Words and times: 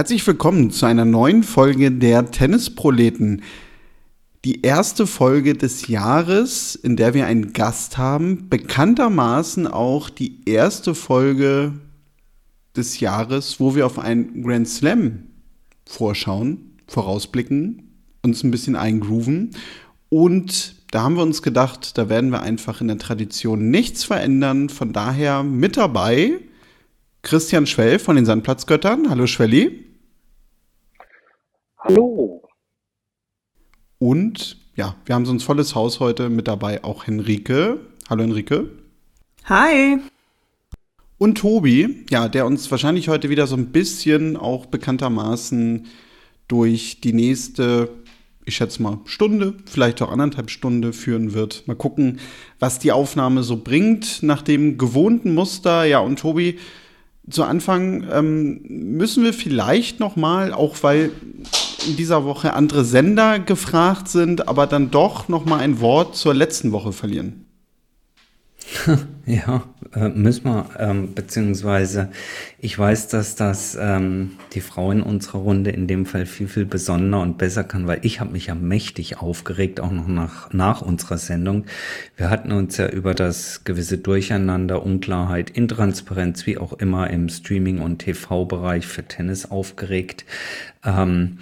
Herzlich 0.00 0.26
willkommen 0.26 0.70
zu 0.70 0.86
einer 0.86 1.04
neuen 1.04 1.42
Folge 1.42 1.92
der 1.92 2.30
Tennisproleten. 2.30 3.42
Die 4.46 4.62
erste 4.62 5.06
Folge 5.06 5.52
des 5.52 5.88
Jahres, 5.88 6.74
in 6.74 6.96
der 6.96 7.12
wir 7.12 7.26
einen 7.26 7.52
Gast 7.52 7.98
haben, 7.98 8.48
bekanntermaßen 8.48 9.66
auch 9.66 10.08
die 10.08 10.40
erste 10.46 10.94
Folge 10.94 11.72
des 12.74 12.98
Jahres, 13.00 13.60
wo 13.60 13.74
wir 13.74 13.84
auf 13.84 13.98
einen 13.98 14.42
Grand 14.42 14.70
Slam 14.70 15.24
vorschauen, 15.84 16.78
vorausblicken, 16.86 17.82
uns 18.22 18.42
ein 18.42 18.50
bisschen 18.50 18.76
eingrooven. 18.76 19.50
Und 20.08 20.76
da 20.92 21.02
haben 21.02 21.16
wir 21.16 21.24
uns 21.24 21.42
gedacht, 21.42 21.98
da 21.98 22.08
werden 22.08 22.30
wir 22.30 22.40
einfach 22.40 22.80
in 22.80 22.88
der 22.88 22.96
Tradition 22.96 23.70
nichts 23.70 24.04
verändern. 24.04 24.70
Von 24.70 24.94
daher 24.94 25.42
mit 25.42 25.76
dabei 25.76 26.38
Christian 27.20 27.66
Schwell 27.66 27.98
von 27.98 28.16
den 28.16 28.24
Sandplatzgöttern. 28.24 29.10
Hallo 29.10 29.26
Schwelli. 29.26 29.89
Hallo. 31.82 32.42
Und 33.98 34.58
ja, 34.76 34.96
wir 35.06 35.14
haben 35.14 35.24
so 35.24 35.32
ein 35.32 35.40
volles 35.40 35.74
Haus 35.74 35.98
heute 35.98 36.28
mit 36.28 36.46
dabei, 36.46 36.84
auch 36.84 37.06
Henrike. 37.06 37.80
Hallo 38.10 38.22
Henrike. 38.22 38.68
Hi. 39.46 39.98
Und 41.16 41.38
Tobi, 41.38 42.04
ja, 42.10 42.28
der 42.28 42.44
uns 42.44 42.70
wahrscheinlich 42.70 43.08
heute 43.08 43.30
wieder 43.30 43.46
so 43.46 43.56
ein 43.56 43.72
bisschen 43.72 44.36
auch 44.36 44.66
bekanntermaßen 44.66 45.86
durch 46.48 47.00
die 47.00 47.14
nächste, 47.14 47.88
ich 48.44 48.56
schätze 48.56 48.82
mal, 48.82 48.98
Stunde, 49.06 49.54
vielleicht 49.64 50.02
auch 50.02 50.12
anderthalb 50.12 50.50
Stunde 50.50 50.92
führen 50.92 51.32
wird. 51.32 51.66
Mal 51.66 51.76
gucken, 51.76 52.20
was 52.58 52.78
die 52.78 52.92
Aufnahme 52.92 53.42
so 53.42 53.56
bringt 53.56 54.22
nach 54.22 54.42
dem 54.42 54.76
gewohnten 54.76 55.34
Muster. 55.34 55.84
Ja, 55.84 56.00
und 56.00 56.18
Tobi, 56.18 56.58
zu 57.30 57.44
Anfang 57.44 58.06
ähm, 58.12 58.60
müssen 58.68 59.24
wir 59.24 59.32
vielleicht 59.32 60.00
noch 60.00 60.16
mal, 60.16 60.52
auch 60.52 60.76
weil 60.82 61.10
in 61.86 61.96
dieser 61.96 62.24
Woche 62.24 62.52
andere 62.52 62.84
Sender 62.84 63.38
gefragt 63.38 64.08
sind, 64.08 64.48
aber 64.48 64.66
dann 64.66 64.90
doch 64.90 65.28
noch 65.28 65.44
mal 65.44 65.58
ein 65.58 65.80
Wort 65.80 66.16
zur 66.16 66.34
letzten 66.34 66.72
Woche 66.72 66.92
verlieren. 66.92 67.46
Ja, 69.26 69.62
äh, 69.94 70.08
müssen 70.08 70.44
wir, 70.44 70.66
ähm, 70.78 71.14
beziehungsweise 71.14 72.10
ich 72.58 72.76
weiß, 72.76 73.08
dass 73.08 73.36
das 73.36 73.78
ähm, 73.80 74.32
die 74.54 74.60
Frau 74.60 74.90
in 74.90 75.02
unserer 75.02 75.38
Runde 75.38 75.70
in 75.70 75.86
dem 75.86 76.04
Fall 76.04 76.26
viel, 76.26 76.48
viel 76.48 76.64
besonderer 76.64 77.22
und 77.22 77.38
besser 77.38 77.62
kann, 77.62 77.86
weil 77.86 78.00
ich 78.02 78.18
habe 78.18 78.32
mich 78.32 78.46
ja 78.46 78.56
mächtig 78.56 79.18
aufgeregt, 79.18 79.78
auch 79.78 79.92
noch 79.92 80.08
nach, 80.08 80.52
nach 80.52 80.82
unserer 80.82 81.18
Sendung. 81.18 81.66
Wir 82.16 82.28
hatten 82.28 82.50
uns 82.50 82.76
ja 82.76 82.88
über 82.88 83.14
das 83.14 83.62
gewisse 83.62 83.98
Durcheinander, 83.98 84.84
Unklarheit, 84.84 85.50
Intransparenz, 85.50 86.46
wie 86.46 86.58
auch 86.58 86.72
immer 86.72 87.08
im 87.10 87.28
Streaming- 87.28 87.80
und 87.80 87.98
TV-Bereich 87.98 88.86
für 88.86 89.04
Tennis 89.04 89.48
aufgeregt. 89.48 90.24
Ähm, 90.84 91.38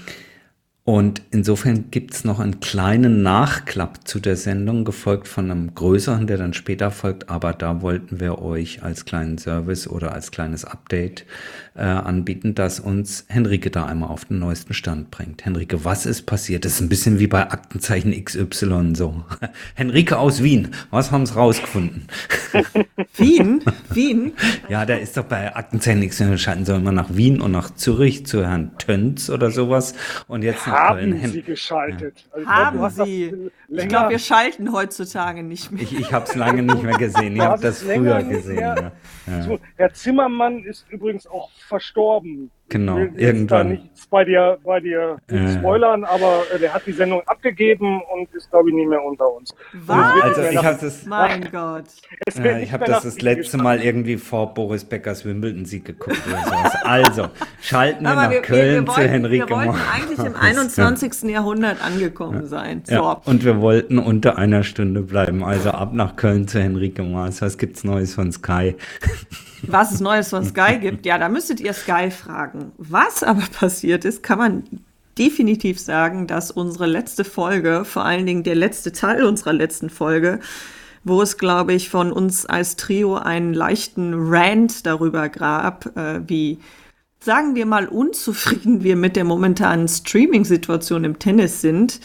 und 0.89 1.21
insofern 1.33 1.91
gibt's 1.91 2.25
noch 2.25 2.41
einen 2.41 2.61
kleinen 2.61 3.23
Nachklapp 3.23 4.09
zu 4.09 4.21
der 4.21 4.37
Sendung, 4.37 4.87
gefolgt 4.87 5.29
von 5.29 5.51
einem 5.51 5.75
größeren, 5.75 6.27
der 6.27 6.39
dann 6.39 6.55
später 6.55 6.91
folgt. 6.91 7.29
Aber 7.29 7.53
da 7.53 7.83
wollten 7.83 8.21
wir 8.21 8.41
euch 8.41 8.83
als 8.83 9.05
kleinen 9.05 9.37
Service 9.37 9.87
oder 9.87 10.13
als 10.13 10.31
kleines 10.31 10.65
Update 10.65 11.27
äh, 11.79 11.83
anbieten, 11.83 12.55
dass 12.55 12.81
uns 12.81 13.25
Henrike 13.29 13.71
da 13.71 13.85
einmal 13.85 14.09
auf 14.09 14.25
den 14.25 14.39
neuesten 14.39 14.75
Stand 14.75 15.11
bringt. 15.11 15.45
Henrike, 15.45 15.85
was 15.85 16.07
ist 16.07 16.23
passiert? 16.23 16.65
Das 16.65 16.73
ist 16.73 16.81
ein 16.81 16.89
bisschen 16.89 17.19
wie 17.19 17.27
bei 17.27 17.51
Aktenzeichen 17.51 18.13
XY 18.25 18.95
so. 18.95 19.25
Henrike 19.75 20.19
aus 20.19 20.43
Wien, 20.43 20.69
was 20.91 21.13
haben 21.13 21.25
sie 21.25 21.35
rausgefunden? 21.35 22.09
Wien? 23.17 23.63
Wien? 23.91 24.33
Ja, 24.69 24.87
der 24.87 25.01
ist 25.01 25.17
doch 25.17 25.25
bei 25.25 25.55
Aktenzeichen 25.55 26.09
XY, 26.09 26.39
schalten 26.39 26.65
sie 26.65 26.75
immer 26.75 26.93
nach 26.93 27.15
Wien 27.15 27.41
und 27.41 27.53
nach 27.53 27.75
Zürich 27.75 28.27
zu 28.27 28.45
Herrn 28.45 28.73
Tönz 28.79 29.31
oder 29.31 29.51
sowas. 29.51 29.95
Und 30.27 30.43
jetzt 30.43 30.67
haben. 30.79 31.29
Sie 31.29 31.43
geschaltet. 31.43 32.25
Ja. 32.31 32.35
Also, 32.35 32.49
haben 32.49 32.91
Sie? 33.05 33.51
Ich 33.69 33.89
glaube, 33.89 34.11
wir 34.11 34.19
schalten 34.19 34.73
heutzutage 34.73 35.43
nicht 35.43 35.71
mehr. 35.73 35.83
Ich, 35.83 35.99
ich 35.99 36.13
habe 36.13 36.25
es 36.27 36.35
lange 36.35 36.63
nicht 36.63 36.83
mehr 36.83 36.97
gesehen. 36.97 37.37
Ich 37.37 37.43
habe 37.43 37.63
das 37.63 37.83
früher 37.83 38.23
gesehen. 38.23 38.59
Ja. 38.59 38.93
So, 39.43 39.59
Herr 39.77 39.93
Zimmermann 39.93 40.65
ist 40.65 40.87
übrigens 40.91 41.27
auch 41.27 41.51
verstorben. 41.69 42.51
Genau, 42.69 42.99
ich 42.99 43.15
will 43.15 43.21
irgendwann. 43.21 43.69
Nichts 43.71 44.07
bei 44.09 44.25
dir, 44.25 44.59
bei 44.65 44.81
dir 44.81 45.19
äh. 45.29 45.59
spoilern, 45.59 46.05
aber 46.05 46.43
äh, 46.55 46.59
der 46.59 46.75
hat 46.75 46.87
die 46.87 46.93
Sendung 46.93 47.23
abgegeben 47.27 48.01
und 48.13 48.33
ist, 48.35 48.51
glaube 48.51 48.71
ich, 48.71 48.75
nicht 48.75 48.89
mehr 48.89 49.03
unter 49.03 49.33
uns. 49.33 49.55
Was? 49.73 50.23
Also 50.23 50.43
ich 50.43 50.57
habe 50.57 50.79
das, 50.81 51.07
mein 51.07 51.49
Gott. 51.51 51.85
Äh, 52.39 52.63
ich 52.63 52.73
habe 52.73 52.85
das 52.85 53.03
das 53.03 53.21
letzte 53.21 53.59
Mal 53.59 53.81
irgendwie 53.83 54.17
vor 54.17 54.55
Boris 54.55 54.85
Beckers 54.85 55.25
Wimbledon-Sieg 55.25 55.85
geguckt 55.85 56.21
oder 56.27 56.45
sowas. 56.45 56.75
Also, 56.85 57.29
schalten 57.61 58.05
wir 58.05 58.15
nach 58.15 58.31
wir, 58.31 58.43
Köln 58.43 58.87
wir, 58.87 58.87
wir 58.87 58.95
zu 58.95 59.09
Henrike 59.09 59.49
Wir 59.49 59.57
wollten 59.57 59.81
eigentlich 59.93 60.19
im 60.19 60.37
21. 60.41 61.31
Jahrhundert 61.31 61.83
angekommen 61.85 62.47
sein. 62.47 62.83
So. 62.85 62.95
Ja, 62.95 63.21
und 63.25 63.45
wir 63.45 63.61
wollten 63.61 63.99
unter 63.99 64.39
einer 64.39 64.63
Stunde 64.63 65.03
bleiben. 65.03 65.45
Also 65.45 65.71
ab 65.71 65.93
nach 65.93 66.17
Köln 66.17 66.49
zu 66.49 66.61
Henrike 66.61 67.03
Maas. 67.03 67.43
Was 67.43 67.59
gibt's 67.59 67.85
Neues 67.85 68.15
von 68.15 68.33
Sky? 68.33 68.75
was 69.63 69.93
es 69.93 70.01
Neues 70.01 70.31
von 70.31 70.45
Sky 70.45 70.79
gibt, 70.79 71.07
ja, 71.07 71.19
da 71.19 71.29
müsstet 71.29 71.61
ihr 71.61 71.73
Sky 71.73 72.11
fragen. 72.11 72.58
Was 72.77 73.23
aber 73.23 73.43
passiert 73.53 74.05
ist, 74.05 74.23
kann 74.23 74.39
man 74.39 74.65
definitiv 75.19 75.81
sagen, 75.81 76.27
dass 76.27 76.51
unsere 76.51 76.87
letzte 76.87 77.25
Folge, 77.25 77.85
vor 77.85 78.05
allen 78.05 78.27
Dingen 78.27 78.45
der 78.45 78.55
letzte 78.55 78.93
Teil 78.93 79.25
unserer 79.25 79.53
letzten 79.53 79.91
Folge, 79.91 80.41
wo 81.05 81.23
es, 81.23 81.39
glaube 81.39 81.73
ich, 81.73 81.89
von 81.89 82.13
uns 82.13 82.47
als 82.47 82.77
Trio 82.77 83.17
einen 83.17 83.55
leichten 83.55 84.15
Rant 84.15 84.87
darüber 84.87 85.29
gab, 85.29 85.97
äh, 85.97 86.21
wie, 86.29 86.59
sagen 87.21 87.55
wir 87.55 87.67
mal, 87.67 87.89
unzufrieden 87.89 88.85
wir 88.85 88.97
mit 88.97 89.17
der 89.17 89.25
momentanen 89.25 89.89
Streaming-Situation 89.89 91.05
im 91.05 91.19
Tennis 91.19 91.61
sind, 91.61 92.01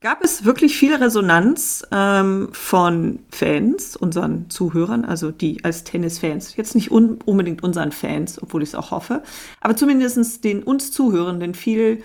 gab 0.00 0.22
es 0.22 0.44
wirklich 0.44 0.76
viel 0.76 0.94
Resonanz 0.94 1.86
ähm, 1.90 2.48
von 2.52 3.20
Fans, 3.30 3.96
unseren 3.96 4.50
Zuhörern, 4.50 5.04
also 5.04 5.30
die 5.30 5.64
als 5.64 5.84
Tennisfans, 5.84 6.56
jetzt 6.56 6.74
nicht 6.74 6.90
un 6.90 7.18
unbedingt 7.24 7.62
unseren 7.62 7.92
Fans, 7.92 8.40
obwohl 8.42 8.62
ich 8.62 8.70
es 8.70 8.74
auch 8.74 8.90
hoffe, 8.90 9.22
aber 9.60 9.76
zumindest 9.76 10.44
den 10.44 10.62
uns 10.62 10.92
Zuhörenden 10.92 11.54
viel, 11.54 12.02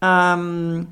ähm, 0.00 0.88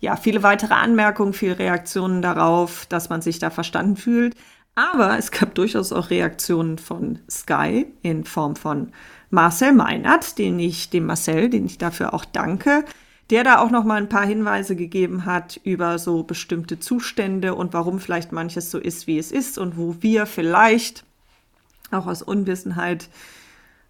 ja, 0.00 0.16
viele 0.16 0.42
weitere 0.42 0.74
Anmerkungen, 0.74 1.32
viele 1.32 1.58
Reaktionen 1.58 2.20
darauf, 2.20 2.86
dass 2.86 3.08
man 3.08 3.22
sich 3.22 3.38
da 3.38 3.50
verstanden 3.50 3.96
fühlt. 3.96 4.34
Aber 4.74 5.18
es 5.18 5.30
gab 5.30 5.54
durchaus 5.54 5.90
auch 5.90 6.10
Reaktionen 6.10 6.76
von 6.76 7.20
Sky 7.30 7.86
in 8.02 8.24
Form 8.24 8.56
von 8.56 8.92
Marcel 9.30 9.72
Meinert, 9.72 10.36
den 10.36 10.58
ich, 10.58 10.90
dem 10.90 11.06
Marcel, 11.06 11.48
den 11.48 11.64
ich 11.64 11.78
dafür 11.78 12.12
auch 12.12 12.26
danke, 12.26 12.84
der 13.30 13.44
da 13.44 13.58
auch 13.58 13.70
noch 13.70 13.84
mal 13.84 13.96
ein 13.96 14.08
paar 14.08 14.26
Hinweise 14.26 14.76
gegeben 14.76 15.24
hat 15.24 15.60
über 15.64 15.98
so 15.98 16.22
bestimmte 16.22 16.78
Zustände 16.78 17.54
und 17.54 17.72
warum 17.72 17.98
vielleicht 17.98 18.32
manches 18.32 18.70
so 18.70 18.78
ist, 18.78 19.06
wie 19.06 19.18
es 19.18 19.32
ist 19.32 19.58
und 19.58 19.76
wo 19.76 19.96
wir 20.00 20.26
vielleicht 20.26 21.04
auch 21.90 22.06
aus 22.06 22.22
Unwissenheit 22.22 23.08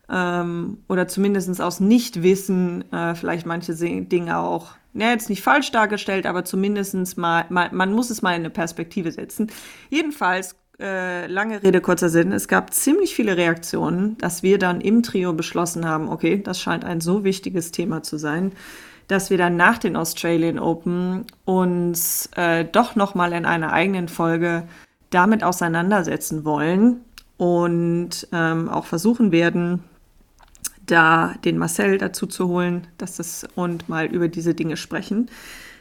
ähm, 0.08 0.78
oder 0.88 1.08
zumindest 1.08 1.60
aus 1.60 1.80
Nichtwissen 1.80 2.91
äh, 2.92 3.14
vielleicht 3.14 3.46
manche 3.46 3.75
Dinge 3.75 4.38
auch, 4.38 4.72
ja, 4.94 5.10
jetzt 5.10 5.28
nicht 5.28 5.42
falsch 5.42 5.70
dargestellt, 5.72 6.26
aber 6.26 6.44
zumindest 6.44 7.19
mal, 7.19 7.44
mal, 7.48 7.70
man 7.72 7.92
muss 7.92 8.10
es 8.10 8.22
mal 8.22 8.30
in 8.30 8.41
eine 8.41 8.50
Perspektive 8.50 9.12
setzen. 9.12 9.50
Jedenfalls 9.90 10.56
äh, 10.78 11.26
lange 11.26 11.62
Rede, 11.62 11.81
kurzer 11.81 12.08
Sinn. 12.08 12.32
Es 12.32 12.49
gab 12.49 12.72
ziemlich 12.72 13.14
viele 13.14 13.37
Reaktionen, 13.37 14.19
dass 14.19 14.43
wir 14.43 14.58
dann 14.58 14.81
im 14.81 15.02
Trio 15.02 15.32
beschlossen 15.32 15.87
haben, 15.87 16.08
okay, 16.08 16.43
das 16.43 16.61
scheint 16.61 16.84
ein 16.84 17.00
so 17.00 17.25
wichtiges 17.25 17.72
Thema 17.72 18.02
zu 18.02 18.19
sein, 18.19 18.52
dass 19.08 19.31
wir 19.31 19.38
dann 19.38 19.56
nach 19.56 19.79
den 19.79 19.97
Australian 19.97 20.58
Open 20.58 21.25
uns 21.44 22.29
äh, 22.37 22.64
doch 22.64 22.97
noch 22.97 23.14
mal 23.14 23.32
in 23.32 23.44
einer 23.44 23.73
eigenen 23.73 24.08
Folge 24.08 24.64
damit 25.11 25.44
auseinandersetzen 25.44 26.44
wollen 26.44 27.00
und 27.37 28.29
ähm, 28.32 28.69
auch 28.69 28.87
versuchen 28.87 29.31
werden, 29.31 29.85
da 30.87 31.35
den 31.44 31.58
Marcel 31.58 31.99
dazu 31.99 32.26
zu 32.26 32.49
holen, 32.49 32.87
dass 32.99 33.17
das 33.17 33.47
und 33.55 33.88
mal 33.88 34.06
über 34.06 34.29
diese 34.29 34.55
Dinge 34.55 34.76
sprechen. 34.76 35.29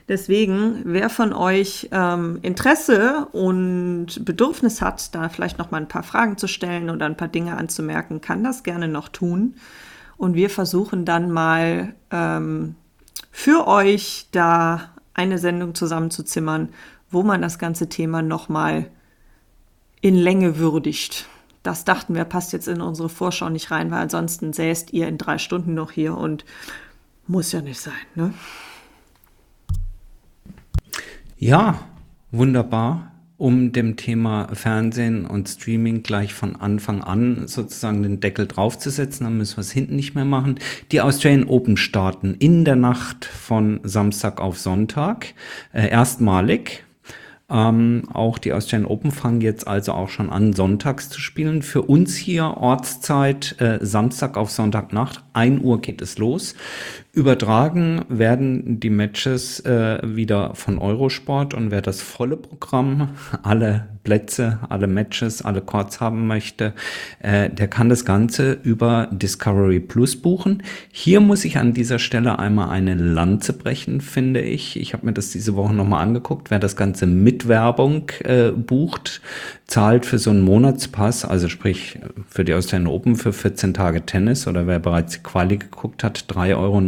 Deswegen, 0.07 0.81
wer 0.83 1.09
von 1.09 1.33
euch 1.33 1.89
ähm, 1.91 2.37
Interesse 2.43 3.27
und 3.31 4.23
Bedürfnis 4.23 4.81
hat, 4.81 5.15
da 5.15 5.29
vielleicht 5.29 5.57
noch 5.57 5.71
mal 5.71 5.81
ein 5.81 5.87
paar 5.87 6.03
Fragen 6.03 6.37
zu 6.37 6.47
stellen 6.47 6.91
oder 6.91 7.07
ein 7.07 7.17
paar 7.17 7.27
Dinge 7.27 7.57
anzumerken, 7.57 8.21
kann 8.21 8.43
das 8.43 8.61
gerne 8.61 8.87
noch 8.87 9.09
tun. 9.09 9.55
Und 10.17 10.35
wir 10.35 10.51
versuchen 10.51 11.05
dann 11.05 11.31
mal 11.31 11.95
ähm, 12.11 12.75
für 13.37 13.67
euch 13.67 14.27
da 14.31 14.91
eine 15.13 15.37
Sendung 15.37 15.75
zusammenzuzimmern, 15.75 16.69
wo 17.11 17.21
man 17.21 17.41
das 17.41 17.59
ganze 17.59 17.89
Thema 17.89 18.21
nochmal 18.21 18.89
in 19.99 20.15
Länge 20.15 20.57
würdigt. 20.57 21.27
Das 21.61 21.83
dachten 21.83 22.15
wir, 22.15 22.23
passt 22.23 22.53
jetzt 22.53 22.69
in 22.69 22.79
unsere 22.79 23.09
Vorschau 23.09 23.49
nicht 23.49 23.71
rein, 23.71 23.91
weil 23.91 23.99
ansonsten 23.99 24.53
säßt 24.53 24.93
ihr 24.93 25.09
in 25.09 25.17
drei 25.17 25.37
Stunden 25.37 25.73
noch 25.73 25.91
hier 25.91 26.15
und 26.15 26.45
muss 27.27 27.51
ja 27.51 27.61
nicht 27.61 27.81
sein, 27.81 27.93
ne? 28.15 28.33
Ja, 31.37 31.79
wunderbar. 32.31 33.11
Um 33.37 33.71
dem 33.71 33.97
Thema 33.97 34.47
Fernsehen 34.53 35.25
und 35.25 35.49
Streaming 35.49 36.03
gleich 36.03 36.33
von 36.33 36.55
Anfang 36.55 37.03
an 37.03 37.47
sozusagen 37.47 38.01
den 38.01 38.19
Deckel 38.19 38.47
draufzusetzen. 38.47 39.25
Dann 39.25 39.37
müssen 39.37 39.57
wir 39.57 39.61
es 39.61 39.71
hinten 39.71 39.95
nicht 39.95 40.15
mehr 40.15 40.25
machen. 40.25 40.59
Die 40.91 41.01
Australian 41.01 41.47
Open 41.47 41.77
starten 41.77 42.35
in 42.35 42.63
der 42.63 42.77
Nacht 42.77 43.25
von 43.25 43.81
Samstag 43.83 44.39
auf 44.39 44.57
Sonntag. 44.57 45.33
Äh, 45.73 45.89
erstmalig. 45.89 46.83
Ähm, 47.47 48.03
auch 48.11 48.39
die 48.39 48.53
Australian 48.53 48.89
Open 48.89 49.11
fangen 49.11 49.41
jetzt 49.41 49.67
also 49.67 49.91
auch 49.91 50.09
schon 50.09 50.31
an, 50.31 50.53
sonntags 50.53 51.09
zu 51.09 51.19
spielen. 51.19 51.61
Für 51.61 51.83
uns 51.83 52.15
hier 52.15 52.45
Ortszeit 52.57 53.61
äh, 53.61 53.77
Samstag 53.81 54.35
auf 54.35 54.49
Sonntagnacht. 54.49 55.23
1 55.33 55.61
Uhr 55.63 55.79
geht 55.79 56.01
es 56.01 56.17
los. 56.17 56.55
Übertragen 57.15 58.03
werden 58.09 58.81
die 58.81 58.89
Matches 58.89 59.61
äh, 59.61 59.99
wieder 60.03 60.53
von 60.53 60.77
Eurosport 60.77 61.53
und 61.53 61.71
wer 61.71 61.81
das 61.81 62.01
volle 62.01 62.35
Programm, 62.35 63.11
alle 63.41 63.87
Plätze, 64.03 64.59
alle 64.69 64.87
Matches, 64.87 65.41
alle 65.41 65.61
Chords 65.61 66.01
haben 66.01 66.27
möchte, 66.27 66.73
äh, 67.19 67.49
der 67.49 67.67
kann 67.69 67.87
das 67.87 68.03
Ganze 68.03 68.51
über 68.51 69.07
Discovery 69.11 69.79
Plus 69.79 70.15
buchen. 70.15 70.61
Hier 70.91 71.21
muss 71.21 71.45
ich 71.45 71.57
an 71.57 71.73
dieser 71.73 71.99
Stelle 71.99 72.37
einmal 72.37 72.69
eine 72.69 72.95
Lanze 72.95 73.53
brechen, 73.53 74.01
finde 74.01 74.41
ich. 74.41 74.79
Ich 74.79 74.93
habe 74.93 75.05
mir 75.05 75.13
das 75.13 75.31
diese 75.31 75.55
Woche 75.55 75.73
nochmal 75.73 76.03
angeguckt. 76.03 76.51
Wer 76.51 76.59
das 76.59 76.75
Ganze 76.75 77.07
mit 77.07 77.47
Werbung 77.47 78.11
äh, 78.23 78.51
bucht, 78.51 79.21
zahlt 79.67 80.05
für 80.05 80.19
so 80.19 80.29
einen 80.29 80.43
Monatspass, 80.43 81.25
also 81.25 81.49
sprich 81.49 81.97
für 82.27 82.43
die 82.43 82.53
Australian 82.53 82.87
Open 82.87 83.15
für 83.15 83.33
14 83.33 83.73
Tage 83.73 84.05
Tennis 84.05 84.47
oder 84.47 84.67
wer 84.67 84.79
bereits 84.79 85.13
die 85.13 85.23
Quali 85.23 85.57
geguckt 85.57 86.03
hat, 86.03 86.25
3,99 86.29 86.57
Euro 86.57 86.81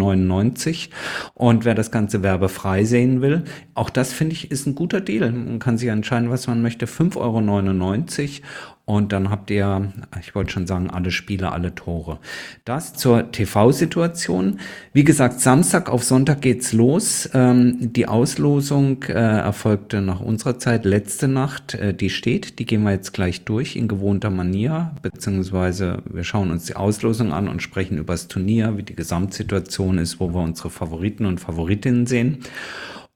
und 1.33 1.65
wer 1.65 1.75
das 1.75 1.91
Ganze 1.91 2.23
werbefrei 2.23 2.83
sehen 2.83 3.21
will, 3.21 3.43
auch 3.73 3.89
das 3.89 4.13
finde 4.13 4.33
ich 4.33 4.51
ist 4.51 4.65
ein 4.65 4.75
guter 4.75 5.01
Deal. 5.01 5.31
Man 5.31 5.59
kann 5.59 5.77
sich 5.77 5.89
entscheiden, 5.89 6.29
was 6.29 6.47
man 6.47 6.61
möchte. 6.61 6.85
5,99 6.85 7.17
Euro 7.17 8.76
und 8.87 9.11
dann 9.11 9.29
habt 9.29 9.51
ihr, 9.51 9.91
ich 10.21 10.33
wollte 10.33 10.53
schon 10.53 10.65
sagen, 10.65 10.89
alle 10.89 11.11
Spiele, 11.11 11.51
alle 11.51 11.75
Tore. 11.75 12.19
Das 12.63 12.93
zur 12.93 13.33
TV-Situation. 13.33 14.61
Wie 14.93 15.03
gesagt, 15.03 15.41
Samstag 15.41 15.89
auf 15.89 16.05
Sonntag 16.05 16.39
geht's 16.39 16.71
los. 16.71 17.29
Ähm, 17.33 17.75
die 17.91 18.07
Auslosung 18.07 19.03
äh, 19.03 19.11
erfolgte 19.11 19.99
nach 19.99 20.21
unserer 20.21 20.57
Zeit 20.57 20.85
letzte 20.85 21.27
Nacht. 21.27 21.73
Äh, 21.73 21.93
die 21.93 22.09
steht, 22.09 22.59
die 22.59 22.65
gehen 22.65 22.83
wir 22.83 22.91
jetzt 22.91 23.11
gleich 23.11 23.43
durch 23.43 23.75
in 23.75 23.89
gewohnter 23.89 24.29
Manier, 24.29 24.95
beziehungsweise 25.01 26.01
wir 26.05 26.23
schauen 26.23 26.49
uns 26.49 26.63
die 26.63 26.77
Auslosung 26.77 27.33
an 27.33 27.49
und 27.49 27.61
sprechen 27.61 27.97
über 27.97 28.13
das 28.13 28.29
Turnier, 28.29 28.77
wie 28.77 28.83
die 28.83 28.95
Gesamtsituation 28.95 29.97
ist, 29.97 30.21
wo 30.21 30.33
wir 30.33 30.39
unsere 30.39 30.69
Favoriten 30.69 31.25
und 31.25 31.41
Favoritinnen 31.41 32.07
sehen. 32.07 32.37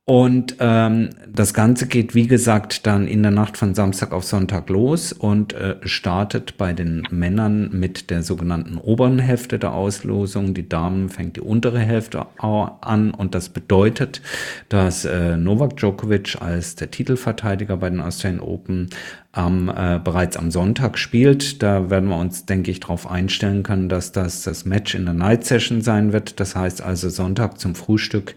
Und 0.06 0.56
ähm, 0.60 1.12
das 1.32 1.54
Ganze 1.54 1.88
geht, 1.88 2.16
wie 2.16 2.26
gesagt, 2.26 2.88
dann 2.88 3.08
in 3.08 3.22
der 3.22 3.32
Nacht 3.32 3.56
von 3.56 3.76
Samstag 3.76 4.14
auf 4.14 4.24
Sonntag 4.24 4.68
los 4.70 5.14
und 5.14 5.54
äh, 5.54 5.76
startet 5.84 6.58
bei 6.58 6.74
den 6.74 7.08
Männern 7.12 7.70
mit 7.72 8.10
der 8.10 8.24
sogenannten 8.24 8.78
oberen 8.78 9.20
Hälfte 9.20 9.60
der 9.60 9.74
Auslosung. 9.74 10.56
Die 10.56 10.68
Damen 10.68 11.10
fängt 11.10 11.36
die 11.36 11.42
untere 11.42 11.80
Hälfte 11.80 12.26
an 12.40 13.12
und 13.12 13.36
das 13.36 13.50
bedeutet, 13.50 14.24
dass 14.70 15.06
äh, 15.06 15.38
Novak 15.38 15.78
Djokovic 15.78 16.42
als 16.42 16.76
der 16.76 16.90
Titelverteidiger 16.90 17.78
bei 17.78 17.92
den 17.92 18.02
Australian 18.02 18.42
Open 18.42 18.90
am, 19.34 19.70
äh, 19.70 20.00
bereits 20.04 20.36
am 20.36 20.52
Sonntag 20.52 20.98
spielt. 20.98 21.64
Da 21.64 21.90
werden 21.90 22.10
wir 22.10 22.18
uns, 22.18 22.46
denke 22.46 22.70
ich, 22.70 22.82
darauf 22.82 23.10
einstellen 23.10 23.64
können, 23.64 23.88
dass 23.88 24.12
das 24.12 24.44
das 24.44 24.66
Match 24.66 24.94
in 24.94 25.06
der 25.06 25.14
Night 25.14 25.46
Session 25.46 25.82
sein 25.82 26.12
wird. 26.12 26.40
Das 26.40 26.56
heißt 26.56 26.82
also 26.82 27.10
Sonntag 27.10 27.60
zum 27.60 27.76
Frühstück 27.76 28.36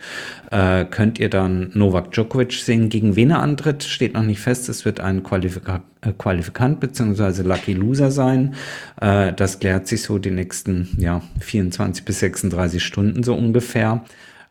äh, 0.53 0.85
könnt 0.85 1.19
ihr 1.19 1.31
dann 1.31 1.71
Novak 1.75 2.13
Djokovic 2.13 2.53
sehen. 2.53 2.91
Gegen 2.91 3.17
wen 3.17 3.31
er 3.31 3.41
antritt, 3.41 3.83
steht 3.83 4.15
noch 4.15 4.23
nicht 4.23 4.41
fest. 4.41 4.69
Es 4.69 4.85
wird 4.85 5.01
ein 5.01 5.25
Qualifika 5.25 5.83
äh, 6.01 6.13
Qualifikant 6.13 6.79
beziehungsweise 6.79 7.43
Lucky 7.43 7.73
Loser 7.73 8.13
sein. 8.13 8.55
Äh, 9.01 9.33
das 9.33 9.59
klärt 9.59 9.89
sich 9.89 10.03
so 10.03 10.19
die 10.19 10.31
nächsten 10.31 10.89
ja, 10.99 11.23
24 11.41 12.05
bis 12.05 12.21
36 12.21 12.83
Stunden 12.85 13.25
so 13.25 13.35
ungefähr. 13.35 14.05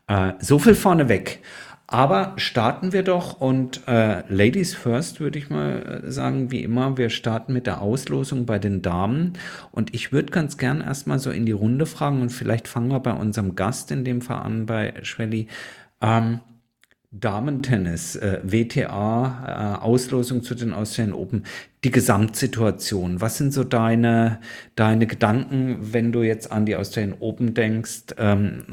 Äh, 0.08 0.32
so 0.40 0.58
viel 0.58 0.74
vorneweg. 0.74 1.40
Aber 1.86 2.32
starten 2.36 2.92
wir 2.92 3.02
doch 3.02 3.40
und 3.40 3.86
äh, 3.86 4.22
Ladies 4.32 4.74
first 4.74 5.20
würde 5.20 5.38
ich 5.38 5.50
mal 5.50 6.02
äh, 6.04 6.10
sagen, 6.10 6.50
wie 6.50 6.62
immer, 6.62 6.96
wir 6.96 7.10
starten 7.10 7.52
mit 7.52 7.66
der 7.66 7.82
Auslosung 7.82 8.46
bei 8.46 8.58
den 8.58 8.80
Damen 8.80 9.34
und 9.70 9.94
ich 9.94 10.10
würde 10.10 10.32
ganz 10.32 10.56
gern 10.56 10.80
erstmal 10.80 11.18
so 11.18 11.30
in 11.30 11.44
die 11.44 11.52
Runde 11.52 11.84
fragen 11.84 12.22
und 12.22 12.30
vielleicht 12.30 12.68
fangen 12.68 12.90
wir 12.90 13.00
bei 13.00 13.12
unserem 13.12 13.54
Gast 13.54 13.90
in 13.90 14.04
dem 14.04 14.22
Fall 14.22 14.38
an, 14.38 14.64
bei 14.64 14.94
Schwelli. 15.02 15.48
Ähm, 16.00 16.40
Damentennis, 17.20 18.16
äh, 18.16 18.40
WTA, 18.42 19.78
äh, 19.78 19.84
Auslosung 19.84 20.42
zu 20.42 20.54
den 20.54 20.72
Australian 20.72 21.14
Open, 21.14 21.44
die 21.84 21.90
Gesamtsituation. 21.90 23.20
Was 23.20 23.38
sind 23.38 23.52
so 23.52 23.62
deine, 23.62 24.40
deine 24.74 25.06
Gedanken, 25.06 25.78
wenn 25.80 26.10
du 26.10 26.22
jetzt 26.22 26.50
an 26.50 26.66
die 26.66 26.74
Australian 26.74 27.16
Open 27.20 27.54
denkst? 27.54 28.14
Ähm, 28.18 28.64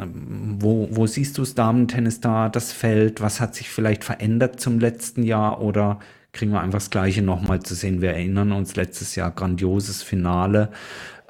wo, 0.59 0.87
wo 0.91 1.05
siehst 1.05 1.37
du 1.37 1.43
das 1.43 1.53
Damentennis 1.53 2.19
da, 2.19 2.49
das 2.49 2.71
Feld? 2.71 3.21
Was 3.21 3.39
hat 3.39 3.53
sich 3.53 3.69
vielleicht 3.69 4.03
verändert 4.03 4.59
zum 4.59 4.79
letzten 4.79 5.23
Jahr 5.23 5.61
oder 5.61 5.99
kriegen 6.33 6.51
wir 6.51 6.61
einfach 6.61 6.79
das 6.79 6.89
Gleiche 6.89 7.21
nochmal 7.21 7.61
zu 7.61 7.75
sehen? 7.75 8.01
Wir 8.01 8.11
erinnern 8.11 8.53
uns 8.53 8.75
letztes 8.75 9.15
Jahr 9.15 9.31
grandioses 9.31 10.01
Finale 10.01 10.71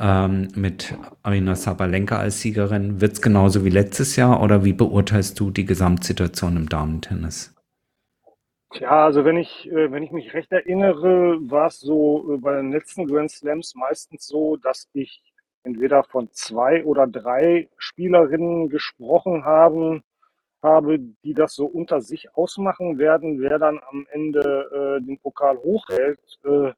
ähm, 0.01 0.47
mit 0.55 0.95
Arina 1.21 1.55
Sabalenka 1.55 2.17
als 2.17 2.41
Siegerin. 2.41 2.99
Wird 2.99 3.13
es 3.13 3.21
genauso 3.21 3.63
wie 3.63 3.69
letztes 3.69 4.15
Jahr 4.15 4.41
oder 4.41 4.65
wie 4.65 4.73
beurteilst 4.73 5.39
du 5.39 5.51
die 5.51 5.65
Gesamtsituation 5.65 6.57
im 6.57 6.69
Damentennis? 6.69 7.53
Tja, 8.73 9.05
also 9.05 9.25
wenn 9.25 9.37
ich, 9.37 9.69
äh, 9.69 9.91
wenn 9.91 10.01
ich 10.01 10.11
mich 10.11 10.33
recht 10.33 10.51
erinnere, 10.51 11.37
war 11.41 11.67
es 11.67 11.79
so 11.79 12.33
äh, 12.33 12.37
bei 12.37 12.55
den 12.55 12.71
letzten 12.71 13.05
Grand 13.05 13.29
Slams 13.29 13.75
meistens 13.75 14.25
so, 14.25 14.55
dass 14.55 14.87
ich 14.93 15.21
entweder 15.63 16.03
von 16.03 16.29
zwei 16.31 16.83
oder 16.85 17.05
drei 17.05 17.69
Spielerinnen 17.77 18.69
gesprochen 18.69 19.45
haben, 19.45 20.03
habe, 20.63 20.99
die 20.99 21.33
das 21.33 21.53
so 21.53 21.65
unter 21.65 22.01
sich 22.01 22.35
ausmachen 22.35 22.97
werden, 22.97 23.39
wer 23.39 23.59
dann 23.59 23.79
am 23.89 24.07
Ende 24.11 24.99
äh, 25.01 25.05
den 25.05 25.19
Pokal 25.19 25.57
hochhält. 25.57 26.19
Äh, 26.45 26.69
äh 26.69 26.73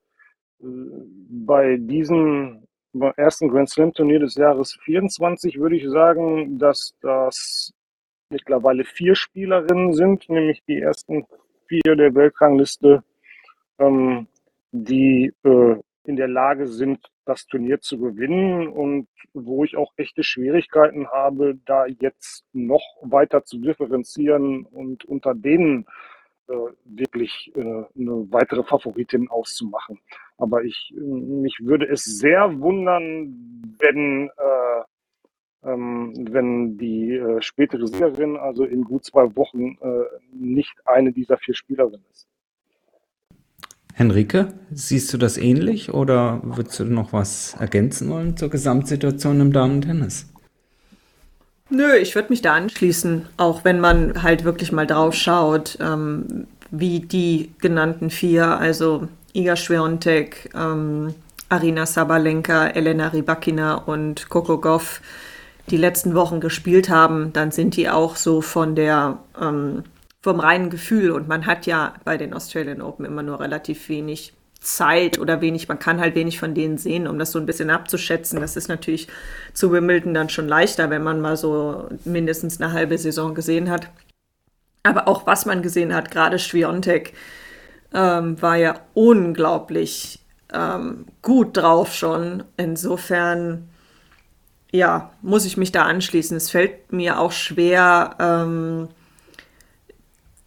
bei 1.45 1.77
diesem 1.77 2.63
beim 2.93 3.13
ersten 3.17 3.49
Grand 3.49 3.69
Slam 3.69 3.93
Turnier 3.93 4.19
des 4.19 4.35
Jahres 4.35 4.77
24 4.83 5.59
würde 5.59 5.75
ich 5.75 5.89
sagen, 5.89 6.57
dass 6.59 6.95
das 7.01 7.73
mittlerweile 8.29 8.83
vier 8.83 9.15
Spielerinnen 9.15 9.93
sind, 9.93 10.29
nämlich 10.29 10.63
die 10.67 10.79
ersten 10.79 11.25
vier 11.67 11.95
der 11.95 12.13
Weltrangliste, 12.15 13.03
ähm, 13.79 14.27
die 14.71 15.33
äh, 15.43 15.75
in 16.05 16.15
der 16.15 16.27
Lage 16.27 16.67
sind, 16.67 16.99
das 17.25 17.45
Turnier 17.45 17.79
zu 17.79 17.97
gewinnen 17.97 18.67
und 18.67 19.07
wo 19.33 19.63
ich 19.63 19.77
auch 19.77 19.93
echte 19.95 20.23
Schwierigkeiten 20.23 21.07
habe, 21.07 21.57
da 21.65 21.85
jetzt 21.85 22.43
noch 22.51 22.83
weiter 23.01 23.45
zu 23.45 23.59
differenzieren 23.59 24.65
und 24.65 25.05
unter 25.05 25.33
denen 25.33 25.85
wirklich 26.85 27.51
äh, 27.55 27.59
eine 27.61 28.31
weitere 28.31 28.63
Favoritin 28.63 29.29
auszumachen. 29.29 29.99
Aber 30.37 30.63
ich, 30.63 30.93
mich 30.95 31.57
würde 31.61 31.87
es 31.87 32.03
sehr 32.03 32.59
wundern, 32.59 33.75
wenn, 33.79 34.29
äh, 34.37 35.69
ähm, 35.69 36.13
wenn 36.31 36.77
die 36.77 37.15
äh, 37.15 37.41
spätere 37.41 37.87
Siegerin, 37.87 38.37
also 38.37 38.65
in 38.65 38.83
gut 38.83 39.05
zwei 39.05 39.35
Wochen, 39.35 39.77
äh, 39.81 40.03
nicht 40.33 40.75
eine 40.85 41.11
dieser 41.11 41.37
vier 41.37 41.55
Spielerinnen 41.55 42.05
ist. 42.11 42.27
Henrike, 43.95 44.53
siehst 44.71 45.13
du 45.13 45.17
das 45.19 45.37
ähnlich 45.37 45.93
oder 45.93 46.41
würdest 46.43 46.79
du 46.79 46.85
noch 46.85 47.13
was 47.13 47.55
ergänzen 47.59 48.09
wollen 48.09 48.35
zur 48.35 48.49
Gesamtsituation 48.49 49.39
im 49.39 49.53
Damen-Tennis? 49.53 50.32
Nö, 51.75 51.95
ich 51.95 52.13
würde 52.13 52.29
mich 52.29 52.43
da 52.43 52.53
anschließen, 52.53 53.25
auch 53.37 53.63
wenn 53.63 53.79
man 53.79 54.21
halt 54.21 54.43
wirklich 54.43 54.71
mal 54.71 54.85
drauf 54.85 55.15
schaut, 55.15 55.79
ähm, 55.81 56.45
wie 56.69 56.99
die 56.99 57.51
genannten 57.61 58.11
vier, 58.11 58.45
also 58.45 59.07
Iga 59.33 59.55
Schwerontek, 59.55 60.51
ähm, 60.53 61.15
Arina 61.49 61.87
Sabalenka, 61.87 62.67
Elena 62.67 63.07
Rybakina 63.07 63.73
und 63.73 64.29
Coco 64.29 64.59
Goff 64.59 65.01
die 65.71 65.77
letzten 65.77 66.13
Wochen 66.13 66.41
gespielt 66.41 66.89
haben, 66.89 67.33
dann 67.33 67.49
sind 67.49 67.75
die 67.75 67.89
auch 67.89 68.17
so 68.17 68.41
von 68.41 68.75
der 68.75 69.17
ähm, 69.41 69.83
vom 70.21 70.39
reinen 70.39 70.69
Gefühl. 70.69 71.09
Und 71.09 71.27
man 71.27 71.47
hat 71.47 71.65
ja 71.65 71.95
bei 72.03 72.17
den 72.17 72.35
Australian 72.35 72.83
Open 72.83 73.03
immer 73.03 73.23
nur 73.23 73.39
relativ 73.39 73.89
wenig 73.89 74.33
Zeit 74.63 75.19
oder 75.19 75.41
wenig, 75.41 75.67
man 75.67 75.79
kann 75.79 75.99
halt 75.99 76.15
wenig 76.15 76.39
von 76.39 76.55
denen 76.55 76.77
sehen, 76.77 77.07
um 77.07 77.19
das 77.19 77.31
so 77.31 77.39
ein 77.39 77.45
bisschen 77.45 77.69
abzuschätzen. 77.69 78.39
Das 78.39 78.55
ist 78.55 78.69
natürlich 78.69 79.07
zu 79.53 79.71
Wimbledon 79.71 80.13
dann 80.13 80.29
schon 80.29 80.47
leichter, 80.47 80.89
wenn 80.89 81.03
man 81.03 81.21
mal 81.21 81.37
so 81.37 81.89
mindestens 82.05 82.61
eine 82.61 82.71
halbe 82.71 82.97
Saison 82.97 83.35
gesehen 83.35 83.69
hat. 83.69 83.89
Aber 84.83 85.07
auch 85.07 85.27
was 85.27 85.45
man 85.45 85.61
gesehen 85.61 85.93
hat, 85.93 86.11
gerade 86.11 86.39
Schwiontek, 86.39 87.13
ähm, 87.93 88.41
war 88.41 88.55
ja 88.55 88.79
unglaublich 88.93 90.19
ähm, 90.53 91.05
gut 91.21 91.57
drauf 91.57 91.93
schon. 91.93 92.43
Insofern, 92.57 93.69
ja, 94.71 95.11
muss 95.21 95.45
ich 95.45 95.57
mich 95.57 95.71
da 95.71 95.83
anschließen. 95.83 96.37
Es 96.37 96.49
fällt 96.49 96.91
mir 96.91 97.19
auch 97.19 97.31
schwer, 97.31 98.15
ähm, 98.19 98.87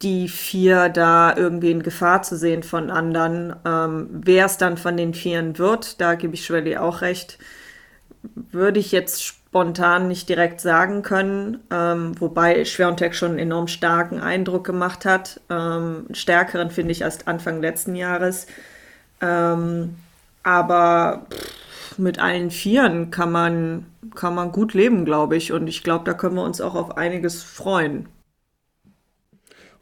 die 0.01 0.27
vier 0.27 0.89
da 0.89 1.35
irgendwie 1.35 1.71
in 1.71 1.83
Gefahr 1.83 2.21
zu 2.21 2.37
sehen 2.37 2.63
von 2.63 2.91
anderen. 2.91 3.55
Ähm, 3.65 4.07
Wer 4.11 4.45
es 4.45 4.57
dann 4.57 4.77
von 4.77 4.95
den 4.97 5.13
Vieren 5.13 5.57
wird, 5.57 5.99
da 6.01 6.15
gebe 6.15 6.35
ich 6.35 6.45
Schwelly 6.45 6.77
auch 6.77 7.01
recht, 7.01 7.39
würde 8.51 8.79
ich 8.79 8.91
jetzt 8.91 9.23
spontan 9.23 10.07
nicht 10.07 10.29
direkt 10.29 10.61
sagen 10.61 11.01
können, 11.01 11.59
ähm, 11.71 12.19
wobei 12.19 12.63
Schwerontek 12.65 13.15
schon 13.15 13.31
einen 13.31 13.39
enorm 13.39 13.67
starken 13.67 14.19
Eindruck 14.19 14.65
gemacht 14.65 15.05
hat. 15.05 15.41
Ähm, 15.49 16.05
stärkeren 16.11 16.69
finde 16.69 16.91
ich 16.91 17.01
erst 17.01 17.27
Anfang 17.27 17.61
letzten 17.61 17.95
Jahres. 17.95 18.45
Ähm, 19.21 19.95
aber 20.43 21.25
pff, 21.31 21.97
mit 21.97 22.19
allen 22.19 22.51
Vieren 22.51 23.09
kann 23.09 23.31
man, 23.31 23.85
kann 24.15 24.35
man 24.35 24.51
gut 24.51 24.73
leben, 24.73 25.05
glaube 25.05 25.35
ich. 25.35 25.51
Und 25.51 25.67
ich 25.67 25.83
glaube, 25.83 26.05
da 26.05 26.13
können 26.13 26.35
wir 26.35 26.43
uns 26.43 26.61
auch 26.61 26.75
auf 26.75 26.97
einiges 26.97 27.41
freuen. 27.43 28.07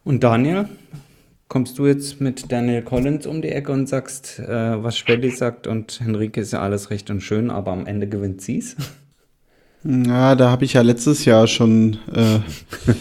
Und 0.06 0.24
Daniel, 0.24 0.70
kommst 1.48 1.80
du 1.80 1.88
jetzt 1.88 2.22
mit 2.22 2.52
Daniel 2.52 2.84
Collins 2.84 3.26
um 3.26 3.42
die 3.42 3.50
Ecke 3.50 3.72
und 3.72 3.90
sagst, 3.90 4.38
äh, 4.38 4.84
was 4.84 5.00
Schwelli 5.00 5.32
sagt 5.32 5.66
und 5.66 6.00
Henrike 6.00 6.40
ist 6.40 6.54
ja 6.54 6.62
alles 6.62 6.92
recht 6.92 7.10
und 7.10 7.22
schön, 7.22 7.50
aber 7.50 7.72
am 7.72 7.88
Ende 7.88 8.08
gewinnt 8.08 8.40
sie's? 8.40 8.76
Ja, 9.84 10.36
da 10.36 10.52
habe 10.52 10.64
ich 10.64 10.74
ja 10.74 10.82
letztes 10.82 11.26
Jahr 11.26 11.48
schon 11.48 11.98
äh, 12.14 12.40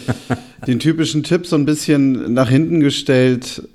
den 0.67 0.79
typischen 0.79 1.21
Tipp 1.21 1.45
so 1.45 1.55
ein 1.55 1.65
bisschen 1.65 2.33
nach 2.33 2.49
hinten 2.49 2.79
gestellt. 2.79 3.67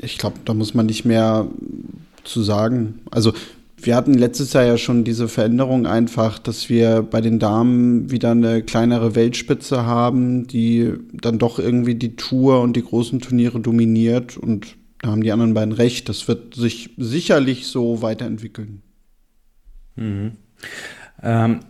Ich 0.00 0.18
glaube, 0.18 0.36
da 0.44 0.52
muss 0.52 0.74
man 0.74 0.84
nicht 0.84 1.06
mehr 1.06 1.46
zu 2.24 2.42
sagen. 2.42 3.00
Also 3.10 3.32
wir 3.80 3.96
hatten 3.96 4.14
letztes 4.14 4.52
Jahr 4.52 4.64
ja 4.64 4.76
schon 4.76 5.04
diese 5.04 5.28
Veränderung 5.28 5.86
einfach, 5.86 6.38
dass 6.38 6.68
wir 6.68 7.02
bei 7.02 7.20
den 7.20 7.38
Damen 7.38 8.10
wieder 8.10 8.32
eine 8.32 8.62
kleinere 8.62 9.14
Weltspitze 9.14 9.84
haben, 9.84 10.46
die 10.46 10.94
dann 11.12 11.38
doch 11.38 11.58
irgendwie 11.58 11.94
die 11.94 12.16
Tour 12.16 12.60
und 12.60 12.74
die 12.76 12.82
großen 12.82 13.20
Turniere 13.20 13.60
dominiert. 13.60 14.36
Und 14.36 14.76
da 15.00 15.10
haben 15.10 15.22
die 15.22 15.32
anderen 15.32 15.54
beiden 15.54 15.72
recht. 15.72 16.08
Das 16.08 16.28
wird 16.28 16.54
sich 16.54 16.90
sicherlich 16.96 17.66
so 17.66 18.02
weiterentwickeln. 18.02 18.82
Mhm. 19.96 20.32
Ähm, 21.22 21.60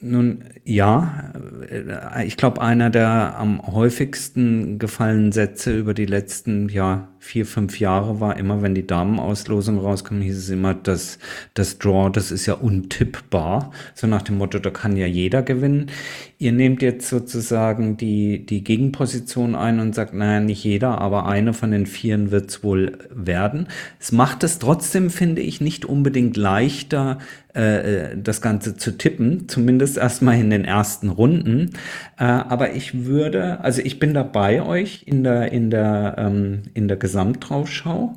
nun 0.00 0.44
ja, 0.64 1.32
äh, 1.68 2.26
ich 2.26 2.36
glaube, 2.36 2.60
einer 2.60 2.90
der 2.90 3.36
am 3.36 3.60
häufigsten 3.66 4.78
gefallenen 4.78 5.32
Sätze 5.32 5.76
über 5.76 5.94
die 5.94 6.06
letzten 6.06 6.68
ja, 6.68 7.08
vier, 7.28 7.44
fünf 7.44 7.78
Jahre 7.78 8.20
war 8.20 8.38
immer, 8.38 8.62
wenn 8.62 8.74
die 8.74 8.86
Damenauslosung 8.86 9.78
rauskam, 9.78 10.22
hieß 10.22 10.38
es 10.38 10.48
immer, 10.48 10.72
dass 10.72 11.18
das 11.52 11.78
Draw, 11.78 12.08
das 12.10 12.30
ist 12.30 12.46
ja 12.46 12.54
untippbar. 12.54 13.70
So 13.94 14.06
nach 14.06 14.22
dem 14.22 14.38
Motto, 14.38 14.58
da 14.58 14.70
kann 14.70 14.96
ja 14.96 15.06
jeder 15.06 15.42
gewinnen. 15.42 15.90
Ihr 16.38 16.52
nehmt 16.52 16.80
jetzt 16.80 17.06
sozusagen 17.06 17.98
die, 17.98 18.46
die 18.46 18.64
Gegenposition 18.64 19.54
ein 19.54 19.78
und 19.78 19.94
sagt, 19.94 20.14
naja, 20.14 20.40
nicht 20.40 20.64
jeder, 20.64 21.02
aber 21.02 21.26
eine 21.26 21.52
von 21.52 21.70
den 21.70 21.84
Vieren 21.84 22.30
wird 22.30 22.48
es 22.48 22.64
wohl 22.64 22.96
werden. 23.10 23.68
Es 24.00 24.10
macht 24.10 24.42
es 24.42 24.58
trotzdem, 24.58 25.10
finde 25.10 25.42
ich, 25.42 25.60
nicht 25.60 25.84
unbedingt 25.84 26.38
leichter, 26.38 27.18
äh, 27.58 28.12
äh, 28.12 28.16
das 28.16 28.40
Ganze 28.40 28.76
zu 28.76 28.96
tippen, 28.96 29.48
zumindest 29.48 29.96
erstmal 29.96 30.38
in 30.38 30.48
den 30.50 30.64
ersten 30.64 31.08
Runden. 31.08 31.70
Äh, 32.16 32.24
aber 32.24 32.74
ich 32.74 33.04
würde, 33.06 33.58
also 33.64 33.82
ich 33.82 33.98
bin 33.98 34.14
da 34.14 34.22
bei 34.22 34.62
euch 34.62 35.02
in 35.06 35.24
der, 35.24 35.50
in 35.50 35.68
der, 35.68 36.14
ähm, 36.18 36.62
in 36.74 36.86
der 36.86 36.96
Gesamtdraufschau. 37.18 38.14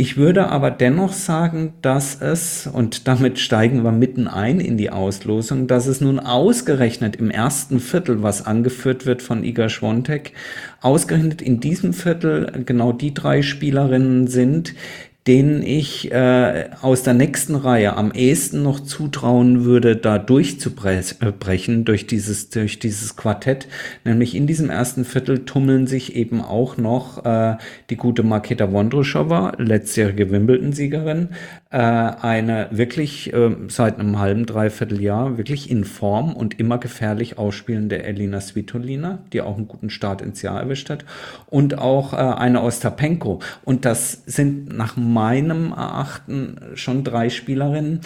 Ich 0.00 0.16
würde 0.16 0.48
aber 0.48 0.72
dennoch 0.72 1.12
sagen, 1.12 1.74
dass 1.82 2.20
es, 2.20 2.68
und 2.68 3.06
damit 3.06 3.38
steigen 3.38 3.82
wir 3.82 3.92
mitten 3.92 4.26
ein 4.28 4.60
in 4.60 4.76
die 4.76 4.90
Auslosung, 4.90 5.66
dass 5.68 5.86
es 5.86 6.00
nun 6.00 6.18
ausgerechnet 6.18 7.16
im 7.16 7.30
ersten 7.30 7.78
Viertel, 7.78 8.22
was 8.22 8.44
angeführt 8.44 9.06
wird 9.06 9.22
von 9.22 9.44
Iga 9.44 9.68
Schwontek, 9.68 10.32
ausgerechnet 10.80 11.42
in 11.42 11.60
diesem 11.60 11.92
Viertel 11.92 12.64
genau 12.64 12.92
die 12.92 13.14
drei 13.14 13.42
Spielerinnen 13.42 14.26
sind, 14.26 14.74
denen 15.28 15.62
ich 15.62 16.10
äh, 16.10 16.70
aus 16.80 17.02
der 17.02 17.12
nächsten 17.12 17.54
Reihe 17.54 17.98
am 17.98 18.12
ehesten 18.12 18.62
noch 18.62 18.80
zutrauen 18.80 19.66
würde, 19.66 19.94
da 19.94 20.18
durchzubrechen 20.18 21.84
durch 21.84 22.06
dieses, 22.06 22.48
durch 22.48 22.78
dieses 22.78 23.14
Quartett. 23.14 23.68
Nämlich 24.04 24.34
in 24.34 24.46
diesem 24.46 24.70
ersten 24.70 25.04
Viertel 25.04 25.44
tummeln 25.44 25.86
sich 25.86 26.16
eben 26.16 26.40
auch 26.40 26.78
noch 26.78 27.26
äh, 27.26 27.58
die 27.90 27.96
gute 27.96 28.22
Marketa 28.22 28.72
Wondruschowa, 28.72 29.52
letztjährige 29.58 30.30
Wimbledon-Siegerin, 30.30 31.28
äh, 31.70 31.76
eine 31.78 32.68
wirklich 32.70 33.32
äh, 33.32 33.54
seit 33.68 33.98
einem 33.98 34.18
halben, 34.18 34.46
dreiviertel 34.46 35.00
Jahr 35.02 35.36
wirklich 35.36 35.70
in 35.70 35.84
Form 35.84 36.34
und 36.34 36.58
immer 36.58 36.78
gefährlich 36.78 37.36
ausspielende 37.36 38.02
Elina 38.02 38.40
Svitolina, 38.40 39.18
die 39.32 39.42
auch 39.42 39.56
einen 39.56 39.68
guten 39.68 39.90
Start 39.90 40.22
ins 40.22 40.40
Jahr 40.42 40.60
erwischt 40.60 40.88
hat, 40.88 41.04
und 41.46 41.78
auch 41.78 42.14
äh, 42.14 42.16
eine 42.16 42.62
Ostapenko. 42.62 43.40
Und 43.64 43.84
das 43.84 44.22
sind 44.26 44.74
nach 44.74 44.96
meinem 44.96 45.72
Erachten 45.72 46.58
schon 46.74 47.04
drei 47.04 47.28
Spielerinnen, 47.28 48.00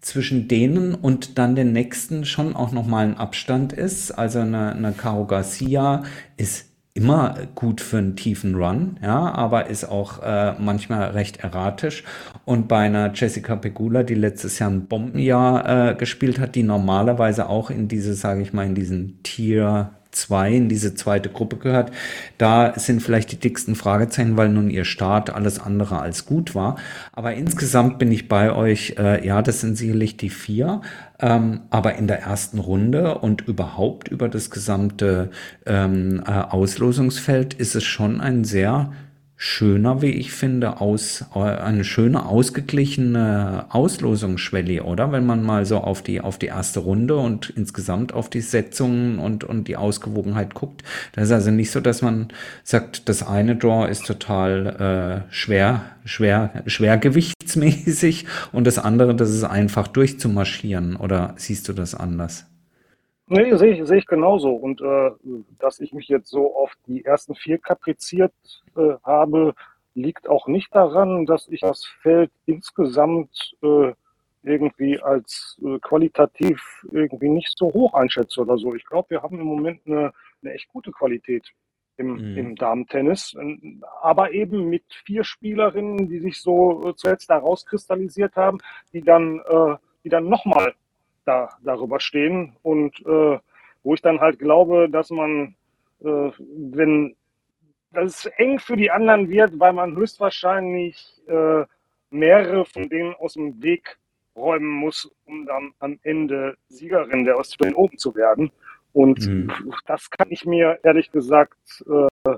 zwischen 0.00 0.46
denen 0.46 0.94
und 0.94 1.38
dann 1.38 1.56
den 1.56 1.72
nächsten 1.72 2.24
schon 2.24 2.54
auch 2.54 2.72
nochmal 2.72 3.04
ein 3.04 3.16
Abstand 3.16 3.72
ist. 3.72 4.12
Also 4.12 4.38
eine, 4.38 4.72
eine 4.72 4.92
Caro 4.92 5.26
Garcia 5.26 6.04
ist 6.36 6.67
immer 6.98 7.36
gut 7.54 7.80
für 7.80 7.98
einen 7.98 8.16
tiefen 8.16 8.56
Run, 8.56 8.98
ja, 9.00 9.32
aber 9.32 9.68
ist 9.68 9.84
auch 9.84 10.20
äh, 10.20 10.54
manchmal 10.58 11.10
recht 11.10 11.38
erratisch. 11.44 12.02
Und 12.44 12.66
bei 12.66 12.78
einer 12.80 13.12
Jessica 13.14 13.54
Pegula, 13.54 14.02
die 14.02 14.14
letztes 14.14 14.58
Jahr 14.58 14.70
ein 14.70 14.86
Bombenjahr 14.86 15.90
äh, 15.90 15.94
gespielt 15.94 16.40
hat, 16.40 16.56
die 16.56 16.64
normalerweise 16.64 17.48
auch 17.48 17.70
in 17.70 17.86
diese, 17.86 18.14
sage 18.14 18.42
ich 18.42 18.52
mal, 18.52 18.66
in 18.66 18.74
diesen 18.74 19.22
Tier 19.22 19.92
2 20.10 20.52
in 20.52 20.68
diese 20.68 20.94
zweite 20.94 21.28
Gruppe 21.28 21.56
gehört. 21.56 21.92
Da 22.38 22.72
sind 22.76 23.00
vielleicht 23.00 23.30
die 23.30 23.36
dicksten 23.36 23.76
Fragezeichen, 23.76 24.36
weil 24.36 24.48
nun 24.48 24.70
ihr 24.70 24.84
Start 24.84 25.30
alles 25.30 25.60
andere 25.60 26.00
als 26.00 26.26
gut 26.26 26.54
war. 26.54 26.76
Aber 27.12 27.34
insgesamt 27.34 27.98
bin 27.98 28.10
ich 28.10 28.26
bei 28.26 28.52
euch, 28.52 28.96
äh, 28.98 29.24
ja, 29.24 29.42
das 29.42 29.60
sind 29.60 29.76
sicherlich 29.76 30.16
die 30.16 30.30
vier. 30.30 30.80
Ähm, 31.20 31.62
aber 31.70 31.96
in 31.96 32.06
der 32.06 32.20
ersten 32.20 32.58
Runde 32.60 33.18
und 33.18 33.40
überhaupt 33.42 34.08
über 34.08 34.28
das 34.28 34.50
gesamte 34.50 35.30
ähm, 35.66 36.22
äh, 36.24 36.30
Auslosungsfeld 36.30 37.54
ist 37.54 37.74
es 37.74 37.84
schon 37.84 38.20
ein 38.20 38.44
sehr 38.44 38.92
schöner, 39.40 40.02
wie 40.02 40.10
ich 40.10 40.32
finde, 40.32 40.80
aus, 40.80 41.24
äh, 41.32 41.38
eine 41.38 41.84
schöne, 41.84 42.26
ausgeglichene 42.26 43.66
Auslosungsschwelle, 43.68 44.82
oder? 44.82 45.12
Wenn 45.12 45.26
man 45.26 45.44
mal 45.44 45.64
so 45.64 45.78
auf 45.78 46.02
die, 46.02 46.20
auf 46.20 46.38
die 46.38 46.46
erste 46.46 46.80
Runde 46.80 47.16
und 47.16 47.50
insgesamt 47.50 48.12
auf 48.12 48.28
die 48.28 48.40
Setzungen 48.40 49.20
und, 49.20 49.44
und 49.44 49.68
die 49.68 49.76
Ausgewogenheit 49.76 50.54
guckt. 50.54 50.82
Das 51.12 51.26
ist 51.26 51.30
also 51.30 51.52
nicht 51.52 51.70
so, 51.70 51.78
dass 51.78 52.02
man 52.02 52.28
sagt, 52.64 53.08
das 53.08 53.24
eine 53.24 53.54
Draw 53.54 53.88
ist 53.88 54.06
total 54.06 55.24
äh, 55.28 55.32
schwer, 55.32 55.82
schwer, 56.04 56.64
schwergewichtsmäßig 56.66 58.26
und 58.50 58.66
das 58.66 58.80
andere, 58.80 59.14
das 59.14 59.30
ist 59.30 59.44
einfach 59.44 59.86
durchzumarschieren. 59.86 60.96
Oder 60.96 61.34
siehst 61.36 61.68
du 61.68 61.72
das 61.72 61.94
anders? 61.94 62.47
Nee, 63.28 63.54
sehe 63.56 63.72
ich, 63.72 63.86
sehe 63.86 63.98
ich 63.98 64.06
genauso. 64.06 64.54
Und 64.54 64.80
äh, 64.80 65.10
dass 65.58 65.80
ich 65.80 65.92
mich 65.92 66.08
jetzt 66.08 66.30
so 66.30 66.56
auf 66.56 66.72
die 66.86 67.04
ersten 67.04 67.34
vier 67.34 67.58
kapriziert 67.58 68.32
äh, 68.76 68.94
habe, 69.04 69.54
liegt 69.94 70.28
auch 70.28 70.46
nicht 70.46 70.74
daran, 70.74 71.26
dass 71.26 71.48
ich 71.48 71.60
das 71.60 71.84
Feld 71.84 72.30
insgesamt 72.46 73.56
äh, 73.62 73.92
irgendwie 74.42 75.00
als 75.00 75.60
äh, 75.62 75.78
qualitativ 75.80 76.86
irgendwie 76.90 77.28
nicht 77.28 77.52
so 77.56 77.66
hoch 77.66 77.94
einschätze 77.94 78.40
oder 78.40 78.56
so. 78.56 78.74
Ich 78.74 78.84
glaube, 78.84 79.10
wir 79.10 79.22
haben 79.22 79.38
im 79.38 79.46
Moment 79.46 79.80
eine, 79.86 80.12
eine 80.42 80.54
echt 80.54 80.68
gute 80.68 80.92
Qualität 80.92 81.52
im, 81.98 82.14
mhm. 82.14 82.38
im 82.38 82.56
Damen-Tennis. 82.56 83.36
Aber 84.00 84.32
eben 84.32 84.70
mit 84.70 84.84
vier 85.04 85.24
Spielerinnen, 85.24 86.08
die 86.08 86.20
sich 86.20 86.40
so 86.40 86.88
äh, 86.88 86.94
zuletzt 86.94 87.28
da 87.28 87.38
rauskristallisiert 87.38 88.36
haben, 88.36 88.58
die 88.92 89.02
dann, 89.02 89.40
äh, 89.40 89.76
die 90.04 90.08
dann 90.08 90.28
nochmal 90.28 90.74
da, 91.28 91.50
darüber 91.62 92.00
stehen 92.00 92.56
und 92.62 92.98
äh, 93.06 93.38
wo 93.82 93.94
ich 93.94 94.02
dann 94.02 94.20
halt 94.20 94.38
glaube, 94.38 94.88
dass 94.90 95.10
man, 95.10 95.54
äh, 96.00 96.30
wenn 96.38 97.14
das 97.92 98.26
eng 98.36 98.58
für 98.58 98.76
die 98.76 98.90
anderen 98.90 99.28
wird, 99.28 99.58
weil 99.58 99.72
man 99.72 99.96
höchstwahrscheinlich 99.96 101.22
äh, 101.26 101.64
mehrere 102.10 102.64
von 102.64 102.88
denen 102.88 103.14
aus 103.14 103.34
dem 103.34 103.62
Weg 103.62 103.98
räumen 104.36 104.68
muss, 104.68 105.10
um 105.26 105.46
dann 105.46 105.72
am 105.80 105.98
Ende 106.02 106.56
Siegerin 106.68 107.24
der 107.24 107.36
Australian 107.36 107.76
Open 107.76 107.98
zu 107.98 108.14
werden. 108.14 108.50
Und 108.92 109.26
mhm. 109.26 109.52
das 109.86 110.10
kann 110.10 110.28
ich 110.30 110.44
mir 110.44 110.78
ehrlich 110.82 111.10
gesagt 111.12 111.84
äh, 111.86 112.36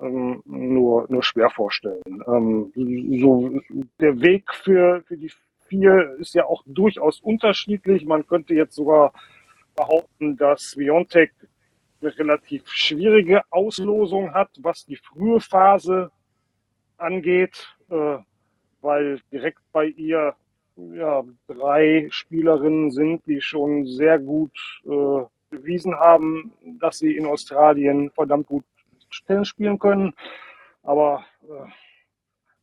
ähm, 0.00 0.42
nur, 0.44 1.06
nur 1.08 1.22
schwer 1.22 1.50
vorstellen. 1.50 2.22
Ähm, 2.26 2.72
so 3.20 3.60
der 4.00 4.20
Weg 4.20 4.52
für, 4.54 5.02
für 5.06 5.16
die 5.16 5.30
vier 5.68 6.16
ist 6.18 6.34
ja 6.34 6.44
auch 6.44 6.62
durchaus 6.66 7.20
unterschiedlich. 7.20 8.04
Man 8.04 8.26
könnte 8.26 8.54
jetzt 8.54 8.74
sogar 8.74 9.12
behaupten, 9.76 10.36
dass 10.36 10.74
Biontech 10.76 11.30
eine 12.00 12.18
relativ 12.18 12.68
schwierige 12.68 13.42
Auslosung 13.50 14.32
hat, 14.34 14.50
was 14.60 14.84
die 14.84 14.96
frühe 14.96 15.40
Phase 15.40 16.10
angeht, 16.96 17.76
äh, 17.90 18.18
weil 18.80 19.20
direkt 19.32 19.60
bei 19.72 19.86
ihr 19.86 20.34
ja, 20.76 21.24
drei 21.48 22.06
Spielerinnen 22.10 22.90
sind, 22.90 23.26
die 23.26 23.40
schon 23.40 23.86
sehr 23.86 24.18
gut 24.18 24.56
äh, 24.84 25.24
bewiesen 25.50 25.94
haben, 25.94 26.52
dass 26.80 26.98
sie 26.98 27.16
in 27.16 27.26
Australien 27.26 28.10
verdammt 28.10 28.46
gut 28.46 28.64
Tennis 29.26 29.48
spielen 29.48 29.78
können. 29.78 30.14
Aber 30.82 31.24
äh, 31.42 31.68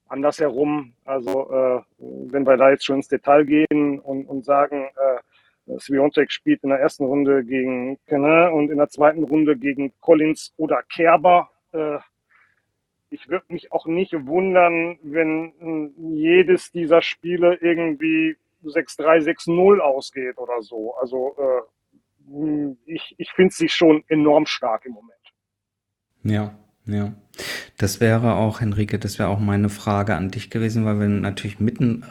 andersherum, 0.07 0.93
also 1.03 1.51
äh, 1.51 1.81
wenn 1.97 2.45
wir 2.45 2.57
da 2.57 2.69
jetzt 2.69 2.85
schon 2.85 2.97
ins 2.97 3.07
Detail 3.07 3.45
gehen 3.45 3.99
und, 3.99 4.25
und 4.25 4.45
sagen, 4.45 4.85
äh, 4.95 5.79
Sviontek 5.79 6.31
spielt 6.31 6.63
in 6.63 6.69
der 6.69 6.79
ersten 6.79 7.05
Runde 7.05 7.43
gegen 7.43 7.97
Kenne 8.05 8.51
und 8.51 8.69
in 8.69 8.77
der 8.77 8.89
zweiten 8.89 9.23
Runde 9.23 9.57
gegen 9.57 9.93
Collins 9.99 10.53
oder 10.57 10.83
Kerber. 10.83 11.49
Äh, 11.71 11.97
ich 13.09 13.29
würde 13.29 13.45
mich 13.49 13.71
auch 13.71 13.85
nicht 13.85 14.13
wundern, 14.27 14.99
wenn 15.01 15.93
jedes 15.97 16.71
dieser 16.71 17.01
Spiele 17.01 17.55
irgendwie 17.61 18.35
6-3, 18.63 19.23
6-0 19.23 19.79
ausgeht 19.79 20.37
oder 20.37 20.61
so. 20.61 20.95
Also 20.95 21.35
äh, 21.37 22.75
ich, 22.85 23.15
ich 23.17 23.31
finde 23.31 23.53
sie 23.53 23.69
schon 23.69 24.03
enorm 24.07 24.45
stark 24.45 24.85
im 24.85 24.93
Moment. 24.93 25.11
Ja, 26.23 26.57
ja. 26.85 27.13
Das 27.77 27.99
wäre 27.99 28.35
auch, 28.35 28.61
Henrike, 28.61 28.97
das 28.97 29.19
wäre 29.19 29.27
auch 29.29 29.39
meine 29.39 29.67
Frage 29.67 30.15
an 30.15 30.31
dich 30.31 30.49
gewesen, 30.49 30.85
weil 30.85 30.99
wir 30.99 31.09
natürlich 31.09 31.59
mitten 31.59 32.03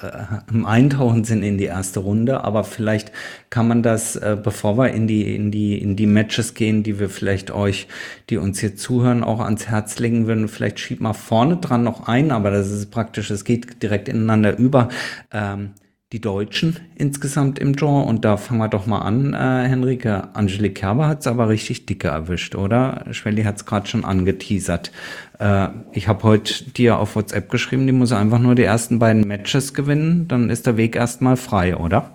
äh, 0.00 0.40
im 0.50 0.64
Eintauchen 0.64 1.24
sind 1.24 1.42
in 1.42 1.58
die 1.58 1.64
erste 1.64 2.00
Runde, 2.00 2.44
aber 2.44 2.64
vielleicht 2.64 3.12
kann 3.50 3.68
man 3.68 3.82
das, 3.82 4.16
äh, 4.16 4.38
bevor 4.42 4.78
wir 4.78 4.90
in 4.92 5.06
die, 5.06 5.34
in 5.34 5.50
die, 5.50 5.80
in 5.80 5.96
die 5.96 6.06
Matches 6.06 6.54
gehen, 6.54 6.82
die 6.82 6.98
wir 6.98 7.10
vielleicht 7.10 7.50
euch, 7.50 7.88
die 8.30 8.38
uns 8.38 8.60
hier 8.60 8.74
zuhören, 8.76 9.24
auch 9.24 9.40
ans 9.40 9.68
Herz 9.68 9.98
legen 9.98 10.26
würden, 10.26 10.48
vielleicht 10.48 10.80
schiebt 10.80 11.02
mal 11.02 11.12
vorne 11.12 11.58
dran 11.58 11.84
noch 11.84 12.08
ein, 12.08 12.30
aber 12.30 12.50
das 12.50 12.70
ist 12.70 12.90
praktisch, 12.90 13.30
es 13.30 13.44
geht 13.44 13.82
direkt 13.82 14.08
ineinander 14.08 14.56
über. 14.56 14.88
Ähm, 15.32 15.72
die 16.12 16.20
Deutschen 16.20 16.76
insgesamt 16.94 17.58
im 17.58 17.74
Genre. 17.74 18.04
Und 18.04 18.24
da 18.24 18.36
fangen 18.36 18.60
wir 18.60 18.68
doch 18.68 18.86
mal 18.86 19.00
an, 19.00 19.34
äh, 19.34 19.68
Henrike. 19.68 20.28
Angelique 20.34 20.74
Kerber 20.74 21.08
hat 21.08 21.20
es 21.20 21.26
aber 21.26 21.48
richtig 21.48 21.86
dicke 21.86 22.08
erwischt, 22.08 22.54
oder? 22.54 23.04
Schwelli 23.10 23.44
hat 23.44 23.56
es 23.56 23.66
gerade 23.66 23.86
schon 23.86 24.04
angeteasert. 24.04 24.92
Äh, 25.38 25.68
ich 25.92 26.08
habe 26.08 26.22
heute 26.22 26.70
dir 26.70 26.98
auf 26.98 27.16
WhatsApp 27.16 27.50
geschrieben, 27.50 27.86
die 27.86 27.92
muss 27.92 28.12
einfach 28.12 28.38
nur 28.38 28.54
die 28.54 28.64
ersten 28.64 28.98
beiden 28.98 29.26
Matches 29.26 29.74
gewinnen, 29.74 30.28
dann 30.28 30.50
ist 30.50 30.66
der 30.66 30.76
Weg 30.76 30.96
erstmal 30.96 31.36
frei, 31.36 31.76
oder? 31.76 32.14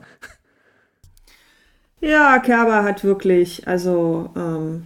Ja, 2.00 2.38
Kerber 2.38 2.84
hat 2.84 3.04
wirklich, 3.04 3.68
also 3.68 4.30
ähm, 4.36 4.84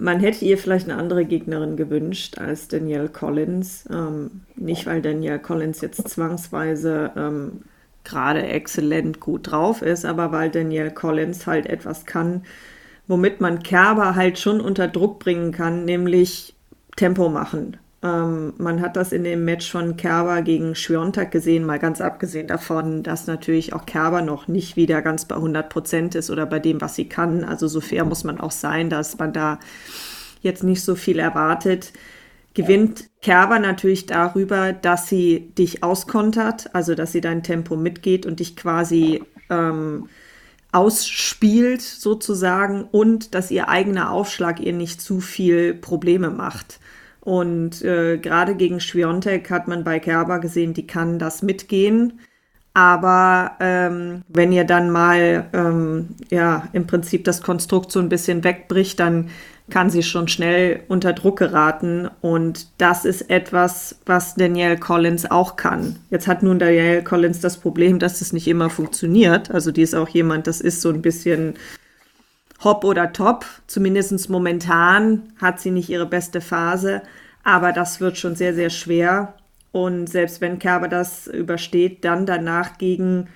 man 0.00 0.18
hätte 0.18 0.44
ihr 0.44 0.56
vielleicht 0.56 0.88
eine 0.88 0.98
andere 0.98 1.26
Gegnerin 1.26 1.76
gewünscht 1.76 2.38
als 2.38 2.68
Danielle 2.68 3.10
Collins. 3.10 3.84
Ähm, 3.92 4.42
nicht, 4.56 4.86
weil 4.86 5.02
Danielle 5.02 5.38
Collins 5.38 5.82
jetzt 5.82 6.08
zwangsweise 6.08 7.12
ähm, 7.16 7.62
gerade 8.02 8.42
exzellent 8.42 9.20
gut 9.20 9.50
drauf 9.50 9.82
ist, 9.82 10.06
aber 10.06 10.32
weil 10.32 10.50
Danielle 10.50 10.90
Collins 10.90 11.46
halt 11.46 11.66
etwas 11.66 12.06
kann, 12.06 12.44
womit 13.06 13.42
man 13.42 13.62
Kerber 13.62 14.14
halt 14.14 14.38
schon 14.38 14.60
unter 14.62 14.88
Druck 14.88 15.18
bringen 15.18 15.52
kann, 15.52 15.84
nämlich 15.84 16.54
Tempo 16.96 17.28
machen. 17.28 17.76
Ähm, 18.02 18.54
man 18.56 18.80
hat 18.80 18.96
das 18.96 19.12
in 19.12 19.24
dem 19.24 19.44
Match 19.44 19.70
von 19.70 19.96
Kerber 19.96 20.40
gegen 20.42 20.74
Schwiontek 20.74 21.30
gesehen, 21.30 21.66
mal 21.66 21.78
ganz 21.78 22.00
abgesehen 22.00 22.46
davon, 22.46 23.02
dass 23.02 23.26
natürlich 23.26 23.74
auch 23.74 23.84
Kerber 23.84 24.22
noch 24.22 24.48
nicht 24.48 24.76
wieder 24.76 25.02
ganz 25.02 25.26
bei 25.26 25.36
100 25.36 25.68
Prozent 25.68 26.14
ist 26.14 26.30
oder 26.30 26.46
bei 26.46 26.58
dem, 26.58 26.80
was 26.80 26.94
sie 26.94 27.08
kann. 27.08 27.44
Also 27.44 27.68
so 27.68 27.80
fair 27.80 28.04
muss 28.04 28.24
man 28.24 28.40
auch 28.40 28.52
sein, 28.52 28.88
dass 28.88 29.18
man 29.18 29.32
da 29.32 29.58
jetzt 30.40 30.64
nicht 30.64 30.82
so 30.82 30.94
viel 30.94 31.18
erwartet. 31.18 31.92
Gewinnt 32.54 33.10
Kerber 33.20 33.58
natürlich 33.58 34.06
darüber, 34.06 34.72
dass 34.72 35.08
sie 35.08 35.52
dich 35.58 35.82
auskontert, 35.82 36.74
also 36.74 36.94
dass 36.94 37.12
sie 37.12 37.20
dein 37.20 37.42
Tempo 37.42 37.76
mitgeht 37.76 38.24
und 38.24 38.40
dich 38.40 38.56
quasi 38.56 39.22
ähm, 39.50 40.08
ausspielt 40.72 41.82
sozusagen 41.82 42.84
und 42.84 43.34
dass 43.34 43.50
ihr 43.50 43.68
eigener 43.68 44.10
Aufschlag 44.10 44.58
ihr 44.60 44.72
nicht 44.72 45.02
zu 45.02 45.20
viel 45.20 45.74
Probleme 45.74 46.30
macht. 46.30 46.80
Und 47.30 47.80
äh, 47.82 48.18
gerade 48.18 48.56
gegen 48.56 48.80
Schwiontek 48.80 49.50
hat 49.52 49.68
man 49.68 49.84
bei 49.84 50.00
Kerber 50.00 50.40
gesehen, 50.40 50.74
die 50.74 50.88
kann 50.88 51.20
das 51.20 51.42
mitgehen. 51.42 52.18
Aber 52.74 53.52
ähm, 53.60 54.22
wenn 54.26 54.50
ihr 54.50 54.64
dann 54.64 54.90
mal 54.90 55.46
ähm, 55.52 56.08
ja 56.30 56.66
im 56.72 56.88
Prinzip 56.88 57.22
das 57.22 57.40
Konstrukt 57.40 57.92
so 57.92 58.00
ein 58.00 58.08
bisschen 58.08 58.42
wegbricht, 58.42 58.98
dann 58.98 59.30
kann 59.70 59.90
sie 59.90 60.02
schon 60.02 60.26
schnell 60.26 60.80
unter 60.88 61.12
Druck 61.12 61.38
geraten. 61.38 62.10
Und 62.20 62.66
das 62.78 63.04
ist 63.04 63.30
etwas, 63.30 64.00
was 64.06 64.34
Danielle 64.34 64.76
Collins 64.76 65.30
auch 65.30 65.54
kann. 65.54 66.00
Jetzt 66.10 66.26
hat 66.26 66.42
nun 66.42 66.58
Danielle 66.58 67.04
Collins 67.04 67.38
das 67.38 67.58
Problem, 67.58 68.00
dass 68.00 68.20
es 68.20 68.32
nicht 68.32 68.48
immer 68.48 68.70
funktioniert. 68.70 69.52
Also 69.52 69.70
die 69.70 69.82
ist 69.82 69.94
auch 69.94 70.08
jemand, 70.08 70.48
das 70.48 70.60
ist 70.60 70.80
so 70.80 70.88
ein 70.88 71.00
bisschen 71.00 71.54
hopp 72.64 72.82
oder 72.82 73.12
top. 73.12 73.46
Zumindest 73.68 74.28
momentan 74.28 75.32
hat 75.40 75.60
sie 75.60 75.70
nicht 75.70 75.88
ihre 75.90 76.06
beste 76.06 76.40
Phase, 76.40 77.02
aber 77.42 77.72
das 77.72 78.00
wird 78.00 78.18
schon 78.18 78.36
sehr, 78.36 78.54
sehr 78.54 78.70
schwer. 78.70 79.34
Und 79.72 80.08
selbst 80.08 80.40
wenn 80.40 80.58
Kerber 80.58 80.88
das 80.88 81.26
übersteht, 81.26 82.04
dann 82.04 82.26
danach 82.26 82.78
gegen 82.78 83.28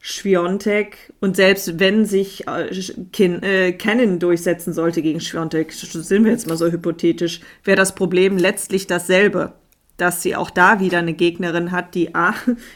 Schwiontek 0.00 1.12
und 1.18 1.34
selbst 1.34 1.80
wenn 1.80 2.04
sich 2.04 2.46
äh, 2.46 2.70
Kin, 3.12 3.42
äh, 3.42 3.72
Canon 3.72 4.20
durchsetzen 4.20 4.72
sollte 4.72 5.02
gegen 5.02 5.20
Schwiontek, 5.20 5.72
sind 5.72 6.24
wir 6.24 6.30
jetzt 6.30 6.46
mal 6.46 6.56
so 6.56 6.70
hypothetisch, 6.70 7.40
wäre 7.64 7.76
das 7.76 7.96
Problem 7.96 8.36
letztlich 8.36 8.86
dasselbe 8.86 9.54
dass 9.98 10.22
sie 10.22 10.36
auch 10.36 10.48
da 10.48 10.80
wieder 10.80 10.98
eine 10.98 11.12
Gegnerin 11.12 11.72
hat, 11.72 11.94
die 11.94 12.14
A 12.14 12.32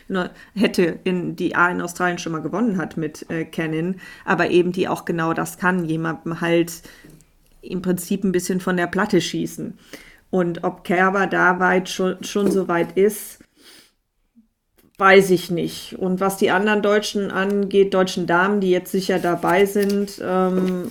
hätte 0.54 0.98
in 1.04 1.36
die 1.36 1.54
A 1.54 1.70
in 1.70 1.80
Australien 1.80 2.18
schon 2.18 2.32
mal 2.32 2.42
gewonnen 2.42 2.76
hat 2.76 2.98
mit 2.98 3.30
äh, 3.30 3.46
aber 4.24 4.50
eben 4.50 4.72
die 4.72 4.88
auch 4.88 5.06
genau 5.06 5.32
das 5.32 5.56
kann, 5.56 5.84
jemandem 5.84 6.40
halt 6.40 6.82
im 7.62 7.80
Prinzip 7.80 8.24
ein 8.24 8.32
bisschen 8.32 8.60
von 8.60 8.76
der 8.76 8.88
Platte 8.88 9.20
schießen. 9.20 9.78
Und 10.32 10.64
ob 10.64 10.82
Kerber 10.82 11.26
da 11.26 11.60
weit 11.60 11.90
schon, 11.90 12.24
schon 12.24 12.50
so 12.50 12.66
weit 12.66 12.96
ist, 12.96 13.40
weiß 14.96 15.28
ich 15.28 15.50
nicht. 15.50 15.98
Und 15.98 16.20
was 16.20 16.38
die 16.38 16.50
anderen 16.50 16.80
Deutschen 16.80 17.30
angeht, 17.30 17.92
deutschen 17.92 18.26
Damen, 18.26 18.62
die 18.62 18.70
jetzt 18.70 18.90
sicher 18.92 19.18
dabei 19.18 19.66
sind, 19.66 20.22
ähm, 20.24 20.90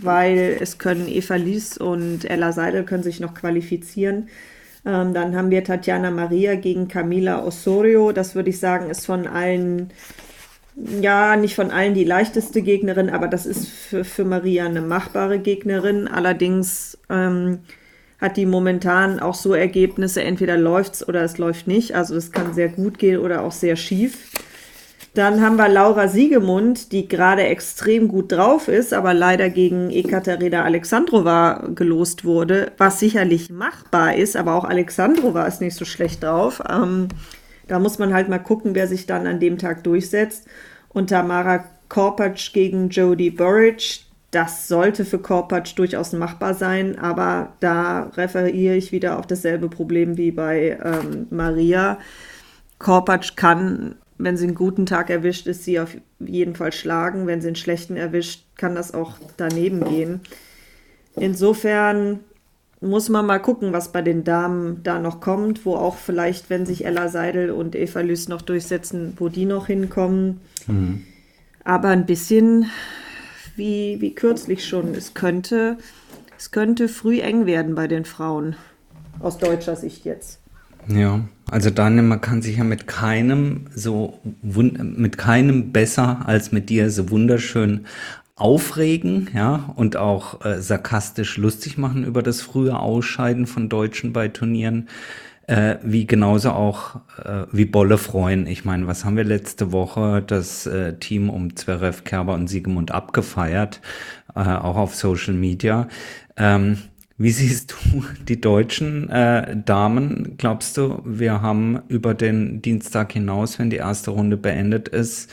weil 0.00 0.56
es 0.58 0.78
können 0.78 1.06
Eva 1.06 1.34
Lies 1.34 1.76
und 1.76 2.24
Ella 2.24 2.52
Seidel 2.52 2.84
können 2.84 3.02
sich 3.02 3.20
noch 3.20 3.34
qualifizieren. 3.34 4.30
Ähm, 4.86 5.12
dann 5.12 5.36
haben 5.36 5.50
wir 5.50 5.64
Tatjana 5.64 6.10
Maria 6.10 6.54
gegen 6.54 6.88
Camila 6.88 7.44
Osorio. 7.44 8.12
Das 8.12 8.34
würde 8.34 8.48
ich 8.48 8.58
sagen, 8.58 8.88
ist 8.88 9.04
von 9.04 9.26
allen, 9.26 9.90
ja, 10.76 11.36
nicht 11.36 11.56
von 11.56 11.70
allen 11.70 11.92
die 11.92 12.04
leichteste 12.04 12.62
Gegnerin, 12.62 13.10
aber 13.10 13.28
das 13.28 13.44
ist 13.44 13.68
für, 13.68 14.02
für 14.04 14.24
Maria 14.24 14.64
eine 14.64 14.80
machbare 14.80 15.40
Gegnerin. 15.40 16.08
Allerdings 16.08 16.96
ähm, 17.10 17.58
hat 18.20 18.36
die 18.36 18.46
momentan 18.46 19.20
auch 19.20 19.34
so 19.34 19.54
Ergebnisse, 19.54 20.22
entweder 20.22 20.56
läuft 20.56 20.94
es 20.94 21.08
oder 21.08 21.22
es 21.22 21.38
läuft 21.38 21.68
nicht. 21.68 21.94
Also 21.94 22.16
es 22.16 22.32
kann 22.32 22.52
sehr 22.52 22.68
gut 22.68 22.98
gehen 22.98 23.18
oder 23.20 23.42
auch 23.42 23.52
sehr 23.52 23.76
schief. 23.76 24.28
Dann 25.14 25.40
haben 25.40 25.56
wir 25.56 25.68
Laura 25.68 26.06
Siegemund, 26.06 26.92
die 26.92 27.08
gerade 27.08 27.42
extrem 27.42 28.08
gut 28.08 28.30
drauf 28.30 28.68
ist, 28.68 28.92
aber 28.92 29.14
leider 29.14 29.50
gegen 29.50 29.90
Ekaterina 29.90 30.62
Alexandrova 30.64 31.70
gelost 31.74 32.24
wurde, 32.24 32.72
was 32.76 33.00
sicherlich 33.00 33.50
machbar 33.50 34.14
ist, 34.14 34.36
aber 34.36 34.54
auch 34.54 34.64
Alexandrova 34.64 35.46
ist 35.46 35.60
nicht 35.60 35.74
so 35.74 35.84
schlecht 35.84 36.22
drauf. 36.22 36.62
Ähm, 36.70 37.08
da 37.66 37.78
muss 37.78 37.98
man 37.98 38.14
halt 38.14 38.28
mal 38.28 38.38
gucken, 38.38 38.74
wer 38.74 38.86
sich 38.86 39.06
dann 39.06 39.26
an 39.26 39.40
dem 39.40 39.58
Tag 39.58 39.82
durchsetzt. 39.84 40.46
Und 40.88 41.10
Tamara 41.10 41.64
Korpatsch 41.88 42.52
gegen 42.52 42.88
Jodie 42.88 43.30
Burridge, 43.30 44.00
das 44.30 44.68
sollte 44.68 45.04
für 45.04 45.18
Korpatsch 45.18 45.76
durchaus 45.76 46.12
machbar 46.12 46.54
sein, 46.54 46.98
aber 46.98 47.52
da 47.60 48.10
referiere 48.16 48.76
ich 48.76 48.92
wieder 48.92 49.18
auf 49.18 49.26
dasselbe 49.26 49.68
Problem 49.68 50.16
wie 50.16 50.30
bei 50.30 50.78
ähm, 50.84 51.26
Maria. 51.30 51.98
Korpatsch 52.78 53.36
kann 53.36 53.96
wenn 54.18 54.36
sie 54.36 54.46
einen 54.46 54.54
guten 54.54 54.84
Tag 54.84 55.10
erwischt, 55.10 55.46
ist 55.46 55.64
sie 55.64 55.78
auf 55.78 55.96
jeden 56.18 56.56
Fall 56.56 56.72
schlagen. 56.72 57.26
Wenn 57.26 57.40
sie 57.40 57.48
einen 57.48 57.56
schlechten 57.56 57.96
erwischt, 57.96 58.44
kann 58.56 58.74
das 58.74 58.92
auch 58.92 59.14
daneben 59.36 59.84
gehen. 59.84 60.20
Insofern 61.14 62.20
muss 62.80 63.08
man 63.08 63.26
mal 63.26 63.38
gucken, 63.38 63.72
was 63.72 63.92
bei 63.92 64.02
den 64.02 64.24
Damen 64.24 64.82
da 64.82 64.98
noch 64.98 65.20
kommt, 65.20 65.64
wo 65.64 65.76
auch 65.76 65.96
vielleicht, 65.96 66.50
wenn 66.50 66.66
sich 66.66 66.84
Ella 66.84 67.08
Seidel 67.08 67.50
und 67.50 67.74
Eva 67.74 68.00
Lüß 68.00 68.28
noch 68.28 68.42
durchsetzen, 68.42 69.14
wo 69.16 69.28
die 69.28 69.46
noch 69.46 69.68
hinkommen. 69.68 70.40
Mhm. 70.66 71.04
Aber 71.64 71.88
ein 71.88 72.06
bisschen 72.06 72.66
wie, 73.58 74.00
wie 74.00 74.14
kürzlich 74.14 74.66
schon. 74.66 74.94
Es 74.94 75.14
könnte, 75.14 75.76
es 76.38 76.50
könnte 76.50 76.88
früh 76.88 77.20
eng 77.20 77.46
werden 77.46 77.74
bei 77.74 77.88
den 77.88 78.04
Frauen. 78.04 78.56
Aus 79.20 79.38
deutscher 79.38 79.76
Sicht 79.76 80.04
jetzt. 80.04 80.40
Ja, 80.86 81.20
also 81.50 81.68
Daniel, 81.68 82.04
man 82.04 82.20
kann 82.20 82.40
sich 82.40 82.56
ja 82.56 82.64
mit 82.64 82.86
keinem 82.86 83.66
so 83.74 84.20
mit 84.42 85.18
keinem 85.18 85.72
besser 85.72 86.22
als 86.26 86.50
mit 86.50 86.70
dir 86.70 86.90
so 86.90 87.10
wunderschön 87.10 87.84
aufregen, 88.36 89.28
ja, 89.34 89.72
und 89.76 89.96
auch 89.96 90.44
äh, 90.44 90.62
sarkastisch 90.62 91.36
lustig 91.36 91.76
machen 91.76 92.04
über 92.04 92.22
das 92.22 92.40
frühe 92.40 92.78
Ausscheiden 92.78 93.46
von 93.46 93.68
Deutschen 93.68 94.12
bei 94.12 94.28
Turnieren, 94.28 94.88
äh, 95.48 95.76
wie 95.82 96.06
genauso 96.06 96.50
auch 96.50 96.96
äh, 97.24 97.46
wie 97.50 97.64
Bolle 97.64 97.98
freuen. 97.98 98.46
Ich 98.46 98.64
meine, 98.64 98.86
was 98.86 99.04
haben 99.04 99.16
wir 99.16 99.24
letzte 99.24 99.72
Woche 99.72 100.22
das 100.24 100.66
äh, 100.66 100.96
Team 100.98 101.28
um 101.30 101.56
Zverev, 101.56 102.04
Kerber 102.04 102.34
und 102.34 102.46
Siegemund 102.46 102.92
abgefeiert, 102.92 103.80
äh, 104.36 104.40
auch 104.40 104.76
auf 104.76 104.94
Social 104.94 105.34
Media. 105.34 105.88
Ähm, 106.36 106.78
Wie 107.20 107.32
siehst 107.32 107.72
du 107.72 108.04
die 108.28 108.40
deutschen 108.40 109.10
äh, 109.10 109.56
Damen? 109.64 110.34
Glaubst 110.38 110.76
du, 110.76 111.02
wir 111.04 111.42
haben 111.42 111.80
über 111.88 112.14
den 112.14 112.62
Dienstag 112.62 113.12
hinaus, 113.12 113.58
wenn 113.58 113.70
die 113.70 113.78
erste 113.78 114.12
Runde 114.12 114.36
beendet 114.36 114.86
ist, 114.86 115.28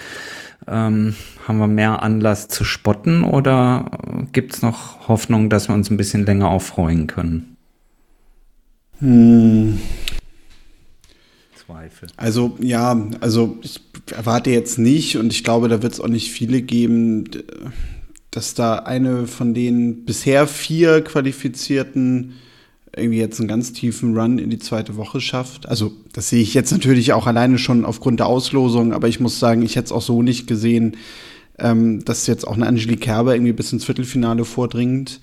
ähm, 0.68 1.14
haben 1.48 1.60
wir 1.60 1.68
mehr 1.68 2.02
Anlass 2.02 2.48
zu 2.48 2.64
spotten 2.64 3.24
oder 3.24 3.92
gibt 4.32 4.56
es 4.56 4.62
noch 4.64 5.08
Hoffnung, 5.08 5.52
dass 5.52 5.68
wir 5.68 5.76
uns 5.76 5.92
ein 5.92 5.98
bisschen 5.98 6.26
länger 6.26 6.50
aufreuen 6.50 7.06
können? 7.06 7.55
Hm. 9.00 9.80
Zweifel. 11.66 12.10
Also 12.18 12.58
ja, 12.60 13.10
also 13.22 13.58
ich 13.62 13.82
erwarte 14.12 14.52
jetzt 14.52 14.78
nicht 14.78 15.18
und 15.18 15.32
ich 15.32 15.44
glaube, 15.44 15.68
da 15.68 15.82
wird 15.82 15.94
es 15.94 16.00
auch 16.00 16.08
nicht 16.08 16.32
viele 16.32 16.62
geben, 16.62 17.26
dass 18.32 18.54
da 18.54 18.76
eine 18.76 19.28
von 19.28 19.54
den 19.54 20.06
bisher 20.06 20.48
vier 20.48 21.02
Qualifizierten 21.02 22.34
irgendwie 22.96 23.20
jetzt 23.20 23.40
einen 23.40 23.48
ganz 23.48 23.74
tiefen 23.74 24.18
Run 24.18 24.40
in 24.40 24.50
die 24.50 24.60
zweite 24.60 24.96
Woche 24.96 25.20
schafft. 25.20 25.68
Also 25.68 25.92
das 26.14 26.30
sehe 26.30 26.42
ich 26.42 26.54
jetzt 26.54 26.72
natürlich 26.72 27.14
auch 27.14 27.28
alleine 27.28 27.58
schon 27.58 27.84
aufgrund 27.84 28.20
der 28.20 28.28
Auslosung, 28.28 28.94
aber 28.94 29.08
ich 29.08 29.20
muss 29.20 29.40
sagen, 29.40 29.62
ich 29.64 29.76
hätte 29.76 29.86
es 29.86 29.92
auch 29.92 30.02
so 30.02 30.22
nicht 30.22 30.48
gesehen, 30.48 30.96
ähm, 31.60 32.04
dass 32.06 32.28
jetzt 32.28 32.48
auch 32.48 32.56
eine 32.56 32.68
Angelique 32.68 33.02
Kerber 33.02 33.36
irgendwie 33.36 33.54
bis 33.54 33.74
ins 33.74 33.86
Viertelfinale 33.86 34.46
vordringt. 34.46 35.20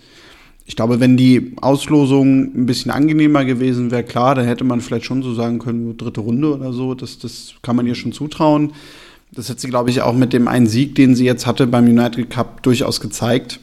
Ich 0.65 0.77
glaube, 0.77 1.01
wenn 1.01 1.17
die 1.17 1.55
Auslosung 1.61 2.55
ein 2.55 2.67
bisschen 2.67 2.91
angenehmer 2.91 3.45
gewesen 3.45 3.91
wäre, 3.91 4.05
klar, 4.05 4.35
dann 4.35 4.47
hätte 4.47 4.65
man 4.65 4.81
vielleicht 4.81 5.05
schon 5.05 5.23
so 5.23 5.35
sagen 5.35 5.59
können, 5.59 5.97
dritte 5.97 6.21
Runde 6.21 6.55
oder 6.55 6.73
so. 6.73 6.95
Das, 6.95 7.19
das 7.19 7.55
kann 7.63 7.77
man 7.77 7.87
ihr 7.87 7.95
schon 7.95 8.13
zutrauen. 8.13 8.73
Das 9.33 9.49
hat 9.49 9.61
sie, 9.61 9.69
glaube 9.69 9.91
ich, 9.91 10.03
auch 10.03 10.15
mit 10.15 10.33
dem 10.33 10.47
einen 10.47 10.67
Sieg, 10.67 10.95
den 10.95 11.15
sie 11.15 11.25
jetzt 11.25 11.47
hatte 11.47 11.67
beim 11.67 11.87
United 11.87 12.31
Cup, 12.31 12.63
durchaus 12.63 13.01
gezeigt. 13.01 13.61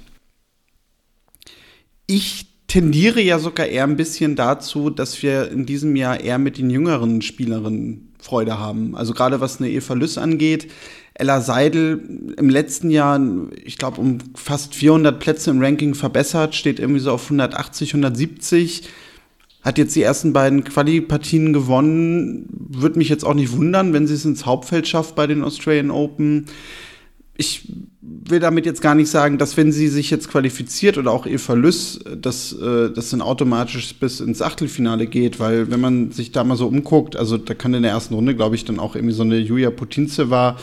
Ich 2.08 2.48
tendiere 2.68 3.22
ja 3.22 3.40
sogar 3.40 3.68
eher 3.68 3.84
ein 3.84 3.96
bisschen 3.96 4.36
dazu, 4.36 4.90
dass 4.90 5.22
wir 5.22 5.52
in 5.52 5.66
diesem 5.66 5.96
Jahr 5.96 6.20
eher 6.20 6.38
mit 6.38 6.58
den 6.58 6.70
jüngeren 6.70 7.22
Spielerinnen 7.22 8.14
Freude 8.20 8.60
haben. 8.60 8.96
Also 8.96 9.14
gerade 9.14 9.42
was 9.42 9.60
eine 9.60 9.70
Eva 9.70 9.94
Lüss 9.94 10.18
angeht. 10.18 10.72
Ella 11.20 11.42
Seidel 11.42 12.34
im 12.38 12.50
letzten 12.50 12.90
Jahr, 12.90 13.20
ich 13.64 13.78
glaube, 13.78 14.00
um 14.00 14.20
fast 14.36 14.74
400 14.76 15.20
Plätze 15.20 15.52
im 15.52 15.62
Ranking 15.62 15.94
verbessert, 15.94 16.56
steht 16.56 16.80
irgendwie 16.80 17.02
so 17.02 17.12
auf 17.12 17.26
180, 17.26 17.90
170 17.94 18.90
hat 19.62 19.78
jetzt 19.78 19.96
die 19.96 20.02
ersten 20.02 20.32
beiden 20.32 20.64
Quali-Partien 20.64 21.52
gewonnen. 21.52 22.48
Würde 22.50 22.98
mich 22.98 23.10
jetzt 23.10 23.26
auch 23.26 23.34
nicht 23.34 23.52
wundern, 23.52 23.94
wenn 23.94 24.08
sie 24.08 24.14
es 24.14 24.26
ins 24.26 24.46
Hauptfeld 24.46 24.88
schafft 24.88 25.16
bei 25.16 25.28
den 25.28 25.44
Australian 25.44 25.92
Open. 25.92 26.46
Ich 27.36 27.72
will 28.02 28.40
damit 28.40 28.66
jetzt 28.66 28.82
gar 28.82 28.96
nicht 28.96 29.10
sagen, 29.10 29.38
dass 29.38 29.58
wenn 29.58 29.72
sie 29.72 29.88
sich 29.88 30.10
jetzt 30.10 30.30
qualifiziert 30.30 30.98
oder 30.98 31.12
auch 31.12 31.26
Eva 31.26 31.54
Lüss, 31.54 32.00
dass 32.18 32.54
äh, 32.54 32.92
das 32.92 33.10
dann 33.10 33.22
automatisch 33.22 33.96
bis 33.96 34.20
ins 34.22 34.42
Achtelfinale 34.42 35.08
geht, 35.08 35.40
weil 35.40 35.70
wenn 35.70 35.80
man 35.80 36.12
sich 36.12 36.32
da 36.32 36.44
mal 36.44 36.58
so 36.58 36.68
umguckt, 36.68 37.16
also 37.16 37.38
da 37.38 37.54
kann 37.54 37.74
in 37.74 37.84
der 37.84 37.92
ersten 37.92 38.14
Runde, 38.14 38.36
glaube 38.36 38.56
ich, 38.56 38.66
dann 38.66 38.80
auch 38.80 38.96
irgendwie 38.96 39.16
so 39.16 39.24
eine 39.24 39.38
Julia 39.38 39.72
Putinze 39.72 40.30
war, 40.30 40.58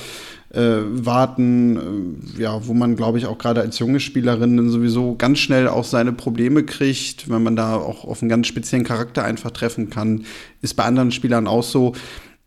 warten, 0.55 2.25
äh, 2.37 2.43
ja, 2.43 2.67
wo 2.67 2.75
man, 2.75 2.97
glaube 2.97 3.19
ich, 3.19 3.27
auch 3.27 3.39
gerade 3.39 3.61
als 3.61 3.79
junge 3.79 4.01
Spielerin 4.01 4.71
sowieso 4.71 5.17
ganz 5.17 5.39
schnell 5.39 5.69
auch 5.69 5.85
seine 5.85 6.13
Probleme 6.13 6.65
kriegt, 6.65 7.29
wenn 7.29 7.43
man 7.43 7.57
da 7.57 7.77
auch 7.77 8.05
auf 8.05 8.23
einen 8.23 8.29
ganz 8.29 8.47
speziellen 8.47 8.85
Charakter 8.85 9.25
einfach 9.25 9.51
treffen 9.51 9.91
kann, 9.91 10.25
ist 10.63 10.75
bei 10.75 10.85
anderen 10.85 11.11
Spielern 11.11 11.47
auch 11.47 11.65
so. 11.65 11.95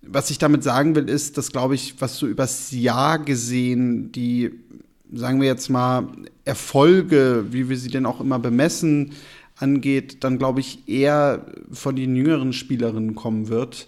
Was 0.02 0.32
ich 0.32 0.38
damit 0.38 0.64
sagen 0.64 0.96
will, 0.96 1.08
ist, 1.08 1.38
dass, 1.38 1.52
glaube 1.52 1.76
ich, 1.76 1.96
was 2.00 2.18
so 2.18 2.26
übers 2.26 2.72
Jahr 2.72 3.20
gesehen, 3.20 4.12
die, 4.12 4.52
sagen 5.14 5.40
wir 5.42 5.48
jetzt 5.48 5.70
mal, 5.70 6.08
Erfolge, 6.46 7.46
wie 7.52 7.70
wir 7.70 7.78
sie 7.78 7.90
denn 7.92 8.06
auch 8.06 8.22
immer 8.22 8.40
bemessen, 8.40 9.12
angeht, 9.58 10.24
dann 10.24 10.38
glaube 10.38 10.62
ich 10.62 10.88
eher 10.88 11.46
von 11.72 11.96
den 11.96 12.16
jüngeren 12.16 12.54
Spielerinnen 12.54 13.14
kommen 13.16 13.50
wird. 13.50 13.88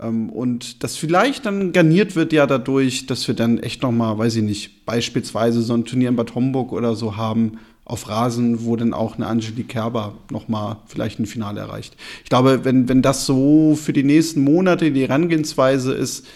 Ähm, 0.00 0.30
und 0.30 0.82
das 0.82 0.96
vielleicht 0.96 1.46
dann 1.46 1.72
garniert 1.72 2.16
wird 2.16 2.32
ja 2.32 2.46
dadurch, 2.46 3.06
dass 3.06 3.26
wir 3.28 3.34
dann 3.34 3.58
echt 3.58 3.82
noch 3.82 3.92
mal, 3.92 4.18
weiß 4.18 4.36
ich 4.36 4.42
nicht, 4.42 4.86
beispielsweise 4.86 5.62
so 5.62 5.74
ein 5.74 5.84
Turnier 5.84 6.08
in 6.08 6.16
Bad 6.16 6.34
Homburg 6.34 6.72
oder 6.72 6.94
so 6.94 7.16
haben 7.16 7.58
auf 7.84 8.08
Rasen, 8.08 8.64
wo 8.64 8.76
dann 8.76 8.92
auch 8.92 9.16
eine 9.16 9.26
Angelique 9.26 9.68
Kerber 9.68 10.14
noch 10.30 10.48
mal 10.48 10.82
vielleicht 10.86 11.18
ein 11.18 11.26
Finale 11.26 11.60
erreicht. 11.60 11.96
Ich 12.22 12.28
glaube, 12.28 12.64
wenn, 12.64 12.88
wenn 12.88 13.00
das 13.00 13.24
so 13.24 13.74
für 13.76 13.94
die 13.94 14.04
nächsten 14.04 14.42
Monate 14.42 14.92
die 14.92 15.02
Herangehensweise 15.02 15.94
ist, 15.94 16.26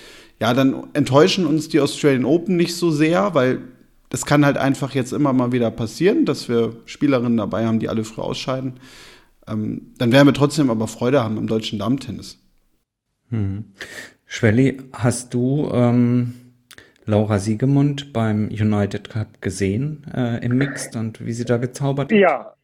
ja, 0.40 0.54
dann 0.54 0.84
enttäuschen 0.94 1.46
uns 1.46 1.68
die 1.68 1.80
Australian 1.80 2.24
Open 2.24 2.56
nicht 2.56 2.74
so 2.74 2.90
sehr, 2.90 3.34
weil 3.34 3.60
das 4.08 4.26
kann 4.26 4.44
halt 4.44 4.56
einfach 4.56 4.94
jetzt 4.94 5.12
immer 5.12 5.32
mal 5.32 5.52
wieder 5.52 5.70
passieren, 5.70 6.24
dass 6.24 6.48
wir 6.48 6.74
Spielerinnen 6.86 7.36
dabei 7.36 7.66
haben, 7.66 7.78
die 7.78 7.88
alle 7.88 8.04
früh 8.04 8.22
ausscheiden. 8.22 8.74
Ähm, 9.46 9.92
dann 9.98 10.10
werden 10.10 10.28
wir 10.28 10.34
trotzdem 10.34 10.70
aber 10.70 10.88
Freude 10.88 11.22
haben 11.22 11.36
im 11.36 11.46
deutschen 11.46 11.78
Damen-Tennis. 11.78 12.38
Mhm. 13.32 13.72
Schwelli, 14.26 14.78
hast 14.92 15.34
du 15.34 15.70
ähm, 15.72 16.34
Laura 17.06 17.38
Siegemund 17.38 18.12
beim 18.12 18.48
United 18.48 19.10
Cup 19.10 19.40
gesehen 19.40 20.06
äh, 20.14 20.44
im 20.44 20.56
Mixed 20.56 20.94
und 20.96 21.24
wie 21.24 21.32
sie 21.32 21.44
da 21.44 21.56
gezaubert 21.56 22.12
hat? 22.12 22.18
Ja, 22.18 22.54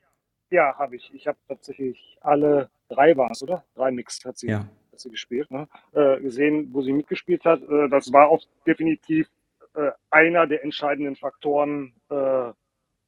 ja, 0.50 0.74
habe 0.78 0.96
ich. 0.96 1.12
Ich 1.14 1.26
habe 1.26 1.38
tatsächlich 1.48 2.16
alle 2.20 2.70
drei 2.88 3.16
war 3.16 3.30
es, 3.30 3.42
oder? 3.42 3.64
Drei 3.74 3.90
Mixed 3.90 4.24
hat 4.26 4.38
sie, 4.38 4.48
ja. 4.48 4.60
hat 4.92 5.00
sie 5.00 5.10
gespielt, 5.10 5.50
ne? 5.50 5.68
äh, 5.92 6.20
gesehen, 6.20 6.68
wo 6.72 6.82
sie 6.82 6.92
mitgespielt 6.92 7.44
hat. 7.44 7.62
Äh, 7.62 7.88
das 7.88 8.12
war 8.12 8.28
auch 8.28 8.42
definitiv 8.66 9.26
äh, 9.74 9.90
einer 10.10 10.46
der 10.46 10.64
entscheidenden 10.64 11.16
Faktoren, 11.16 11.94
äh, 12.10 12.52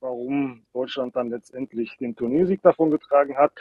warum 0.00 0.64
Deutschland 0.72 1.14
dann 1.14 1.28
letztendlich 1.28 1.96
den 1.98 2.16
Turniersieg 2.16 2.62
davon 2.62 2.90
getragen 2.90 3.36
hat. 3.36 3.52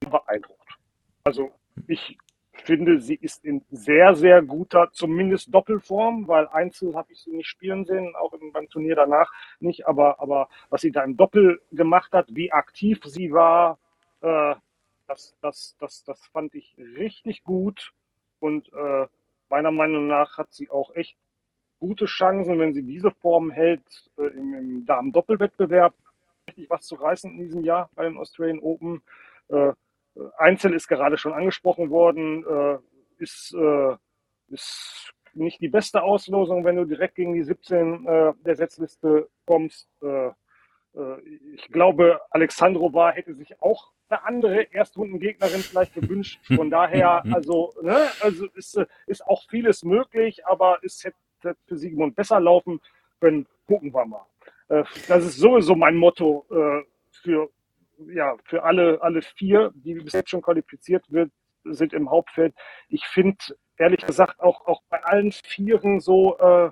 Beeindruckt. 0.00 0.78
Also 1.24 1.52
ich 1.86 2.18
finde, 2.52 3.00
sie 3.00 3.14
ist 3.14 3.44
in 3.44 3.64
sehr, 3.70 4.14
sehr 4.14 4.42
guter, 4.42 4.90
zumindest 4.92 5.52
Doppelform, 5.52 6.28
weil 6.28 6.46
Einzel 6.48 6.94
habe 6.94 7.12
ich 7.12 7.20
sie 7.20 7.32
nicht 7.32 7.48
spielen 7.48 7.84
sehen, 7.84 8.14
auch 8.14 8.32
beim 8.52 8.68
Turnier 8.68 8.94
danach 8.94 9.30
nicht. 9.60 9.86
Aber, 9.86 10.20
aber 10.20 10.48
was 10.70 10.82
sie 10.82 10.92
da 10.92 11.02
im 11.02 11.16
Doppel 11.16 11.60
gemacht 11.72 12.12
hat, 12.12 12.26
wie 12.30 12.52
aktiv 12.52 13.00
sie 13.04 13.32
war, 13.32 13.78
äh, 14.20 14.54
das, 15.08 15.34
das, 15.40 15.76
das, 15.80 16.04
das 16.04 16.24
fand 16.26 16.54
ich 16.54 16.76
richtig 16.78 17.42
gut. 17.44 17.92
Und 18.38 18.72
äh, 18.72 19.06
meiner 19.48 19.70
Meinung 19.70 20.06
nach 20.06 20.38
hat 20.38 20.52
sie 20.52 20.70
auch 20.70 20.94
echt 20.94 21.16
gute 21.80 22.06
Chancen, 22.06 22.58
wenn 22.58 22.74
sie 22.74 22.82
diese 22.82 23.10
Form 23.10 23.50
hält, 23.50 24.10
äh, 24.16 24.26
im, 24.26 24.54
im 24.54 24.86
Damen-Doppelwettbewerb 24.86 25.94
richtig 26.48 26.70
was 26.70 26.86
zu 26.86 26.96
reißen 26.96 27.30
in 27.30 27.38
diesem 27.38 27.64
Jahr 27.64 27.90
bei 27.94 28.04
den 28.04 28.16
Australian 28.18 28.60
Open. 28.60 29.02
Äh, 29.48 29.72
Einzel 30.36 30.74
ist 30.74 30.88
gerade 30.88 31.16
schon 31.16 31.32
angesprochen 31.32 31.90
worden, 31.90 32.44
äh, 32.46 32.78
ist, 33.18 33.54
äh, 33.54 33.96
ist 34.48 35.12
nicht 35.34 35.60
die 35.60 35.68
beste 35.68 36.02
Auslosung, 36.02 36.64
wenn 36.64 36.76
du 36.76 36.84
direkt 36.84 37.14
gegen 37.14 37.32
die 37.32 37.42
17 37.42 38.06
äh, 38.06 38.32
der 38.44 38.56
Setzliste 38.56 39.28
kommst. 39.46 39.88
Ich 41.54 41.68
glaube, 41.68 42.20
Alexandrova 42.30 43.12
hätte 43.12 43.34
sich 43.34 43.58
auch 43.62 43.92
eine 44.10 44.24
andere 44.24 44.74
Erstrundengegnerin 44.74 45.62
vielleicht 45.62 45.94
gewünscht. 45.94 46.38
Von 46.54 46.68
daher, 46.68 47.24
also, 47.32 47.72
ne, 47.80 48.08
also 48.20 48.46
ist, 48.54 48.78
ist 49.06 49.26
auch 49.26 49.48
vieles 49.48 49.84
möglich, 49.84 50.46
aber 50.46 50.80
es 50.82 51.02
hätte 51.02 51.56
für 51.66 51.78
Sigmund 51.78 52.14
besser 52.14 52.40
laufen 52.40 52.78
können. 53.20 53.46
Gucken 53.66 53.94
wir 53.94 54.04
mal. 54.04 54.26
Das 54.68 55.24
ist 55.24 55.38
sowieso 55.38 55.74
mein 55.74 55.96
Motto 55.96 56.44
für 57.10 57.48
ja, 58.08 58.36
für 58.44 58.62
alle, 58.62 59.00
alle 59.02 59.22
vier, 59.22 59.72
die 59.74 59.94
bis 59.94 60.12
jetzt 60.12 60.30
schon 60.30 60.42
qualifiziert 60.42 61.04
wird, 61.10 61.30
sind 61.64 61.92
im 61.92 62.10
Hauptfeld. 62.10 62.54
Ich 62.88 63.06
finde, 63.06 63.38
ehrlich 63.76 64.04
gesagt, 64.04 64.40
auch, 64.40 64.66
auch 64.66 64.82
bei 64.88 65.02
allen 65.04 65.32
Vieren 65.32 66.00
so, 66.00 66.38
äh, 66.38 66.66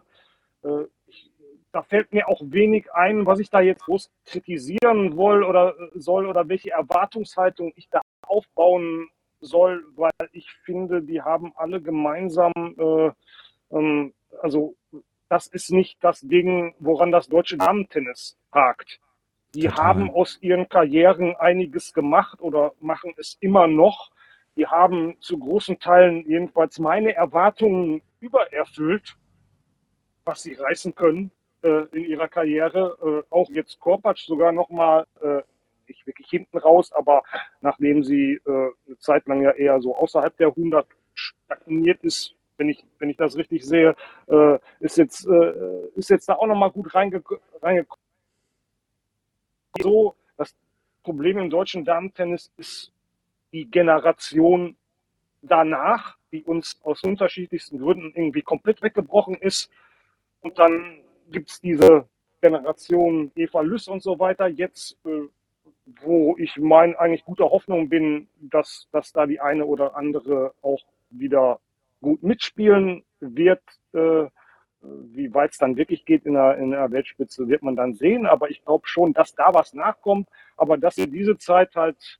äh, 0.66 0.86
ich, 1.06 1.30
da 1.72 1.82
fällt 1.82 2.12
mir 2.12 2.28
auch 2.28 2.40
wenig 2.44 2.92
ein, 2.92 3.26
was 3.26 3.38
ich 3.38 3.50
da 3.50 3.60
jetzt 3.60 3.84
groß 3.84 4.10
kritisieren 4.24 5.16
will 5.16 5.44
oder 5.44 5.74
äh, 5.78 5.90
soll 5.94 6.26
oder 6.26 6.48
welche 6.48 6.70
Erwartungshaltung 6.70 7.72
ich 7.76 7.88
da 7.90 8.00
aufbauen 8.22 9.08
soll, 9.40 9.84
weil 9.96 10.10
ich 10.32 10.50
finde, 10.64 11.02
die 11.02 11.22
haben 11.22 11.52
alle 11.56 11.80
gemeinsam, 11.80 12.52
äh, 12.56 13.10
ähm, 13.70 14.12
also 14.42 14.74
das 15.28 15.46
ist 15.46 15.70
nicht 15.70 16.02
das 16.02 16.20
Ding, 16.20 16.74
woran 16.78 17.12
das 17.12 17.28
deutsche 17.28 17.56
Damen-Tennis 17.56 18.36
hakt. 18.52 19.00
Die 19.54 19.62
Total. 19.62 19.84
haben 19.84 20.10
aus 20.10 20.38
ihren 20.40 20.68
Karrieren 20.68 21.34
einiges 21.36 21.92
gemacht 21.92 22.40
oder 22.40 22.72
machen 22.80 23.14
es 23.16 23.36
immer 23.40 23.66
noch. 23.66 24.10
Die 24.56 24.66
haben 24.66 25.16
zu 25.20 25.38
großen 25.38 25.78
Teilen 25.78 26.24
jedenfalls 26.26 26.78
meine 26.78 27.14
Erwartungen 27.14 28.02
übererfüllt, 28.20 29.16
was 30.24 30.42
sie 30.42 30.54
reißen 30.54 30.94
können 30.94 31.32
äh, 31.62 31.84
in 31.92 32.04
ihrer 32.04 32.28
Karriere. 32.28 33.24
Äh, 33.30 33.34
auch 33.34 33.50
jetzt 33.50 33.80
Korpatsch 33.80 34.26
sogar 34.26 34.52
nochmal, 34.52 35.06
äh, 35.20 35.42
nicht 35.88 36.06
wirklich 36.06 36.28
hinten 36.28 36.58
raus, 36.58 36.92
aber 36.92 37.22
nachdem 37.60 38.04
sie 38.04 38.40
äh, 38.46 38.70
eine 38.86 38.98
Zeit 38.98 39.26
lang 39.26 39.42
ja 39.42 39.50
eher 39.50 39.80
so 39.80 39.96
außerhalb 39.96 40.36
der 40.36 40.48
100 40.48 40.86
stagniert 41.14 42.04
ist, 42.04 42.36
wenn 42.56 42.68
ich, 42.68 42.84
wenn 42.98 43.10
ich 43.10 43.16
das 43.16 43.36
richtig 43.36 43.64
sehe, 43.64 43.96
äh, 44.28 44.58
ist, 44.78 44.96
jetzt, 44.98 45.26
äh, 45.26 45.88
ist 45.96 46.10
jetzt 46.10 46.28
da 46.28 46.34
auch 46.34 46.46
nochmal 46.46 46.70
gut 46.70 46.94
reingekommen 46.94 47.42
so, 49.78 50.14
dass 50.36 50.54
Problem 51.02 51.38
im 51.38 51.50
deutschen 51.50 51.84
Damentennis 51.84 52.52
ist 52.56 52.92
die 53.52 53.66
Generation 53.66 54.76
danach, 55.42 56.16
die 56.32 56.42
uns 56.44 56.80
aus 56.82 57.02
unterschiedlichsten 57.02 57.78
Gründen 57.78 58.12
irgendwie 58.14 58.42
komplett 58.42 58.82
weggebrochen 58.82 59.34
ist. 59.36 59.70
Und 60.40 60.58
dann 60.58 61.00
gibt 61.30 61.50
es 61.50 61.60
diese 61.60 62.06
Generation 62.40 63.32
Eva 63.34 63.60
Lüss 63.60 63.88
und 63.88 64.02
so 64.02 64.18
weiter. 64.18 64.46
Jetzt, 64.46 64.96
äh, 65.04 65.28
wo 66.02 66.36
ich 66.38 66.56
mein 66.56 66.94
eigentlich 66.96 67.24
guter 67.24 67.50
Hoffnung 67.50 67.88
bin, 67.88 68.28
dass, 68.40 68.88
dass 68.92 69.12
da 69.12 69.26
die 69.26 69.40
eine 69.40 69.66
oder 69.66 69.96
andere 69.96 70.54
auch 70.62 70.82
wieder 71.10 71.60
gut 72.00 72.22
mitspielen 72.22 73.02
wird. 73.20 73.62
Äh, 73.92 74.26
wie 74.82 75.32
weit 75.34 75.52
es 75.52 75.58
dann 75.58 75.76
wirklich 75.76 76.04
geht 76.04 76.24
in 76.24 76.34
der, 76.34 76.56
in 76.58 76.70
der 76.70 76.90
Weltspitze, 76.90 77.48
wird 77.48 77.62
man 77.62 77.76
dann 77.76 77.94
sehen. 77.94 78.26
Aber 78.26 78.50
ich 78.50 78.64
glaube 78.64 78.86
schon, 78.86 79.12
dass 79.12 79.34
da 79.34 79.52
was 79.52 79.74
nachkommt. 79.74 80.28
Aber 80.56 80.78
dass 80.78 80.96
wir 80.96 81.06
diese 81.06 81.36
Zeit 81.38 81.74
halt 81.76 82.18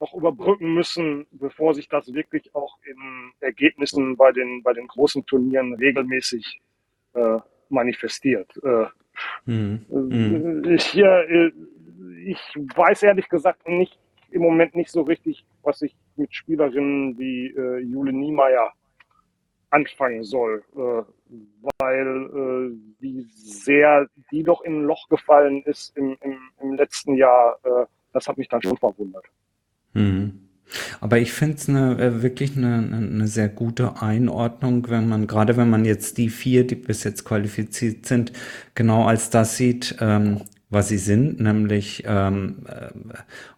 noch 0.00 0.12
überbrücken 0.14 0.74
müssen, 0.74 1.26
bevor 1.30 1.74
sich 1.74 1.88
das 1.88 2.12
wirklich 2.12 2.54
auch 2.54 2.76
in 2.84 3.32
Ergebnissen 3.40 4.16
bei 4.16 4.32
den, 4.32 4.62
bei 4.62 4.72
den 4.72 4.88
großen 4.88 5.24
Turnieren 5.24 5.74
regelmäßig 5.74 6.60
äh, 7.14 7.38
manifestiert. 7.68 8.52
Äh, 8.62 8.86
mhm. 9.46 10.64
Ich, 10.68 10.96
äh, 10.96 11.50
ich 12.26 12.38
weiß 12.76 13.04
ehrlich 13.04 13.28
gesagt 13.28 13.66
nicht 13.68 13.98
im 14.30 14.42
Moment 14.42 14.74
nicht 14.74 14.90
so 14.90 15.02
richtig, 15.02 15.46
was 15.62 15.80
ich 15.82 15.96
mit 16.16 16.34
Spielerinnen 16.34 17.18
wie 17.18 17.54
äh, 17.56 17.78
Jule 17.78 18.12
Niemeyer 18.12 18.72
anfangen 19.70 20.24
soll, 20.24 20.62
äh, 20.74 21.02
weil 21.78 22.30
äh, 22.32 23.00
wie 23.00 23.26
sehr 23.34 24.06
die 24.30 24.42
doch 24.42 24.62
in 24.62 24.82
ein 24.82 24.84
Loch 24.84 25.08
gefallen 25.08 25.62
ist 25.64 25.96
im, 25.96 26.16
im, 26.20 26.38
im 26.60 26.74
letzten 26.74 27.14
Jahr, 27.14 27.58
äh, 27.64 27.86
das 28.12 28.28
hat 28.28 28.38
mich 28.38 28.48
dann 28.48 28.62
schon 28.62 28.76
verwundert. 28.76 29.24
Mhm. 29.92 30.46
Aber 31.00 31.18
ich 31.18 31.32
finde 31.32 31.56
es 31.56 31.68
eine, 31.68 32.22
wirklich 32.22 32.56
eine, 32.56 32.76
eine 32.76 33.26
sehr 33.28 33.48
gute 33.48 34.02
Einordnung, 34.02 34.88
wenn 34.90 35.08
man, 35.08 35.26
gerade 35.26 35.56
wenn 35.56 35.70
man 35.70 35.84
jetzt 35.84 36.18
die 36.18 36.28
vier, 36.28 36.66
die 36.66 36.74
bis 36.74 37.04
jetzt 37.04 37.24
qualifiziert 37.24 38.06
sind, 38.06 38.32
genau 38.74 39.04
als 39.04 39.30
das 39.30 39.56
sieht, 39.56 39.96
ähm, 40.00 40.42
was 40.68 40.88
sie 40.88 40.98
sind, 40.98 41.38
nämlich 41.38 42.02
ähm, 42.06 42.66
äh, 42.68 42.88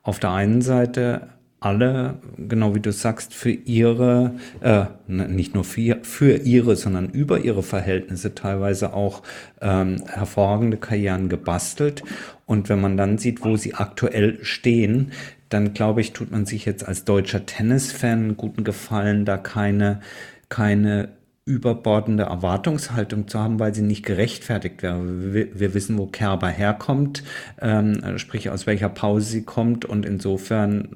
auf 0.03 0.19
der 0.19 0.33
einen 0.33 0.61
Seite 0.61 1.38
alle, 1.61 2.19
genau 2.37 2.75
wie 2.75 2.81
du 2.81 2.93
sagst, 2.93 3.35
für 3.35 3.51
ihre, 3.51 4.35
äh, 4.61 4.85
nicht 5.09 5.55
nur 5.55 5.65
für, 5.65 5.99
für 6.03 6.37
ihre, 6.37 6.77
sondern 6.77 7.11
über 7.11 7.41
ihre 7.41 7.63
Verhältnisse 7.63 8.35
teilweise 8.35 8.95
auch 8.95 9.23
ähm, 9.61 10.05
hervorragende 10.07 10.77
Karrieren 10.77 11.29
gebastelt. 11.29 12.05
Und 12.47 12.69
wenn 12.69 12.81
man 12.81 12.97
dann 12.97 13.19
sieht, 13.19 13.45
wo 13.45 13.57
sie 13.57 13.75
aktuell 13.75 14.39
stehen, 14.43 15.13
dann 15.49 15.75
glaube 15.75 16.01
ich, 16.01 16.13
tut 16.13 16.31
man 16.31 16.47
sich 16.47 16.65
jetzt 16.65 16.87
als 16.87 17.05
deutscher 17.05 17.47
Tennisfan 17.47 18.37
guten 18.37 18.65
Gefallen, 18.65 19.25
da 19.25 19.37
keine, 19.37 20.01
keine 20.49 21.09
überbordende 21.49 22.25
Erwartungshaltung 22.25 23.27
zu 23.27 23.41
haben, 23.41 23.59
weil 23.59 23.75
sie 23.75 23.83
nicht 23.83 24.05
gerechtfertigt 24.05 24.83
wäre. 24.83 25.01
Wir, 25.33 25.75
wissen, 25.75 25.97
wo 25.97 26.07
Kerber 26.07 26.49
herkommt, 26.49 27.25
ähm, 27.61 28.19
sprich 28.19 28.51
aus 28.51 28.67
welcher 28.67 28.91
Pause 28.91 29.27
sie 29.27 29.43
kommt 29.43 29.87
und 29.87 30.05
insofern, 30.05 30.91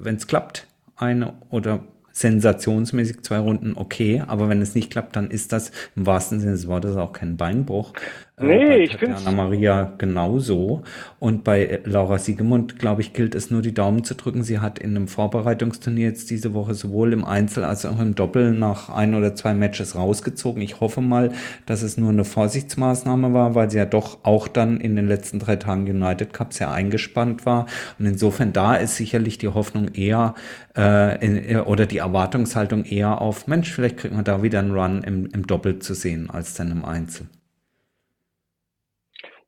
wenn 0.00 0.16
es 0.16 0.26
klappt, 0.26 0.66
eine 0.96 1.34
oder 1.50 1.84
sensationsmäßig 2.12 3.22
zwei 3.22 3.38
Runden 3.38 3.74
okay, 3.76 4.22
aber 4.26 4.48
wenn 4.48 4.60
es 4.60 4.74
nicht 4.74 4.90
klappt, 4.90 5.14
dann 5.14 5.30
ist 5.30 5.52
das 5.52 5.70
im 5.94 6.06
wahrsten 6.06 6.40
Sinne 6.40 6.52
des 6.52 6.66
Wortes 6.66 6.96
auch 6.96 7.12
kein 7.12 7.36
Beinbruch. 7.36 7.92
Äh, 8.40 8.44
nee, 8.46 8.64
äh, 8.64 8.82
ich 8.84 8.96
finde 8.96 9.16
Anna 9.16 9.32
Maria 9.32 9.92
genauso. 9.98 10.82
Und 11.18 11.44
bei 11.44 11.80
Laura 11.84 12.18
Siegemund, 12.18 12.78
glaube 12.78 13.02
ich, 13.02 13.12
gilt 13.12 13.34
es 13.34 13.50
nur 13.50 13.62
die 13.62 13.74
Daumen 13.74 14.04
zu 14.04 14.14
drücken. 14.14 14.42
Sie 14.42 14.60
hat 14.60 14.78
in 14.78 14.96
einem 14.96 15.08
Vorbereitungsturnier 15.08 16.08
jetzt 16.08 16.30
diese 16.30 16.54
Woche 16.54 16.74
sowohl 16.74 17.12
im 17.12 17.24
Einzel 17.24 17.64
als 17.64 17.84
auch 17.84 17.98
im 18.00 18.14
Doppel 18.14 18.52
nach 18.52 18.88
ein 18.88 19.14
oder 19.14 19.34
zwei 19.34 19.54
Matches 19.54 19.96
rausgezogen. 19.96 20.62
Ich 20.62 20.80
hoffe 20.80 21.00
mal, 21.00 21.32
dass 21.66 21.82
es 21.82 21.96
nur 21.96 22.10
eine 22.10 22.24
Vorsichtsmaßnahme 22.24 23.32
war, 23.32 23.54
weil 23.54 23.70
sie 23.70 23.78
ja 23.78 23.86
doch 23.86 24.18
auch 24.24 24.48
dann 24.48 24.78
in 24.78 24.96
den 24.96 25.08
letzten 25.08 25.38
drei 25.38 25.56
Tagen 25.56 25.88
United 25.88 26.32
Cup 26.32 26.52
sehr 26.52 26.70
eingespannt 26.70 27.46
war. 27.46 27.66
Und 27.98 28.06
insofern 28.06 28.52
da 28.52 28.74
ist 28.74 28.96
sicherlich 28.96 29.38
die 29.38 29.48
Hoffnung 29.48 29.88
eher 29.94 30.34
äh, 30.76 31.24
in, 31.24 31.60
oder 31.60 31.86
die 31.86 31.98
Erwartungshaltung 31.98 32.84
eher 32.84 33.20
auf, 33.20 33.46
Mensch, 33.46 33.72
vielleicht 33.72 33.96
kriegt 33.96 34.14
man 34.14 34.24
da 34.24 34.42
wieder 34.42 34.60
einen 34.60 34.72
Run 34.72 35.02
im, 35.02 35.26
im 35.26 35.46
Doppel 35.46 35.78
zu 35.80 35.94
sehen 35.94 36.30
als 36.30 36.54
dann 36.54 36.70
im 36.70 36.84
Einzel. 36.84 37.26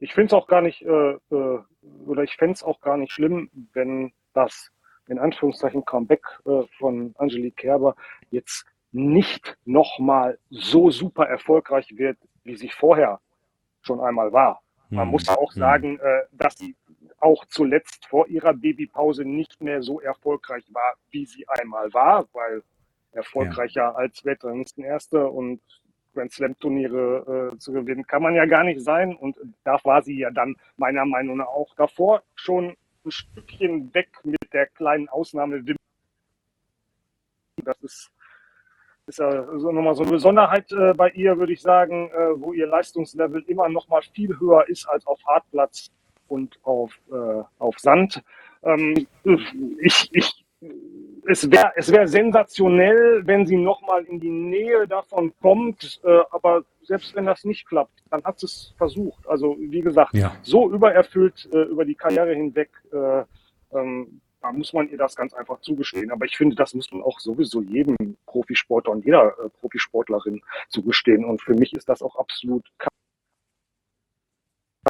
Ich 0.01 0.15
finde 0.15 0.27
es 0.27 0.33
auch 0.33 0.47
gar 0.47 0.63
nicht, 0.63 0.83
äh, 0.83 1.13
äh, 1.31 1.59
oder 2.07 2.23
ich 2.23 2.35
fände 2.37 2.55
es 2.55 2.65
auch 2.65 2.81
gar 2.81 2.97
nicht 2.97 3.13
schlimm, 3.13 3.51
wenn 3.75 4.13
das 4.33 4.73
in 5.07 5.19
Anführungszeichen 5.19 5.85
Comeback 5.85 6.23
äh, 6.47 6.63
von 6.79 7.15
Angelique 7.19 7.57
Kerber 7.57 7.95
jetzt 8.31 8.65
nicht 8.93 9.59
nochmal 9.65 10.39
so 10.49 10.91
super 10.91 11.27
erfolgreich 11.27 11.97
wird, 11.97 12.17
wie 12.45 12.57
sie 12.57 12.71
vorher 12.71 13.21
schon 13.83 14.01
einmal 14.01 14.33
war. 14.33 14.61
Man 14.89 15.05
hm. 15.05 15.11
muss 15.11 15.29
auch 15.29 15.53
hm. 15.53 15.61
sagen, 15.61 15.99
äh, 16.01 16.23
dass 16.33 16.57
sie 16.57 16.75
auch 17.19 17.45
zuletzt 17.47 18.07
vor 18.07 18.27
ihrer 18.29 18.55
Babypause 18.55 19.25
nicht 19.25 19.61
mehr 19.61 19.83
so 19.83 20.01
erfolgreich 20.01 20.65
war, 20.73 20.95
wie 21.11 21.27
sie 21.27 21.47
einmal 21.49 21.93
war, 21.93 22.27
weil 22.33 22.63
erfolgreicher 23.13 23.83
ja. 23.83 23.95
als 23.95 24.25
Weltranglistenerste 24.25 25.29
und 25.29 25.61
Grand 26.15 26.33
Slam 26.33 26.59
Turniere 26.59 27.53
äh, 27.53 27.59
zu 27.59 27.73
gewinnen, 27.73 28.07
kann 28.07 28.23
man 28.23 28.35
ja 28.35 28.47
gar 28.47 28.65
nicht 28.65 28.83
sein. 28.83 29.17
Und 29.17 29.37
da 29.65 29.79
war 29.85 30.03
sie 30.03 30.19
ja 30.19 30.31
dann 30.31 30.57
meiner 30.77 31.05
Meinung 31.05 31.39
nach 31.39 31.47
auch 31.47 31.75
davor 31.77 32.23
schon 32.35 32.77
ein 33.05 33.11
Stückchen 33.11 33.93
weg 33.95 34.09
mit 34.25 34.53
der 34.53 34.67
kleinen 34.67 35.09
Ausnahme. 35.09 35.63
Das 37.65 37.81
ist, 37.83 38.11
ist 39.07 39.19
ja 39.19 39.59
so 39.59 39.73
nochmal 39.73 39.95
so 39.95 40.03
eine 40.03 40.13
Besonderheit 40.13 40.71
äh, 40.73 40.95
bei 40.95 41.11
ihr, 41.11 41.39
würde 41.39 41.53
ich 41.53 41.61
sagen, 41.61 42.11
äh, 42.11 42.41
wo 42.41 42.53
ihr 42.53 42.67
Leistungslevel 42.67 43.43
immer 43.47 43.69
noch 43.69 43.89
mal 43.89 44.03
viel 44.03 44.39
höher 44.39 44.69
ist 44.69 44.87
als 44.87 45.07
auf 45.07 45.21
Hartplatz 45.27 45.91
und 46.29 46.59
auf, 46.63 46.99
äh, 47.11 47.43
auf 47.59 47.79
Sand. 47.79 48.23
Ähm, 48.63 49.07
ich, 49.81 50.15
ich 50.15 50.45
es 51.27 51.51
wäre 51.51 51.73
es 51.77 51.91
wär 51.91 52.07
sensationell, 52.07 53.27
wenn 53.27 53.47
sie 53.47 53.57
nochmal 53.57 54.05
in 54.05 54.21
die 54.21 54.31
Nähe 54.31 54.87
davon 54.87 55.33
kommt. 55.41 56.01
Äh, 56.05 56.21
aber 56.31 56.65
selbst 56.83 57.15
wenn 57.15 57.27
das 57.27 57.45
nicht 57.45 57.67
klappt, 57.67 58.03
dann 58.11 58.23
hat 58.25 58.43
es 58.43 58.75
versucht. 58.77 59.27
Also 59.27 59.57
wie 59.59 59.81
gesagt, 59.81 60.15
ja. 60.15 60.37
so 60.43 60.71
übererfüllt 60.71 61.49
äh, 61.53 61.63
über 61.63 61.85
die 61.85 61.95
Karriere 61.95 62.35
hinweg, 62.35 62.71
äh, 62.93 63.25
ähm, 63.73 64.21
da 64.43 64.53
muss 64.53 64.73
man 64.73 64.89
ihr 64.89 64.99
das 64.99 65.17
ganz 65.17 65.35
einfach 65.35 65.61
zugestehen. 65.61 66.11
Aber 66.11 66.25
ich 66.25 66.37
finde, 66.37 66.57
das 66.57 66.75
muss 66.75 66.91
man 66.93 67.03
auch 67.03 67.21
sowieso 67.21 67.63
jedem 67.63 68.17
Profisportler 68.27 68.93
und 68.93 69.05
jeder 69.05 69.39
äh, 69.39 69.49
Profisportlerin 69.61 70.43
zugestehen. 70.69 71.25
Und 71.25 71.43
für 71.43 71.55
mich 71.55 71.73
ist 71.75 71.89
das 71.89 72.03
auch 72.03 72.17
absolut 72.17 72.67
keine 72.79 72.91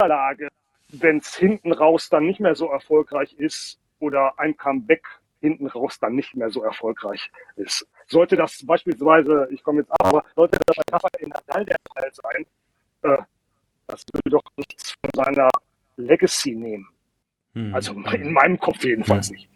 Lage, 0.09 0.49
wenn 0.89 1.19
es 1.19 1.37
hinten 1.37 1.73
raus 1.73 2.09
dann 2.09 2.27
nicht 2.27 2.41
mehr 2.41 2.55
so 2.55 2.71
erfolgreich 2.71 3.35
ist 3.35 3.79
oder 3.99 4.39
ein 4.39 4.57
Comeback 4.57 5.20
hinten 5.41 5.67
raus 5.67 5.99
dann 6.01 6.15
nicht 6.15 6.35
mehr 6.35 6.51
so 6.51 6.63
erfolgreich 6.63 7.31
ist. 7.57 7.87
Sollte 8.07 8.37
das 8.37 8.65
beispielsweise, 8.65 9.49
ich 9.51 9.63
komme 9.63 9.81
jetzt 9.81 9.91
ab, 9.93 10.07
aber 10.07 10.25
sollte 10.35 10.59
das 10.67 10.77
bei 10.77 10.83
Rafael 10.93 11.29
Nadal 11.29 11.65
der 11.65 11.77
Fall 11.93 12.11
sein, 12.13 12.47
äh, 13.03 13.23
das 13.87 14.05
würde 14.13 14.31
doch 14.31 14.43
nichts 14.57 14.93
von 15.01 15.25
seiner 15.25 15.49
Legacy 15.97 16.55
nehmen. 16.55 16.89
Hm. 17.55 17.75
Also 17.75 17.93
in 17.93 18.33
meinem 18.33 18.59
Kopf 18.59 18.85
jedenfalls 18.85 19.29
hm. 19.29 19.37
nicht. 19.37 19.49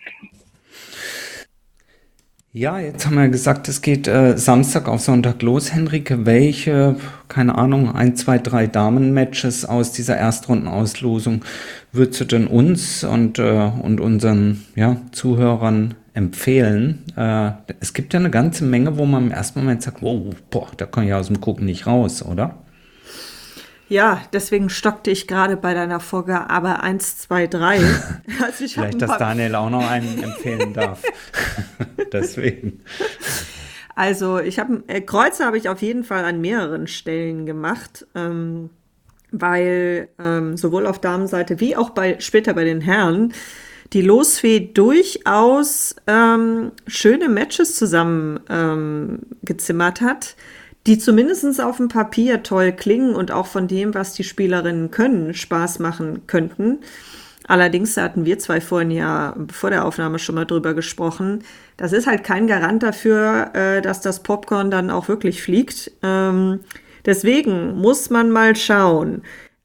Ja, 2.56 2.78
jetzt 2.78 3.04
haben 3.04 3.16
wir 3.16 3.28
gesagt, 3.30 3.68
es 3.68 3.82
geht 3.82 4.06
äh, 4.06 4.38
Samstag 4.38 4.86
auf 4.86 5.00
Sonntag 5.00 5.42
los. 5.42 5.72
Henrike, 5.72 6.24
welche, 6.24 6.94
keine 7.26 7.58
Ahnung, 7.58 7.92
ein, 7.92 8.14
zwei, 8.14 8.38
drei 8.38 8.68
Damen-Matches 8.68 9.64
aus 9.64 9.90
dieser 9.90 10.16
Erstrundenauslosung 10.16 11.44
würdest 11.90 12.20
du 12.20 12.24
denn 12.26 12.46
uns 12.46 13.02
und, 13.02 13.40
äh, 13.40 13.72
und 13.82 14.00
unseren 14.00 14.64
ja, 14.76 14.98
Zuhörern 15.10 15.94
empfehlen? 16.12 17.02
Äh, 17.16 17.50
es 17.80 17.92
gibt 17.92 18.14
ja 18.14 18.20
eine 18.20 18.30
ganze 18.30 18.62
Menge, 18.64 18.98
wo 18.98 19.04
man 19.04 19.24
im 19.24 19.30
ersten 19.32 19.58
Moment 19.58 19.82
sagt, 19.82 20.00
wow, 20.00 20.32
boah, 20.50 20.68
da 20.76 20.86
kann 20.86 21.08
ich 21.08 21.12
aus 21.12 21.26
dem 21.26 21.40
Gucken 21.40 21.66
nicht 21.66 21.88
raus, 21.88 22.24
oder? 22.24 22.54
Ja, 23.88 24.22
deswegen 24.32 24.70
stockte 24.70 25.10
ich 25.10 25.26
gerade 25.26 25.56
bei 25.56 25.74
deiner 25.74 26.00
Vorgabe 26.00 26.80
1, 26.80 27.18
2, 27.18 27.46
3. 27.46 27.80
Also 28.42 28.66
Vielleicht, 28.66 29.02
dass 29.02 29.18
Daniel 29.18 29.54
auch 29.54 29.70
noch 29.70 29.88
einen 29.88 30.22
empfehlen 30.22 30.72
darf. 30.72 31.02
deswegen. 32.12 32.80
Also 33.94 34.38
ich 34.38 34.58
habe 34.58 34.82
äh, 34.86 35.00
Kreuze 35.00 35.44
habe 35.44 35.58
ich 35.58 35.68
auf 35.68 35.82
jeden 35.82 36.04
Fall 36.04 36.24
an 36.24 36.40
mehreren 36.40 36.86
Stellen 36.86 37.46
gemacht, 37.46 38.06
ähm, 38.14 38.70
weil 39.30 40.08
ähm, 40.22 40.56
sowohl 40.56 40.86
auf 40.86 41.00
Damenseite 41.00 41.60
wie 41.60 41.76
auch 41.76 41.90
bei 41.90 42.18
später 42.20 42.54
bei 42.54 42.64
den 42.64 42.80
Herren 42.80 43.32
die 43.92 44.02
Losfee 44.02 44.60
durchaus 44.60 45.94
ähm, 46.06 46.72
schöne 46.86 47.28
Matches 47.28 47.76
zusammen 47.76 48.40
ähm, 48.48 49.20
gezimmert 49.42 50.00
hat 50.00 50.34
die 50.86 50.98
zumindest 50.98 51.60
auf 51.60 51.78
dem 51.78 51.88
Papier 51.88 52.42
toll 52.42 52.72
klingen 52.72 53.14
und 53.14 53.30
auch 53.30 53.46
von 53.46 53.68
dem, 53.68 53.94
was 53.94 54.12
die 54.12 54.24
Spielerinnen 54.24 54.90
können, 54.90 55.34
Spaß 55.34 55.78
machen 55.78 56.26
könnten. 56.26 56.78
Allerdings 57.46 57.96
hatten 57.96 58.24
wir 58.24 58.38
zwei 58.38 58.60
vorhin 58.60 58.90
ja 58.90 59.36
vor 59.52 59.70
der 59.70 59.84
Aufnahme 59.84 60.18
schon 60.18 60.34
mal 60.34 60.46
drüber 60.46 60.74
gesprochen. 60.74 61.44
Das 61.76 61.92
ist 61.92 62.06
halt 62.06 62.24
kein 62.24 62.46
Garant 62.46 62.82
dafür, 62.82 63.50
äh, 63.54 63.82
dass 63.82 64.00
das 64.00 64.22
Popcorn 64.22 64.70
dann 64.70 64.90
auch 64.90 65.08
wirklich 65.08 65.42
fliegt. 65.42 65.90
Ähm, 66.02 66.60
deswegen 67.04 67.76
muss 67.76 68.08
man 68.08 68.30
mal 68.30 68.56
schauen. 68.56 69.22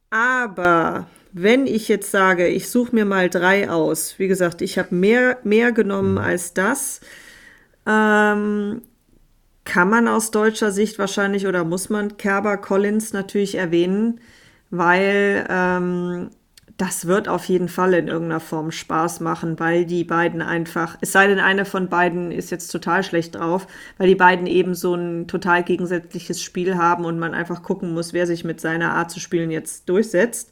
Aber 0.10 1.08
wenn 1.32 1.68
ich 1.68 1.88
jetzt 1.88 2.12
sage, 2.12 2.48
ich 2.48 2.70
suche 2.70 2.96
mir 2.96 3.06
mal 3.06 3.30
drei 3.30 3.70
aus, 3.70 4.16
wie 4.18 4.28
gesagt, 4.28 4.62
ich 4.62 4.78
habe 4.78 4.94
mehr, 4.94 5.38
mehr 5.44 5.72
genommen 5.72 6.18
als 6.18 6.54
das, 6.54 7.00
ähm, 7.86 8.82
kann 9.70 9.88
man 9.88 10.08
aus 10.08 10.32
deutscher 10.32 10.72
Sicht 10.72 10.98
wahrscheinlich 10.98 11.46
oder 11.46 11.64
muss 11.64 11.90
man 11.90 12.18
Kerber 12.18 12.58
Collins 12.58 13.14
natürlich 13.14 13.54
erwähnen, 13.54 14.20
weil 14.72 15.46
ähm, 15.48 16.32
das 16.78 17.06
wird 17.06 17.28
auf 17.28 17.46
jeden 17.46 17.68
Fall 17.68 17.94
in 17.94 18.08
irgendeiner 18.08 18.40
Form 18.40 18.72
Spaß 18.72 19.20
machen, 19.20 19.60
weil 19.60 19.86
die 19.86 20.04
beiden 20.04 20.42
einfach, 20.42 20.98
es 21.02 21.12
sei 21.12 21.28
denn, 21.28 21.38
eine 21.38 21.66
von 21.66 21.88
beiden 21.88 22.32
ist 22.32 22.50
jetzt 22.50 22.70
total 22.70 23.04
schlecht 23.04 23.36
drauf, 23.36 23.68
weil 24.00 24.08
die 24.08 24.16
beiden 24.16 24.48
eben 24.48 24.74
so 24.74 24.96
ein 24.96 25.28
total 25.28 25.64
gegensätzliches 25.64 26.42
Spiel 26.42 26.76
haben 26.76 27.06
und 27.06 27.20
man 27.20 27.36
einfach 27.36 27.62
gucken 27.62 27.94
muss, 27.94 28.12
wer 28.12 28.26
sich 28.26 28.44
mit 28.44 28.60
seiner 28.60 28.96
Art 28.96 29.12
zu 29.12 29.20
spielen 29.20 29.52
jetzt 29.52 29.88
durchsetzt. 29.88 30.50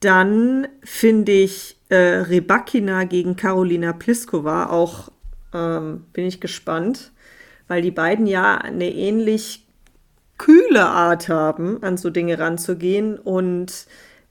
Dann 0.00 0.66
finde 0.82 1.30
ich 1.30 1.76
äh, 1.88 1.94
Rebakina 1.96 3.04
gegen 3.04 3.36
Karolina 3.36 3.92
Pliskova 3.92 4.70
auch, 4.70 5.12
ähm, 5.54 6.06
bin 6.12 6.26
ich 6.26 6.40
gespannt, 6.40 7.12
weil 7.68 7.82
die 7.82 7.90
beiden 7.90 8.26
ja 8.26 8.56
eine 8.58 8.92
ähnlich 8.92 9.66
kühle 10.38 10.86
Art 10.86 11.28
haben, 11.28 11.82
an 11.82 11.96
so 11.96 12.10
Dinge 12.10 12.38
ranzugehen 12.38 13.18
und 13.18 13.86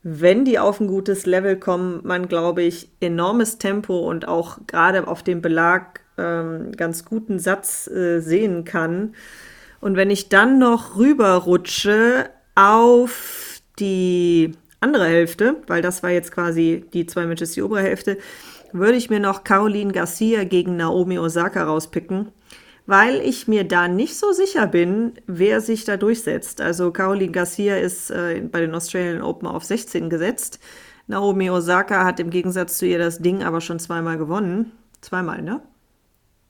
wenn 0.08 0.44
die 0.44 0.60
auf 0.60 0.78
ein 0.78 0.86
gutes 0.86 1.26
Level 1.26 1.56
kommen, 1.56 2.00
man, 2.04 2.28
glaube 2.28 2.62
ich, 2.62 2.88
enormes 3.00 3.58
Tempo 3.58 4.08
und 4.08 4.28
auch 4.28 4.58
gerade 4.68 5.08
auf 5.08 5.24
dem 5.24 5.42
Belag 5.42 6.00
ähm, 6.16 6.70
ganz 6.76 7.04
guten 7.04 7.40
Satz 7.40 7.88
äh, 7.88 8.20
sehen 8.20 8.64
kann. 8.64 9.16
Und 9.80 9.96
wenn 9.96 10.10
ich 10.10 10.28
dann 10.28 10.60
noch 10.60 10.96
rüberrutsche 10.96 12.30
auf 12.54 13.60
die 13.80 14.52
andere 14.78 15.06
Hälfte, 15.06 15.56
weil 15.66 15.82
das 15.82 16.04
war 16.04 16.10
jetzt 16.10 16.30
quasi 16.30 16.84
die 16.92 17.06
zwei 17.06 17.26
Matches 17.26 17.52
die 17.52 17.62
obere 17.62 17.82
Hälfte, 17.82 18.16
würde 18.72 18.96
ich 18.96 19.10
mir 19.10 19.18
noch 19.20 19.42
Caroline 19.42 19.92
Garcia 19.92 20.44
gegen 20.44 20.76
Naomi 20.76 21.18
Osaka 21.18 21.64
rauspicken 21.64 22.28
weil 22.86 23.20
ich 23.20 23.48
mir 23.48 23.64
da 23.64 23.88
nicht 23.88 24.16
so 24.16 24.32
sicher 24.32 24.66
bin, 24.66 25.14
wer 25.26 25.60
sich 25.60 25.84
da 25.84 25.96
durchsetzt. 25.96 26.60
Also 26.60 26.92
Caroline 26.92 27.32
Garcia 27.32 27.76
ist 27.76 28.10
äh, 28.10 28.40
bei 28.40 28.60
den 28.60 28.74
Australian 28.74 29.22
Open 29.22 29.48
auf 29.48 29.64
16 29.64 30.08
gesetzt. 30.08 30.60
Naomi 31.08 31.50
Osaka 31.50 32.04
hat 32.04 32.20
im 32.20 32.30
Gegensatz 32.30 32.78
zu 32.78 32.86
ihr 32.86 32.98
das 32.98 33.18
Ding 33.18 33.42
aber 33.42 33.60
schon 33.60 33.78
zweimal 33.78 34.18
gewonnen. 34.18 34.72
Zweimal, 35.00 35.42
ne? 35.42 35.60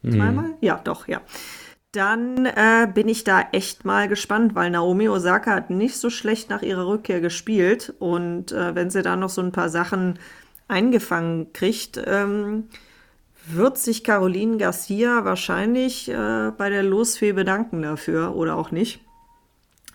Mhm. 0.02 0.12
Zweimal? 0.12 0.54
Ja, 0.60 0.80
doch, 0.82 1.08
ja. 1.08 1.20
Dann 1.92 2.44
äh, 2.44 2.88
bin 2.92 3.08
ich 3.08 3.24
da 3.24 3.40
echt 3.52 3.84
mal 3.86 4.08
gespannt, 4.08 4.54
weil 4.54 4.70
Naomi 4.70 5.08
Osaka 5.08 5.54
hat 5.54 5.70
nicht 5.70 5.96
so 5.96 6.10
schlecht 6.10 6.50
nach 6.50 6.62
ihrer 6.62 6.86
Rückkehr 6.86 7.20
gespielt. 7.20 7.94
Und 7.98 8.52
äh, 8.52 8.74
wenn 8.74 8.90
sie 8.90 9.02
da 9.02 9.16
noch 9.16 9.30
so 9.30 9.40
ein 9.40 9.52
paar 9.52 9.70
Sachen 9.70 10.18
eingefangen 10.68 11.52
kriegt, 11.52 12.00
ähm, 12.04 12.68
wird 13.48 13.78
sich 13.78 14.04
Caroline 14.04 14.56
Garcia 14.56 15.24
wahrscheinlich 15.24 16.08
äh, 16.08 16.50
bei 16.56 16.70
der 16.70 16.82
Losfee 16.82 17.32
bedanken 17.32 17.82
dafür 17.82 18.34
oder 18.34 18.56
auch 18.56 18.70
nicht, 18.70 19.00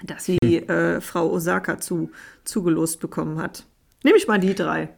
dass 0.04 0.26
sie 0.26 0.38
hm. 0.44 0.70
äh, 0.70 1.02
Frau 1.02 1.30
Osaka 1.32 1.80
zu, 1.80 2.12
zugelost 2.44 3.00
bekommen 3.00 3.42
hat. 3.42 3.66
Nehme 4.04 4.18
ich 4.18 4.28
mal 4.28 4.40
die 4.40 4.56
drei. 4.56 4.90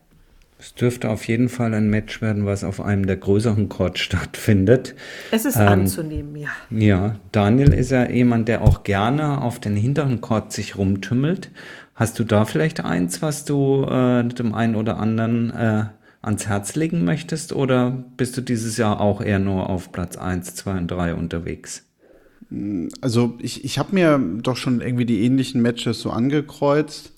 Es 0.60 0.74
dürfte 0.76 1.10
auf 1.10 1.28
jeden 1.28 1.50
Fall 1.50 1.74
ein 1.74 1.89
Match 1.89 2.22
werden, 2.22 2.46
was 2.46 2.63
auf 2.63 2.80
einem 2.80 3.06
der 3.06 3.18
größeren 3.18 3.68
Courts 3.68 4.00
stattfindet. 4.00 4.96
Es 5.32 5.44
ist 5.44 5.58
ähm, 5.58 5.68
anzunehmen, 5.68 6.38
ja. 6.38 6.50
Ja, 6.70 7.16
Daniel 7.34 7.74
ist 7.74 7.92
ja 7.92 8.10
jemand, 8.10 8.48
der 8.48 8.62
auch 8.62 8.84
gerne 8.84 9.42
auf 9.42 9.60
den 9.60 9.76
hinteren 9.76 10.22
Court 10.22 10.54
sich 10.54 10.78
rumtümmelt. 10.78 11.52
Hast 11.96 12.18
du 12.18 12.24
da 12.24 12.46
vielleicht 12.46 12.86
eins, 12.86 13.22
was 13.22 13.44
du 13.44 13.84
äh, 13.84 14.24
dem 14.24 14.54
einen 14.54 14.76
oder 14.76 14.98
anderen 15.00 15.52
äh, 15.52 15.86
ans 16.24 16.48
Herz 16.48 16.76
legen 16.76 17.04
möchtest 17.04 17.54
oder 17.54 17.92
bist 18.18 18.36
du 18.38 18.42
dieses 18.42 18.78
Jahr 18.78 19.00
auch 19.00 19.22
eher 19.22 19.40
nur 19.40 19.70
auf 19.70 19.92
Platz 19.92 20.18
1, 20.18 20.56
2 20.56 20.72
und 20.72 20.88
3 20.90 21.14
unterwegs? 21.14 21.84
Also 23.02 23.38
ich, 23.40 23.66
ich 23.66 23.78
habe 23.78 23.94
mir 23.94 24.20
doch 24.42 24.58
schon 24.58 24.82
irgendwie 24.82 25.06
die 25.06 25.24
ähnlichen 25.24 25.62
Matches 25.62 26.00
so 26.00 26.12
angekreuzt. 26.12 27.12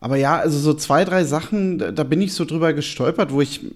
Aber 0.00 0.16
ja, 0.16 0.38
also 0.38 0.58
so 0.58 0.74
zwei, 0.74 1.04
drei 1.04 1.24
Sachen, 1.24 1.78
da 1.78 2.04
bin 2.04 2.20
ich 2.20 2.32
so 2.32 2.44
drüber 2.44 2.72
gestolpert, 2.72 3.32
wo 3.32 3.40
ich 3.40 3.66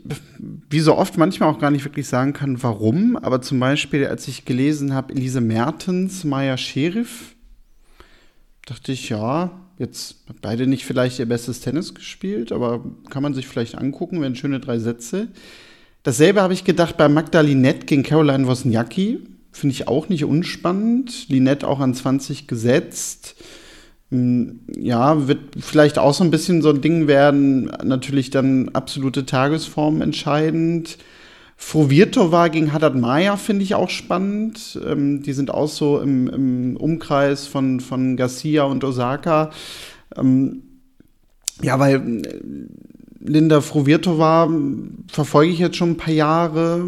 wie 0.70 0.80
so 0.80 0.96
oft 0.96 1.18
manchmal 1.18 1.48
auch 1.48 1.58
gar 1.58 1.72
nicht 1.72 1.84
wirklich 1.84 2.06
sagen 2.06 2.32
kann, 2.32 2.62
warum. 2.62 3.16
Aber 3.16 3.42
zum 3.42 3.58
Beispiel, 3.58 4.06
als 4.06 4.28
ich 4.28 4.44
gelesen 4.44 4.94
habe, 4.94 5.14
Elise 5.14 5.40
Mertens, 5.40 6.22
Maya 6.22 6.56
Sheriff, 6.56 7.34
dachte 8.66 8.92
ich, 8.92 9.08
ja, 9.08 9.50
Jetzt 9.82 10.18
beide 10.42 10.68
nicht 10.68 10.84
vielleicht 10.84 11.18
ihr 11.18 11.26
bestes 11.26 11.60
Tennis 11.60 11.92
gespielt, 11.92 12.52
aber 12.52 12.84
kann 13.10 13.20
man 13.20 13.34
sich 13.34 13.48
vielleicht 13.48 13.76
angucken, 13.76 14.20
wenn 14.20 14.36
schöne 14.36 14.60
drei 14.60 14.78
Sätze. 14.78 15.26
Dasselbe 16.04 16.40
habe 16.40 16.54
ich 16.54 16.62
gedacht 16.62 16.96
bei 16.96 17.08
Magda 17.08 17.40
Linette 17.40 17.86
gegen 17.86 18.04
Caroline 18.04 18.46
Wozniacki. 18.46 19.18
Finde 19.50 19.74
ich 19.74 19.88
auch 19.88 20.08
nicht 20.08 20.24
unspannend. 20.24 21.28
Linette 21.28 21.66
auch 21.66 21.80
an 21.80 21.94
20 21.94 22.46
gesetzt. 22.46 23.34
Hm, 24.12 24.60
ja, 24.78 25.26
wird 25.26 25.40
vielleicht 25.58 25.98
auch 25.98 26.14
so 26.14 26.22
ein 26.22 26.30
bisschen 26.30 26.62
so 26.62 26.70
ein 26.70 26.80
Ding 26.80 27.08
werden. 27.08 27.64
Natürlich 27.82 28.30
dann 28.30 28.68
absolute 28.68 29.26
Tagesform 29.26 30.00
entscheidend. 30.00 30.96
Frovirtova 31.64 32.48
gegen 32.48 32.72
Haddad 32.72 32.96
Maya 32.96 33.36
finde 33.36 33.62
ich 33.62 33.74
auch 33.74 33.88
spannend. 33.88 34.78
Ähm, 34.84 35.22
die 35.22 35.32
sind 35.32 35.54
auch 35.54 35.68
so 35.68 36.00
im, 36.00 36.28
im, 36.28 36.76
Umkreis 36.76 37.46
von, 37.46 37.80
von 37.80 38.16
Garcia 38.16 38.64
und 38.64 38.84
Osaka. 38.84 39.50
Ähm, 40.14 40.64
ja, 41.62 41.78
weil 41.78 41.94
äh, 41.94 42.40
Linda 43.20 43.62
Frovirtova 43.62 44.50
verfolge 45.06 45.52
ich 45.52 45.60
jetzt 45.60 45.76
schon 45.76 45.92
ein 45.92 45.96
paar 45.96 46.12
Jahre. 46.12 46.84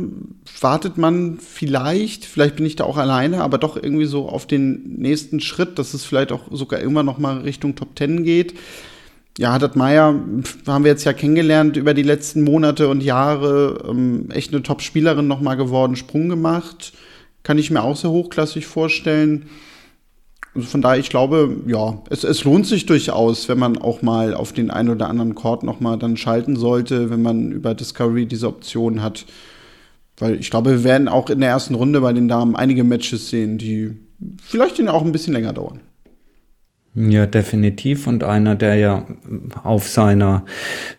Wartet 0.60 0.98
man 0.98 1.38
vielleicht, 1.38 2.26
vielleicht 2.26 2.56
bin 2.56 2.66
ich 2.66 2.76
da 2.76 2.84
auch 2.84 2.98
alleine, 2.98 3.42
aber 3.42 3.56
doch 3.56 3.76
irgendwie 3.76 4.06
so 4.06 4.28
auf 4.28 4.46
den 4.46 4.96
nächsten 4.98 5.40
Schritt, 5.40 5.78
dass 5.78 5.94
es 5.94 6.04
vielleicht 6.04 6.32
auch 6.32 6.48
sogar 6.50 6.80
irgendwann 6.80 7.06
noch 7.06 7.18
mal 7.18 7.38
Richtung 7.38 7.76
Top 7.76 7.94
Ten 7.96 8.24
geht 8.24 8.54
ja, 9.38 9.52
Haddad 9.52 9.74
Meier 9.74 10.14
haben 10.66 10.84
wir 10.84 10.90
jetzt 10.90 11.04
ja 11.04 11.12
kennengelernt 11.12 11.76
über 11.76 11.92
die 11.92 12.02
letzten 12.02 12.44
Monate 12.44 12.88
und 12.88 13.02
Jahre. 13.02 13.84
Ähm, 13.88 14.30
echt 14.30 14.52
eine 14.52 14.62
Top-Spielerin 14.62 15.26
nochmal 15.26 15.56
geworden, 15.56 15.96
Sprung 15.96 16.28
gemacht. 16.28 16.92
Kann 17.42 17.58
ich 17.58 17.70
mir 17.70 17.82
auch 17.82 17.96
sehr 17.96 18.10
hochklassig 18.10 18.66
vorstellen. 18.66 19.46
Also 20.54 20.68
von 20.68 20.82
daher, 20.82 21.00
ich 21.00 21.10
glaube, 21.10 21.56
ja, 21.66 22.00
es, 22.10 22.22
es 22.22 22.44
lohnt 22.44 22.66
sich 22.66 22.86
durchaus, 22.86 23.48
wenn 23.48 23.58
man 23.58 23.76
auch 23.76 24.02
mal 24.02 24.34
auf 24.34 24.52
den 24.52 24.70
einen 24.70 24.90
oder 24.90 25.08
anderen 25.08 25.34
Chord 25.34 25.64
nochmal 25.64 25.98
dann 25.98 26.16
schalten 26.16 26.54
sollte, 26.54 27.10
wenn 27.10 27.22
man 27.22 27.50
über 27.50 27.74
Discovery 27.74 28.26
diese 28.26 28.46
Option 28.46 29.02
hat. 29.02 29.26
Weil 30.16 30.38
ich 30.38 30.50
glaube, 30.50 30.70
wir 30.70 30.84
werden 30.84 31.08
auch 31.08 31.28
in 31.28 31.40
der 31.40 31.48
ersten 31.48 31.74
Runde 31.74 32.00
bei 32.00 32.12
den 32.12 32.28
Damen 32.28 32.54
einige 32.54 32.84
Matches 32.84 33.30
sehen, 33.30 33.58
die 33.58 33.96
vielleicht 34.40 34.80
auch 34.88 35.04
ein 35.04 35.10
bisschen 35.10 35.32
länger 35.32 35.52
dauern. 35.52 35.80
Ja, 36.96 37.26
definitiv. 37.26 38.06
Und 38.06 38.22
einer, 38.22 38.54
der 38.54 38.76
ja 38.76 39.04
auf 39.64 39.88
seiner 39.88 40.44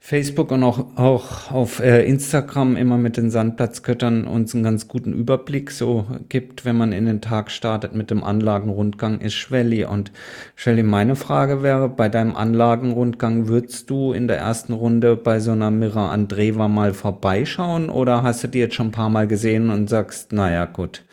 Facebook 0.02 0.52
und 0.52 0.62
auch, 0.62 0.98
auch 0.98 1.52
auf 1.54 1.80
äh, 1.80 2.06
Instagram 2.06 2.76
immer 2.76 2.98
mit 2.98 3.16
den 3.16 3.32
Sandplatzgöttern 3.32 4.28
uns 4.28 4.54
einen 4.54 4.66
ganz 4.66 4.90
guten 4.90 5.14
Überblick 5.14 5.72
so 5.72 6.06
gibt, 6.28 6.66
wenn 6.66 6.76
man 6.76 6.92
in 6.92 7.06
den 7.06 7.22
Tag 7.22 7.50
startet 7.50 7.96
mit 7.96 8.12
dem 8.12 8.26
Anlagenrundgang, 8.26 9.22
ist 9.22 9.36
Schwelli. 9.36 9.86
Und 9.86 10.12
Schwelli, 10.58 10.84
meine 10.84 11.16
Frage 11.16 11.64
wäre, 11.64 11.88
bei 11.88 12.10
deinem 12.10 12.36
Anlagenrundgang 12.36 13.48
würdest 13.48 13.90
du 13.90 14.12
in 14.12 14.28
der 14.28 14.38
ersten 14.38 14.74
Runde 14.74 15.16
bei 15.16 15.40
so 15.40 15.52
einer 15.52 15.72
Mira 15.72 16.12
Andreeva 16.12 16.68
mal 16.68 16.94
vorbeischauen 16.94 17.90
oder 17.90 18.22
hast 18.22 18.44
du 18.44 18.50
die 18.50 18.60
jetzt 18.60 18.76
schon 18.76 18.88
ein 18.88 18.92
paar 18.92 19.10
Mal 19.10 19.28
gesehen 19.28 19.70
und 19.70 19.90
sagst, 19.90 20.34
naja, 20.34 20.66
gut, 20.66 21.06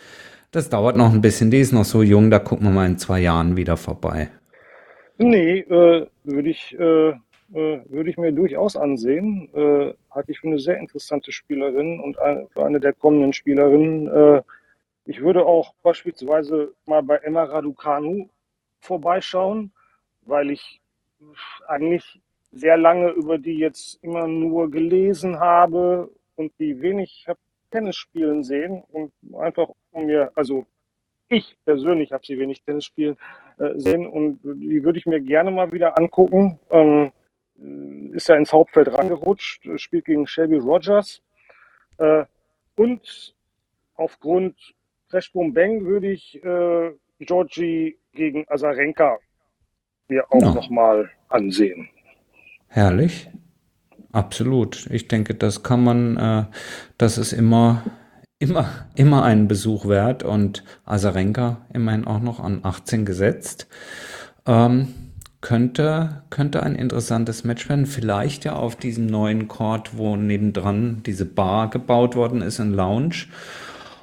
das 0.50 0.70
dauert 0.70 0.96
noch 0.96 1.12
ein 1.12 1.20
bisschen, 1.20 1.52
die 1.52 1.60
ist 1.60 1.72
noch 1.72 1.84
so 1.84 2.02
jung, 2.02 2.32
da 2.32 2.40
gucken 2.40 2.66
wir 2.66 2.72
mal 2.72 2.86
in 2.86 2.98
zwei 2.98 3.20
Jahren 3.20 3.56
wieder 3.56 3.76
vorbei. 3.76 4.28
Nee, 5.22 5.60
äh, 5.60 6.06
würde 6.24 6.50
ich, 6.50 6.76
äh, 6.78 7.10
äh, 7.10 7.14
würde 7.52 8.10
ich 8.10 8.18
mir 8.18 8.32
durchaus 8.32 8.76
ansehen. 8.76 9.48
Äh, 9.54 9.94
halte 10.10 10.32
ich 10.32 10.40
für 10.40 10.48
eine 10.48 10.58
sehr 10.58 10.78
interessante 10.78 11.30
Spielerin 11.30 12.00
und 12.00 12.18
ein, 12.18 12.48
für 12.48 12.64
eine 12.64 12.80
der 12.80 12.92
kommenden 12.92 13.32
Spielerinnen. 13.32 14.08
Äh, 14.08 14.42
ich 15.04 15.20
würde 15.20 15.46
auch 15.46 15.74
beispielsweise 15.84 16.74
mal 16.86 17.04
bei 17.04 17.18
Emma 17.18 17.44
Raducanu 17.44 18.28
vorbeischauen, 18.80 19.70
weil 20.22 20.50
ich 20.50 20.80
eigentlich 21.68 22.20
sehr 22.50 22.76
lange 22.76 23.10
über 23.10 23.38
die 23.38 23.58
jetzt 23.58 24.02
immer 24.02 24.26
nur 24.26 24.72
gelesen 24.72 25.38
habe 25.38 26.10
und 26.34 26.52
die 26.58 26.80
wenig 26.80 27.26
habe 27.28 27.38
Tennis 27.70 27.94
spielen 27.94 28.42
sehen 28.42 28.82
und 28.90 29.12
einfach 29.38 29.68
um 29.92 30.06
mir, 30.06 30.32
also 30.34 30.66
ich 31.28 31.56
persönlich 31.64 32.12
habe 32.12 32.26
sie 32.26 32.38
wenig 32.38 32.62
Tennis 32.62 32.84
spielen 32.86 33.16
sehen 33.76 34.06
und 34.06 34.40
die 34.42 34.82
würde 34.82 34.98
ich 34.98 35.06
mir 35.06 35.20
gerne 35.20 35.50
mal 35.50 35.72
wieder 35.72 35.98
angucken. 35.98 36.58
Ähm, 36.70 37.12
ist 38.12 38.28
ja 38.28 38.36
ins 38.36 38.52
Hauptfeld 38.52 38.92
rangerutscht, 38.92 39.68
spielt 39.76 40.04
gegen 40.04 40.26
Shelby 40.26 40.58
Rogers. 40.58 41.22
Äh, 41.98 42.24
und 42.76 43.34
aufgrund 43.94 44.56
Crash 45.08 45.32
Boom 45.32 45.52
Bang 45.52 45.84
würde 45.84 46.10
ich 46.10 46.42
äh, 46.42 46.90
Georgie 47.20 47.98
gegen 48.12 48.44
Azarenka 48.48 49.18
mir 50.08 50.24
auch 50.30 50.42
ja. 50.42 50.54
nochmal 50.54 51.10
ansehen. 51.28 51.88
Herrlich. 52.68 53.28
Absolut. 54.12 54.88
Ich 54.90 55.08
denke, 55.08 55.34
das 55.34 55.62
kann 55.62 55.82
man, 55.84 56.16
äh, 56.16 56.44
das 56.98 57.16
ist 57.16 57.32
immer, 57.32 57.82
immer, 58.42 58.68
immer 58.96 59.22
einen 59.22 59.46
Besuch 59.46 59.86
wert 59.86 60.24
und 60.24 60.64
Azarenka 60.84 61.58
immerhin 61.72 62.06
auch 62.06 62.20
noch 62.20 62.40
an 62.40 62.60
18 62.64 63.04
gesetzt. 63.04 63.68
Ähm, 64.46 64.88
könnte, 65.40 66.22
könnte 66.30 66.62
ein 66.62 66.74
interessantes 66.74 67.44
Match 67.44 67.68
werden. 67.68 67.86
Vielleicht 67.86 68.44
ja 68.44 68.54
auf 68.54 68.74
diesem 68.74 69.06
neuen 69.06 69.46
Court, 69.46 69.96
wo 69.96 70.16
nebendran 70.16 71.02
diese 71.06 71.24
Bar 71.24 71.70
gebaut 71.70 72.16
worden 72.16 72.42
ist, 72.42 72.58
ein 72.58 72.72
Lounge. 72.72 73.26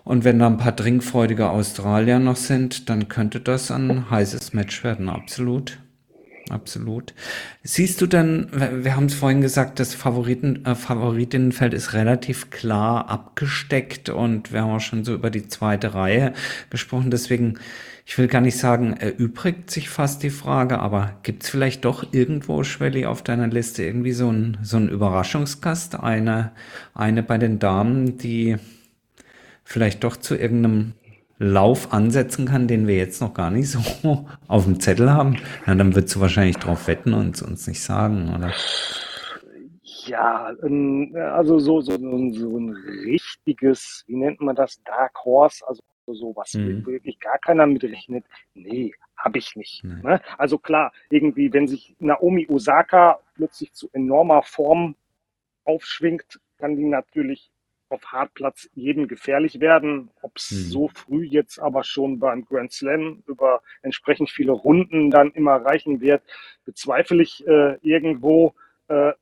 Und 0.05 0.23
wenn 0.23 0.39
da 0.39 0.47
ein 0.47 0.57
paar 0.57 0.75
trinkfreudige 0.75 1.49
Australier 1.49 2.19
noch 2.19 2.37
sind, 2.37 2.89
dann 2.89 3.09
könnte 3.09 3.41
das 3.41 3.71
ein 3.71 4.09
heißes 4.09 4.53
Match 4.53 4.85
werden, 4.85 5.09
absolut. 5.09 5.79
Absolut. 6.49 7.13
Siehst 7.61 8.01
du 8.01 8.07
denn, 8.07 8.47
wir 8.51 8.95
haben 8.95 9.05
es 9.05 9.13
vorhin 9.13 9.41
gesagt, 9.41 9.79
das 9.79 9.93
Favoriten, 9.93 10.65
äh, 10.65 10.73
Favoritinnenfeld 10.73 11.75
ist 11.75 11.93
relativ 11.93 12.49
klar 12.49 13.07
abgesteckt 13.07 14.09
und 14.09 14.51
wir 14.51 14.61
haben 14.61 14.71
auch 14.71 14.81
schon 14.81 15.05
so 15.05 15.13
über 15.13 15.29
die 15.29 15.47
zweite 15.47 15.93
Reihe 15.93 16.33
gesprochen. 16.71 17.11
Deswegen, 17.11 17.59
ich 18.03 18.17
will 18.17 18.27
gar 18.27 18.41
nicht 18.41 18.57
sagen, 18.57 18.93
erübrigt 18.93 19.69
sich 19.69 19.89
fast 19.89 20.23
die 20.23 20.31
Frage, 20.31 20.79
aber 20.79 21.19
gibt 21.21 21.43
es 21.43 21.49
vielleicht 21.49 21.85
doch 21.85 22.13
irgendwo, 22.13 22.63
Schwelli, 22.63 23.05
auf 23.05 23.21
deiner 23.21 23.47
Liste 23.47 23.83
irgendwie 23.83 24.13
so 24.13 24.31
ein, 24.31 24.57
so 24.63 24.77
ein 24.77 24.89
Überraschungsgast, 24.89 25.99
eine, 25.99 26.51
eine 26.95 27.21
bei 27.21 27.37
den 27.37 27.59
Damen, 27.59 28.17
die 28.17 28.57
vielleicht 29.63 30.03
doch 30.03 30.17
zu 30.17 30.35
irgendeinem 30.35 30.93
Lauf 31.39 31.93
ansetzen 31.93 32.45
kann, 32.45 32.67
den 32.67 32.85
wir 32.85 32.97
jetzt 32.97 33.21
noch 33.21 33.33
gar 33.33 33.49
nicht 33.49 33.69
so 33.69 34.27
auf 34.47 34.65
dem 34.65 34.79
Zettel 34.79 35.09
haben, 35.09 35.37
ja, 35.65 35.73
dann 35.73 35.95
würdest 35.95 36.15
du 36.15 36.19
wahrscheinlich 36.19 36.57
drauf 36.57 36.87
wetten 36.87 37.13
und 37.13 37.41
uns 37.41 37.65
nicht 37.65 37.81
sagen, 37.81 38.35
oder? 38.35 38.51
Ja, 40.05 40.51
also 41.33 41.59
so, 41.59 41.81
so, 41.81 41.91
so 41.91 42.57
ein 42.57 42.75
richtiges, 43.05 44.03
wie 44.07 44.15
nennt 44.15 44.41
man 44.41 44.55
das, 44.55 44.81
Dark 44.83 45.13
Horse, 45.23 45.65
also 45.67 45.81
sowas, 46.07 46.53
mhm. 46.55 46.85
wirklich 46.85 47.19
gar 47.19 47.37
keiner 47.37 47.65
mitrechnet. 47.67 48.25
Nee, 48.53 48.93
habe 49.15 49.37
ich 49.37 49.55
nicht. 49.55 49.83
Nee. 49.83 50.01
Ne? 50.03 50.21
Also 50.37 50.57
klar, 50.57 50.91
irgendwie, 51.09 51.53
wenn 51.53 51.67
sich 51.67 51.95
Naomi 51.99 52.47
Osaka 52.49 53.19
plötzlich 53.35 53.73
zu 53.73 53.89
enormer 53.93 54.41
Form 54.41 54.95
aufschwingt, 55.65 56.39
kann 56.57 56.75
die 56.75 56.85
natürlich 56.85 57.51
auf 57.89 58.05
Hartplatz 58.05 58.69
jedem 58.75 59.07
gefährlich 59.07 59.59
werden. 59.59 60.09
Ob 60.21 60.37
es 60.37 60.51
mhm. 60.51 60.55
so 60.55 60.87
früh 60.89 61.25
jetzt 61.25 61.59
aber 61.59 61.83
schon 61.83 62.19
beim 62.19 62.45
Grand 62.45 62.71
Slam 62.71 63.23
über 63.27 63.61
entsprechend 63.81 64.29
viele 64.29 64.51
Runden 64.51 65.11
dann 65.11 65.31
immer 65.31 65.55
reichen 65.57 66.01
wird, 66.01 66.21
bezweifle 66.65 67.21
ich 67.21 67.45
äh, 67.47 67.77
irgendwo. 67.81 68.53
Äh, 68.87 69.13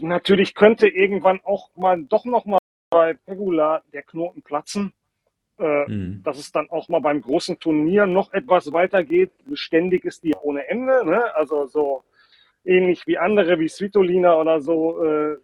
natürlich 0.00 0.54
könnte 0.54 0.88
irgendwann 0.88 1.40
auch 1.44 1.70
mal 1.76 2.02
doch 2.02 2.24
noch 2.24 2.44
mal 2.44 2.58
bei 2.90 3.14
Pegula 3.14 3.82
der 3.92 4.02
Knoten 4.02 4.42
platzen. 4.42 4.92
Äh, 5.58 5.90
mhm. 5.90 6.22
Dass 6.24 6.38
es 6.38 6.52
dann 6.52 6.70
auch 6.70 6.88
mal 6.88 7.00
beim 7.00 7.20
großen 7.20 7.58
Turnier 7.58 8.06
noch 8.06 8.32
etwas 8.32 8.72
weitergeht. 8.72 9.30
Beständig 9.44 10.04
ist 10.04 10.24
die 10.24 10.34
ohne 10.34 10.66
Ende. 10.68 11.04
Ne? 11.04 11.34
Also 11.34 11.66
so 11.66 12.02
ähnlich 12.64 13.06
wie 13.06 13.18
andere, 13.18 13.58
wie 13.58 13.68
Svitolina 13.68 14.36
oder 14.36 14.60
so, 14.60 15.02
äh, 15.04 15.36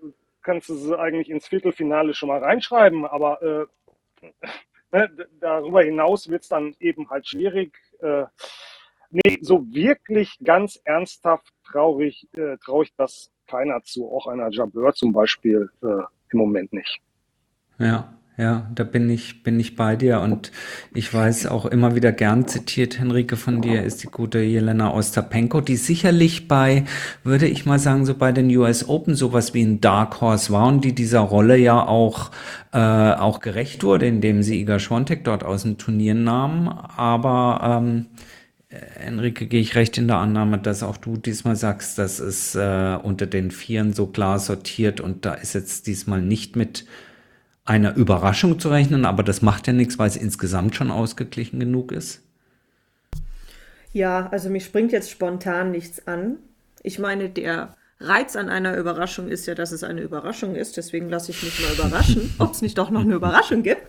kannst 0.46 0.68
du 0.68 0.74
sie 0.76 0.98
eigentlich 0.98 1.28
ins 1.28 1.48
Viertelfinale 1.48 2.14
schon 2.14 2.28
mal 2.28 2.42
reinschreiben, 2.42 3.04
aber 3.04 3.42
äh, 3.42 4.26
ne, 4.92 5.10
darüber 5.40 5.82
hinaus 5.82 6.28
wird 6.28 6.44
es 6.44 6.48
dann 6.48 6.74
eben 6.78 7.10
halt 7.10 7.26
schwierig. 7.26 7.76
Äh, 8.00 8.24
nee, 9.10 9.38
so 9.42 9.66
wirklich 9.72 10.38
ganz 10.42 10.80
ernsthaft 10.84 11.52
traurig, 11.64 12.28
äh, 12.36 12.56
traue 12.64 12.84
ich 12.84 12.94
das 12.96 13.32
keiner 13.48 13.82
zu, 13.82 14.10
auch 14.10 14.28
einer 14.28 14.50
Jabeur 14.50 14.94
zum 14.94 15.12
Beispiel 15.12 15.68
äh, 15.82 16.04
im 16.30 16.38
Moment 16.38 16.72
nicht. 16.72 17.00
Ja, 17.78 18.16
ja, 18.38 18.70
da 18.74 18.84
bin 18.84 19.08
ich, 19.08 19.42
bin 19.42 19.58
ich 19.58 19.76
bei 19.76 19.96
dir 19.96 20.20
und 20.20 20.52
ich 20.92 21.12
weiß 21.12 21.46
auch 21.46 21.64
immer 21.64 21.94
wieder 21.94 22.12
gern 22.12 22.46
zitiert, 22.46 22.98
Henrike, 22.98 23.36
von 23.36 23.62
dir 23.62 23.82
ist 23.82 24.02
die 24.02 24.08
gute 24.08 24.40
Jelena 24.40 24.92
Ostapenko, 24.92 25.62
die 25.62 25.76
sicherlich 25.76 26.46
bei, 26.46 26.84
würde 27.24 27.46
ich 27.46 27.64
mal 27.64 27.78
sagen, 27.78 28.04
so 28.04 28.14
bei 28.14 28.32
den 28.32 28.54
US 28.54 28.86
Open 28.88 29.14
sowas 29.14 29.54
wie 29.54 29.62
ein 29.62 29.80
Dark 29.80 30.20
Horse 30.20 30.52
war 30.52 30.66
und 30.68 30.84
die 30.84 30.94
dieser 30.94 31.20
Rolle 31.20 31.56
ja 31.56 31.86
auch, 31.86 32.30
äh, 32.72 32.78
auch 32.78 33.40
gerecht 33.40 33.82
wurde, 33.84 34.06
indem 34.06 34.42
sie 34.42 34.60
Iga 34.60 34.78
Schwontek 34.78 35.24
dort 35.24 35.42
aus 35.42 35.62
dem 35.62 35.78
Turnier 35.78 36.14
nahm. 36.14 36.68
Aber 36.68 37.60
ähm, 37.62 38.06
Enrique, 39.00 39.46
gehe 39.46 39.60
ich 39.60 39.76
recht 39.76 39.96
in 39.96 40.08
der 40.08 40.18
Annahme, 40.18 40.58
dass 40.58 40.82
auch 40.82 40.96
du 40.96 41.16
diesmal 41.16 41.56
sagst, 41.56 41.98
dass 41.98 42.18
es 42.18 42.54
äh, 42.54 42.98
unter 43.02 43.26
den 43.26 43.50
Vieren 43.50 43.92
so 43.92 44.06
klar 44.06 44.38
sortiert 44.38 45.00
und 45.00 45.24
da 45.24 45.34
ist 45.34 45.54
jetzt 45.54 45.86
diesmal 45.86 46.20
nicht 46.20 46.56
mit 46.56 46.84
einer 47.66 47.96
Überraschung 47.96 48.58
zu 48.58 48.70
rechnen, 48.70 49.04
aber 49.04 49.22
das 49.22 49.42
macht 49.42 49.66
ja 49.66 49.72
nichts, 49.72 49.98
weil 49.98 50.08
es 50.08 50.16
insgesamt 50.16 50.76
schon 50.76 50.90
ausgeglichen 50.90 51.60
genug 51.60 51.92
ist. 51.92 52.22
Ja, 53.92 54.28
also 54.30 54.48
mir 54.50 54.60
springt 54.60 54.92
jetzt 54.92 55.10
spontan 55.10 55.72
nichts 55.72 56.06
an. 56.06 56.36
Ich 56.82 56.98
meine, 56.98 57.28
der 57.28 57.74
Reiz 57.98 58.36
an 58.36 58.48
einer 58.48 58.76
Überraschung 58.76 59.28
ist 59.28 59.46
ja, 59.46 59.54
dass 59.54 59.72
es 59.72 59.82
eine 59.82 60.02
Überraschung 60.02 60.54
ist. 60.54 60.76
Deswegen 60.76 61.08
lasse 61.08 61.32
ich 61.32 61.42
mich 61.42 61.60
mal 61.60 61.72
überraschen, 61.72 62.34
ob 62.38 62.52
es 62.52 62.62
nicht 62.62 62.78
doch 62.78 62.90
noch 62.90 63.00
eine 63.00 63.14
Überraschung 63.14 63.62
gibt. 63.62 63.82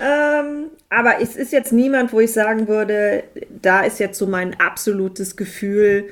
Ähm, 0.00 0.70
aber 0.88 1.20
es 1.20 1.36
ist 1.36 1.52
jetzt 1.52 1.72
niemand, 1.72 2.12
wo 2.12 2.20
ich 2.20 2.32
sagen 2.32 2.68
würde, 2.68 3.24
da 3.60 3.82
ist 3.82 3.98
jetzt 4.00 4.18
so 4.18 4.26
mein 4.26 4.58
absolutes 4.58 5.36
Gefühl, 5.36 6.06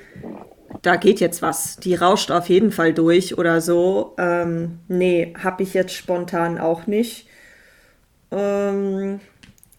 da 0.80 0.96
geht 0.96 1.20
jetzt 1.20 1.42
was, 1.42 1.76
die 1.76 1.94
rauscht 1.94 2.30
auf 2.30 2.48
jeden 2.48 2.72
Fall 2.72 2.94
durch 2.94 3.36
oder 3.36 3.60
so. 3.60 4.14
Ähm, 4.18 4.80
nee, 4.88 5.34
habe 5.42 5.62
ich 5.62 5.74
jetzt 5.74 5.94
spontan 5.94 6.58
auch 6.58 6.86
nicht. 6.86 7.28
Ähm, 8.30 9.20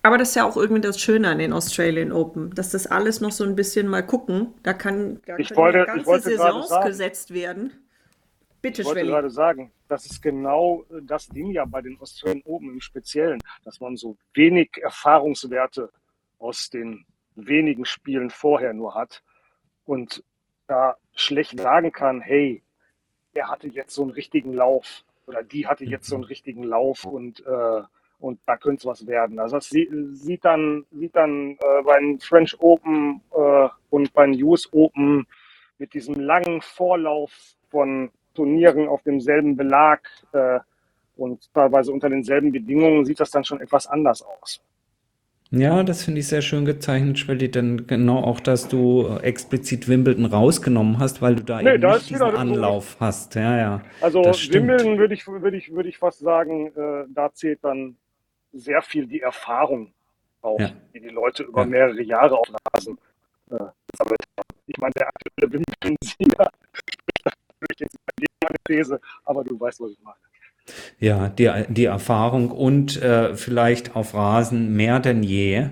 aber 0.03 0.17
das 0.17 0.29
ist 0.29 0.35
ja 0.35 0.45
auch 0.45 0.57
irgendwie 0.57 0.81
das 0.81 0.99
Schöne 0.99 1.29
an 1.29 1.39
den 1.39 1.53
Australian 1.53 2.11
Open, 2.11 2.53
dass 2.53 2.69
das 2.69 2.87
alles 2.87 3.21
noch 3.21 3.31
so 3.31 3.43
ein 3.43 3.55
bisschen 3.55 3.87
mal 3.87 4.05
gucken. 4.05 4.53
Da 4.61 4.73
kann 4.73 5.21
da 5.25 5.37
ich 5.37 5.55
wollte, 5.55 5.85
ganze 5.85 6.19
Saisons 6.19 6.69
sagen, 6.69 6.87
gesetzt 6.87 7.33
werden. 7.33 7.71
Bitte, 8.61 8.81
ich 8.81 8.87
wollte 8.87 8.99
Schwelli. 8.99 9.11
gerade 9.11 9.29
sagen, 9.29 9.71
das 9.87 10.05
ist 10.05 10.21
genau 10.21 10.85
das 11.01 11.27
Ding 11.27 11.51
ja 11.51 11.65
bei 11.65 11.81
den 11.81 11.99
Australian 11.99 12.43
Open 12.45 12.69
im 12.69 12.81
Speziellen, 12.81 13.39
dass 13.63 13.79
man 13.79 13.95
so 13.95 14.17
wenig 14.33 14.71
Erfahrungswerte 14.81 15.89
aus 16.37 16.69
den 16.69 17.05
wenigen 17.35 17.85
Spielen 17.85 18.29
vorher 18.29 18.73
nur 18.73 18.95
hat. 18.95 19.23
Und 19.85 20.23
da 20.67 20.95
schlecht 21.15 21.59
sagen 21.59 21.91
kann, 21.91 22.21
hey, 22.21 22.61
er 23.33 23.49
hatte 23.49 23.67
jetzt 23.67 23.93
so 23.93 24.03
einen 24.03 24.11
richtigen 24.11 24.53
Lauf 24.53 25.03
oder 25.27 25.43
die 25.43 25.67
hatte 25.67 25.85
jetzt 25.85 26.07
so 26.07 26.15
einen 26.15 26.23
richtigen 26.23 26.63
Lauf 26.63 27.05
und, 27.05 27.45
äh, 27.45 27.81
und 28.19 28.39
da 28.45 28.57
könnte 28.57 28.81
es 28.81 28.85
was 28.85 29.07
werden. 29.07 29.39
Also 29.39 29.57
das 29.57 29.69
sieht 29.69 30.45
dann, 30.45 30.85
sieht 30.91 31.15
dann 31.15 31.57
äh, 31.59 31.83
bei 31.83 31.99
den 31.99 32.19
French 32.19 32.59
Open 32.59 33.21
äh, 33.33 33.69
und 33.89 34.13
bei 34.13 34.25
den 34.25 34.41
US 34.43 34.71
Open 34.71 35.27
mit 35.77 35.93
diesem 35.93 36.15
langen 36.15 36.61
Vorlauf 36.61 37.31
von 37.69 38.11
Turnieren 38.33 38.87
auf 38.87 39.03
demselben 39.03 39.55
Belag 39.55 40.09
äh, 40.31 40.59
und 41.15 41.53
teilweise 41.53 41.91
unter 41.91 42.09
denselben 42.09 42.51
Bedingungen 42.51 43.05
sieht 43.05 43.19
das 43.19 43.31
dann 43.31 43.43
schon 43.43 43.61
etwas 43.61 43.87
anders 43.87 44.23
aus. 44.23 44.61
Ja, 45.55 45.83
das 45.83 46.03
finde 46.03 46.19
ich 46.21 46.27
sehr 46.27 46.41
schön 46.41 46.65
gezeichnet, 46.65 47.19
Schwelli, 47.19 47.51
denn 47.51 47.85
genau 47.85 48.23
auch, 48.23 48.39
dass 48.39 48.67
du 48.67 49.07
explizit 49.21 49.87
Wimbledon 49.87 50.25
rausgenommen 50.25 50.97
hast, 50.97 51.21
weil 51.21 51.35
du 51.35 51.43
da 51.43 51.61
nee, 51.61 51.73
eben 51.73 51.81
da 51.81 51.93
nicht 51.93 52.09
diesen 52.09 52.23
Anlauf 52.23 52.93
so. 52.93 53.05
hast. 53.05 53.35
Ja, 53.35 53.57
ja. 53.57 53.81
Also 54.01 54.23
Wimbledon 54.23 54.97
würde 54.97 55.13
ich, 55.13 55.27
würde 55.27 55.55
ich, 55.55 55.71
würde 55.71 55.89
ich 55.89 55.99
fast 55.99 56.19
sagen, 56.19 56.71
äh, 56.75 57.05
da 57.07 57.31
zählt 57.31 57.63
dann 57.63 57.97
sehr 58.51 58.81
viel 58.81 59.05
die 59.05 59.21
Erfahrung 59.21 59.93
auch, 60.41 60.59
ja. 60.59 60.71
die 60.91 61.01
die 61.01 61.09
Leute 61.09 61.43
über 61.43 61.61
ja. 61.61 61.67
mehrere 61.67 62.01
Jahre 62.01 62.35
auf 62.35 62.47
Rasen 62.73 62.97
äh, 63.51 63.57
sammelt 63.95 64.23
haben. 64.35 64.59
Ich 64.65 64.77
meine, 64.79 64.93
der 64.97 65.07
aktuelle 65.07 65.53
Wimbledon-Sieger 65.53 66.49
spricht 66.73 67.25
natürlich 67.25 67.79
jetzt 67.79 67.95
meine 68.41 68.57
These, 68.65 68.99
aber 69.25 69.43
du 69.43 69.59
weißt, 69.59 69.79
was 69.81 69.91
ich 69.91 70.01
meine. 70.01 70.17
Ja, 70.99 71.27
die, 71.29 71.49
die 71.69 71.85
Erfahrung 71.85 72.49
und 72.49 73.01
äh, 73.01 73.35
vielleicht 73.35 73.95
auf 73.95 74.13
Rasen 74.13 74.75
mehr 74.75 74.99
denn 74.99 75.21
je 75.21 75.69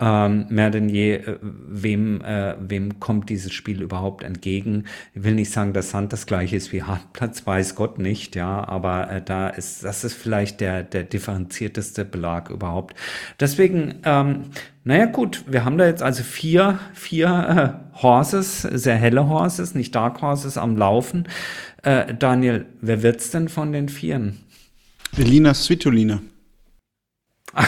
ähm, 0.00 0.46
mehr 0.48 0.70
denn 0.70 0.88
je, 0.88 1.14
äh, 1.14 1.38
wem, 1.40 2.20
äh, 2.22 2.56
wem 2.58 2.98
kommt 2.98 3.30
dieses 3.30 3.52
Spiel 3.52 3.80
überhaupt 3.80 4.24
entgegen. 4.24 4.84
Ich 5.14 5.22
will 5.22 5.34
nicht 5.34 5.52
sagen, 5.52 5.72
dass 5.72 5.90
Sand 5.90 6.12
das 6.12 6.26
gleiche 6.26 6.56
ist 6.56 6.72
wie 6.72 6.82
Hartplatz, 6.82 7.46
weiß 7.46 7.76
Gott 7.76 7.98
nicht, 7.98 8.34
ja, 8.34 8.66
aber 8.66 9.10
äh, 9.10 9.22
da 9.22 9.48
ist, 9.48 9.84
das 9.84 10.02
ist 10.02 10.14
vielleicht 10.14 10.60
der, 10.60 10.82
der 10.82 11.04
differenzierteste 11.04 12.04
Belag 12.04 12.50
überhaupt. 12.50 12.96
Deswegen, 13.38 13.96
ähm, 14.04 14.46
naja 14.82 15.06
gut, 15.06 15.44
wir 15.46 15.64
haben 15.64 15.78
da 15.78 15.86
jetzt 15.86 16.02
also 16.02 16.24
vier, 16.24 16.80
vier 16.92 17.80
äh, 17.94 18.02
Horses, 18.02 18.62
sehr 18.62 18.96
helle 18.96 19.28
Horses, 19.28 19.76
nicht 19.76 19.94
Dark 19.94 20.20
Horses 20.20 20.58
am 20.58 20.76
Laufen. 20.76 21.28
Äh, 21.84 22.14
Daniel, 22.14 22.64
wer 22.80 23.02
wird's 23.02 23.30
denn 23.30 23.50
von 23.50 23.72
den 23.72 23.90
Vieren? 23.90 24.40
Elina 25.16 25.54
Svitolina. 25.54 26.20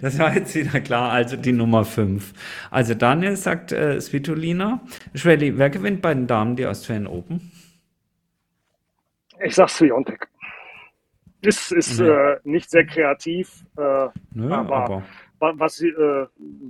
Das 0.00 0.16
war 0.20 0.32
jetzt 0.32 0.54
wieder 0.54 0.80
klar, 0.80 1.10
also 1.10 1.36
die 1.36 1.50
Nummer 1.50 1.84
5. 1.84 2.32
Also 2.70 2.94
Daniel 2.94 3.34
sagt 3.34 3.72
äh, 3.72 4.00
Svitolina. 4.00 4.80
Schwelli, 5.12 5.58
wer 5.58 5.70
gewinnt 5.70 6.02
bei 6.02 6.14
den 6.14 6.28
Damen 6.28 6.54
die 6.54 6.66
Australian 6.66 7.08
Open? 7.08 7.50
Ich 9.44 9.56
sag 9.56 9.68
Sviontek. 9.70 10.28
Ist, 11.40 11.72
ist 11.72 11.98
ja. 11.98 12.34
äh, 12.34 12.40
nicht 12.44 12.70
sehr 12.70 12.86
kreativ, 12.86 13.64
äh, 13.76 14.06
Nö, 14.34 14.52
aber, 14.52 15.02
aber, 15.40 15.58
Was, 15.58 15.80
äh, 15.82 16.26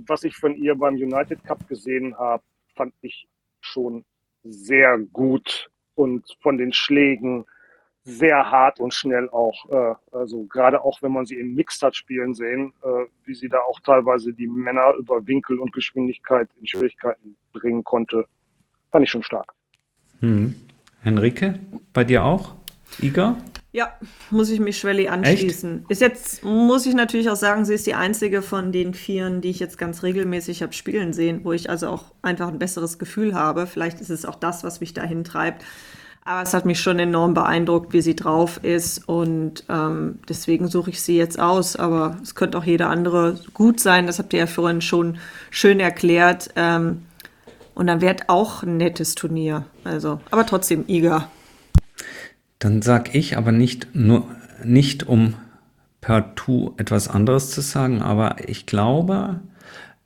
was 0.07 0.23
ich 0.23 0.35
von 0.35 0.55
ihr 0.55 0.73
beim 0.73 0.95
United 0.95 1.43
Cup 1.43 1.67
gesehen 1.67 2.17
habe, 2.17 2.41
fand 2.75 2.95
ich 3.01 3.27
schon 3.61 4.05
sehr 4.43 4.97
gut 5.11 5.69
und 5.95 6.37
von 6.41 6.57
den 6.57 6.73
Schlägen 6.73 7.45
sehr 8.03 8.49
hart 8.49 8.79
und 8.79 8.93
schnell 8.93 9.29
auch. 9.29 9.69
Äh, 9.69 9.95
also 10.15 10.45
gerade 10.45 10.83
auch 10.83 11.01
wenn 11.01 11.11
man 11.11 11.25
sie 11.25 11.35
in 11.35 11.53
Mixed 11.53 11.81
hat 11.81 11.95
spielen 11.95 12.33
sehen, 12.33 12.73
äh, 12.83 13.05
wie 13.25 13.33
sie 13.33 13.49
da 13.49 13.59
auch 13.59 13.79
teilweise 13.81 14.33
die 14.33 14.47
Männer 14.47 14.93
über 14.97 15.25
Winkel 15.27 15.59
und 15.59 15.73
Geschwindigkeit 15.73 16.49
in 16.59 16.67
Schwierigkeiten 16.67 17.35
bringen 17.53 17.83
konnte, 17.83 18.25
fand 18.91 19.03
ich 19.03 19.11
schon 19.11 19.23
stark. 19.23 19.53
Hm. 20.21 20.55
Henrike, 21.01 21.59
bei 21.93 22.03
dir 22.03 22.23
auch? 22.23 22.55
Iga? 23.01 23.37
Ja, 23.71 23.93
muss 24.31 24.49
ich 24.49 24.59
mich 24.59 24.79
Schwelli 24.79 25.09
anschließen. 25.09 25.81
Echt? 25.81 25.91
Ist 25.91 26.01
jetzt, 26.01 26.43
muss 26.43 26.87
ich 26.87 26.95
natürlich 26.95 27.29
auch 27.29 27.35
sagen, 27.35 27.65
sie 27.65 27.75
ist 27.75 27.85
die 27.85 27.93
einzige 27.93 28.41
von 28.41 28.71
den 28.71 28.95
Vieren, 28.95 29.41
die 29.41 29.51
ich 29.51 29.59
jetzt 29.59 29.77
ganz 29.77 30.01
regelmäßig 30.01 30.63
habe 30.63 30.73
spielen 30.73 31.13
sehen, 31.13 31.41
wo 31.43 31.51
ich 31.51 31.69
also 31.69 31.87
auch 31.89 32.05
einfach 32.23 32.47
ein 32.47 32.57
besseres 32.57 32.97
Gefühl 32.97 33.35
habe. 33.35 33.67
Vielleicht 33.67 34.01
ist 34.01 34.09
es 34.09 34.25
auch 34.25 34.35
das, 34.35 34.63
was 34.63 34.79
mich 34.79 34.95
dahin 34.95 35.23
treibt. 35.23 35.63
Aber 36.25 36.41
es 36.41 36.53
hat 36.53 36.65
mich 36.65 36.79
schon 36.79 36.99
enorm 36.99 37.33
beeindruckt, 37.35 37.93
wie 37.93 38.01
sie 38.01 38.15
drauf 38.15 38.59
ist. 38.63 39.07
Und 39.07 39.63
ähm, 39.69 40.19
deswegen 40.27 40.67
suche 40.67 40.89
ich 40.89 41.01
sie 41.01 41.17
jetzt 41.17 41.39
aus. 41.39 41.75
Aber 41.75 42.17
es 42.23 42.33
könnte 42.33 42.57
auch 42.57 42.63
jeder 42.63 42.89
andere 42.89 43.39
gut 43.53 43.79
sein. 43.79 44.07
Das 44.07 44.17
habt 44.17 44.33
ihr 44.33 44.39
ja 44.39 44.47
vorhin 44.47 44.81
schon 44.81 45.17
schön 45.51 45.79
erklärt. 45.79 46.49
Ähm, 46.55 47.03
und 47.75 47.87
dann 47.87 48.01
wird 48.01 48.29
auch 48.29 48.63
ein 48.63 48.77
nettes 48.77 49.15
Turnier. 49.15 49.65
Also, 49.83 50.19
aber 50.31 50.45
trotzdem 50.45 50.85
Iga. 50.87 51.29
Dann 52.59 52.81
sag 52.81 53.15
ich 53.15 53.37
aber 53.37 53.51
nicht 53.51 53.95
nur, 53.95 54.27
nicht 54.63 55.07
um 55.07 55.35
partout 56.01 56.75
etwas 56.77 57.07
anderes 57.07 57.51
zu 57.51 57.61
sagen, 57.61 58.01
aber 58.01 58.47
ich 58.47 58.65
glaube, 58.65 59.39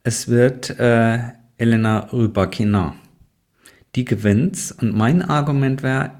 es 0.02 0.28
wird 0.28 0.78
äh, 0.78 1.18
Elena 1.56 2.08
Rybakina 2.12 2.94
die 3.94 4.04
gewinnt's. 4.04 4.72
Und 4.72 4.94
mein 4.94 5.22
Argument 5.22 5.82
wäre, 5.82 6.12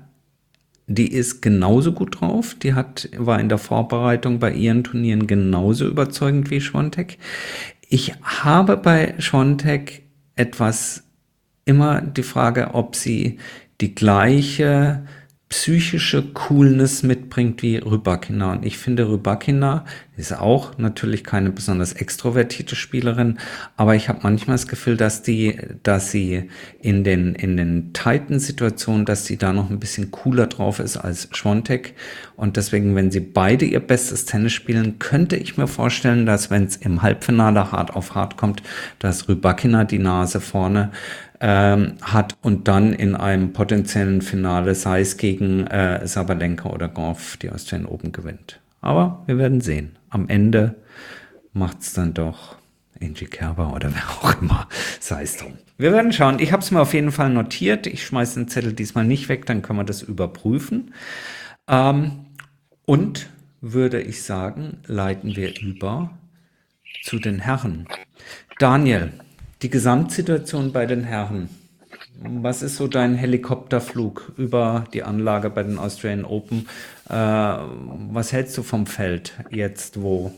die 0.86 1.12
ist 1.12 1.40
genauso 1.40 1.92
gut 1.92 2.20
drauf. 2.20 2.54
Die 2.54 2.74
hat, 2.74 3.08
war 3.16 3.40
in 3.40 3.48
der 3.48 3.58
Vorbereitung 3.58 4.38
bei 4.38 4.52
ihren 4.52 4.84
Turnieren 4.84 5.26
genauso 5.26 5.86
überzeugend 5.86 6.50
wie 6.50 6.60
Schwontek. 6.60 7.18
Ich 7.88 8.14
habe 8.22 8.76
bei 8.76 9.14
Schwontek 9.18 10.02
etwas 10.36 11.04
immer 11.64 12.00
die 12.00 12.22
Frage, 12.22 12.74
ob 12.74 12.96
sie 12.96 13.38
die 13.80 13.94
gleiche 13.94 15.06
psychische 15.54 16.20
Coolness 16.32 17.04
mitbringt 17.04 17.62
wie 17.62 17.76
Rybakina. 17.76 18.50
Und 18.50 18.66
ich 18.66 18.76
finde, 18.76 19.08
Rybakina 19.08 19.84
ist 20.16 20.36
auch 20.36 20.78
natürlich 20.78 21.22
keine 21.22 21.50
besonders 21.50 21.92
extrovertierte 21.92 22.74
Spielerin, 22.74 23.38
aber 23.76 23.94
ich 23.94 24.08
habe 24.08 24.18
manchmal 24.24 24.56
das 24.56 24.66
Gefühl, 24.66 24.96
dass 24.96 25.22
die, 25.22 25.56
dass 25.84 26.10
sie 26.10 26.50
in 26.80 27.04
den, 27.04 27.36
in 27.36 27.56
den 27.56 27.92
tighten 27.92 28.40
Situationen, 28.40 29.04
dass 29.04 29.26
sie 29.26 29.36
da 29.36 29.52
noch 29.52 29.70
ein 29.70 29.78
bisschen 29.78 30.10
cooler 30.10 30.48
drauf 30.48 30.80
ist 30.80 30.96
als 30.96 31.28
Schwontek. 31.30 31.94
Und 32.34 32.56
deswegen, 32.56 32.96
wenn 32.96 33.12
sie 33.12 33.20
beide 33.20 33.64
ihr 33.64 33.80
bestes 33.80 34.24
Tennis 34.24 34.52
spielen, 34.52 34.98
könnte 34.98 35.36
ich 35.36 35.56
mir 35.56 35.68
vorstellen, 35.68 36.26
dass 36.26 36.50
wenn 36.50 36.64
es 36.64 36.76
im 36.76 37.00
Halbfinale 37.00 37.70
hart 37.70 37.94
auf 37.94 38.16
hart 38.16 38.36
kommt, 38.36 38.64
dass 38.98 39.28
Rybakina 39.28 39.84
die 39.84 40.00
Nase 40.00 40.40
vorne 40.40 40.90
ähm, 41.40 41.94
hat 42.02 42.36
und 42.42 42.68
dann 42.68 42.92
in 42.92 43.14
einem 43.14 43.52
potenziellen 43.52 44.22
Finale, 44.22 44.74
sei 44.74 45.00
es 45.00 45.16
gegen 45.16 45.66
äh, 45.66 46.06
Sabalenka 46.06 46.68
oder 46.68 46.88
Goff, 46.88 47.36
die 47.36 47.50
Australian 47.50 47.88
Open 47.88 48.12
gewinnt. 48.12 48.60
Aber 48.80 49.22
wir 49.26 49.38
werden 49.38 49.60
sehen. 49.60 49.96
Am 50.10 50.28
Ende 50.28 50.74
macht 51.52 51.80
es 51.80 51.92
dann 51.94 52.14
doch 52.14 52.56
Angie 53.00 53.26
Kerber 53.26 53.74
oder 53.74 53.92
wer 53.92 54.08
auch 54.10 54.40
immer, 54.40 54.68
sei 55.00 55.22
es 55.22 55.36
drum. 55.36 55.54
Wir 55.76 55.92
werden 55.92 56.12
schauen. 56.12 56.38
Ich 56.38 56.52
habe 56.52 56.62
es 56.62 56.70
mir 56.70 56.80
auf 56.80 56.94
jeden 56.94 57.10
Fall 57.10 57.30
notiert. 57.30 57.86
Ich 57.86 58.06
schmeiße 58.06 58.38
den 58.38 58.48
Zettel 58.48 58.72
diesmal 58.72 59.04
nicht 59.04 59.28
weg, 59.28 59.46
dann 59.46 59.62
können 59.62 59.80
wir 59.80 59.84
das 59.84 60.02
überprüfen. 60.02 60.94
Ähm, 61.68 62.26
und 62.86 63.28
würde 63.60 64.00
ich 64.00 64.22
sagen, 64.22 64.78
leiten 64.86 65.36
wir 65.36 65.58
über 65.60 66.10
zu 67.02 67.18
den 67.18 67.40
Herren. 67.40 67.86
Daniel, 68.58 69.12
die 69.64 69.70
Gesamtsituation 69.70 70.72
bei 70.72 70.84
den 70.84 71.04
Herren. 71.04 71.48
Was 72.22 72.62
ist 72.62 72.76
so 72.76 72.86
dein 72.86 73.14
Helikopterflug 73.14 74.32
über 74.36 74.84
die 74.92 75.02
Anlage 75.02 75.48
bei 75.48 75.62
den 75.62 75.78
Australian 75.78 76.26
Open? 76.26 76.68
Äh, 77.08 77.14
was 77.14 78.32
hältst 78.32 78.58
du 78.58 78.62
vom 78.62 78.86
Feld 78.86 79.32
jetzt, 79.50 80.02
wo 80.02 80.32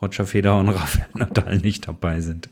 Roger 0.00 0.26
Federer 0.26 0.58
und 0.58 0.68
Rafael 0.70 1.06
Nadal 1.14 1.58
nicht 1.58 1.86
dabei 1.86 2.20
sind? 2.20 2.48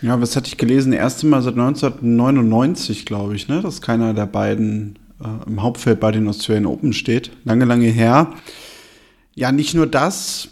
Ja, 0.00 0.18
was 0.18 0.34
hatte 0.34 0.48
ich 0.48 0.56
gelesen? 0.56 0.94
Erste 0.94 1.26
Mal 1.26 1.42
seit 1.42 1.54
1999, 1.54 3.04
glaube 3.04 3.36
ich, 3.36 3.48
ne, 3.48 3.60
dass 3.60 3.82
keiner 3.82 4.14
der 4.14 4.26
beiden 4.26 4.98
äh, 5.22 5.46
im 5.46 5.62
Hauptfeld 5.62 6.00
bei 6.00 6.10
den 6.10 6.26
Australian 6.26 6.64
Open 6.64 6.94
steht. 6.94 7.32
Lange, 7.44 7.66
lange 7.66 7.88
her. 7.88 8.32
Ja, 9.34 9.52
nicht 9.52 9.74
nur 9.74 9.86
das 9.86 10.48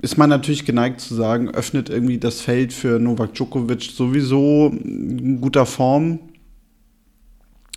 ist 0.00 0.16
man 0.16 0.30
natürlich 0.30 0.64
geneigt 0.64 1.00
zu 1.00 1.14
sagen, 1.14 1.50
öffnet 1.50 1.90
irgendwie 1.90 2.18
das 2.18 2.40
Feld 2.40 2.72
für 2.72 2.98
Novak 2.98 3.34
Djokovic 3.34 3.82
sowieso 3.82 4.68
in 4.68 5.40
guter 5.40 5.66
Form. 5.66 6.20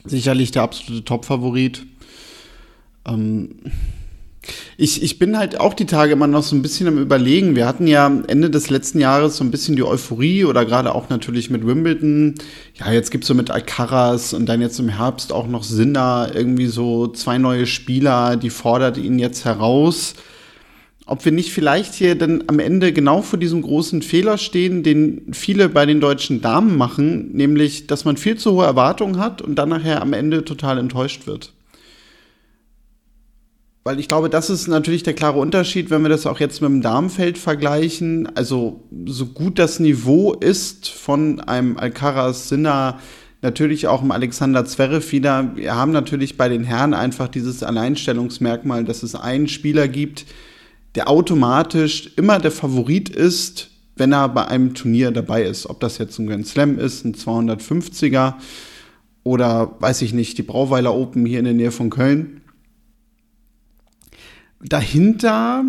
Sicherlich 0.06 0.52
der 0.52 0.64
absolute 0.64 1.04
Top-Favorit. 1.04 1.86
Ähm 3.06 3.56
ich, 4.78 5.04
ich 5.04 5.20
bin 5.20 5.38
halt 5.38 5.60
auch 5.60 5.74
die 5.74 5.86
Tage 5.86 6.14
immer 6.14 6.28
noch 6.28 6.44
so 6.44 6.56
ein 6.56 6.62
bisschen 6.62 6.88
am 6.88 6.98
Überlegen. 6.98 7.56
Wir 7.56 7.68
hatten 7.68 7.86
ja 7.86 8.08
Ende 8.28 8.50
des 8.50 8.70
letzten 8.70 9.00
Jahres 9.00 9.38
so 9.38 9.44
ein 9.44 9.52
bisschen 9.52 9.76
die 9.76 9.84
Euphorie 9.84 10.46
oder 10.46 10.66
gerade 10.66 10.96
auch 10.96 11.10
natürlich 11.10 11.50
mit 11.50 11.68
Wimbledon. 11.68 12.36
Ja, 12.76 12.92
jetzt 12.92 13.12
gibt 13.12 13.26
es 13.26 13.28
so 13.28 13.34
mit 13.34 13.52
Alcaraz 13.52 14.34
und 14.34 14.48
dann 14.48 14.62
jetzt 14.62 14.80
im 14.80 14.90
Herbst 14.90 15.34
auch 15.34 15.48
noch 15.48 15.64
Sinner 15.64 16.32
irgendwie 16.34 16.68
so 16.68 17.08
zwei 17.08 17.38
neue 17.38 17.66
Spieler, 17.66 18.38
die 18.38 18.50
fordert 18.50 18.98
ihn 18.98 19.20
jetzt 19.20 19.44
heraus 19.44 20.16
ob 21.10 21.26
wir 21.26 21.32
nicht 21.32 21.52
vielleicht 21.52 21.96
hier 21.96 22.16
dann 22.16 22.44
am 22.48 22.60
Ende 22.60 22.94
genau 22.94 23.22
vor 23.24 23.40
diesem 23.40 23.64
großen 23.64 24.04
Fehler 24.04 24.38
stehen, 24.38 24.84
den 24.84 25.34
viele 25.34 25.68
bei 25.68 25.86
den 25.88 26.00
deutschen 26.00 26.42
Damen 26.42 26.78
machen, 26.78 27.32
nämlich, 27.34 27.88
dass 27.88 28.06
man 28.06 28.16
viel 28.16 28.38
zu 28.38 28.52
hohe 28.54 28.66
Erwartungen 28.66 29.18
hat 29.18 29.42
und 29.42 29.56
dann 29.56 29.70
nachher 29.70 30.02
am 30.02 30.14
Ende 30.14 30.46
total 30.46 30.78
enttäuscht 30.78 31.26
wird. 31.26 31.54
Weil 33.84 34.00
ich 34.00 34.08
glaube, 34.08 34.30
das 34.30 34.52
ist 34.52 34.68
natürlich 34.68 35.02
der 35.02 35.16
klare 35.16 35.40
Unterschied, 35.40 35.90
wenn 35.90 36.04
wir 36.04 36.10
das 36.10 36.28
auch 36.28 36.40
jetzt 36.40 36.62
mit 36.62 36.70
dem 36.70 36.82
Damenfeld 36.82 37.40
vergleichen. 37.40 38.30
Also, 38.36 38.84
so 39.06 39.26
gut 39.26 39.58
das 39.58 39.80
Niveau 39.80 40.34
ist 40.34 40.90
von 40.90 41.40
einem 41.40 41.78
Alcaraz 41.78 42.50
Sinner, 42.50 43.00
natürlich 43.42 43.88
auch 43.88 44.04
im 44.04 44.12
Alexander 44.12 44.64
Zverev 44.66 45.12
wieder. 45.12 45.56
Wir 45.56 45.76
haben 45.76 45.92
natürlich 45.92 46.38
bei 46.38 46.50
den 46.50 46.66
Herren 46.66 46.94
einfach 46.94 47.30
dieses 47.30 47.64
Alleinstellungsmerkmal, 47.64 48.84
dass 48.84 49.02
es 49.02 49.16
einen 49.16 49.48
Spieler 49.48 49.88
gibt, 49.88 50.26
der 50.96 51.10
automatisch 51.10 52.12
immer 52.16 52.40
der 52.40 52.52
Favorit 52.52 53.10
ist, 53.10 53.70
wenn 53.96 54.12
er 54.12 54.30
bei 54.30 54.48
einem 54.48 54.74
Turnier 54.74 55.12
dabei 55.12 55.44
ist. 55.44 55.68
Ob 55.68 55.80
das 55.80 55.98
jetzt 55.98 56.18
ein 56.20 56.28
Grand 56.28 56.48
Slam 56.48 56.80
ist, 56.80 57.06
ein 57.06 57.14
250er 57.14 58.36
oder 59.24 59.76
weiß 59.80 60.02
ich 60.02 60.14
nicht, 60.14 60.38
die 60.38 60.44
Brauweiler 60.44 60.96
Open 60.96 61.26
hier 61.26 61.40
in 61.40 61.46
der 61.46 61.54
Nähe 61.54 61.72
von 61.72 61.90
Köln. 61.90 62.42
Dahinter 64.62 65.64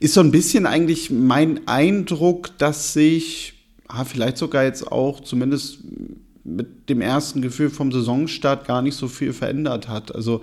ist 0.00 0.14
so 0.14 0.20
ein 0.20 0.30
bisschen 0.30 0.66
eigentlich 0.66 1.10
mein 1.10 1.66
Eindruck, 1.68 2.56
dass 2.58 2.92
sich 2.92 3.54
ah, 3.88 4.04
vielleicht 4.04 4.38
sogar 4.38 4.64
jetzt 4.64 4.90
auch 4.90 5.20
zumindest 5.20 5.78
mit 6.44 6.88
dem 6.88 7.00
ersten 7.00 7.42
Gefühl 7.42 7.70
vom 7.70 7.90
Saisonstart 7.90 8.66
gar 8.66 8.82
nicht 8.82 8.94
so 8.94 9.08
viel 9.08 9.32
verändert 9.32 9.88
hat. 9.88 10.14
Also 10.14 10.42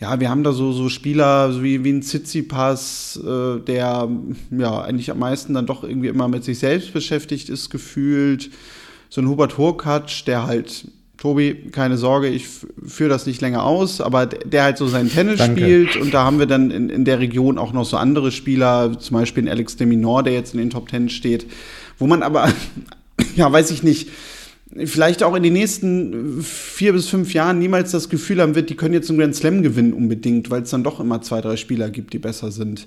ja, 0.00 0.18
wir 0.20 0.28
haben 0.28 0.42
da 0.42 0.52
so, 0.52 0.72
so 0.72 0.88
Spieler 0.88 1.62
wie, 1.62 1.84
wie 1.84 1.92
ein 1.92 2.02
Tsitsipas, 2.02 3.20
äh, 3.24 3.60
der 3.60 4.08
ja 4.50 4.80
eigentlich 4.82 5.10
am 5.10 5.18
meisten 5.18 5.54
dann 5.54 5.66
doch 5.66 5.84
irgendwie 5.84 6.08
immer 6.08 6.28
mit 6.28 6.44
sich 6.44 6.58
selbst 6.58 6.92
beschäftigt 6.92 7.48
ist, 7.48 7.70
gefühlt. 7.70 8.50
So 9.08 9.20
ein 9.20 9.28
Hubert 9.28 9.56
Hurkacz, 9.56 10.24
der 10.24 10.46
halt, 10.46 10.88
Tobi, 11.16 11.70
keine 11.70 11.96
Sorge, 11.96 12.28
ich 12.28 12.46
führe 12.84 13.08
das 13.08 13.24
nicht 13.24 13.40
länger 13.40 13.62
aus, 13.62 14.00
aber 14.00 14.26
der 14.26 14.64
halt 14.64 14.76
so 14.76 14.88
seinen 14.88 15.10
Tennis 15.10 15.38
Danke. 15.38 15.60
spielt 15.60 15.96
und 15.96 16.12
da 16.12 16.24
haben 16.24 16.38
wir 16.38 16.46
dann 16.46 16.70
in, 16.70 16.90
in 16.90 17.04
der 17.04 17.20
Region 17.20 17.56
auch 17.56 17.72
noch 17.72 17.86
so 17.86 17.96
andere 17.96 18.32
Spieler, 18.32 18.98
zum 18.98 19.16
Beispiel 19.16 19.44
ein 19.44 19.48
Alex 19.48 19.76
de 19.76 19.86
Minor, 19.86 20.22
der 20.22 20.34
jetzt 20.34 20.52
in 20.52 20.60
den 20.60 20.70
Top 20.70 20.88
Ten 20.88 21.08
steht, 21.08 21.46
wo 21.98 22.06
man 22.06 22.22
aber, 22.22 22.52
ja, 23.36 23.50
weiß 23.50 23.70
ich 23.70 23.82
nicht, 23.82 24.10
vielleicht 24.84 25.22
auch 25.22 25.34
in 25.34 25.42
den 25.42 25.52
nächsten 25.52 26.42
vier 26.42 26.92
bis 26.92 27.08
fünf 27.08 27.34
Jahren 27.34 27.58
niemals 27.58 27.92
das 27.92 28.08
Gefühl 28.08 28.40
haben 28.40 28.54
wird, 28.54 28.70
die 28.70 28.76
können 28.76 28.94
jetzt 28.94 29.08
einen 29.08 29.18
Grand 29.18 29.34
Slam 29.34 29.62
gewinnen 29.62 29.92
unbedingt, 29.92 30.50
weil 30.50 30.62
es 30.62 30.70
dann 30.70 30.84
doch 30.84 31.00
immer 31.00 31.22
zwei, 31.22 31.40
drei 31.40 31.56
Spieler 31.56 31.90
gibt, 31.90 32.12
die 32.12 32.18
besser 32.18 32.50
sind. 32.50 32.86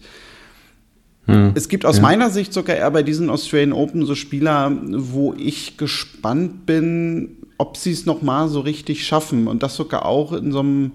Hm. 1.25 1.51
Es 1.55 1.69
gibt 1.69 1.85
aus 1.85 1.97
ja. 1.97 2.01
meiner 2.01 2.29
Sicht 2.29 2.53
sogar 2.53 2.75
eher 2.75 2.91
bei 2.91 3.03
diesen 3.03 3.29
Australian 3.29 3.73
Open 3.73 4.05
so 4.05 4.15
Spieler, 4.15 4.71
wo 4.91 5.33
ich 5.37 5.77
gespannt 5.77 6.65
bin, 6.65 7.37
ob 7.57 7.77
sie 7.77 7.91
es 7.91 8.05
noch 8.05 8.21
mal 8.21 8.47
so 8.49 8.59
richtig 8.61 9.05
schaffen 9.05 9.47
und 9.47 9.63
das 9.63 9.75
sogar 9.75 10.05
auch 10.05 10.33
in 10.33 10.51
so 10.51 10.59
einem 10.59 10.91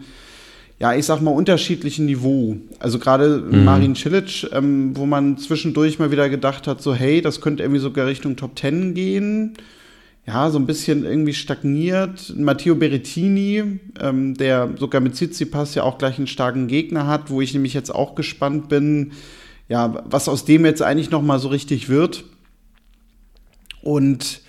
ja, 0.78 0.93
ich 0.95 1.07
sag 1.07 1.20
mal, 1.20 1.30
unterschiedlichen 1.30 2.07
Niveau. 2.07 2.57
Also 2.80 2.99
gerade 2.99 3.39
mhm. 3.39 3.64
Marin 3.64 3.95
Cilic, 3.95 4.49
ähm, 4.53 4.97
wo 4.97 5.07
man 5.07 5.39
zwischendurch 5.39 6.01
mal 6.01 6.11
wieder 6.11 6.28
gedacht 6.28 6.66
hat, 6.66 6.83
so 6.83 6.93
hey, 6.93 7.20
das 7.20 7.41
könnte 7.41 7.62
irgendwie 7.62 7.78
sogar 7.78 8.09
Richtung 8.09 8.35
Top 8.35 8.57
Ten 8.57 8.93
gehen 8.93 9.55
ja, 10.27 10.51
so 10.51 10.59
ein 10.59 10.66
bisschen 10.66 11.05
irgendwie 11.05 11.35
stagniert. 11.35 12.33
Matteo 12.37 12.77
Berrettini, 12.77 13.81
ähm, 14.01 14.35
der 14.35 14.70
sogar 14.79 15.01
mit 15.01 15.14
Tsitsipas 15.14 15.75
ja 15.75 15.83
auch 15.83 15.99
gleich 15.99 16.18
einen 16.18 16.29
starken 16.29 16.68
Gegner 16.68 17.09
hat, 17.09 17.29
wo 17.29 17.41
ich 17.41 17.55
nämlich 17.55 17.75
jetzt 17.75 17.93
auch 17.93 18.14
gespannt 18.14 18.68
bin, 18.68 19.12
ja, 19.68 20.03
was 20.05 20.29
aus 20.29 20.45
dem 20.45 20.64
jetzt 20.64 20.83
eigentlich 20.83 21.11
noch 21.11 21.23
mal 21.23 21.41
so 21.41 21.49
richtig 21.49 21.89
wird. 21.89 22.25
Und 23.83 24.43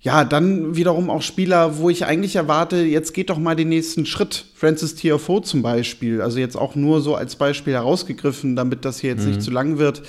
ja, 0.00 0.24
dann 0.24 0.76
wiederum 0.76 1.10
auch 1.10 1.22
Spieler, 1.22 1.78
wo 1.78 1.90
ich 1.90 2.04
eigentlich 2.04 2.34
erwarte, 2.34 2.78
jetzt 2.78 3.14
geht 3.14 3.30
doch 3.30 3.38
mal 3.38 3.54
den 3.54 3.68
nächsten 3.68 4.04
Schritt. 4.04 4.46
Francis 4.54 4.96
TFO 4.96 5.40
zum 5.40 5.62
Beispiel, 5.62 6.22
also 6.22 6.38
jetzt 6.38 6.56
auch 6.56 6.74
nur 6.74 7.00
so 7.02 7.14
als 7.14 7.36
Beispiel 7.36 7.74
herausgegriffen, 7.74 8.56
damit 8.56 8.84
das 8.84 9.00
hier 9.00 9.10
jetzt 9.10 9.24
mhm. 9.24 9.30
nicht 9.30 9.42
zu 9.42 9.50
lang 9.52 9.78
wird 9.78 10.02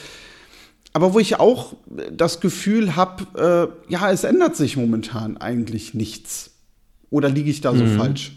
aber 0.94 1.14
wo 1.14 1.20
ich 1.20 1.40
auch 1.40 1.76
das 2.12 2.40
Gefühl 2.40 2.96
habe, 2.96 3.72
äh, 3.88 3.92
ja, 3.92 4.12
es 4.12 4.24
ändert 4.24 4.56
sich 4.56 4.78
momentan 4.78 5.38
eigentlich 5.38 5.94
nichts. 5.94 6.52
Oder 7.10 7.30
liege 7.30 7.50
ich 7.50 7.62
da 7.62 7.76
so 7.76 7.84
mhm. 7.84 7.98
falsch? 7.98 8.32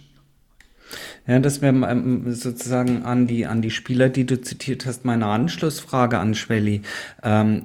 Ja, 1.27 1.39
das 1.39 1.63
wäre 1.63 1.75
ähm, 1.89 2.33
sozusagen 2.33 3.05
an 3.05 3.27
die, 3.27 3.47
an 3.47 3.63
die 3.63 3.71
Spieler, 3.71 4.09
die 4.09 4.27
du 4.27 4.41
zitiert 4.41 4.87
hast, 4.87 5.05
meine 5.05 5.27
Anschlussfrage 5.27 6.19
an 6.19 6.35
Schwelli. 6.35 6.83
Ähm, 7.23 7.63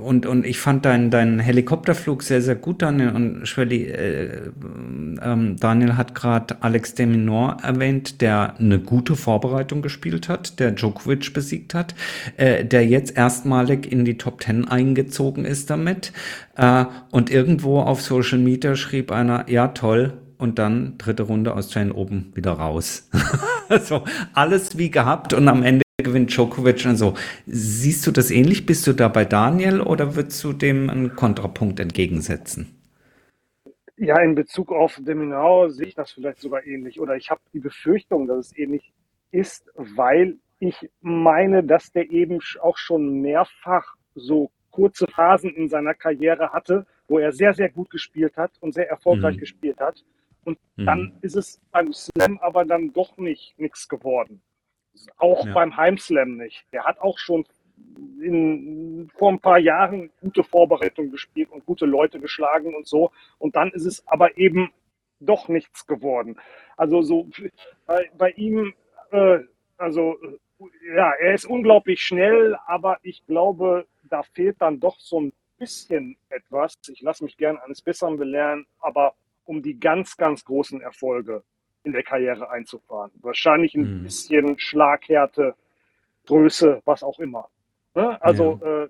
und, 0.00 0.26
und 0.26 0.46
ich 0.46 0.58
fand 0.58 0.84
deinen 0.84 1.10
dein 1.10 1.38
Helikopterflug 1.38 2.22
sehr, 2.22 2.42
sehr 2.42 2.54
gut, 2.54 2.82
Daniel. 2.82 3.10
Und 3.10 3.46
Schwelli, 3.46 3.84
äh, 3.84 4.50
ähm, 5.22 5.56
Daniel 5.58 5.96
hat 5.96 6.14
gerade 6.14 6.62
Alex 6.62 6.94
Deminor 6.94 7.56
erwähnt, 7.62 8.20
der 8.20 8.54
eine 8.58 8.78
gute 8.78 9.16
Vorbereitung 9.16 9.82
gespielt 9.82 10.28
hat, 10.28 10.60
der 10.60 10.72
Djokovic 10.72 11.32
besiegt 11.34 11.74
hat, 11.74 11.94
äh, 12.36 12.64
der 12.64 12.86
jetzt 12.86 13.16
erstmalig 13.16 13.90
in 13.90 14.04
die 14.04 14.16
Top 14.16 14.40
Ten 14.40 14.68
eingezogen 14.68 15.44
ist 15.44 15.70
damit. 15.70 16.12
Äh, 16.56 16.84
und 17.10 17.30
irgendwo 17.30 17.80
auf 17.80 18.00
Social 18.00 18.38
Media 18.38 18.76
schrieb 18.76 19.10
einer, 19.10 19.48
ja 19.48 19.68
toll, 19.68 20.14
und 20.38 20.58
dann 20.58 20.98
dritte 20.98 21.24
Runde 21.24 21.52
aus 21.52 21.66
Australian 21.66 21.92
Open 21.92 22.32
wieder 22.34 22.52
raus. 22.52 23.08
so, 23.82 24.04
alles 24.34 24.78
wie 24.78 24.90
gehabt 24.90 25.32
und 25.32 25.48
am 25.48 25.62
Ende 25.62 25.82
gewinnt 26.02 26.30
Djokovic 26.30 26.84
und 26.86 26.96
so. 26.96 27.14
Siehst 27.46 28.06
du 28.06 28.10
das 28.10 28.30
ähnlich? 28.30 28.66
Bist 28.66 28.86
du 28.86 28.92
da 28.92 29.08
bei 29.08 29.24
Daniel 29.24 29.80
oder 29.80 30.14
würdest 30.14 30.42
du 30.44 30.52
dem 30.52 30.90
einen 30.90 31.16
Kontrapunkt 31.16 31.80
entgegensetzen? 31.80 32.76
Ja, 33.96 34.20
in 34.20 34.34
Bezug 34.34 34.72
auf 34.72 35.00
Deminau 35.00 35.68
sehe 35.68 35.86
ich 35.86 35.94
das 35.94 36.12
vielleicht 36.12 36.40
sogar 36.40 36.66
ähnlich. 36.66 37.00
Oder 37.00 37.16
ich 37.16 37.30
habe 37.30 37.40
die 37.54 37.60
Befürchtung, 37.60 38.26
dass 38.26 38.46
es 38.46 38.58
ähnlich 38.58 38.92
ist, 39.30 39.70
weil 39.74 40.36
ich 40.58 40.90
meine, 41.00 41.64
dass 41.64 41.92
der 41.92 42.10
eben 42.10 42.40
auch 42.60 42.76
schon 42.76 43.22
mehrfach 43.22 43.96
so 44.14 44.50
kurze 44.70 45.06
Phasen 45.06 45.54
in 45.54 45.68
seiner 45.68 45.94
Karriere 45.94 46.52
hatte, 46.52 46.86
wo 47.08 47.18
er 47.18 47.32
sehr, 47.32 47.54
sehr 47.54 47.70
gut 47.70 47.88
gespielt 47.88 48.36
hat 48.36 48.52
und 48.60 48.74
sehr 48.74 48.88
erfolgreich 48.90 49.36
mhm. 49.36 49.40
gespielt 49.40 49.80
hat. 49.80 50.04
Und 50.46 50.58
mhm. 50.76 50.86
dann 50.86 51.18
ist 51.22 51.36
es 51.36 51.60
beim 51.72 51.92
Slam 51.92 52.38
aber 52.38 52.64
dann 52.64 52.92
doch 52.92 53.16
nicht 53.16 53.58
nichts 53.58 53.88
geworden. 53.88 54.40
Auch 55.18 55.44
ja. 55.44 55.52
beim 55.52 55.76
Heimslam 55.76 56.36
nicht. 56.36 56.64
Der 56.72 56.84
hat 56.84 57.00
auch 57.00 57.18
schon 57.18 57.44
in, 58.22 59.10
vor 59.18 59.30
ein 59.30 59.40
paar 59.40 59.58
Jahren 59.58 60.10
gute 60.20 60.44
Vorbereitung 60.44 61.10
gespielt 61.10 61.50
und 61.50 61.66
gute 61.66 61.84
Leute 61.84 62.20
geschlagen 62.20 62.74
und 62.74 62.86
so. 62.86 63.10
Und 63.38 63.56
dann 63.56 63.70
ist 63.72 63.84
es 63.84 64.06
aber 64.06 64.38
eben 64.38 64.70
doch 65.18 65.48
nichts 65.48 65.86
geworden. 65.86 66.38
Also 66.76 67.02
so 67.02 67.28
bei, 67.86 68.10
bei 68.16 68.30
ihm, 68.30 68.72
äh, 69.10 69.40
also 69.76 70.16
ja, 70.94 71.12
er 71.12 71.34
ist 71.34 71.44
unglaublich 71.44 72.00
schnell, 72.02 72.56
aber 72.66 72.98
ich 73.02 73.26
glaube, 73.26 73.86
da 74.04 74.22
fehlt 74.22 74.62
dann 74.62 74.78
doch 74.78 74.98
so 75.00 75.20
ein 75.20 75.32
bisschen 75.58 76.16
etwas. 76.28 76.74
Ich 76.88 77.02
lasse 77.02 77.24
mich 77.24 77.36
gern 77.36 77.58
eines 77.58 77.82
Besseren 77.82 78.16
belehren, 78.16 78.66
aber 78.78 79.14
um 79.46 79.62
die 79.62 79.78
ganz, 79.78 80.16
ganz 80.16 80.44
großen 80.44 80.80
Erfolge 80.80 81.42
in 81.82 81.92
der 81.92 82.02
Karriere 82.02 82.50
einzufahren. 82.50 83.12
Wahrscheinlich 83.20 83.74
ein 83.74 84.00
mhm. 84.00 84.02
bisschen 84.02 84.58
Schlaghärte, 84.58 85.54
Größe, 86.26 86.82
was 86.84 87.02
auch 87.02 87.18
immer. 87.20 87.48
Ne? 87.94 88.20
Also 88.20 88.60
ja. 88.62 88.84
äh, 88.84 88.88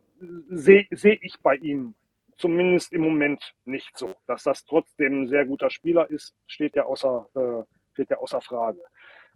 sehe 0.49 0.87
seh 0.91 1.19
ich 1.23 1.39
bei 1.43 1.57
ihm 1.57 1.95
zumindest 2.39 2.93
im 2.93 3.03
Moment 3.03 3.55
nicht 3.65 3.97
so. 3.97 4.15
Dass 4.27 4.43
das 4.43 4.65
trotzdem 4.65 5.23
ein 5.23 5.29
sehr 5.29 5.45
guter 5.45 5.71
Spieler 5.71 6.11
ist, 6.11 6.35
steht 6.47 6.75
ja 6.75 6.85
außer, 6.85 7.29
äh, 7.35 7.93
steht 7.93 8.11
ja 8.11 8.19
außer 8.19 8.41
Frage. 8.41 8.81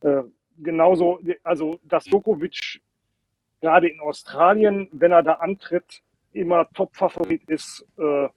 Äh, 0.01 0.23
genauso, 0.59 1.21
also 1.43 1.79
dass 1.85 2.05
Djokovic 2.05 2.81
gerade 3.61 3.89
in 3.89 4.01
Australien, 4.01 4.89
wenn 4.93 5.13
er 5.13 5.23
da 5.23 5.35
antritt, 5.35 6.03
immer 6.33 6.69
Top-Favorit 6.73 7.45
ist, 7.49 7.87
äh, 7.99 8.29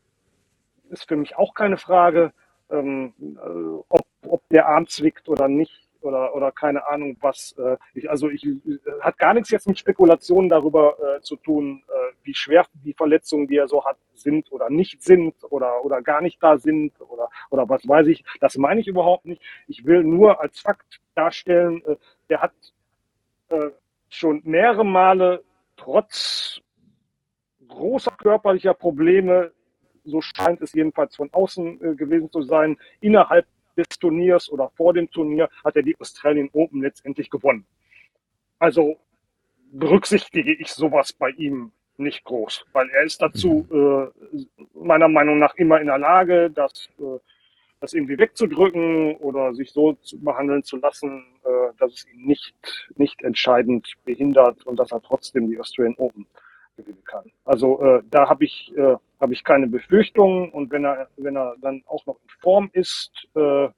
ist 0.90 1.08
für 1.08 1.16
mich 1.16 1.38
auch 1.38 1.54
keine 1.54 1.78
Frage 1.78 2.34
ähm, 2.74 3.14
äh, 3.20 3.84
ob, 3.90 4.02
ob 4.28 4.50
der 4.50 4.68
Arm 4.68 4.88
zwickt 4.88 5.30
oder 5.30 5.48
nicht 5.48 5.88
oder, 6.02 6.36
oder 6.36 6.52
keine 6.52 6.88
Ahnung 6.88 7.18
was. 7.22 7.56
Äh, 7.58 7.78
ich, 7.94 8.10
also 8.10 8.30
ich 8.30 8.46
äh, 8.46 8.80
hat 9.02 9.18
gar 9.18 9.34
nichts 9.34 9.52
jetzt 9.52 9.68
mit 9.68 9.80
Spekulationen 9.80 10.50
darüber 10.50 10.98
äh, 11.00 11.22
zu 11.22 11.36
tun, 11.38 11.84
äh, 11.88 12.16
wie 12.24 12.34
schwer 12.34 12.66
die 12.74 12.94
Verletzungen, 12.94 13.48
die 13.48 13.58
er 13.58 13.68
so 13.68 13.84
hat, 13.86 13.98
sind 14.14 14.52
oder 14.52 14.70
nicht 14.70 15.02
sind 15.02 15.36
oder, 15.50 15.84
oder 15.84 16.02
gar 16.02 16.22
nicht 16.22 16.42
da 16.42 16.58
sind 16.58 17.00
oder, 17.02 17.30
oder 17.50 17.68
was 17.70 17.88
weiß 17.88 18.08
ich. 18.08 18.24
Das 18.40 18.58
meine 18.58 18.82
ich 18.82 18.88
überhaupt 18.88 19.26
nicht. 19.26 19.42
Ich 19.68 19.86
will 19.86 20.04
nur 20.04 20.42
als 20.42 20.60
Fakt 20.60 21.00
darstellen, 21.16 21.84
äh, 21.86 21.96
der 22.30 22.42
hat 22.42 22.54
äh, 23.50 23.70
schon 24.10 24.42
mehrere 24.44 24.86
Male 24.86 25.44
trotz 25.76 26.62
großer 27.68 28.12
körperlicher 28.12 28.74
Probleme 28.74 29.52
so 30.04 30.22
scheint 30.22 30.62
es 30.62 30.74
jedenfalls 30.74 31.16
von 31.16 31.30
außen 31.32 31.82
äh, 31.82 31.96
gewesen 31.96 32.32
zu 32.32 32.42
sein, 32.44 32.78
innerhalb 33.02 33.46
des 33.76 33.88
Turniers 34.00 34.50
oder 34.52 34.70
vor 34.76 34.94
dem 34.94 35.10
Turnier 35.10 35.50
hat 35.64 35.76
er 35.76 35.84
die 35.84 35.96
Australian 36.00 36.50
Open 36.54 36.82
letztendlich 36.82 37.30
gewonnen. 37.30 37.66
Also 38.60 38.98
berücksichtige 39.72 40.54
ich 40.54 40.72
sowas 40.72 41.14
bei 41.14 41.30
ihm 41.32 41.72
nicht 41.98 42.24
groß, 42.24 42.66
weil 42.74 42.90
er 42.90 43.04
ist 43.04 43.22
dazu 43.22 43.68
mhm. 43.70 44.12
äh, 44.40 44.46
meiner 44.74 45.08
Meinung 45.08 45.40
nach 45.40 45.56
immer 45.56 45.80
in 45.80 45.88
der 45.88 45.98
Lage, 45.98 46.50
das, 46.50 46.90
äh, 47.00 47.20
das 47.80 47.94
irgendwie 47.94 48.18
wegzudrücken 48.18 49.16
oder 49.18 49.54
sich 49.54 49.72
so 49.72 49.94
zu 49.94 50.20
behandeln 50.20 50.64
zu 50.64 50.78
lassen, 50.78 51.26
äh, 51.44 51.74
dass 51.78 51.94
es 51.94 52.08
ihn 52.08 52.26
nicht, 52.26 52.56
nicht 52.96 53.22
entscheidend 53.24 53.94
behindert 54.06 54.66
und 54.66 54.78
dass 54.80 54.92
er 54.92 55.02
trotzdem 55.02 55.50
die 55.50 55.60
Australian 55.60 55.96
Open 55.98 56.26
gewinnen 56.78 57.04
kann. 57.06 57.32
Also 57.46 57.82
äh, 57.82 58.02
da 58.10 58.30
habe 58.30 58.46
ich, 58.46 58.74
äh, 59.24 59.26
hab 59.26 59.32
ich 59.32 59.44
keine 59.44 59.68
Befürchtungen 59.68 60.52
und 60.52 60.72
wenn 60.72 60.86
er, 60.86 61.08
wenn 61.18 61.38
er 61.38 61.56
dann 61.62 61.84
auch 61.88 62.06
noch 62.06 62.20
in 62.22 62.30
Form 62.42 62.70
ist, 62.74 63.12
äh, 63.36 63.66
äh, 63.66 63.72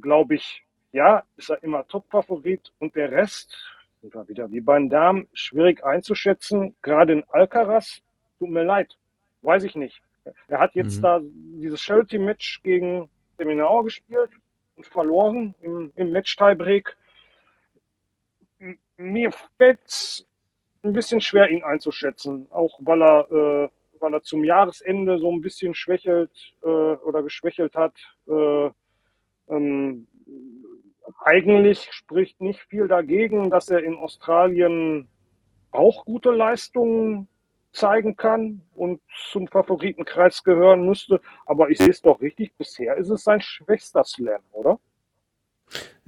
glaube 0.00 0.36
ich, 0.36 0.64
ja, 0.92 1.22
ist 1.36 1.50
er 1.50 1.62
immer 1.62 1.86
Top-Favorit 1.86 2.72
und 2.78 2.94
der 2.94 3.10
Rest, 3.10 3.56
sind 4.00 4.14
wieder 4.28 4.50
wie 4.50 4.60
bei 4.60 4.78
den 4.78 4.88
Damen, 4.88 5.26
schwierig 5.32 5.84
einzuschätzen. 5.84 6.76
Gerade 6.82 7.14
in 7.14 7.24
Alcaraz, 7.30 8.00
tut 8.38 8.48
mir 8.48 8.62
leid, 8.62 8.96
weiß 9.42 9.64
ich 9.64 9.74
nicht. 9.74 10.00
Er 10.46 10.60
hat 10.60 10.74
jetzt 10.74 10.98
mhm. 10.98 11.02
da 11.02 11.20
dieses 11.22 11.80
Charity-Match 11.82 12.62
gegen 12.62 13.08
Seminau 13.38 13.82
gespielt 13.82 14.30
und 14.76 14.86
verloren 14.86 15.54
im, 15.62 15.92
im 15.96 16.12
Match-Tiebreak. 16.12 16.96
Mir 18.96 19.32
fällt 19.56 20.26
ein 20.82 20.92
bisschen 20.92 21.20
schwer, 21.20 21.50
ihn 21.50 21.64
einzuschätzen, 21.64 22.46
auch 22.50 22.78
weil 22.80 23.02
er, 23.02 23.30
äh, 23.32 23.68
weil 24.00 24.14
er 24.14 24.22
zum 24.22 24.44
Jahresende 24.44 25.18
so 25.18 25.30
ein 25.30 25.40
bisschen 25.40 25.74
schwächelt 25.74 26.30
äh, 26.62 26.66
oder 26.66 27.22
geschwächelt 27.22 27.74
hat. 27.74 27.94
Äh, 28.28 28.70
ähm, 29.48 30.06
eigentlich 31.20 31.88
spricht 31.92 32.40
nicht 32.40 32.60
viel 32.60 32.88
dagegen, 32.88 33.50
dass 33.50 33.68
er 33.68 33.82
in 33.82 33.96
Australien 33.96 35.08
auch 35.70 36.04
gute 36.04 36.30
Leistungen 36.30 37.28
zeigen 37.72 38.16
kann 38.16 38.62
und 38.74 39.00
zum 39.30 39.46
Favoritenkreis 39.46 40.42
gehören 40.42 40.86
müsste. 40.86 41.20
Aber 41.46 41.70
ich 41.70 41.78
sehe 41.78 41.90
es 41.90 42.02
doch 42.02 42.20
richtig, 42.20 42.54
bisher 42.56 42.96
ist 42.96 43.10
es 43.10 43.24
sein 43.24 43.40
schwächster 43.40 44.04
Slam, 44.04 44.42
oder? 44.52 44.78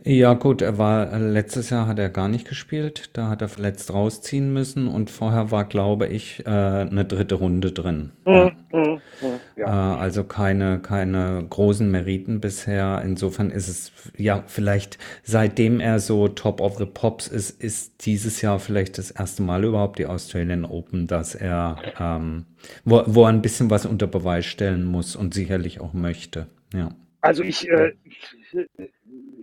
Ja, 0.03 0.33
gut, 0.35 0.63
er 0.63 0.79
war 0.79 1.19
letztes 1.19 1.69
Jahr 1.71 1.87
hat 1.87 1.99
er 1.99 2.09
gar 2.09 2.29
nicht 2.29 2.49
gespielt, 2.49 3.11
da 3.13 3.29
hat 3.29 3.43
er 3.43 3.49
verletzt 3.49 3.93
rausziehen 3.93 4.51
müssen 4.53 4.89
und 4.89 5.11
vorher 5.11 5.51
war, 5.51 5.65
glaube 5.67 6.07
ich, 6.07 6.45
äh, 6.47 6.49
eine 6.51 7.05
dritte 7.05 7.35
Runde 7.35 7.73
drin. 7.73 8.13
Mhm, 8.25 8.53
mhm, 8.73 9.01
Äh, 9.23 9.39
ja. 9.61 9.71
also 9.73 10.25
keine, 10.25 10.81
keine 10.81 11.45
großen 11.49 11.91
Meriten 11.91 12.41
bisher. 12.41 13.03
Insofern 13.05 13.51
ist 13.51 13.69
es 13.69 13.93
ja 14.17 14.43
vielleicht, 14.47 14.99
seitdem 15.23 15.81
er 15.81 16.01
so 16.01 16.29
Top 16.29 16.61
of 16.63 16.79
the 16.79 16.87
Pops 16.87 17.29
ist, 17.29 17.63
ist 17.63 18.07
dieses 18.07 18.41
Jahr 18.41 18.59
vielleicht 18.59 18.97
das 18.99 19.11
erste 19.11 19.43
Mal 19.43 19.65
überhaupt 19.65 19.99
die 19.99 20.07
Australian 20.07 20.65
Open, 20.65 21.07
dass 21.07 21.35
er, 21.35 21.77
ähm, 21.99 22.47
wo, 22.85 23.03
wo 23.07 23.25
er 23.25 23.29
ein 23.29 23.43
bisschen 23.43 23.69
was 23.71 23.85
unter 23.87 24.07
Beweis 24.07 24.47
stellen 24.47 24.85
muss 24.85 25.15
und 25.15 25.35
sicherlich 25.35 25.81
auch 25.81 25.93
möchte. 25.93 26.47
Ja. 26.73 26.91
Also 27.21 27.43
ich, 27.43 27.69
äh, 27.69 27.93
ich 28.05 28.35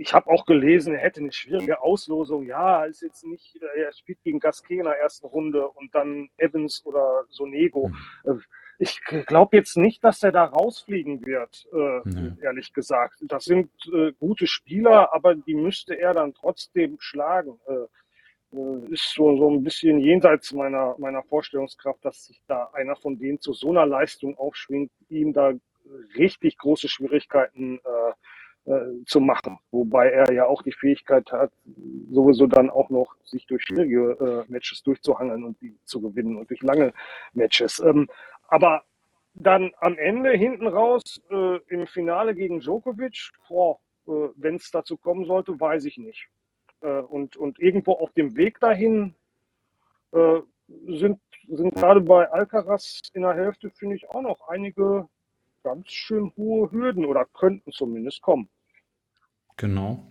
ich 0.08 0.14
habe 0.14 0.30
auch 0.30 0.46
gelesen, 0.46 0.94
er 0.94 1.02
hätte 1.02 1.20
eine 1.20 1.34
schwierige 1.34 1.82
Auslosung. 1.82 2.46
Ja, 2.46 2.86
ist 2.86 3.02
jetzt 3.02 3.26
nicht, 3.26 3.58
äh, 3.62 3.82
er 3.82 3.92
spielt 3.92 4.24
gegen 4.24 4.40
Gasquet 4.40 4.78
in 4.80 4.86
der 4.86 4.98
ersten 4.98 5.28
Runde 5.28 5.68
und 5.68 5.94
dann 5.94 6.30
Evans 6.38 6.82
oder 6.86 7.26
Sonego. 7.28 7.92
Mhm. 8.24 8.42
Ich 8.80 9.02
glaube 9.04 9.58
jetzt 9.58 9.76
nicht, 9.76 10.02
dass 10.06 10.24
er 10.24 10.32
da 10.32 10.46
rausfliegen 10.46 11.26
wird, 11.26 11.68
äh, 11.74 12.42
ehrlich 12.42 12.72
gesagt. 12.72 13.20
Das 13.24 13.44
sind 13.44 13.70
äh, 13.92 14.14
gute 14.14 14.48
Spieler, 14.48 15.14
aber 15.14 15.36
die 15.36 15.56
müsste 15.56 16.00
er 16.00 16.14
dann 16.14 16.34
trotzdem 16.34 16.96
schlagen. 17.00 17.60
Äh, 17.68 18.58
äh, 18.58 18.94
ist 18.94 19.14
so, 19.14 19.36
so 19.36 19.50
ein 19.50 19.62
bisschen 19.62 20.00
jenseits 20.00 20.54
meiner, 20.54 20.96
meiner 21.00 21.24
Vorstellungskraft, 21.24 22.06
dass 22.06 22.28
sich 22.28 22.40
da 22.48 22.70
einer 22.72 22.96
von 22.96 23.20
denen 23.20 23.42
zu 23.42 23.52
so 23.52 23.72
einer 23.72 23.86
Leistung 23.86 24.38
aufschwingt, 24.38 24.92
ihm 25.10 25.34
da 25.34 25.52
richtig 26.16 26.58
große 26.60 26.88
Schwierigkeiten 26.88 27.80
äh, 27.80 28.08
äh, 28.08 28.14
zu 29.06 29.22
machen. 29.22 29.60
Wobei 29.72 30.10
er 30.10 30.34
ja 30.34 30.46
auch 30.46 30.62
die 30.62 30.74
Fähigkeit 30.74 31.32
hat, 31.32 31.54
sowieso 32.12 32.48
dann 32.48 32.70
auch 32.70 32.90
noch 32.90 33.16
sich 33.24 33.46
durch 33.46 33.64
schwierige 33.64 34.46
äh, 34.48 34.52
Matches 34.52 34.84
durchzuhangeln 34.84 35.46
und 35.46 35.62
die 35.62 35.78
zu 35.86 36.02
gewinnen 36.02 36.36
und 36.36 36.50
durch 36.50 36.62
lange 36.64 36.94
Matches. 37.34 37.80
Ähm, 37.80 38.10
aber 38.50 38.84
dann 39.36 39.72
am 39.80 39.98
Ende 39.98 40.32
hinten 40.32 40.68
raus 40.68 41.22
äh, 41.30 41.58
im 41.68 41.88
Finale 41.88 42.34
gegen 42.34 42.60
Djokovic, 42.60 43.32
äh, 43.50 44.12
wenn 44.36 44.56
es 44.56 44.72
dazu 44.72 44.98
kommen 44.98 45.26
sollte, 45.26 45.60
weiß 45.60 45.86
ich 45.86 45.98
nicht. 45.98 46.28
Äh, 46.82 47.02
und, 47.02 47.38
und 47.38 47.60
irgendwo 47.60 47.94
auf 47.94 48.12
dem 48.14 48.36
Weg 48.36 48.60
dahin 48.60 49.16
äh, 50.12 50.40
sind, 50.88 51.20
sind 51.48 51.76
gerade 51.76 52.02
bei 52.02 52.30
Alcaraz 52.30 53.02
in 53.14 53.22
der 53.22 53.34
Hälfte, 53.34 53.70
finde 53.70 53.96
ich, 53.96 54.10
auch 54.10 54.22
noch 54.22 54.48
einige 54.48 55.08
ganz 55.64 55.90
schön 55.92 56.32
hohe 56.36 56.72
Hürden 56.72 57.06
oder 57.06 57.26
könnten 57.26 57.72
zumindest 57.72 58.22
kommen. 58.22 58.50
Genau. 59.58 60.04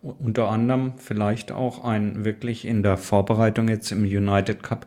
Unter 0.00 0.48
anderem 0.48 0.94
vielleicht 0.96 1.52
auch 1.52 1.84
ein 1.84 2.24
wirklich 2.24 2.64
in 2.64 2.82
der 2.82 2.96
Vorbereitung 2.96 3.68
jetzt 3.68 3.92
im 3.92 4.04
United 4.04 4.62
Cup 4.62 4.86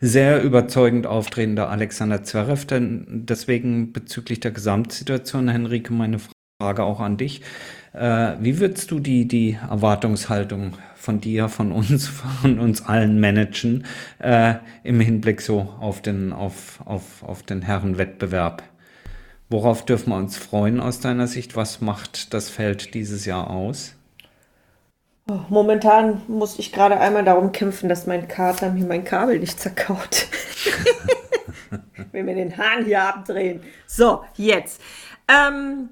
sehr 0.00 0.42
überzeugend 0.42 1.06
auftretender 1.06 1.68
Alexander 1.68 2.24
Zverev. 2.24 2.64
Denn 2.64 3.26
deswegen 3.26 3.92
bezüglich 3.92 4.40
der 4.40 4.52
Gesamtsituation, 4.52 5.48
Henrike, 5.48 5.92
meine 5.92 6.18
Frage 6.58 6.84
auch 6.84 7.00
an 7.00 7.18
dich. 7.18 7.42
Äh, 7.92 8.36
wie 8.40 8.60
würdest 8.60 8.90
du 8.90 8.98
die, 8.98 9.28
die 9.28 9.58
Erwartungshaltung 9.68 10.74
von 10.94 11.20
dir, 11.20 11.50
von 11.50 11.70
uns, 11.70 12.08
von 12.42 12.58
uns 12.58 12.82
allen 12.82 13.20
managen 13.20 13.84
äh, 14.20 14.54
im 14.84 15.00
Hinblick 15.00 15.42
so 15.42 15.60
auf 15.80 16.00
den, 16.00 16.32
auf, 16.32 16.80
auf, 16.86 17.22
auf 17.22 17.42
den 17.42 17.60
Herrenwettbewerb? 17.60 18.62
Worauf 19.50 19.84
dürfen 19.84 20.10
wir 20.10 20.16
uns 20.16 20.36
freuen 20.36 20.80
aus 20.80 21.00
deiner 21.00 21.26
Sicht? 21.26 21.56
Was 21.56 21.80
macht 21.80 22.32
das 22.32 22.48
Feld 22.48 22.94
dieses 22.94 23.26
Jahr 23.26 23.50
aus? 23.50 23.96
Oh, 25.28 25.40
momentan 25.48 26.22
muss 26.28 26.60
ich 26.60 26.70
gerade 26.72 26.98
einmal 27.00 27.24
darum 27.24 27.50
kämpfen, 27.50 27.88
dass 27.88 28.06
mein 28.06 28.28
Kater 28.28 28.70
mir 28.70 28.86
mein 28.86 29.04
Kabel 29.04 29.40
nicht 29.40 29.58
zerkaut. 29.58 30.28
Wenn 32.12 32.28
wir 32.28 32.36
den 32.36 32.56
Hahn 32.56 32.84
hier 32.84 33.02
abdrehen. 33.02 33.60
So, 33.86 34.22
jetzt. 34.36 34.80
Ähm, 35.26 35.90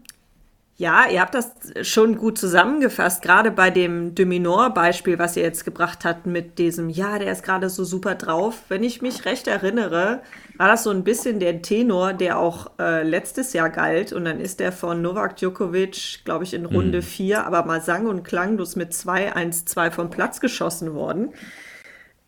ja, 0.81 1.09
ihr 1.11 1.21
habt 1.21 1.35
das 1.35 1.51
schon 1.83 2.17
gut 2.17 2.39
zusammengefasst, 2.39 3.21
gerade 3.21 3.51
bei 3.51 3.69
dem 3.69 4.15
Dominor-Beispiel, 4.15 5.19
was 5.19 5.37
ihr 5.37 5.43
jetzt 5.43 5.65
gebracht 5.65 6.05
habt 6.05 6.27
mit 6.27 6.61
diesem, 6.61 6.89
ja, 6.89 7.19
der 7.19 7.33
ist 7.33 7.43
gerade 7.43 7.69
so 7.69 7.83
super 7.83 8.15
drauf. 8.15 8.63
Wenn 8.69 8.85
ich 8.85 9.03
mich 9.03 9.25
recht 9.25 9.49
erinnere, 9.49 10.23
war 10.57 10.69
das 10.69 10.85
so 10.85 10.91
ein 10.91 11.03
bisschen 11.03 11.41
der 11.41 11.63
Tenor, 11.63 12.13
der 12.13 12.39
auch 12.39 12.71
äh, 12.79 13.03
letztes 13.03 13.55
Jahr 13.55 13.71
galt. 13.71 14.13
Und 14.13 14.25
dann 14.25 14.39
ist 14.39 14.61
der 14.61 14.71
von 14.71 15.03
Novak 15.03 15.37
Djokovic, 15.37 16.25
glaube 16.25 16.45
ich, 16.45 16.55
in 16.55 16.65
Runde 16.65 17.03
4, 17.03 17.41
mhm. 17.41 17.45
aber 17.45 17.65
mal 17.65 17.83
sang- 17.83 18.07
und 18.07 18.23
klanglos 18.23 18.77
mit 18.77 18.93
2-1-2 18.93 19.91
vom 19.91 20.11
Platz 20.11 20.39
geschossen 20.39 20.95
worden. 20.95 21.35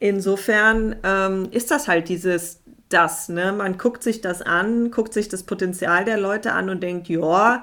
Insofern 0.00 0.96
ähm, 1.04 1.46
ist 1.52 1.70
das 1.70 1.86
halt 1.86 2.08
dieses, 2.08 2.64
das, 2.88 3.28
ne? 3.28 3.52
Man 3.52 3.78
guckt 3.78 4.02
sich 4.02 4.22
das 4.22 4.42
an, 4.42 4.90
guckt 4.90 5.12
sich 5.14 5.28
das 5.28 5.44
Potenzial 5.44 6.04
der 6.04 6.18
Leute 6.18 6.52
an 6.52 6.68
und 6.68 6.82
denkt, 6.82 7.08
ja, 7.08 7.62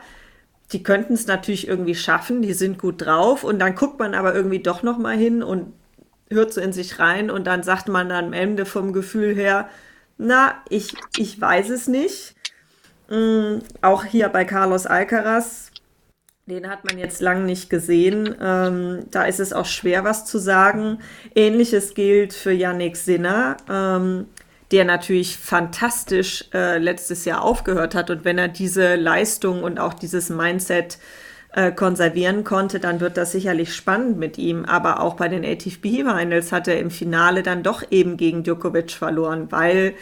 die 0.72 0.84
könnten 0.84 1.14
es 1.14 1.28
natürlich 1.28 1.68
irgendwie 1.68 1.96
schaffen, 1.96 2.42
die 2.42 2.54
sind 2.54 2.78
gut 2.78 3.06
drauf 3.06 3.44
und 3.44 3.60
dann 3.60 3.76
guckt 3.76 4.00
man 4.00 4.14
aber 4.14 4.36
irgendwie 4.36 4.60
doch 4.60 4.84
noch 4.84 4.98
mal 4.98 5.16
hin 5.16 5.42
und 5.42 5.74
hört 6.30 6.54
so 6.54 6.60
in 6.60 6.74
sich 6.74 7.00
rein 7.00 7.32
und 7.32 7.48
dann 7.48 7.64
sagt 7.64 7.88
man 7.88 8.10
dann 8.10 8.26
am 8.26 8.34
Ende 8.34 8.66
vom 8.66 8.92
Gefühl 8.92 9.34
her, 9.34 9.70
na, 10.18 10.56
ich, 10.70 10.94
ich 11.18 11.40
weiß 11.40 11.70
es 11.70 11.88
nicht. 11.88 12.36
Mhm, 13.10 13.62
auch 13.82 14.04
hier 14.04 14.28
bei 14.30 14.44
Carlos 14.44 14.86
Alcaraz, 14.86 15.72
den 16.48 16.70
hat 16.70 16.86
man 16.86 16.98
jetzt 16.98 17.22
lang 17.22 17.46
nicht 17.46 17.70
gesehen. 17.70 18.36
Ähm, 18.42 19.06
da 19.12 19.24
ist 19.24 19.40
es 19.40 19.52
auch 19.52 19.66
schwer, 19.66 20.06
was 20.06 20.26
zu 20.26 20.38
sagen. 20.38 21.00
Ähnliches 21.36 21.94
gilt 21.94 22.34
für 22.34 22.52
Yannick 22.52 22.96
Sinner. 22.96 23.58
Ähm, 23.70 24.28
der 24.72 24.86
natürlich 24.86 25.38
fantastisch 25.38 26.46
äh, 26.54 26.78
letztes 26.78 27.26
Jahr 27.26 27.42
aufgehört 27.42 27.96
hat. 27.96 28.10
Und 28.10 28.26
wenn 28.26 28.38
er 28.38 28.48
diese 28.50 28.96
Leistung 28.96 29.64
und 29.64 29.80
auch 29.80 29.94
dieses 29.94 30.30
Mindset 30.30 30.98
äh, 31.54 31.72
konservieren 31.72 32.44
konnte, 32.44 32.80
dann 32.80 33.00
wird 33.00 33.16
das 33.18 33.32
sicherlich 33.32 33.74
spannend 33.74 34.18
mit 34.18 34.38
ihm. 34.38 34.66
Aber 34.66 35.02
auch 35.02 35.16
bei 35.16 35.30
den 35.30 35.46
ATP 35.46 36.04
Finals 36.04 36.52
hat 36.52 36.68
er 36.68 36.80
im 36.80 36.92
Finale 36.92 37.44
dann 37.44 37.64
doch 37.64 37.84
eben 37.90 38.18
gegen 38.18 38.44
Djokovic 38.44 38.92
verloren, 38.92 39.52
weil 39.52 39.94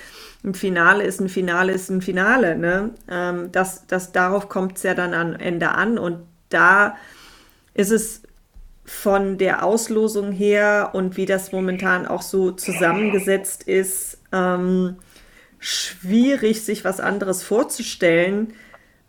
ein 0.43 0.53
Finale 0.53 1.03
ist 1.03 1.22
ein 1.22 1.30
Finale 1.30 1.72
ist 1.72 1.89
ein 1.89 2.01
Finale. 2.01 2.57
Ne? 2.57 2.91
Ähm, 3.09 3.51
das, 3.51 3.86
das, 3.88 4.11
darauf 4.11 4.49
kommt 4.49 4.78
es 4.78 4.84
ja 4.84 4.95
dann 4.95 5.13
am 5.13 5.34
Ende 5.34 5.70
an. 5.70 5.97
Und 5.99 6.20
da 6.49 6.95
ist 7.74 7.91
es 7.91 8.22
von 8.86 9.38
der 9.38 9.63
Auslosung 9.63 10.32
her 10.32 10.91
und 10.93 11.18
wie 11.18 11.26
das 11.26 11.51
momentan 11.51 12.05
auch 12.05 12.22
so 12.22 12.51
zusammengesetzt 12.51 13.63
ist, 13.63 14.14
ähm, 14.36 14.98
schwierig, 15.60 16.64
sich 16.64 16.84
was 16.84 17.00
anderes 17.00 17.44
vorzustellen. 17.44 18.54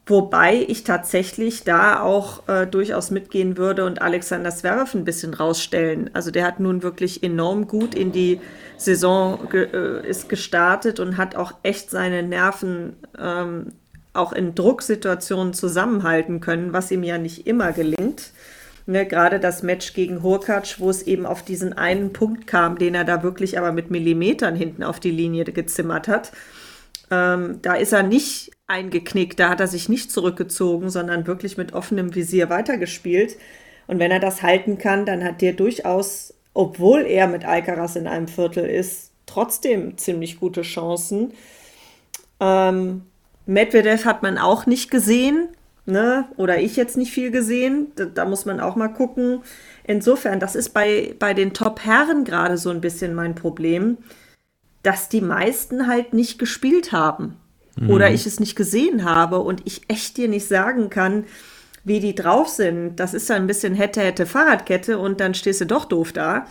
Wobei 0.09 0.65
ich 0.69 0.85
tatsächlich 0.85 1.65
da 1.65 2.01
auch 2.01 2.49
äh, 2.49 2.65
durchaus 2.69 3.11
mitgehen 3.11 3.57
würde 3.57 3.85
und 3.85 4.01
Alexander 4.01 4.51
Zverev 4.51 4.95
ein 4.95 5.05
bisschen 5.05 5.35
rausstellen. 5.35 6.11
Also 6.13 6.31
der 6.31 6.47
hat 6.47 6.61
nun 6.61 6.85
wirklich 6.85 7.25
enorm 7.25 7.67
gut 7.67 7.93
in 7.93 8.13
die 8.13 8.41
Saison 8.77 9.49
ge 9.51 9.67
äh, 9.73 10.09
ist 10.09 10.29
gestartet 10.29 11.01
und 11.01 11.17
hat 11.17 11.35
auch 11.35 11.55
echt 11.65 11.91
seine 11.91 12.23
Nerven 12.23 12.95
ähm, 13.19 13.73
auch 14.13 14.33
in 14.33 14.55
Drucksituationen 14.55 15.55
zusammenhalten 15.55 16.41
können, 16.41 16.73
was 16.73 16.93
ihm 16.93 17.03
ja 17.03 17.19
nicht 17.19 17.49
immer 17.49 17.73
gelingt. 17.73 18.31
Ne, 18.89 19.05
gerade 19.05 19.41
das 19.41 19.65
Match 19.65 19.95
gegen 19.95 20.23
Hurkacz, 20.23 20.79
wo 20.79 20.89
es 20.89 21.03
eben 21.03 21.27
auf 21.27 21.43
diesen 21.43 21.73
einen 21.73 22.13
Punkt 22.13 22.47
kam, 22.47 22.79
den 22.79 22.95
er 22.95 23.05
da 23.05 23.25
wirklich 23.25 23.59
aber 23.59 23.73
mit 23.73 23.91
Millimetern 23.91 24.55
hinten 24.55 24.85
auf 24.85 25.01
die 25.01 25.11
Linie 25.11 25.45
gezimmert 25.45 26.07
hat. 26.07 26.31
Ähm, 27.11 27.59
da 27.63 27.75
ist 27.75 27.93
er 27.93 28.05
nicht 28.05 28.53
eingeknickt, 28.69 29.41
da 29.41 29.49
hat 29.49 29.59
er 29.59 29.67
sich 29.67 29.89
nicht 29.89 30.13
zurückgezogen, 30.13 30.89
sondern 30.89 31.27
wirklich 31.27 31.57
mit 31.57 31.73
offenem 31.73 32.15
Visier 32.15 32.49
weitergespielt. 32.49 33.37
Und 33.89 33.99
wenn 33.99 34.13
er 34.13 34.21
das 34.21 34.43
halten 34.43 34.79
kann, 34.79 35.05
dann 35.05 35.25
hat 35.25 35.43
der 35.43 35.53
durchaus, 35.53 36.35
obwohl 36.55 37.03
er 37.03 37.27
mit 37.27 37.45
Alcaraz 37.45 37.97
in 37.97 38.07
einem 38.07 38.29
Viertel 38.29 38.67
ist, 38.67 39.11
trotzdem 39.27 39.99
ziemlich 39.99 40.39
gute 40.39 40.63
Chancen. 40.63 41.33
Ähm, 42.39 43.03
Medvedev 43.47 44.05
hat 44.05 44.23
man 44.23 44.39
auch 44.39 44.67
nicht 44.67 44.93
gesehen 44.93 45.49
ne? 45.87 46.27
Oder 46.37 46.61
ich 46.61 46.77
jetzt 46.77 46.97
nicht 46.97 47.13
viel 47.13 47.31
gesehen. 47.31 47.93
Da, 47.97 48.05
da, 48.05 48.25
muss 48.25 48.45
man 48.45 48.61
auch 48.61 48.77
mal 48.77 48.89
gucken. 48.89 49.43
Insofern, 49.85 50.41
das 50.41 50.55
ist 50.55 50.71
bei, 50.71 51.15
bei 51.19 51.33
den 51.33 51.55
Top-Herren 51.55 52.25
gerade 52.25 52.59
so 52.59 52.71
ein 52.71 52.81
bisschen 52.81 53.15
mein 53.15 53.35
Problem, 53.35 53.97
dass 54.83 55.09
die 55.09 55.21
meisten 55.21 55.87
halt 55.87 56.13
nicht 56.13 56.39
gespielt 56.39 56.93
haben. 56.93 57.37
Mhm. 57.77 57.91
Oder 57.91 58.11
ich 58.11 58.27
es 58.27 58.41
nicht 58.41 58.57
gesehen 58.57 59.05
habe 59.05 59.41
und 59.41 59.63
ich 59.65 59.83
echt 59.89 60.17
dir 60.17 60.29
nicht 60.29 60.47
sagen 60.47 60.91
kann, 60.91 61.25
wie 61.85 62.01
die 62.01 62.17
drauf 62.17 62.49
sind, 62.49 62.97
das 62.97 63.15
ist 63.15 63.31
dann 63.31 63.43
ein 63.43 63.47
bisschen 63.47 63.75
hätte, 63.75 64.01
hätte 64.01 64.27
Fahrradkette 64.27 64.99
und 64.99 65.21
dann 65.21 65.35
stehst 65.35 65.61
du 65.61 65.67
doch 65.67 65.85
doof 65.85 66.13
da. 66.13 66.47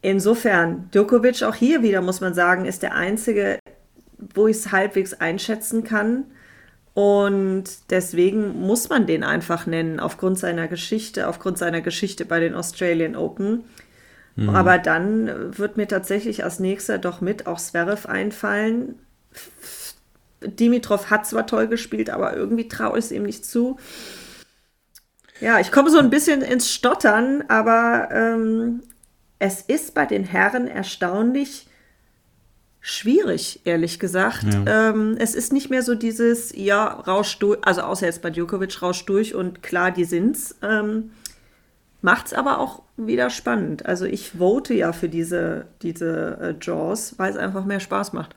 Insofern, 0.00 0.88
Djokovic 0.92 1.42
auch 1.42 1.56
hier 1.56 1.82
wieder, 1.82 2.02
muss 2.02 2.20
man 2.20 2.32
sagen, 2.32 2.64
ist 2.64 2.82
der 2.82 2.94
einzige, 2.94 3.58
wo 4.34 4.46
ich 4.46 4.58
es 4.58 4.72
halbwegs 4.72 5.14
einschätzen 5.14 5.82
kann. 5.82 6.24
Und 6.94 7.64
deswegen 7.90 8.60
muss 8.60 8.88
man 8.88 9.06
den 9.06 9.24
einfach 9.24 9.66
nennen, 9.66 9.98
aufgrund 9.98 10.38
seiner 10.38 10.68
Geschichte, 10.68 11.26
aufgrund 11.28 11.56
seiner 11.56 11.80
Geschichte 11.80 12.24
bei 12.24 12.38
den 12.38 12.54
Australian 12.54 13.16
Open. 13.16 13.64
Mhm. 14.36 14.50
Aber 14.50 14.78
dann 14.78 15.56
wird 15.56 15.76
mir 15.76 15.88
tatsächlich 15.88 16.44
als 16.44 16.58
nächster 16.58 16.98
doch 16.98 17.20
mit 17.20 17.46
auch 17.46 17.58
Zverev 17.58 18.06
einfallen. 18.06 18.98
Dimitrov 20.42 21.10
hat 21.10 21.26
zwar 21.26 21.46
toll 21.46 21.68
gespielt, 21.68 22.10
aber 22.10 22.36
irgendwie 22.36 22.68
traue 22.68 22.98
ich 22.98 23.06
es 23.06 23.12
ihm 23.12 23.22
nicht 23.22 23.46
zu. 23.46 23.78
Ja, 25.40 25.58
ich 25.60 25.72
komme 25.72 25.90
so 25.90 25.98
ein 25.98 26.10
bisschen 26.10 26.42
ins 26.42 26.70
Stottern, 26.70 27.44
aber 27.48 28.08
ähm, 28.12 28.82
es 29.38 29.62
ist 29.62 29.94
bei 29.94 30.06
den 30.06 30.24
Herren 30.24 30.68
erstaunlich 30.68 31.66
schwierig, 32.82 33.60
ehrlich 33.64 33.98
gesagt. 33.98 34.44
Ja. 34.52 34.90
Ähm, 34.90 35.16
es 35.18 35.34
ist 35.34 35.52
nicht 35.52 35.70
mehr 35.70 35.82
so 35.82 35.94
dieses, 35.94 36.54
ja, 36.54 36.84
rausch 36.86 37.38
durch, 37.38 37.58
also 37.62 37.80
außer 37.82 38.04
jetzt 38.04 38.20
bei 38.20 38.28
Djokovic, 38.28 38.82
rausch 38.82 39.06
durch 39.06 39.34
und 39.34 39.62
klar, 39.62 39.90
die 39.90 40.04
sind's. 40.04 40.56
Ähm, 40.60 41.12
Macht 42.02 42.26
es 42.26 42.34
aber 42.34 42.58
auch 42.58 42.82
wieder 42.96 43.30
spannend. 43.30 43.86
Also 43.86 44.06
ich 44.06 44.32
vote 44.32 44.74
ja 44.74 44.92
für 44.92 45.08
diese, 45.08 45.66
diese 45.82 46.38
äh, 46.40 46.54
Jaws, 46.60 47.14
weil 47.16 47.30
es 47.30 47.36
einfach 47.36 47.64
mehr 47.64 47.78
Spaß 47.78 48.12
macht. 48.12 48.34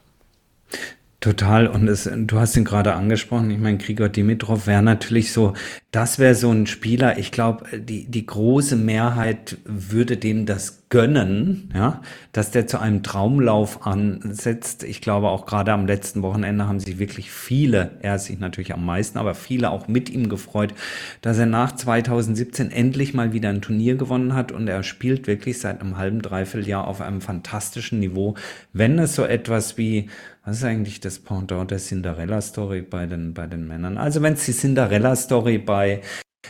Total. 1.26 1.66
Und 1.66 1.88
es, 1.88 2.08
du 2.08 2.40
hast 2.40 2.56
ihn 2.56 2.66
gerade 2.66 2.94
angesprochen. 2.94 3.50
Ich 3.50 3.58
meine, 3.58 3.80
Grigor 3.80 4.10
Dimitrov 4.10 4.68
wäre 4.68 4.84
natürlich 4.84 5.34
so, 5.34 5.54
das 5.90 6.20
wäre 6.20 6.36
so 6.36 6.52
ein 6.52 6.68
Spieler. 6.68 7.18
Ich 7.18 7.32
glaube, 7.32 7.66
die, 7.80 8.06
die 8.06 8.28
große 8.28 8.76
Mehrheit 8.76 9.58
würde 9.66 10.18
dem 10.18 10.46
das 10.46 10.86
gönnen, 10.90 11.72
ja, 11.74 12.02
dass 12.32 12.52
der 12.52 12.68
zu 12.68 12.80
einem 12.80 13.02
Traumlauf 13.02 13.88
ansetzt. 13.88 14.84
Ich 14.84 15.02
glaube, 15.02 15.30
auch 15.30 15.48
gerade 15.48 15.74
am 15.74 15.88
letzten 15.88 16.22
Wochenende 16.22 16.68
haben 16.68 16.80
sich 16.80 17.00
wirklich 17.00 17.32
viele, 17.32 17.92
er 18.02 18.20
sich 18.20 18.40
natürlich 18.40 18.72
am 18.74 18.86
meisten, 18.86 19.18
aber 19.18 19.34
viele 19.34 19.72
auch 19.72 19.88
mit 19.88 20.12
ihm 20.12 20.30
gefreut, 20.30 20.76
dass 21.22 21.40
er 21.40 21.48
nach 21.48 21.72
2017 21.72 22.70
endlich 22.70 23.16
mal 23.16 23.34
wieder 23.34 23.50
ein 23.50 23.64
Turnier 23.64 23.96
gewonnen 23.96 24.36
hat 24.36 24.52
und 24.52 24.68
er 24.68 24.84
spielt 24.84 25.26
wirklich 25.26 25.60
seit 25.60 25.82
einem 25.82 25.98
halben, 25.98 26.22
dreiviertel 26.22 26.70
Jahr 26.70 26.88
auf 26.88 27.02
einem 27.02 27.20
fantastischen 27.20 28.00
Niveau. 28.00 28.36
Wenn 28.72 29.00
es 29.00 29.16
so 29.16 29.24
etwas 29.24 29.80
wie 29.80 30.08
was 30.46 30.58
ist 30.58 30.64
eigentlich 30.64 31.00
das 31.00 31.20
Pendant 31.20 31.72
der 31.72 31.80
Cinderella-Story 31.80 32.84
bei 32.84 33.08
den, 33.08 33.34
bei 33.34 33.48
den 33.48 33.68
Männern? 33.68 33.98
Also 33.98 34.22
wenn 34.22 34.34
es 34.34 34.46
die 34.46 34.54
Cinderella-Story 34.54 35.58
bei 35.58 36.02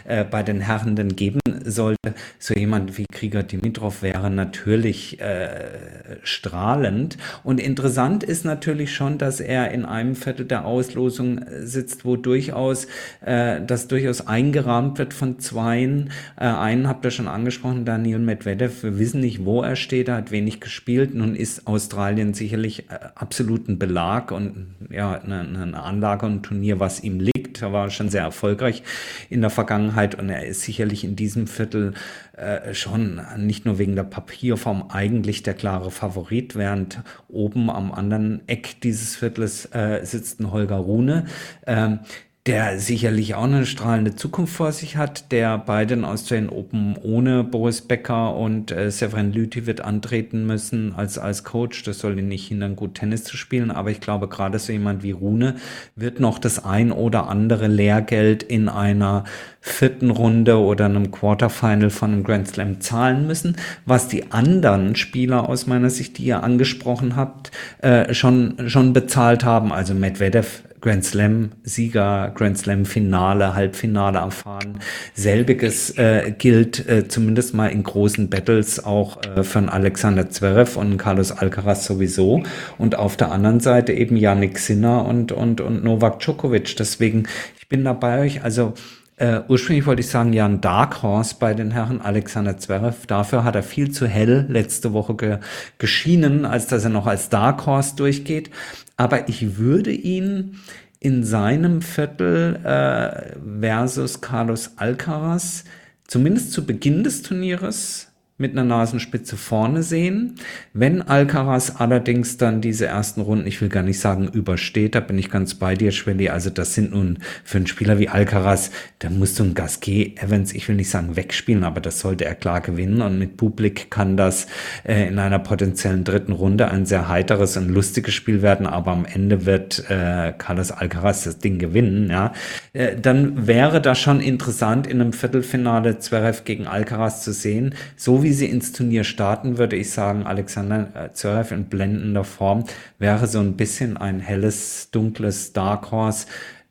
äh, 0.06 0.24
bei 0.24 0.44
den 0.44 0.62
Herren 0.62 0.96
denn 0.96 1.16
geben 1.16 1.40
sollte, 1.64 2.14
so 2.40 2.54
jemand 2.54 2.98
wie 2.98 3.06
Krieger 3.12 3.44
Dimitrov 3.44 4.02
wäre 4.02 4.30
natürlich 4.30 5.20
äh, 5.20 6.18
strahlend. 6.24 7.18
Und 7.44 7.60
interessant 7.60 8.24
ist 8.24 8.46
natürlich 8.46 8.94
schon, 8.94 9.18
dass 9.18 9.40
er 9.40 9.72
in 9.72 9.86
einem 9.86 10.16
Viertel 10.16 10.46
der 10.46 10.66
Auslosung 10.66 11.40
äh, 11.40 11.66
sitzt, 11.66 12.06
wo 12.06 12.16
durchaus 12.16 12.88
äh, 13.22 13.62
das 13.66 13.88
durchaus 13.88 14.28
eingerahmt 14.28 14.98
wird 14.98 15.14
von 15.14 15.40
zweien. 15.40 16.12
Äh, 16.38 16.46
einen 16.46 16.88
habt 16.88 17.06
ihr 17.06 17.12
schon 17.12 17.28
angesprochen, 17.28 17.86
Daniel 17.86 18.20
Medvedev. 18.20 18.84
Wir 18.84 19.00
wissen 19.00 19.22
nicht, 19.22 19.46
wo 19.46 19.62
er 19.62 19.76
steht. 19.76 20.08
Er 20.08 20.16
hat 20.16 20.32
wenig 20.32 20.60
gespielt. 20.60 21.14
Nun 21.14 21.36
ist 21.36 21.68
Australien 21.68 22.34
sicherlich 22.34 22.90
äh, 22.90 23.00
absoluten 23.16 23.80
Belag 23.80 24.32
und 24.32 24.68
ja 24.90 25.20
eine, 25.20 25.40
eine 25.40 25.82
Anlage 25.82 26.26
und 26.26 26.36
ein 26.36 26.44
Turnier, 26.44 26.80
was 26.80 27.04
ihm 27.04 27.20
liegt. 27.20 27.62
Er 27.62 27.74
war 27.74 27.90
schon 27.90 28.10
sehr 28.10 28.24
erfolgreich 28.24 28.84
in 29.30 29.42
der 29.42 29.50
Vergangenheit 29.50 29.85
Vergangenheit 29.86 30.16
und 30.16 30.30
er 30.30 30.46
ist 30.46 30.62
sicherlich 30.62 31.04
in 31.04 31.16
diesem 31.16 31.48
Viertel 31.48 31.94
äh, 32.38 32.74
schon 32.74 33.22
nicht 33.38 33.66
nur 33.66 33.78
wegen 33.78 33.96
der 33.96 34.04
Papierform 34.04 34.86
eigentlich 34.90 35.44
der 35.44 35.54
klare 35.54 35.92
Favorit, 35.92 36.56
während 36.56 37.02
oben 37.28 37.70
am 37.70 37.92
anderen 37.92 38.42
Eck 38.48 38.82
dieses 38.82 39.16
Viertels 39.16 39.66
äh, 39.74 40.02
sitzt 40.04 40.40
ein 40.40 40.52
Holger 40.52 40.78
Rune. 40.78 41.26
Ähm, 41.66 42.00
der 42.46 42.80
sicherlich 42.80 43.34
auch 43.34 43.46
eine 43.46 43.66
strahlende 43.66 44.16
Zukunft 44.16 44.56
vor 44.56 44.72
sich 44.72 44.98
hat, 44.98 45.32
der 45.32 45.58
bei 45.58 45.86
den 45.86 46.06
Australian 46.06 46.50
Open 46.50 46.96
ohne 47.02 47.44
Boris 47.44 47.82
Becker 47.82 48.36
und 48.36 48.72
äh, 48.72 48.92
Severin 48.92 49.34
Lüthi 49.34 49.66
wird 49.66 49.82
antreten 49.82 50.46
müssen 50.46 50.94
als, 50.96 51.18
als 51.18 51.44
Coach. 51.44 51.82
Das 51.82 51.98
soll 51.98 52.20
ihn 52.20 52.28
nicht 52.28 52.48
hindern, 52.48 52.76
gut 52.76 52.96
Tennis 52.96 53.24
zu 53.24 53.36
spielen. 53.36 53.72
Aber 53.72 53.90
ich 53.90 54.00
glaube, 54.00 54.28
gerade 54.28 54.60
so 54.60 54.72
jemand 54.72 55.02
wie 55.02 55.10
Rune 55.10 55.56
wird 55.96 56.20
noch 56.20 56.38
das 56.38 56.64
ein 56.64 56.92
oder 56.92 57.30
andere 57.30 57.66
Lehrgeld 57.68 58.44
in 58.44 58.70
einer 58.70 59.24
vierten 59.60 60.12
Runde 60.12 60.60
oder 60.60 60.86
einem 60.86 61.10
Quarterfinal 61.10 61.90
von 61.90 62.14
einem 62.14 62.24
Grand 62.24 62.48
Slam 62.48 62.80
zahlen 62.80 63.26
müssen, 63.26 63.56
was 63.88 64.08
die 64.08 64.32
anderen 64.32 64.96
Spieler 64.96 65.50
aus 65.50 65.66
meiner 65.66 65.90
Sicht, 65.90 66.20
die 66.20 66.26
ihr 66.26 66.44
angesprochen 66.44 67.16
habt, 67.16 67.50
äh, 67.82 68.14
schon, 68.14 68.70
schon 68.70 68.94
bezahlt 68.94 69.44
haben. 69.44 69.74
Also 69.74 69.96
Medvedev 69.96 70.62
Grand 70.86 71.04
Slam 71.04 71.50
Sieger, 71.64 72.32
Grand 72.36 72.60
Slam 72.60 72.86
Finale, 72.86 73.56
Halbfinale 73.56 74.20
erfahren. 74.20 74.78
Selbiges 75.16 75.98
äh, 75.98 76.32
gilt 76.38 76.88
äh, 76.88 77.08
zumindest 77.08 77.56
mal 77.56 77.70
in 77.70 77.82
großen 77.82 78.30
Battles 78.30 78.86
auch 78.86 79.18
äh, 79.24 79.58
einen 79.58 79.70
Alexander 79.70 80.30
Zverev 80.30 80.80
und 80.80 80.98
Carlos 80.98 81.32
Alcaraz 81.32 81.86
sowieso. 81.86 82.44
Und 82.78 83.00
auf 83.00 83.18
der 83.18 83.32
anderen 83.32 83.62
Seite 83.62 83.94
eben 83.94 84.16
Yannick 84.16 84.60
Sinner 84.60 85.06
und, 85.06 85.32
und, 85.32 85.60
und 85.60 85.84
Novak 85.84 86.20
Djokovic. 86.20 86.76
Deswegen, 86.78 87.24
ich 87.60 87.68
bin 87.68 87.84
da 87.84 87.94
bei 87.94 88.20
euch. 88.20 88.44
Also, 88.44 88.74
Uh, 89.18 89.40
ursprünglich 89.48 89.86
wollte 89.86 90.02
ich 90.02 90.10
sagen, 90.10 90.34
ja, 90.34 90.46
ein 90.46 90.60
Dark 90.60 91.02
Horse 91.02 91.36
bei 91.40 91.54
den 91.54 91.72
Herren 91.72 92.02
Alexander 92.02 92.58
Zverev. 92.58 93.08
Dafür 93.08 93.46
hat 93.46 93.56
er 93.56 93.64
viel 93.64 93.90
zu 93.90 94.08
hell 94.08 94.46
letzte 94.50 94.92
Woche 94.92 95.16
ge 95.16 95.38
geschienen, 95.78 96.44
als 96.44 96.68
dass 96.68 96.84
er 96.84 96.90
noch 96.90 97.08
als 97.08 97.30
Dark 97.30 97.66
Horse 97.66 97.96
durchgeht 97.96 98.50
aber 98.98 99.30
ich 99.30 99.58
würde 99.58 99.92
ihn 99.92 100.60
in 101.00 101.24
seinem 101.24 101.82
Viertel 101.82 102.60
äh, 102.64 103.38
versus 103.62 104.22
Carlos 104.22 104.72
Alcaraz 104.78 105.66
zumindest 106.08 106.52
zu 106.52 106.66
Beginn 106.66 107.04
des 107.04 107.22
Turnieres 107.22 108.05
mit 108.38 108.52
einer 108.52 108.66
Nasenspitze 108.66 109.38
vorne 109.38 109.82
sehen. 109.82 110.36
Wenn 110.74 111.02
Alcaraz 111.02 111.76
allerdings 111.78 112.36
dann 112.36 112.60
diese 112.60 112.86
ersten 112.86 113.22
Runden, 113.22 113.48
ich 113.48 113.62
will 113.62 113.70
gar 113.70 113.84
nicht 113.84 114.02
sagen 114.02 114.28
übersteht, 114.28 114.94
da 114.94 115.00
bin 115.00 115.18
ich 115.18 115.32
ganz 115.32 115.56
bei 115.56 115.76
dir, 115.76 115.92
Schwelli. 115.92 116.28
Also 116.28 116.50
das 116.50 116.74
sind 116.74 116.92
nun 116.92 117.20
für 117.46 117.60
einen 117.60 117.68
Spieler 117.68 117.98
wie 117.98 118.10
Alcaraz, 118.10 118.72
da 119.00 119.10
musst 119.10 119.40
du 119.40 119.44
ein 119.46 119.54
Gasquet 119.54 120.18
Evans, 120.22 120.54
ich 120.54 120.68
will 120.68 120.76
nicht 120.76 120.90
sagen 120.90 121.16
wegspielen, 121.16 121.64
aber 121.64 121.80
das 121.80 122.02
sollte 122.02 122.26
er 122.26 122.36
klar 122.36 122.60
gewinnen. 122.60 123.02
Und 123.02 123.20
mit 123.20 123.38
Publik 123.38 123.90
kann 123.90 124.18
das 124.18 124.48
äh, 124.84 125.08
in 125.08 125.18
einer 125.18 125.40
potenziellen 125.40 126.04
dritten 126.04 126.34
Runde 126.34 126.70
ein 126.70 126.86
sehr 126.86 127.08
heiteres 127.08 127.56
und 127.56 127.70
lustiges 127.70 128.14
Spiel 128.14 128.42
werden. 128.42 128.68
Aber 128.68 128.92
am 128.92 129.06
Ende 129.06 129.46
wird 129.46 129.90
äh, 129.90 130.34
Carlos 130.38 130.72
Alcaraz 130.72 131.24
das 131.24 131.40
Ding 131.40 131.58
gewinnen. 131.58 132.10
Ja, 132.10 132.34
äh, 132.74 132.98
dann 133.00 133.48
wäre 133.48 133.80
das 133.80 133.98
schon 133.98 134.20
interessant 134.20 134.88
in 134.88 135.00
einem 135.00 135.14
Viertelfinale 135.14 136.00
Zverev 136.00 136.44
gegen 136.44 136.68
Alcaraz 136.68 137.24
zu 137.24 137.32
sehen. 137.32 137.76
So 137.96 138.25
wie 138.26 138.34
sie 138.34 138.48
ins 138.48 138.72
Turnier 138.72 139.04
starten, 139.04 139.60
würde 139.60 139.76
ich 139.76 139.92
sagen, 139.92 140.24
Alexander 140.26 140.90
äh, 140.96 141.14
Zverev 141.14 141.54
in 141.54 141.66
blendender 141.66 142.24
Form 142.24 142.64
wäre 142.98 143.28
so 143.28 143.40
ein 143.40 143.56
bisschen 143.56 143.98
ein 143.98 144.20
helles, 144.20 144.90
dunkles 144.90 145.54
Dark 145.54 145.92
Horse, 145.92 146.26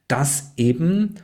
das 0.09 0.53
eben 0.57 1.15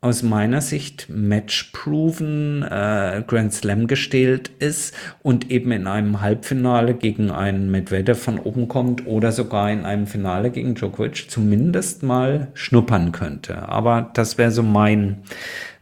aus 0.00 0.22
meiner 0.22 0.62
Sicht 0.62 1.08
match-proven 1.10 2.62
äh, 2.62 3.22
Grand 3.26 3.52
Slam 3.52 3.88
gestellt 3.88 4.50
ist 4.58 4.94
und 5.22 5.50
eben 5.50 5.70
in 5.72 5.86
einem 5.86 6.22
Halbfinale 6.22 6.94
gegen 6.94 7.30
einen 7.30 7.70
Medvedev 7.70 8.18
von 8.18 8.38
oben 8.38 8.68
kommt 8.68 9.06
oder 9.06 9.32
sogar 9.32 9.70
in 9.70 9.84
einem 9.84 10.06
Finale 10.06 10.50
gegen 10.50 10.76
Djokovic 10.76 11.30
zumindest 11.30 12.02
mal 12.02 12.48
schnuppern 12.54 13.12
könnte. 13.12 13.68
Aber 13.68 14.10
das 14.14 14.38
wäre 14.38 14.50
so 14.50 14.62
mein 14.62 15.18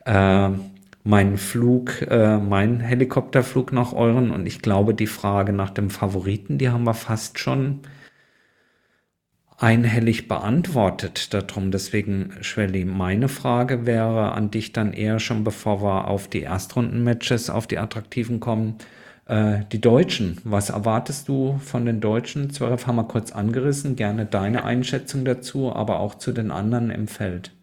äh, 0.07 0.49
mein 1.07 1.39
Flug, 1.39 2.03
äh, 2.03 2.37
mein 2.39 2.81
Helikopterflug 2.81 3.73
nach 3.73 3.93
euren 3.93 4.33
und 4.33 4.45
ich 4.45 4.61
glaube, 4.61 4.93
die 4.93 5.07
Frage 5.07 5.53
nach 5.53 5.71
dem 5.71 5.89
Favoriten, 5.89 6.59
die 6.59 6.69
haben 6.71 6.83
wir 6.83 6.95
fast 6.95 7.39
schon 7.39 7.81
einhellig 9.57 10.27
beantwortet 10.27 11.33
darum. 11.33 11.71
Deswegen, 11.71 12.33
Schwelli, 12.41 12.85
meine 12.85 13.29
Frage 13.29 13.87
wäre 13.87 14.33
an 14.33 14.51
dich 14.51 14.73
dann 14.73 14.93
eher 14.93 15.21
schon, 15.21 15.45
bevor 15.45 15.81
wir 15.81 16.09
auf 16.09 16.27
die 16.27 16.43
Erstrundenmatches, 16.43 17.51
auf 17.51 17.69
die 17.69 17.79
attraktiven 17.79 18.41
kommen. 18.41 18.75
Äh, 19.27 19.61
die 19.71 19.81
Deutschen, 19.81 20.39
was 20.43 20.71
erwartest 20.71 21.29
du 21.29 21.59
von 21.59 21.87
den 21.87 22.01
Deutschen? 22.01 22.51
Zverev 22.51 22.85
haben 22.89 22.97
wir 22.97 23.05
kurz 23.05 23.31
angerissen, 23.31 23.95
gerne 23.95 24.27
deine 24.27 24.65
Einschätzung 24.65 25.25
dazu, 25.25 25.73
aber 25.73 26.01
auch 26.01 26.17
zu 26.17 26.33
den 26.33 26.51
anderen 26.51 26.91
im 26.91 27.07
Feld. 27.07 27.56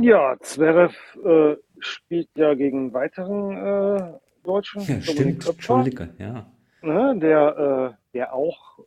Ja, 0.00 0.36
Zverev 0.40 0.94
äh, 1.24 1.56
spielt 1.78 2.28
ja 2.34 2.54
gegen 2.54 2.92
weiteren 2.94 3.56
äh, 3.56 4.12
Deutschen. 4.42 4.82
Ja, 4.82 5.00
stimmt, 5.00 5.46
Entschuldige, 5.46 6.08
ja. 6.18 6.46
Ne, 6.82 7.16
der, 7.18 7.94
äh, 7.94 8.14
der 8.14 8.34
auch 8.34 8.78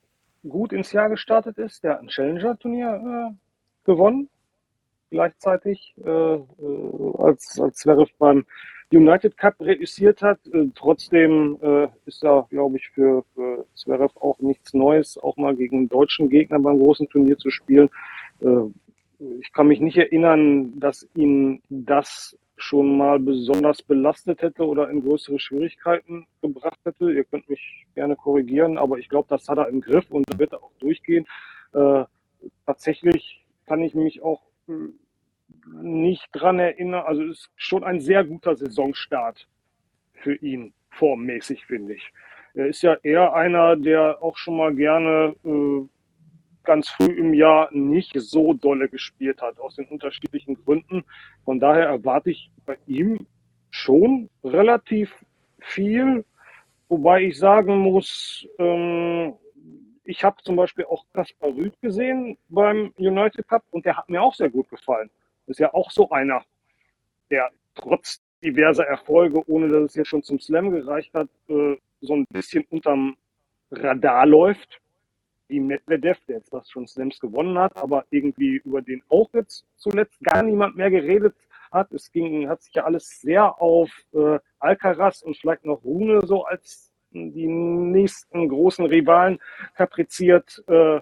gut 0.47 0.73
ins 0.73 0.91
Jahr 0.91 1.09
gestartet 1.09 1.57
ist. 1.57 1.83
Der 1.83 1.93
hat 1.93 2.01
ein 2.01 2.07
Challenger-Turnier 2.07 3.31
äh, 3.31 3.35
gewonnen. 3.85 4.29
gleichzeitig, 5.11 5.95
äh, 6.03 6.09
äh, 6.09 6.43
als, 7.17 7.59
als 7.59 7.77
Zverev 7.77 8.11
beim 8.17 8.45
United 8.91 9.37
Cup 9.37 9.59
reüssiert 9.59 10.21
hat. 10.21 10.39
Äh, 10.47 10.67
trotzdem 10.75 11.57
äh, 11.61 11.87
ist 12.05 12.23
da, 12.23 12.45
glaube 12.49 12.77
ich, 12.77 12.89
für, 12.89 13.23
für 13.33 13.65
Zverev 13.75 14.15
auch 14.19 14.39
nichts 14.39 14.73
Neues, 14.73 15.17
auch 15.17 15.37
mal 15.37 15.55
gegen 15.55 15.77
einen 15.77 15.89
deutschen 15.89 16.29
Gegner 16.29 16.59
beim 16.59 16.79
großen 16.79 17.07
Turnier 17.09 17.37
zu 17.37 17.49
spielen. 17.49 17.89
Ich 19.19 19.51
kann 19.53 19.67
mich 19.67 19.79
nicht 19.79 19.97
erinnern, 19.97 20.79
dass 20.79 21.07
ihn 21.15 21.61
das 21.69 22.37
schon 22.57 22.97
mal 22.97 23.19
besonders 23.19 23.81
belastet 23.81 24.41
hätte 24.41 24.65
oder 24.65 24.89
in 24.89 25.01
größere 25.01 25.39
Schwierigkeiten 25.39 26.25
gebracht 26.41 26.79
hätte. 26.85 27.11
Ihr 27.11 27.25
könnt 27.25 27.49
mich 27.49 27.85
gerne 27.95 28.15
korrigieren, 28.15 28.77
aber 28.77 28.97
ich 28.97 29.09
glaube, 29.09 29.27
das 29.29 29.47
hat 29.49 29.57
er 29.57 29.67
im 29.67 29.81
Griff 29.81 30.09
und 30.09 30.25
wird 30.37 30.53
er 30.53 30.63
auch 30.63 30.71
durchgehen. 30.79 31.25
Äh, 31.73 32.05
tatsächlich 32.65 33.45
kann 33.65 33.81
ich 33.81 33.93
mich 33.93 34.21
auch 34.21 34.41
äh, 34.67 34.73
nicht 35.81 36.29
dran 36.31 36.59
erinnern. 36.59 37.03
Also 37.05 37.23
ist 37.23 37.49
schon 37.55 37.83
ein 37.83 37.99
sehr 37.99 38.23
guter 38.23 38.55
Saisonstart 38.55 39.47
für 40.13 40.35
ihn, 40.35 40.73
formmäßig, 40.91 41.65
finde 41.65 41.95
ich. 41.95 42.11
Er 42.53 42.67
ist 42.67 42.81
ja 42.83 42.95
eher 43.03 43.33
einer, 43.33 43.75
der 43.75 44.23
auch 44.23 44.37
schon 44.37 44.57
mal 44.57 44.73
gerne 44.73 45.35
äh, 45.43 45.87
ganz 46.65 46.89
früh 46.89 47.11
im 47.11 47.33
Jahr 47.33 47.69
nicht 47.71 48.13
so 48.15 48.53
dolle 48.53 48.89
gespielt 48.89 49.41
hat, 49.41 49.59
aus 49.59 49.75
den 49.75 49.85
unterschiedlichen 49.85 50.55
Gründen. 50.63 51.03
Von 51.43 51.59
daher 51.59 51.85
erwarte 51.87 52.31
ich 52.31 52.51
bei 52.65 52.77
ihm 52.87 53.25
schon 53.69 54.29
relativ 54.43 55.13
viel, 55.59 56.25
wobei 56.89 57.23
ich 57.23 57.37
sagen 57.37 57.77
muss, 57.79 58.47
ähm, 58.59 59.33
ich 60.03 60.23
habe 60.23 60.37
zum 60.43 60.55
Beispiel 60.55 60.85
auch 60.85 61.05
Kaspar 61.13 61.49
Rüd 61.49 61.79
gesehen 61.81 62.37
beim 62.49 62.93
United 62.97 63.47
Cup 63.47 63.63
und 63.71 63.85
der 63.85 63.97
hat 63.97 64.09
mir 64.09 64.21
auch 64.21 64.35
sehr 64.35 64.49
gut 64.49 64.69
gefallen. 64.69 65.09
Ist 65.47 65.59
ja 65.59 65.73
auch 65.73 65.91
so 65.91 66.09
einer, 66.09 66.43
der 67.29 67.49
trotz 67.73 68.21
diverser 68.43 68.85
Erfolge, 68.85 69.41
ohne 69.49 69.67
dass 69.67 69.83
es 69.83 69.95
jetzt 69.95 70.07
schon 70.07 70.23
zum 70.23 70.39
Slam 70.39 70.69
gereicht 70.71 71.13
hat, 71.13 71.29
äh, 71.49 71.75
so 72.01 72.15
ein 72.15 72.25
bisschen 72.29 72.63
unterm 72.69 73.17
Radar 73.71 74.25
läuft. 74.25 74.79
Wie 75.47 75.59
Medvedev, 75.59 76.17
der 76.27 76.37
jetzt 76.37 76.51
was 76.51 76.69
schon 76.69 76.87
Slams 76.87 77.19
gewonnen 77.19 77.57
hat, 77.57 77.77
aber 77.77 78.05
irgendwie 78.09 78.61
über 78.63 78.81
den 78.81 79.03
auch 79.09 79.29
jetzt 79.33 79.65
zuletzt 79.75 80.19
gar 80.21 80.41
niemand 80.41 80.75
mehr 80.75 80.89
geredet 80.89 81.35
hat. 81.71 81.91
Es 81.91 82.11
ging, 82.11 82.49
hat 82.49 82.63
sich 82.63 82.73
ja 82.73 82.83
alles 82.83 83.21
sehr 83.21 83.61
auf 83.61 83.91
äh, 84.13 84.39
Alcaraz 84.59 85.21
und 85.21 85.37
vielleicht 85.37 85.65
noch 85.65 85.83
Rune 85.83 86.25
so 86.25 86.45
als 86.45 86.91
die 87.11 87.47
nächsten 87.47 88.49
großen 88.49 88.85
Rivalen 88.85 89.39
kapriziert. 89.75 90.63
Äh, 90.67 90.99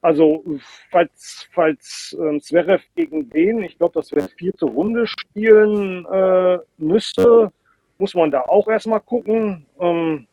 also 0.00 0.44
falls, 0.90 1.48
falls 1.52 2.16
äh, 2.20 2.38
Zverev 2.40 2.84
gegen 2.94 3.28
den, 3.30 3.62
ich 3.62 3.78
glaube, 3.78 3.94
das 3.94 4.12
wäre 4.12 4.28
vierte 4.28 4.66
Runde 4.66 5.06
spielen 5.06 6.06
äh, 6.06 6.58
müsste, 6.76 7.52
muss 7.98 8.14
man 8.14 8.30
da 8.30 8.42
auch 8.42 8.68
erstmal 8.68 9.00
gucken. 9.00 9.66
Ähm, 9.80 10.28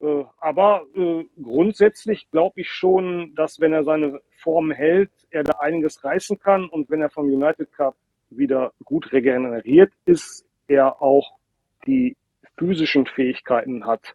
äh, 0.00 0.24
aber 0.38 0.86
äh, 0.94 1.24
grundsätzlich 1.42 2.30
glaube 2.30 2.62
ich 2.62 2.70
schon, 2.70 3.34
dass 3.34 3.60
wenn 3.60 3.72
er 3.72 3.84
seine 3.84 4.20
Form 4.38 4.70
hält, 4.70 5.10
er 5.30 5.44
da 5.44 5.58
einiges 5.58 6.02
reißen 6.04 6.38
kann 6.38 6.68
und 6.68 6.90
wenn 6.90 7.02
er 7.02 7.10
vom 7.10 7.26
United 7.26 7.72
Cup 7.72 7.96
wieder 8.30 8.72
gut 8.84 9.12
regeneriert 9.12 9.92
ist, 10.06 10.46
er 10.68 11.02
auch 11.02 11.38
die 11.86 12.16
physischen 12.56 13.06
Fähigkeiten 13.06 13.86
hat, 13.86 14.14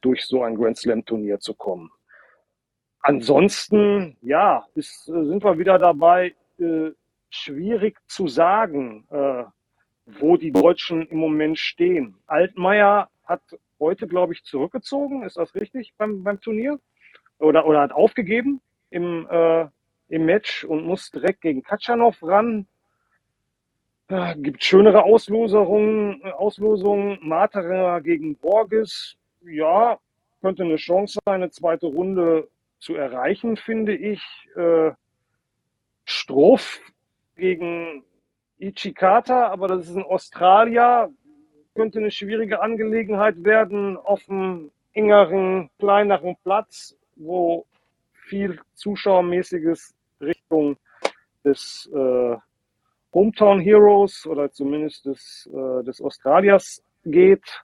durch 0.00 0.24
so 0.26 0.42
ein 0.42 0.54
Grand 0.54 0.76
Slam 0.76 1.04
Turnier 1.04 1.40
zu 1.40 1.54
kommen. 1.54 1.90
Ansonsten, 3.00 4.16
ja, 4.20 4.66
ist, 4.74 5.04
sind 5.04 5.42
wir 5.42 5.58
wieder 5.58 5.78
dabei, 5.78 6.34
äh, 6.58 6.90
schwierig 7.30 7.98
zu 8.06 8.28
sagen, 8.28 9.06
äh, 9.10 9.44
wo 10.06 10.36
die 10.36 10.52
Deutschen 10.52 11.06
im 11.06 11.18
Moment 11.18 11.58
stehen. 11.58 12.16
Altmaier 12.26 13.08
hat 13.24 13.42
heute, 13.80 14.06
glaube 14.06 14.32
ich, 14.32 14.44
zurückgezogen, 14.44 15.22
ist 15.22 15.36
das 15.36 15.54
richtig 15.54 15.94
beim, 15.96 16.22
beim 16.24 16.40
Turnier? 16.40 16.78
Oder, 17.38 17.66
oder 17.66 17.80
hat 17.80 17.92
aufgegeben 17.92 18.60
im, 18.90 19.26
äh, 19.30 19.66
im 20.08 20.24
Match 20.24 20.64
und 20.64 20.84
muss 20.84 21.10
direkt 21.10 21.42
gegen 21.42 21.62
Katschanov 21.62 22.22
ran. 22.22 22.66
Äh, 24.08 24.36
gibt 24.36 24.64
schönere 24.64 25.04
Auslosungen, 25.04 26.22
Auslosungen. 26.24 27.18
Materer 27.22 28.00
gegen 28.00 28.36
Borges. 28.36 29.16
Ja, 29.42 29.98
könnte 30.40 30.64
eine 30.64 30.76
Chance 30.76 31.20
sein, 31.24 31.42
eine 31.42 31.50
zweite 31.50 31.86
Runde 31.86 32.48
zu 32.78 32.94
erreichen, 32.94 33.56
finde 33.56 33.94
ich. 33.94 34.22
Äh, 34.56 34.92
Stroff 36.04 36.80
gegen 37.36 38.02
Ichikata, 38.58 39.48
aber 39.48 39.68
das 39.68 39.88
ist 39.88 39.96
ein 39.96 40.02
Australier, 40.02 41.12
könnte 41.78 42.00
eine 42.00 42.10
schwierige 42.10 42.60
Angelegenheit 42.60 43.44
werden 43.44 43.96
auf 43.96 44.28
einem 44.28 44.72
engeren, 44.94 45.70
kleineren 45.78 46.34
Platz, 46.42 46.96
wo 47.14 47.66
viel 48.12 48.58
Zuschauermäßiges 48.74 49.94
Richtung 50.20 50.76
des 51.44 51.88
äh, 51.94 52.36
Hometown 53.14 53.60
Heroes 53.60 54.26
oder 54.26 54.50
zumindest 54.50 55.06
des, 55.06 55.48
äh, 55.54 55.84
des 55.84 56.00
Australiers 56.00 56.82
geht. 57.04 57.62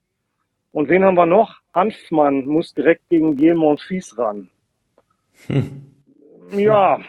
Und 0.70 0.88
wen 0.88 1.02
haben 1.02 1.16
wir 1.16 1.26
noch? 1.26 1.60
Hanfmann 1.74 2.46
muss 2.46 2.72
direkt 2.72 3.08
gegen 3.08 3.34
Gilmont 3.34 3.80
Fies 3.80 4.16
ran. 4.16 4.48
Hm. 5.48 5.90
Ja, 6.52 7.00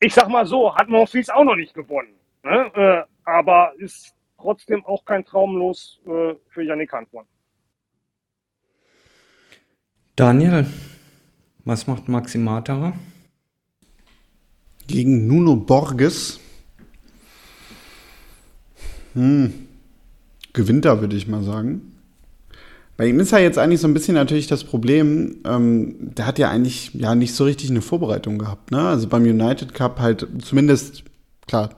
ich 0.00 0.14
sag 0.14 0.30
mal 0.30 0.46
so, 0.46 0.74
hat 0.74 0.88
Monfils 0.88 1.28
auch 1.28 1.44
noch 1.44 1.56
nicht 1.56 1.74
gewonnen. 1.74 2.14
Ne? 2.44 2.70
Äh, 2.74 3.02
aber 3.24 3.74
ist 3.76 4.14
trotzdem 4.42 4.84
auch 4.84 5.04
kein 5.04 5.24
Traumlos 5.24 6.00
äh, 6.04 6.34
für 6.48 6.62
Yannick 6.62 6.92
Hanfmann. 6.92 7.24
Daniel, 10.16 10.66
was 11.64 11.86
macht 11.86 12.08
Maxi 12.08 12.38
Materer? 12.38 12.92
Gegen 14.88 15.26
Nuno 15.26 15.56
Borges. 15.56 16.40
Hm. 19.14 19.68
Gewinnt 20.52 20.84
da, 20.84 21.00
würde 21.00 21.16
ich 21.16 21.28
mal 21.28 21.42
sagen. 21.42 21.92
Bei 22.98 23.06
ihm 23.06 23.20
ist 23.20 23.32
ja 23.32 23.38
jetzt 23.38 23.58
eigentlich 23.58 23.80
so 23.80 23.88
ein 23.88 23.94
bisschen 23.94 24.14
natürlich 24.14 24.48
das 24.48 24.64
Problem, 24.64 25.40
ähm, 25.46 25.96
der 25.98 26.26
hat 26.26 26.38
ja 26.38 26.50
eigentlich 26.50 26.92
ja 26.92 27.14
nicht 27.14 27.34
so 27.34 27.44
richtig 27.44 27.70
eine 27.70 27.80
Vorbereitung 27.80 28.38
gehabt. 28.38 28.70
Ne? 28.70 28.80
Also 28.80 29.08
beim 29.08 29.22
United 29.22 29.72
Cup 29.72 29.98
halt 29.98 30.28
zumindest, 30.42 31.04
klar, 31.46 31.70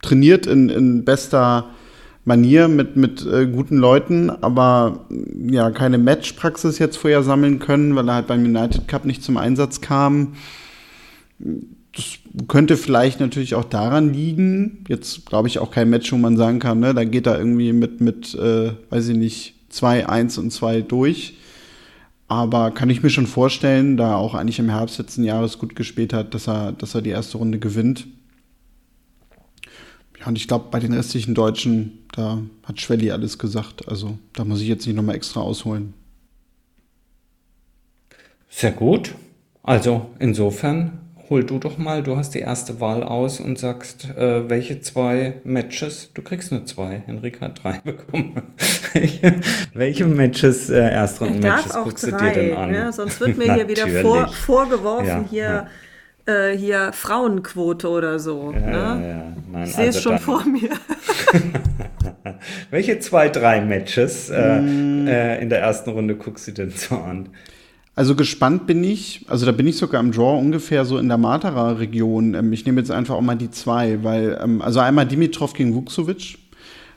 trainiert 0.00 0.46
in, 0.46 0.68
in 0.68 1.04
bester 1.04 1.70
Manier 2.30 2.68
mit, 2.68 2.94
mit 2.94 3.26
äh, 3.26 3.44
guten 3.46 3.76
Leuten, 3.76 4.30
aber 4.30 5.04
ja, 5.50 5.72
keine 5.72 5.98
Matchpraxis 5.98 6.78
jetzt 6.78 6.96
vorher 6.96 7.24
sammeln 7.24 7.58
können, 7.58 7.96
weil 7.96 8.08
er 8.08 8.14
halt 8.14 8.28
beim 8.28 8.44
United 8.44 8.86
Cup 8.86 9.04
nicht 9.04 9.24
zum 9.24 9.36
Einsatz 9.36 9.80
kam. 9.80 10.34
Das 11.40 12.04
könnte 12.46 12.76
vielleicht 12.76 13.18
natürlich 13.18 13.56
auch 13.56 13.64
daran 13.64 14.12
liegen. 14.14 14.84
Jetzt 14.86 15.26
glaube 15.26 15.48
ich 15.48 15.58
auch 15.58 15.72
kein 15.72 15.90
Match, 15.90 16.12
wo 16.12 16.18
man 16.18 16.36
sagen 16.36 16.60
kann, 16.60 16.78
ne, 16.78 16.94
da 16.94 17.02
geht 17.02 17.26
er 17.26 17.36
irgendwie 17.36 17.72
mit, 17.72 18.00
mit 18.00 18.32
äh, 18.36 18.74
weiß 18.90 19.08
ich 19.08 19.16
nicht, 19.16 19.54
2, 19.70 20.08
1 20.08 20.38
und 20.38 20.52
2 20.52 20.82
durch. 20.82 21.36
Aber 22.28 22.70
kann 22.70 22.90
ich 22.90 23.02
mir 23.02 23.10
schon 23.10 23.26
vorstellen, 23.26 23.96
da 23.96 24.10
er 24.10 24.18
auch 24.18 24.34
eigentlich 24.34 24.60
im 24.60 24.70
Herbst 24.70 24.98
letzten 24.98 25.24
Jahres 25.24 25.58
gut 25.58 25.74
gespielt 25.74 26.12
hat, 26.12 26.32
dass 26.32 26.46
er, 26.46 26.70
dass 26.70 26.94
er 26.94 27.02
die 27.02 27.10
erste 27.10 27.38
Runde 27.38 27.58
gewinnt. 27.58 28.06
Ja, 30.20 30.26
und 30.26 30.36
ich 30.36 30.46
glaube, 30.46 30.66
bei 30.70 30.80
den 30.80 30.92
restlichen 30.92 31.34
Deutschen, 31.34 32.04
da 32.12 32.38
hat 32.64 32.80
Schwelli 32.80 33.10
alles 33.10 33.38
gesagt. 33.38 33.88
Also 33.88 34.18
da 34.34 34.44
muss 34.44 34.60
ich 34.60 34.68
jetzt 34.68 34.86
nicht 34.86 34.96
nochmal 34.96 35.16
extra 35.16 35.40
ausholen. 35.40 35.94
Sehr 38.48 38.72
gut. 38.72 39.14
Also 39.62 40.10
insofern 40.18 40.98
hol 41.30 41.44
du 41.44 41.58
doch 41.58 41.78
mal, 41.78 42.02
du 42.02 42.16
hast 42.16 42.34
die 42.34 42.40
erste 42.40 42.80
Wahl 42.80 43.04
aus 43.04 43.38
und 43.38 43.56
sagst, 43.56 44.04
äh, 44.16 44.50
welche 44.50 44.80
zwei 44.80 45.34
Matches, 45.44 46.10
du 46.12 46.22
kriegst 46.22 46.50
nur 46.50 46.66
zwei, 46.66 47.02
Henrik 47.06 47.40
hat 47.40 47.62
drei 47.62 47.78
bekommen. 47.84 48.42
welche 49.72 50.06
Matches, 50.06 50.68
äh, 50.70 50.90
Erstrunden-Matches 50.90 51.72
guckst 51.84 52.10
drei, 52.10 52.10
du 52.10 52.24
dir 52.24 52.32
denn 52.32 52.56
an? 52.56 52.70
Ne? 52.72 52.92
Sonst 52.92 53.20
wird 53.20 53.38
mir 53.38 53.54
hier 53.54 53.68
wieder 53.68 53.86
vor, 53.86 54.28
vorgeworfen, 54.28 55.06
ja, 55.06 55.24
hier, 55.30 55.42
ja. 55.42 55.66
Äh, 56.26 56.56
hier 56.56 56.92
Frauenquote 56.92 57.88
oder 57.88 58.18
so. 58.18 58.52
Ja, 58.52 58.94
ne? 58.94 59.36
Nein, 59.50 59.64
ich 59.64 59.74
sehe 59.74 59.86
also 59.86 59.98
es 59.98 60.02
schon 60.02 60.18
vor 60.18 60.44
mir. 60.44 60.70
welche 62.70 62.98
zwei, 63.00 63.28
drei 63.28 63.60
Matches 63.60 64.28
mm. 64.28 64.32
in 64.32 65.48
der 65.48 65.60
ersten 65.60 65.90
Runde 65.90 66.16
guckst 66.16 66.48
du 66.48 66.52
denn 66.52 66.70
so 66.70 66.96
an? 66.96 67.30
Also 68.00 68.14
gespannt 68.14 68.66
bin 68.66 68.82
ich, 68.82 69.26
also 69.28 69.44
da 69.44 69.52
bin 69.52 69.66
ich 69.66 69.76
sogar 69.76 70.00
im 70.00 70.12
Draw 70.12 70.38
ungefähr 70.38 70.86
so 70.86 70.96
in 70.96 71.08
der 71.08 71.18
Matera-Region. 71.18 72.34
Ähm, 72.34 72.52
ich 72.52 72.64
nehme 72.64 72.80
jetzt 72.80 72.90
einfach 72.90 73.14
auch 73.14 73.20
mal 73.20 73.34
die 73.34 73.50
zwei, 73.50 74.02
weil, 74.02 74.40
ähm, 74.42 74.62
also 74.62 74.80
einmal 74.80 75.06
Dimitrov 75.06 75.52
gegen 75.52 75.74
Vuksovic. 75.74 76.38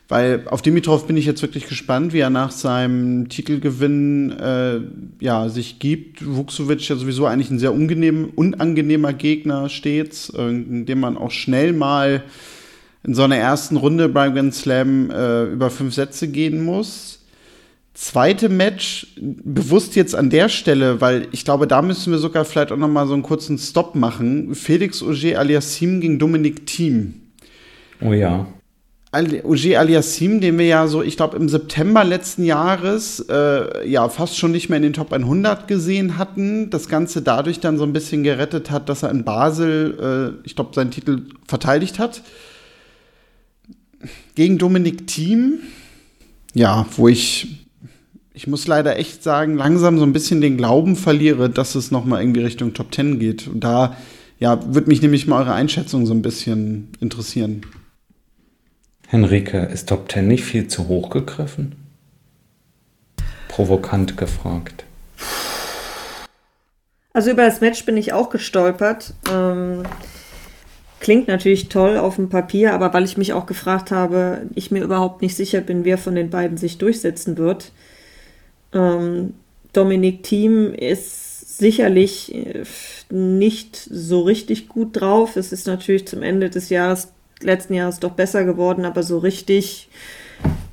Weil 0.09 0.43
auf 0.47 0.61
Dimitrov 0.61 1.07
bin 1.07 1.15
ich 1.15 1.25
jetzt 1.25 1.41
wirklich 1.41 1.67
gespannt, 1.67 2.13
wie 2.13 2.19
er 2.19 2.29
nach 2.29 2.51
seinem 2.51 3.29
Titelgewinn 3.29 4.31
äh, 4.31 4.81
ja, 5.19 5.47
sich 5.49 5.79
gibt. 5.79 6.25
Vuksovic 6.25 6.87
ja 6.87 6.95
sowieso 6.95 7.25
eigentlich 7.25 7.49
ein 7.49 7.59
sehr 7.59 7.73
unangenehm, 7.73 8.31
unangenehmer 8.35 9.13
Gegner 9.13 9.69
stets, 9.69 10.29
äh, 10.29 10.49
in 10.49 10.85
dem 10.85 10.99
man 10.99 11.17
auch 11.17 11.31
schnell 11.31 11.73
mal 11.73 12.23
in 13.03 13.13
so 13.13 13.23
einer 13.23 13.37
ersten 13.37 13.77
Runde 13.77 14.09
beim 14.09 14.33
Grand 14.33 14.53
Slam 14.53 15.09
äh, 15.09 15.45
über 15.45 15.69
fünf 15.69 15.93
Sätze 15.93 16.27
gehen 16.27 16.63
muss. 16.63 17.19
Zweite 17.93 18.49
Match, 18.49 19.07
bewusst 19.21 19.95
jetzt 19.95 20.15
an 20.15 20.31
der 20.31 20.49
Stelle, 20.49 20.99
weil 20.99 21.27
ich 21.31 21.45
glaube, 21.45 21.67
da 21.67 21.81
müssen 21.81 22.11
wir 22.11 22.17
sogar 22.17 22.43
vielleicht 22.43 22.71
auch 22.71 22.77
noch 22.77 22.87
mal 22.87 23.05
so 23.07 23.13
einen 23.13 23.21
kurzen 23.21 23.57
Stop 23.59 23.93
machen. 23.93 24.55
Felix 24.55 25.03
Auger 25.03 25.39
aliassim 25.39 26.01
gegen 26.01 26.17
Dominik 26.17 26.65
Thiem. 26.65 27.13
Oh 28.01 28.13
ja. 28.13 28.47
Auger 29.13 29.79
Aliassim, 29.79 30.41
den 30.41 30.57
wir 30.57 30.65
ja 30.65 30.87
so, 30.87 31.03
ich 31.03 31.17
glaube, 31.17 31.37
im 31.37 31.47
September 31.47 32.03
letzten 32.03 32.43
Jahres 32.45 33.23
äh, 33.29 33.87
ja 33.87 34.09
fast 34.09 34.37
schon 34.37 34.51
nicht 34.51 34.69
mehr 34.69 34.77
in 34.77 34.83
den 34.83 34.93
Top 34.93 35.13
100 35.13 35.67
gesehen 35.67 36.17
hatten. 36.17 36.71
Das 36.71 36.89
Ganze 36.89 37.21
dadurch 37.21 37.59
dann 37.59 37.77
so 37.77 37.83
ein 37.83 37.93
bisschen 37.93 38.23
gerettet 38.23 38.71
hat, 38.71 38.89
dass 38.89 39.03
er 39.03 39.11
in 39.11 39.23
Basel, 39.23 40.39
äh, 40.43 40.47
ich 40.47 40.55
glaube, 40.55 40.71
seinen 40.73 40.89
Titel 40.89 41.27
verteidigt 41.47 41.99
hat. 41.99 42.23
Gegen 44.33 44.57
Dominik 44.57 45.05
Thiem, 45.05 45.59
ja, 46.55 46.87
wo 46.97 47.07
ich, 47.07 47.67
ich 48.33 48.47
muss 48.47 48.65
leider 48.65 48.97
echt 48.97 49.21
sagen, 49.21 49.57
langsam 49.57 49.99
so 49.99 50.05
ein 50.05 50.13
bisschen 50.13 50.41
den 50.41 50.57
Glauben 50.57 50.95
verliere, 50.95 51.51
dass 51.51 51.75
es 51.75 51.91
noch 51.91 52.03
mal 52.03 52.19
irgendwie 52.19 52.41
Richtung 52.41 52.73
Top 52.73 52.93
10 52.93 53.19
geht. 53.19 53.47
Und 53.47 53.63
da, 53.63 53.95
ja, 54.39 54.59
würde 54.73 54.87
mich 54.87 55.03
nämlich 55.03 55.27
mal 55.27 55.41
eure 55.43 55.53
Einschätzung 55.53 56.07
so 56.07 56.15
ein 56.15 56.23
bisschen 56.23 56.87
interessieren. 56.99 57.61
Henrike, 59.13 59.69
ist 59.71 59.89
Top 59.89 60.11
10 60.11 60.27
nicht 60.27 60.43
viel 60.43 60.67
zu 60.67 60.87
hoch 60.87 61.11
gegriffen? 61.11 61.75
Provokant 63.47 64.17
gefragt. 64.17 64.85
Also 67.13 67.29
über 67.29 67.43
das 67.43 67.61
Match 67.61 67.85
bin 67.85 67.95
ich 67.95 68.11
auch 68.11 68.31
gestolpert. 68.31 69.13
Ähm, 69.31 69.83
klingt 70.99 71.27
natürlich 71.27 71.69
toll 71.69 71.97
auf 71.97 72.15
dem 72.15 72.29
Papier, 72.29 72.73
aber 72.73 72.91
weil 72.95 73.03
ich 73.03 73.15
mich 73.15 73.33
auch 73.33 73.45
gefragt 73.45 73.91
habe, 73.91 74.47
ich 74.55 74.71
mir 74.71 74.83
überhaupt 74.83 75.21
nicht 75.21 75.35
sicher 75.35 75.61
bin, 75.61 75.85
wer 75.85 75.99
von 75.99 76.15
den 76.15 76.31
beiden 76.31 76.57
sich 76.57 76.79
durchsetzen 76.79 77.37
wird. 77.37 77.71
Ähm, 78.73 79.35
Dominik 79.73 80.23
Thiem 80.23 80.73
ist 80.73 81.59
sicherlich 81.59 82.33
äh, 82.33 82.63
nicht 83.11 83.75
so 83.75 84.21
richtig 84.21 84.69
gut 84.69 84.99
drauf. 84.99 85.35
Es 85.35 85.51
ist 85.51 85.67
natürlich 85.67 86.07
zum 86.07 86.23
Ende 86.23 86.49
des 86.49 86.69
Jahres 86.69 87.12
letzten 87.43 87.73
Jahres 87.73 87.99
doch 87.99 88.11
besser 88.11 88.43
geworden, 88.45 88.85
aber 88.85 89.03
so 89.03 89.17
richtig, 89.17 89.89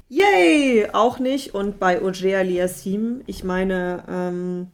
yay, 0.08 0.88
auch 0.92 1.18
nicht. 1.18 1.54
Und 1.54 1.78
bei 1.78 2.02
Oje 2.02 2.36
Aliassim, 2.36 3.22
ich 3.26 3.44
meine, 3.44 4.04
ähm, 4.08 4.68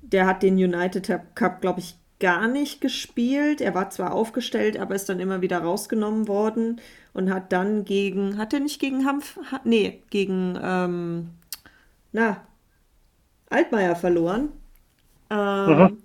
der 0.00 0.26
hat 0.26 0.42
den 0.42 0.54
United 0.54 1.20
Cup, 1.34 1.60
glaube 1.60 1.80
ich, 1.80 1.96
gar 2.22 2.46
nicht 2.46 2.80
gespielt. 2.80 3.60
Er 3.60 3.74
war 3.74 3.90
zwar 3.90 4.14
aufgestellt, 4.14 4.78
aber 4.78 4.94
ist 4.94 5.08
dann 5.08 5.18
immer 5.18 5.40
wieder 5.40 5.58
rausgenommen 5.58 6.28
worden 6.28 6.80
und 7.12 7.32
hat 7.32 7.52
dann 7.52 7.84
gegen, 7.84 8.38
hat 8.38 8.54
er 8.54 8.60
nicht 8.60 8.80
gegen 8.80 9.04
Hanf, 9.04 9.38
nee, 9.64 10.02
gegen, 10.10 10.56
ähm, 10.62 11.30
na, 12.12 12.42
Altmaier 13.50 13.96
verloren. 13.96 14.50
Ähm, 15.30 15.66
mhm. 15.66 16.02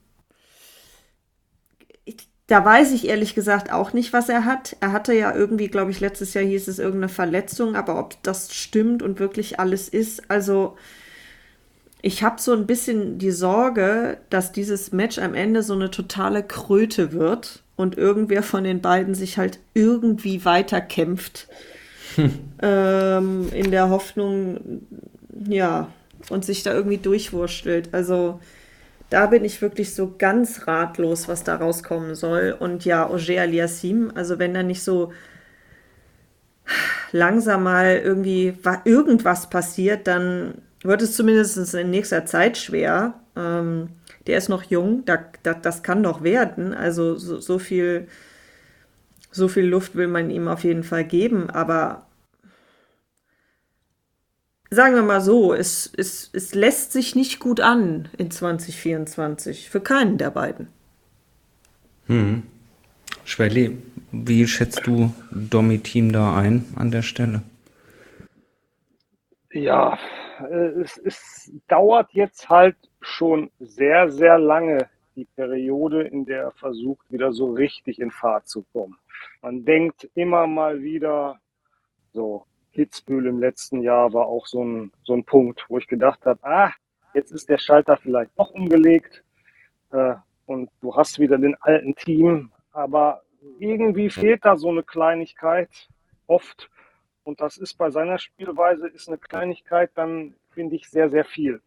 Da 2.48 2.64
weiß 2.64 2.94
ich 2.94 3.08
ehrlich 3.08 3.36
gesagt 3.36 3.72
auch 3.74 3.92
nicht, 3.92 4.14
was 4.14 4.30
er 4.30 4.46
hat. 4.46 4.78
Er 4.80 4.94
hatte 4.94 5.14
ja 5.14 5.36
irgendwie, 5.36 5.68
glaube 5.68 5.92
ich, 5.92 6.00
letztes 6.00 6.34
Jahr 6.34 6.46
hieß 6.46 6.70
es 6.70 6.80
irgendeine 6.80 7.10
Verletzung, 7.10 7.76
aber 7.76 8.00
ob 8.00 8.22
das 8.24 8.56
stimmt 8.56 9.04
und 9.04 9.20
wirklich 9.20 9.60
alles 9.60 9.90
ist, 9.90 10.32
also 10.32 10.78
ich 12.02 12.24
habe 12.24 12.40
so 12.40 12.54
ein 12.54 12.68
bisschen 12.68 13.18
die 13.18 13.32
Sorge, 13.32 14.18
dass 14.30 14.52
dieses 14.52 14.92
Match 14.92 15.18
am 15.18 15.34
Ende 15.34 15.64
so 15.64 15.74
eine 15.74 15.92
totale 15.92 16.44
Kröte 16.44 17.12
wird 17.12 17.64
und 17.76 17.98
irgendwer 17.98 18.44
von 18.44 18.64
den 18.64 18.82
beiden 18.82 19.16
sich 19.16 19.38
halt 19.38 19.60
irgendwie 19.74 20.46
weiterkämpft. 20.46 21.48
Hm. 22.16 22.40
Ähm, 22.62 23.50
in 23.52 23.72
der 23.72 23.90
Hoffnung, 23.90 24.82
ja, 25.48 25.92
und 26.30 26.46
sich 26.46 26.64
da 26.64 26.74
irgendwie 26.74 26.98
durchwurstelt. 26.98 27.90
Also 27.94 28.40
da 29.10 29.28
bin 29.28 29.46
ich 29.46 29.62
wirklich 29.62 29.96
so 29.96 30.16
ganz 30.18 30.68
ratlos, 30.68 31.28
was 31.28 31.44
da 31.44 31.56
rauskommen 31.56 32.16
soll. 32.16 32.56
Und 32.58 32.86
ja, 32.86 33.08
Auger 33.08 33.42
Aliassim, 33.42 34.12
also 34.16 34.40
wenn 34.40 34.54
da 34.54 34.64
nicht 34.64 34.84
so 34.84 35.14
langsam 37.12 37.64
mal 37.64 38.02
irgendwie 38.04 38.58
irgendwas 38.84 39.50
passiert, 39.50 40.08
dann 40.08 40.56
wird 40.84 41.02
es 41.02 41.16
zumindest 41.16 41.74
in 41.74 41.90
nächster 41.90 42.26
Zeit 42.26 42.58
schwer. 42.58 43.14
Ähm, 43.36 43.90
der 44.28 44.38
ist 44.38 44.50
noch 44.50 44.64
jung, 44.64 45.06
da, 45.06 45.20
da, 45.44 45.54
das 45.54 45.84
kann 45.84 46.02
noch 46.02 46.22
werden. 46.22 46.74
Also 46.74 47.16
so, 47.16 47.40
so, 47.40 47.60
viel, 47.60 48.08
so 49.32 49.48
viel 49.48 49.66
Luft 49.66 49.96
will 49.96 50.08
man 50.08 50.30
ihm 50.30 50.50
auf 50.50 50.66
jeden 50.66 50.84
Fall 50.84 51.06
geben. 51.06 51.50
Aber 51.50 52.07
sagen 54.70 54.96
wir 54.96 55.04
mal 55.04 55.22
so, 55.22 55.54
es, 55.54 55.92
es, 55.98 56.30
es 56.34 56.54
lässt 56.54 56.92
sich 56.92 57.16
nicht 57.16 57.40
gut 57.40 57.60
an 57.60 58.10
in 58.18 58.32
2024 58.32 59.70
für 59.70 59.82
keinen 59.82 60.18
der 60.18 60.32
beiden. 60.32 60.68
Hm. 62.08 62.44
Schwelli, 63.26 63.78
wie 64.12 64.48
schätzt 64.48 64.88
du 64.88 65.14
Domi-Team 65.32 66.12
da 66.12 66.38
ein 66.38 66.66
an 66.76 66.92
der 66.92 67.02
Stelle? 67.02 67.42
Ja, 69.52 69.98
äh, 70.50 70.82
es, 70.82 70.98
es 70.98 71.52
dauert 71.68 72.12
jetzt 72.14 72.50
halt 72.50 72.78
schon 73.02 73.50
sehr, 73.60 74.10
sehr 74.12 74.38
lange 74.38 74.90
die 75.16 75.26
Periode, 75.36 76.04
in 76.04 76.26
der 76.26 76.44
er 76.44 76.52
versucht, 76.52 77.12
wieder 77.12 77.34
so 77.34 77.52
richtig 77.54 78.00
in 78.00 78.12
Fahrt 78.12 78.48
zu 78.48 78.64
kommen. 78.72 78.98
Man 79.42 79.66
denkt 79.66 80.08
immer 80.14 80.48
mal 80.48 80.82
wieder, 80.82 81.40
so, 82.14 82.46
Kitzbühel 82.78 83.26
im 83.26 83.40
letzten 83.40 83.82
Jahr 83.82 84.14
war 84.14 84.28
auch 84.28 84.46
so 84.46 84.64
ein, 84.64 84.92
so 85.04 85.16
ein 85.16 85.24
Punkt, 85.24 85.66
wo 85.68 85.80
ich 85.80 85.88
gedacht 85.88 86.24
habe, 86.28 86.40
ah, 86.44 86.72
jetzt 87.16 87.32
ist 87.32 87.50
der 87.50 87.58
Schalter 87.58 87.98
vielleicht 87.98 88.38
noch 88.38 88.52
umgelegt 88.52 89.24
äh, 89.92 90.14
und 90.46 90.70
du 90.82 90.96
hast 90.96 91.18
wieder 91.18 91.40
den 91.40 91.56
alten 91.60 91.96
Team, 91.96 92.52
aber 92.72 93.24
irgendwie 93.58 94.12
fehlt 94.12 94.46
da 94.46 94.58
so 94.58 94.70
eine 94.70 94.84
Kleinigkeit 94.84 95.90
oft 96.28 96.70
und 97.24 97.42
das 97.42 97.58
ist 97.58 97.74
bei 97.80 97.90
seiner 97.90 98.20
Spielweise 98.20 98.88
ist 98.90 99.08
eine 99.08 99.18
Kleinigkeit 99.18 99.90
dann 99.96 100.36
finde 100.52 100.76
ich 100.76 100.88
sehr 100.88 101.10
sehr 101.10 101.26
viel. 101.26 101.60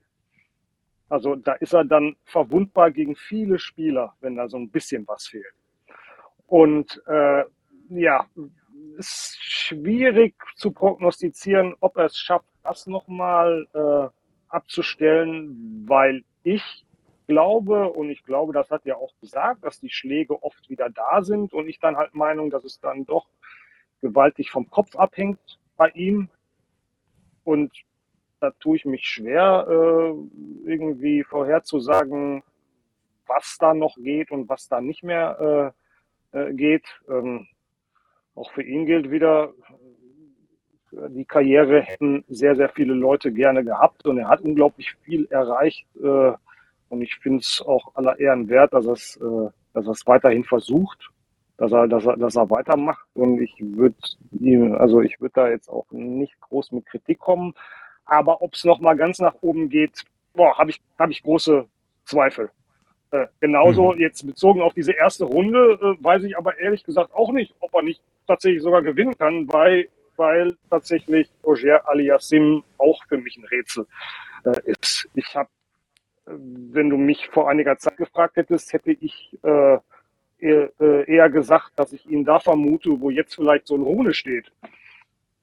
Also 1.08 1.34
da 1.34 1.54
ist 1.54 1.72
er 1.72 1.84
dann 1.84 2.14
verwundbar 2.24 2.92
gegen 2.92 3.16
viele 3.16 3.58
Spieler, 3.58 4.14
wenn 4.20 4.36
da 4.36 4.46
so 4.46 4.58
ein 4.58 4.70
bisschen 4.70 5.08
was 5.08 5.26
fehlt. 5.26 5.54
Und 6.46 7.02
äh, 7.08 7.42
ja, 7.88 8.26
ist 8.98 9.36
schwierig 9.40 10.34
zu 10.56 10.70
prognostizieren, 10.72 11.74
ob 11.80 11.96
er 11.96 12.06
es 12.06 12.18
schafft, 12.18 12.46
das 12.62 12.86
nochmal 12.86 13.66
äh, 13.74 14.08
abzustellen, 14.48 15.84
weil 15.88 16.24
ich 16.42 16.84
glaube, 17.26 17.90
und 17.90 18.10
ich 18.10 18.24
glaube, 18.24 18.52
das 18.52 18.70
hat 18.70 18.86
er 18.86 18.98
auch 18.98 19.14
gesagt, 19.20 19.64
dass 19.64 19.80
die 19.80 19.90
Schläge 19.90 20.42
oft 20.42 20.68
wieder 20.68 20.90
da 20.90 21.22
sind 21.22 21.52
und 21.52 21.68
ich 21.68 21.78
dann 21.78 21.96
halt 21.96 22.14
Meinung, 22.14 22.50
dass 22.50 22.64
es 22.64 22.80
dann 22.80 23.04
doch 23.04 23.28
gewaltig 24.00 24.50
vom 24.50 24.68
Kopf 24.68 24.96
abhängt 24.96 25.60
bei 25.76 25.90
ihm. 25.90 26.28
Und 27.44 27.72
da 28.40 28.50
tue 28.52 28.76
ich 28.76 28.84
mich 28.84 29.06
schwer, 29.06 29.66
äh, 29.68 30.68
irgendwie 30.68 31.22
vorherzusagen, 31.22 32.42
was 33.26 33.56
da 33.58 33.74
noch 33.74 33.96
geht 33.96 34.30
und 34.30 34.48
was 34.48 34.68
da 34.68 34.80
nicht 34.80 35.04
mehr 35.04 35.74
äh, 36.32 36.38
äh 36.38 36.52
geht. 36.54 36.86
Ähm, 37.08 37.46
auch 38.40 38.50
für 38.52 38.62
ihn 38.62 38.86
gilt 38.86 39.10
wieder, 39.10 39.52
die 40.92 41.24
Karriere 41.24 41.82
hätten 41.82 42.24
sehr, 42.28 42.56
sehr 42.56 42.70
viele 42.70 42.94
Leute 42.94 43.32
gerne 43.32 43.62
gehabt 43.62 44.06
und 44.06 44.18
er 44.18 44.28
hat 44.28 44.40
unglaublich 44.40 44.94
viel 45.02 45.26
erreicht. 45.30 45.86
Äh, 46.02 46.32
und 46.88 47.02
ich 47.02 47.14
finde 47.16 47.40
es 47.40 47.62
auch 47.64 47.94
aller 47.94 48.18
Ehren 48.18 48.48
wert, 48.48 48.72
dass 48.72 48.86
er 48.86 48.92
es, 48.92 49.16
äh, 49.16 49.50
dass 49.74 49.86
er 49.86 49.92
es 49.92 50.06
weiterhin 50.06 50.42
versucht, 50.42 51.10
dass 51.58 51.70
er, 51.70 51.86
dass 51.86 52.06
er, 52.06 52.16
dass 52.16 52.34
er 52.34 52.50
weitermacht. 52.50 53.06
Und 53.14 53.40
ich 53.40 53.54
würde 53.60 53.94
ihm, 54.32 54.74
also 54.74 55.00
ich 55.00 55.20
würde 55.20 55.34
da 55.34 55.48
jetzt 55.48 55.68
auch 55.68 55.86
nicht 55.90 56.40
groß 56.40 56.72
mit 56.72 56.86
Kritik 56.86 57.18
kommen. 57.18 57.54
Aber 58.06 58.42
ob 58.42 58.54
es 58.54 58.64
nochmal 58.64 58.96
ganz 58.96 59.20
nach 59.20 59.36
oben 59.42 59.68
geht, 59.68 60.02
boah, 60.32 60.58
habe 60.58 60.70
ich, 60.70 60.80
hab 60.98 61.10
ich 61.10 61.22
große 61.22 61.66
Zweifel. 62.04 62.50
Äh, 63.12 63.26
genauso 63.40 63.92
mhm. 63.92 64.00
jetzt 64.00 64.24
bezogen 64.24 64.62
auf 64.62 64.72
diese 64.72 64.92
erste 64.92 65.24
Runde, 65.24 65.78
äh, 65.82 66.04
weiß 66.04 66.22
ich 66.22 66.36
aber 66.36 66.58
ehrlich 66.58 66.84
gesagt 66.84 67.12
auch 67.12 67.32
nicht, 67.32 67.54
ob 67.58 67.74
er 67.74 67.82
nicht 67.82 68.00
tatsächlich 68.28 68.62
sogar 68.62 68.82
gewinnen 68.82 69.18
kann, 69.18 69.52
weil, 69.52 69.88
weil 70.16 70.56
tatsächlich 70.68 71.28
Roger 71.44 71.88
Aliassim 71.88 72.62
auch 72.78 73.04
für 73.08 73.18
mich 73.18 73.36
ein 73.36 73.44
Rätsel 73.46 73.86
äh, 74.44 74.60
ist. 74.64 75.08
Ich 75.14 75.34
habe, 75.34 75.48
äh, 76.26 76.32
wenn 76.36 76.88
du 76.88 76.96
mich 76.96 77.26
vor 77.28 77.50
einiger 77.50 77.76
Zeit 77.78 77.96
gefragt 77.96 78.36
hättest, 78.36 78.72
hätte 78.72 78.92
ich 78.92 79.36
äh, 79.42 79.78
eher, 80.38 80.70
eher 81.06 81.28
gesagt, 81.28 81.72
dass 81.76 81.92
ich 81.92 82.08
ihn 82.08 82.24
da 82.24 82.38
vermute, 82.38 82.98
wo 83.00 83.10
jetzt 83.10 83.34
vielleicht 83.34 83.66
so 83.66 83.74
ein 83.74 83.82
Rune 83.82 84.14
steht. 84.14 84.50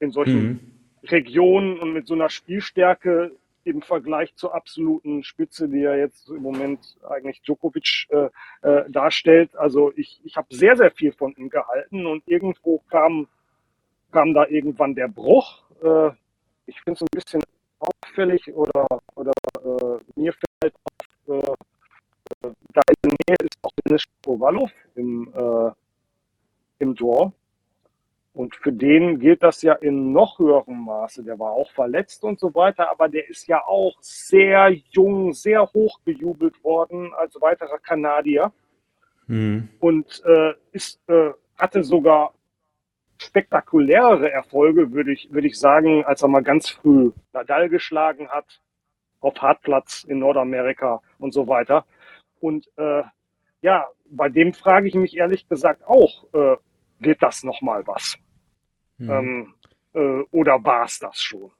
in 0.00 0.10
solchen 0.10 0.42
mhm. 0.42 0.60
Regionen 1.04 1.78
und 1.78 1.92
mit 1.92 2.08
so 2.08 2.14
einer 2.14 2.30
Spielstärke 2.30 3.30
im 3.64 3.82
Vergleich 3.82 4.34
zur 4.34 4.54
absoluten 4.54 5.22
Spitze, 5.22 5.68
die 5.68 5.80
ja 5.80 5.94
jetzt 5.94 6.30
im 6.30 6.42
Moment 6.42 6.96
eigentlich 7.08 7.42
Djokovic 7.42 8.06
äh, 8.10 8.28
äh, 8.62 8.90
darstellt. 8.90 9.54
Also 9.56 9.92
ich, 9.96 10.20
ich 10.24 10.36
habe 10.36 10.48
sehr, 10.50 10.76
sehr 10.76 10.90
viel 10.90 11.12
von 11.12 11.34
ihm 11.36 11.50
gehalten 11.50 12.06
und 12.06 12.22
irgendwo 12.26 12.78
kam, 12.90 13.28
kam 14.10 14.32
da 14.34 14.46
irgendwann 14.46 14.94
der 14.94 15.08
Bruch. 15.08 15.62
Äh, 15.82 16.10
ich 16.66 16.80
finde 16.82 16.94
es 16.94 17.02
ein 17.02 17.08
bisschen 17.12 17.42
auffällig 17.78 18.52
oder, 18.54 18.86
oder 19.14 19.32
äh, 19.62 20.20
mir 20.20 20.32
fällt 20.32 20.74
auf, 20.84 21.28
äh, 21.28 22.46
äh, 22.46 22.52
da 22.72 22.82
in 23.02 23.10
der 23.10 23.16
Nähe 23.28 23.36
ist 23.40 23.58
auch 23.62 23.72
Dennis 23.84 24.04
Kowalow 24.24 24.70
im, 24.94 25.32
im 26.78 26.94
Draw. 26.94 27.32
Und 28.32 28.54
für 28.54 28.72
den 28.72 29.18
gilt 29.18 29.42
das 29.42 29.62
ja 29.62 29.72
in 29.74 30.12
noch 30.12 30.38
höherem 30.38 30.84
Maße. 30.84 31.24
Der 31.24 31.38
war 31.38 31.52
auch 31.52 31.70
verletzt 31.72 32.22
und 32.22 32.38
so 32.38 32.54
weiter, 32.54 32.90
aber 32.90 33.08
der 33.08 33.28
ist 33.28 33.48
ja 33.48 33.64
auch 33.66 33.96
sehr 34.00 34.70
jung, 34.90 35.32
sehr 35.32 35.66
hoch 35.72 36.00
gejubelt 36.04 36.62
worden 36.62 37.12
als 37.14 37.40
weiterer 37.40 37.78
Kanadier. 37.78 38.52
Mhm. 39.26 39.68
Und 39.80 40.22
äh, 40.24 40.54
ist, 40.72 41.00
äh, 41.08 41.32
hatte 41.56 41.82
sogar 41.82 42.32
spektakulärere 43.20 44.30
Erfolge, 44.30 44.92
würde 44.92 45.12
ich, 45.12 45.32
würde 45.32 45.48
ich 45.48 45.58
sagen, 45.58 46.04
als 46.04 46.22
er 46.22 46.28
mal 46.28 46.42
ganz 46.42 46.68
früh 46.68 47.10
Nadal 47.32 47.68
geschlagen 47.68 48.28
hat, 48.28 48.60
auf 49.20 49.34
Hartplatz 49.42 50.04
in 50.04 50.20
Nordamerika 50.20 51.02
und 51.18 51.32
so 51.32 51.48
weiter. 51.48 51.84
Und 52.40 52.68
äh, 52.76 53.02
ja, 53.60 53.88
bei 54.08 54.28
dem 54.28 54.52
frage 54.52 54.86
ich 54.86 54.94
mich 54.94 55.16
ehrlich 55.16 55.48
gesagt 55.48 55.84
auch, 55.86 56.32
äh, 56.32 56.56
wird 56.98 57.22
das 57.22 57.44
nochmal 57.44 57.86
was? 57.86 58.16
Mhm. 58.98 59.10
Ähm, 59.10 59.54
äh, 59.94 60.22
oder 60.30 60.62
war 60.64 60.84
es 60.84 60.98
das 60.98 61.20
schon? 61.20 61.50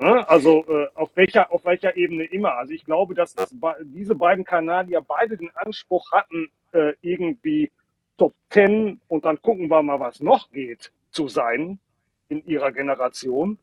Ne? 0.00 0.28
Also 0.28 0.64
äh, 0.68 0.88
auf, 0.94 1.16
welcher, 1.16 1.52
auf 1.52 1.64
welcher 1.64 1.96
Ebene 1.96 2.24
immer. 2.24 2.54
Also 2.54 2.72
ich 2.72 2.84
glaube, 2.84 3.14
dass 3.14 3.34
das, 3.34 3.54
diese 3.82 4.14
beiden 4.14 4.44
Kanadier 4.44 5.00
beide 5.00 5.36
den 5.36 5.50
Anspruch 5.56 6.12
hatten, 6.12 6.50
äh, 6.72 6.92
irgendwie 7.00 7.70
Top 8.16 8.34
10 8.50 9.00
und 9.08 9.24
dann 9.24 9.40
gucken 9.42 9.68
wir 9.68 9.82
mal, 9.82 10.00
was 10.00 10.20
noch 10.20 10.50
geht, 10.50 10.92
zu 11.10 11.28
sein 11.28 11.78
in 12.28 12.44
ihrer 12.46 12.72
Generation. 12.72 13.58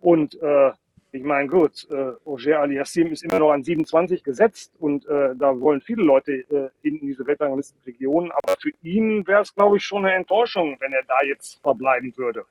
Und 0.00 0.40
äh, 0.40 0.72
ich 1.12 1.24
meine, 1.24 1.48
gut, 1.48 1.88
äh, 1.90 2.12
Auger 2.24 2.60
Aliassim 2.60 3.08
ist 3.08 3.24
immer 3.24 3.40
noch 3.40 3.50
an 3.50 3.64
27 3.64 4.22
gesetzt 4.22 4.72
und 4.78 5.06
äh, 5.06 5.34
da 5.34 5.58
wollen 5.60 5.80
viele 5.80 6.04
Leute 6.04 6.32
äh, 6.32 6.70
in 6.82 7.00
diese 7.00 7.26
Weltranglistenregion. 7.26 8.30
Aber 8.30 8.54
für 8.60 8.70
ihn 8.82 9.26
wäre 9.26 9.42
es, 9.42 9.54
glaube 9.54 9.78
ich, 9.78 9.84
schon 9.84 10.04
eine 10.04 10.14
Enttäuschung, 10.14 10.76
wenn 10.78 10.92
er 10.92 11.02
da 11.02 11.16
jetzt 11.26 11.60
verbleiben 11.62 12.16
würde. 12.16 12.44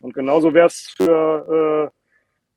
Und 0.00 0.14
genauso 0.14 0.54
wäre 0.54 0.66
es 0.66 0.94
für, 0.96 1.90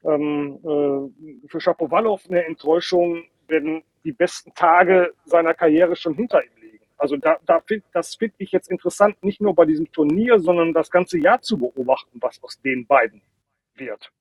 äh, 0.05 0.09
ähm, 0.09 0.59
äh, 0.63 1.47
für 1.47 1.59
Shapovalov 1.59 2.25
eine 2.29 2.45
Enttäuschung, 2.45 3.23
wenn 3.47 3.81
die 4.03 4.11
besten 4.11 4.53
Tage 4.53 5.13
seiner 5.25 5.55
Karriere 5.55 5.95
schon 5.95 6.13
hinter 6.13 6.43
ihm 6.43 6.61
liegen. 6.61 6.85
Also 6.97 7.17
da, 7.17 7.37
da 7.45 7.61
find, 7.61 7.83
das 7.93 8.15
finde 8.15 8.35
ich 8.39 8.51
jetzt 8.51 8.69
interessant, 8.69 9.23
nicht 9.23 9.41
nur 9.41 9.55
bei 9.55 9.65
diesem 9.65 9.91
Turnier, 9.91 10.39
sondern 10.39 10.73
das 10.73 10.91
ganze 10.91 11.17
Jahr 11.17 11.41
zu 11.41 11.57
beobachten, 11.57 12.19
was 12.21 12.41
aus 12.43 12.61
den 12.61 12.85
beiden 12.85 13.21
wird. 13.75 14.11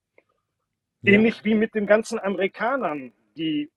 Ja. 1.07 1.13
Ähnlich 1.13 1.45
wie 1.45 1.55
mit 1.55 1.75
den 1.77 1.87
ganzen 1.87 2.19
Amerikanern, 2.19 3.13
die 3.37 3.71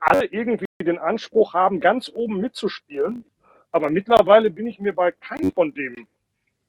alle 0.00 0.24
irgendwie 0.24 0.66
den 0.80 0.98
Anspruch 0.98 1.54
haben, 1.54 1.78
ganz 1.78 2.10
oben 2.12 2.40
mitzuspielen. 2.40 3.24
Aber 3.70 3.90
mittlerweile 3.90 4.50
bin 4.50 4.66
ich 4.66 4.80
mir 4.80 4.92
bei 4.92 5.12
keinem 5.12 5.52
von 5.52 5.72
dem 5.72 6.08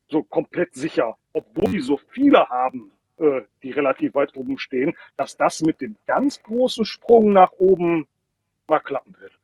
so 0.09 0.21
komplett 0.21 0.75
sicher, 0.75 1.17
obwohl 1.33 1.71
die 1.71 1.79
so 1.79 1.97
viele 1.97 2.49
haben, 2.49 2.91
äh, 3.17 3.41
die 3.63 3.71
relativ 3.71 4.13
weit 4.13 4.35
oben 4.37 4.59
stehen, 4.59 4.95
dass 5.17 5.37
das 5.37 5.61
mit 5.61 5.81
dem 5.81 5.95
ganz 6.05 6.43
großen 6.43 6.85
Sprung 6.85 7.33
nach 7.33 7.53
oben 7.53 8.07
mal 8.67 8.79
klappen 8.79 9.15
wird. 9.19 9.40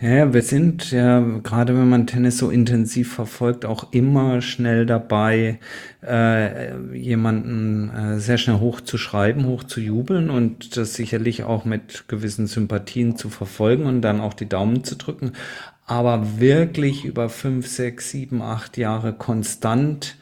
Ja, 0.00 0.34
wir 0.34 0.42
sind 0.42 0.90
ja, 0.90 1.20
gerade 1.20 1.76
wenn 1.78 1.88
man 1.88 2.06
Tennis 2.08 2.36
so 2.38 2.50
intensiv 2.50 3.14
verfolgt, 3.14 3.64
auch 3.64 3.92
immer 3.92 4.42
schnell 4.42 4.86
dabei, 4.86 5.60
äh, 6.04 6.76
jemanden 6.96 7.90
äh, 7.90 8.18
sehr 8.18 8.36
schnell 8.36 8.58
hoch 8.58 8.80
zu 8.80 8.98
schreiben, 8.98 9.46
hoch 9.46 9.62
zu 9.62 9.80
jubeln 9.80 10.30
und 10.30 10.76
das 10.76 10.94
sicherlich 10.94 11.44
auch 11.44 11.64
mit 11.64 12.08
gewissen 12.08 12.48
Sympathien 12.48 13.16
zu 13.16 13.30
verfolgen 13.30 13.86
und 13.86 14.02
dann 14.02 14.20
auch 14.20 14.34
die 14.34 14.48
Daumen 14.48 14.82
zu 14.82 14.96
drücken. 14.96 15.32
Aber 15.86 16.40
wirklich 16.40 17.04
über 17.04 17.28
fünf, 17.28 17.68
sechs, 17.68 18.10
sieben, 18.10 18.42
acht 18.42 18.76
Jahre 18.76 19.12
konstant 19.12 20.16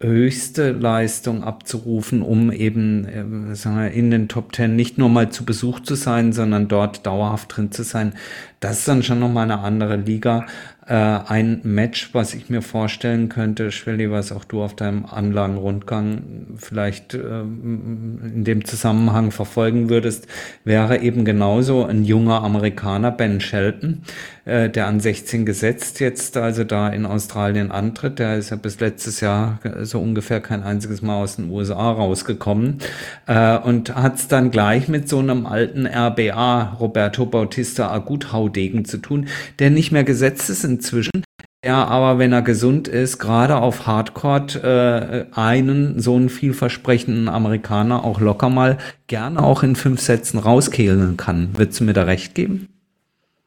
höchste 0.00 0.70
Leistung 0.70 1.42
abzurufen, 1.42 2.22
um 2.22 2.52
eben 2.52 3.50
äh, 3.50 3.56
sagen 3.56 3.78
wir, 3.78 3.90
in 3.90 4.10
den 4.10 4.28
Top 4.28 4.52
Ten 4.52 4.76
nicht 4.76 4.96
nur 4.96 5.08
mal 5.08 5.30
zu 5.30 5.44
Besuch 5.44 5.80
zu 5.80 5.96
sein, 5.96 6.32
sondern 6.32 6.68
dort 6.68 7.04
dauerhaft 7.04 7.56
drin 7.56 7.72
zu 7.72 7.82
sein. 7.82 8.14
Das 8.60 8.78
ist 8.78 8.88
dann 8.88 9.02
schon 9.02 9.18
nochmal 9.18 9.44
eine 9.44 9.58
andere 9.60 9.96
Liga 9.96 10.46
äh, 10.88 10.94
ein 10.94 11.60
Match, 11.64 12.14
was 12.14 12.32
ich 12.32 12.48
mir 12.48 12.62
vorstellen 12.62 13.28
könnte, 13.28 13.70
Schwelli, 13.70 14.10
was 14.10 14.32
auch 14.32 14.44
du 14.44 14.62
auf 14.62 14.74
deinem 14.74 15.04
Anlagenrundgang 15.04 16.22
vielleicht 16.56 17.12
äh, 17.12 17.40
in 17.40 18.44
dem 18.44 18.64
Zusammenhang 18.64 19.30
verfolgen 19.30 19.90
würdest, 19.90 20.26
wäre 20.64 21.00
eben 21.00 21.26
genauso 21.26 21.84
ein 21.84 22.04
junger 22.04 22.42
Amerikaner, 22.42 23.10
Ben 23.10 23.40
Shelton, 23.40 24.02
äh, 24.48 24.70
der 24.70 24.86
an 24.86 25.00
16 25.00 25.44
gesetzt 25.44 26.00
jetzt 26.00 26.36
also 26.38 26.64
da 26.64 26.88
in 26.88 27.04
Australien 27.04 27.70
antritt. 27.70 28.18
Der 28.18 28.38
ist 28.38 28.48
ja 28.48 28.56
bis 28.56 28.80
letztes 28.80 29.20
Jahr 29.20 29.60
so 29.82 30.00
ungefähr 30.00 30.40
kein 30.40 30.62
einziges 30.62 31.02
Mal 31.02 31.22
aus 31.22 31.36
den 31.36 31.50
USA 31.50 31.92
rausgekommen 31.92 32.78
äh, 33.26 33.58
und 33.58 33.94
hat 33.94 34.16
es 34.16 34.28
dann 34.28 34.50
gleich 34.50 34.88
mit 34.88 35.08
so 35.08 35.18
einem 35.18 35.44
alten 35.44 35.86
RBA, 35.86 36.76
Roberto 36.80 37.26
Bautista 37.26 37.90
Aguthaudegen 37.90 38.86
zu 38.86 38.96
tun, 38.96 39.28
der 39.58 39.68
nicht 39.68 39.92
mehr 39.92 40.04
gesetzt 40.04 40.48
ist 40.48 40.64
in 40.64 40.78
inzwischen, 40.78 41.24
der 41.64 41.88
aber, 41.88 42.20
wenn 42.20 42.32
er 42.32 42.42
gesund 42.42 42.86
ist, 42.86 43.18
gerade 43.18 43.56
auf 43.56 43.86
Hardcore 43.86 45.26
äh, 45.32 45.34
einen 45.36 45.98
so 45.98 46.14
einen 46.14 46.28
vielversprechenden 46.28 47.28
Amerikaner 47.28 48.04
auch 48.04 48.20
locker 48.20 48.48
mal 48.48 48.78
gerne 49.08 49.42
auch 49.42 49.64
in 49.64 49.74
fünf 49.74 50.00
Sätzen 50.00 50.38
rauskehlen 50.38 51.16
kann. 51.16 51.50
Würdest 51.56 51.80
du 51.80 51.84
mir 51.84 51.94
da 51.94 52.04
recht 52.04 52.36
geben? 52.36 52.68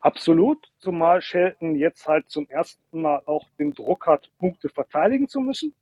Absolut, 0.02 0.57
zumal 0.81 1.21
Shelton 1.21 1.75
jetzt 1.75 2.07
halt 2.07 2.29
zum 2.29 2.47
ersten 2.49 3.01
Mal 3.01 3.21
auch 3.25 3.47
den 3.57 3.73
Druck 3.73 4.07
hat, 4.07 4.29
Punkte 4.39 4.69
verteidigen 4.69 5.27
zu 5.27 5.39
müssen. 5.39 5.73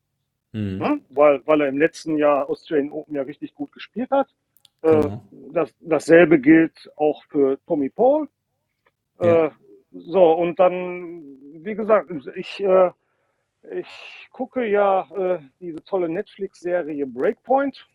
Mhm. 0.51 0.81
Ja, 0.81 0.89
ne? 0.89 1.01
weil, 1.09 1.41
weil 1.45 1.61
er 1.61 1.69
im 1.69 1.77
letzten 1.77 2.17
Jahr 2.17 2.49
Australian 2.49 2.91
Open 2.91 3.15
ja 3.15 3.21
richtig 3.23 3.55
gut 3.55 3.71
gespielt 3.71 4.11
hat. 4.11 4.27
Äh, 4.81 5.01
genau. 5.01 5.23
das, 5.53 5.73
dasselbe 5.80 6.39
gilt 6.39 6.91
auch 6.95 7.23
für 7.26 7.59
Tommy 7.65 7.89
Paul. 7.89 8.27
Ja. 9.21 9.47
Äh, 9.47 9.51
so, 9.91 10.34
und 10.34 10.59
dann, 10.59 11.23
wie 11.53 11.76
gesagt, 11.76 12.11
ich, 12.35 12.63
äh, 12.63 12.91
ich 13.71 14.30
gucke 14.31 14.65
ja 14.65 15.07
äh, 15.15 15.39
diese 15.59 15.84
tolle 15.84 16.09
Netflix-Serie 16.09 17.07
Breakpoint. 17.07 17.88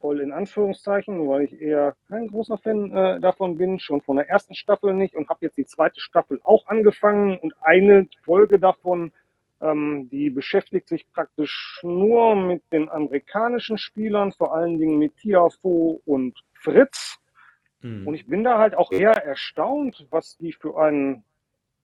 Voll 0.00 0.20
in 0.20 0.32
Anführungszeichen, 0.32 1.28
weil 1.28 1.42
ich 1.42 1.60
eher 1.60 1.94
kein 2.08 2.28
großer 2.28 2.58
Fan 2.58 2.90
äh, 2.92 3.20
davon 3.20 3.56
bin, 3.56 3.78
schon 3.78 4.00
von 4.00 4.16
der 4.16 4.28
ersten 4.28 4.54
Staffel 4.54 4.94
nicht 4.94 5.14
und 5.14 5.28
habe 5.28 5.40
jetzt 5.42 5.58
die 5.58 5.66
zweite 5.66 6.00
Staffel 6.00 6.40
auch 6.42 6.66
angefangen 6.66 7.38
und 7.38 7.54
eine 7.60 8.08
Folge 8.24 8.58
davon, 8.58 9.12
ähm, 9.60 10.08
die 10.10 10.30
beschäftigt 10.30 10.88
sich 10.88 11.10
praktisch 11.12 11.80
nur 11.82 12.34
mit 12.34 12.62
den 12.72 12.88
amerikanischen 12.88 13.76
Spielern, 13.76 14.32
vor 14.32 14.54
allen 14.54 14.78
Dingen 14.78 14.98
mit 14.98 15.16
Tiafo 15.18 16.00
und 16.06 16.38
Fritz 16.54 17.20
Mhm. 17.82 18.06
Und 18.06 18.14
ich 18.14 18.26
bin 18.26 18.44
da 18.44 18.58
halt 18.58 18.74
auch 18.74 18.92
eher 18.92 19.12
erstaunt, 19.24 20.06
was 20.10 20.36
die 20.38 20.52
für 20.52 20.78
ein 20.78 21.24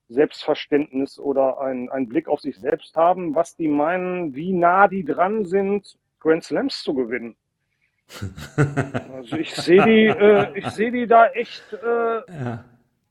Selbstverständnis 0.09 1.19
oder 1.19 1.61
ein, 1.61 1.89
einen 1.91 2.09
Blick 2.09 2.29
auf 2.29 2.41
sich 2.41 2.57
selbst 2.59 2.97
haben, 2.97 3.35
was 3.35 3.57
die 3.57 3.69
meinen, 3.69 4.35
wie 4.35 4.53
nah 4.53 4.89
die 4.89 5.05
dran 5.05 5.45
sind, 5.45 5.99
Grand 6.21 6.45
Slams 6.45 6.83
zu 6.83 6.95
gewinnen. 6.95 7.37
also 9.15 9.37
ich 9.37 9.55
sehe 9.55 9.85
die, 9.85 10.07
äh, 10.07 10.59
ich 10.59 10.67
sehe 10.69 10.93
die 10.93 11.07
da 11.07 11.27
echt 11.29 11.73
äh, 11.73 12.33
ja. 12.33 12.65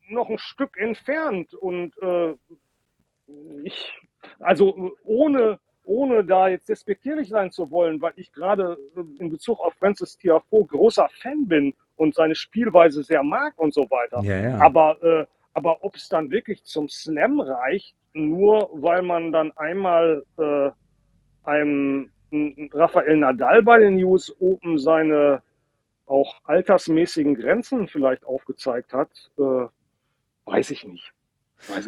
noch 0.09 0.29
ein 0.29 0.37
Stück 0.37 0.77
entfernt 0.77 1.53
und 1.53 1.93
äh, 2.01 2.35
ich, 3.63 3.93
also 4.39 4.93
ohne 5.03 5.59
ohne 5.85 6.23
da 6.23 6.47
jetzt 6.47 6.67
despektierlich 6.69 7.29
sein 7.29 7.51
zu 7.51 7.69
wollen, 7.71 8.01
weil 8.01 8.13
ich 8.15 8.31
gerade 8.31 8.77
in 9.19 9.29
Bezug 9.29 9.59
auf 9.59 9.73
Francis 9.75 10.17
Tiafoe 10.17 10.65
großer 10.65 11.07
Fan 11.21 11.47
bin 11.47 11.73
und 11.95 12.15
seine 12.15 12.35
Spielweise 12.35 13.03
sehr 13.03 13.23
mag 13.23 13.53
und 13.57 13.73
so 13.73 13.83
weiter. 13.89 14.21
Ja, 14.23 14.39
ja. 14.39 14.57
Aber, 14.59 15.01
äh, 15.03 15.25
aber 15.53 15.83
ob 15.83 15.95
es 15.95 16.09
dann 16.09 16.31
wirklich 16.31 16.63
zum 16.63 16.89
Slam 16.89 17.39
reicht, 17.39 17.95
nur 18.13 18.69
weil 18.73 19.01
man 19.01 19.31
dann 19.31 19.51
einmal 19.57 20.23
äh, 20.37 20.71
einem 21.43 22.11
Rafael 22.31 23.17
Nadal 23.17 23.63
bei 23.63 23.79
den 23.79 24.03
US 24.03 24.35
Open 24.39 24.77
seine 24.77 25.41
auch 26.07 26.35
altersmäßigen 26.43 27.35
Grenzen 27.35 27.87
vielleicht 27.87 28.25
aufgezeigt 28.25 28.93
hat, 28.93 29.09
äh, 29.37 29.67
weiß 30.45 30.71
ich 30.71 30.85
nicht. 30.85 31.11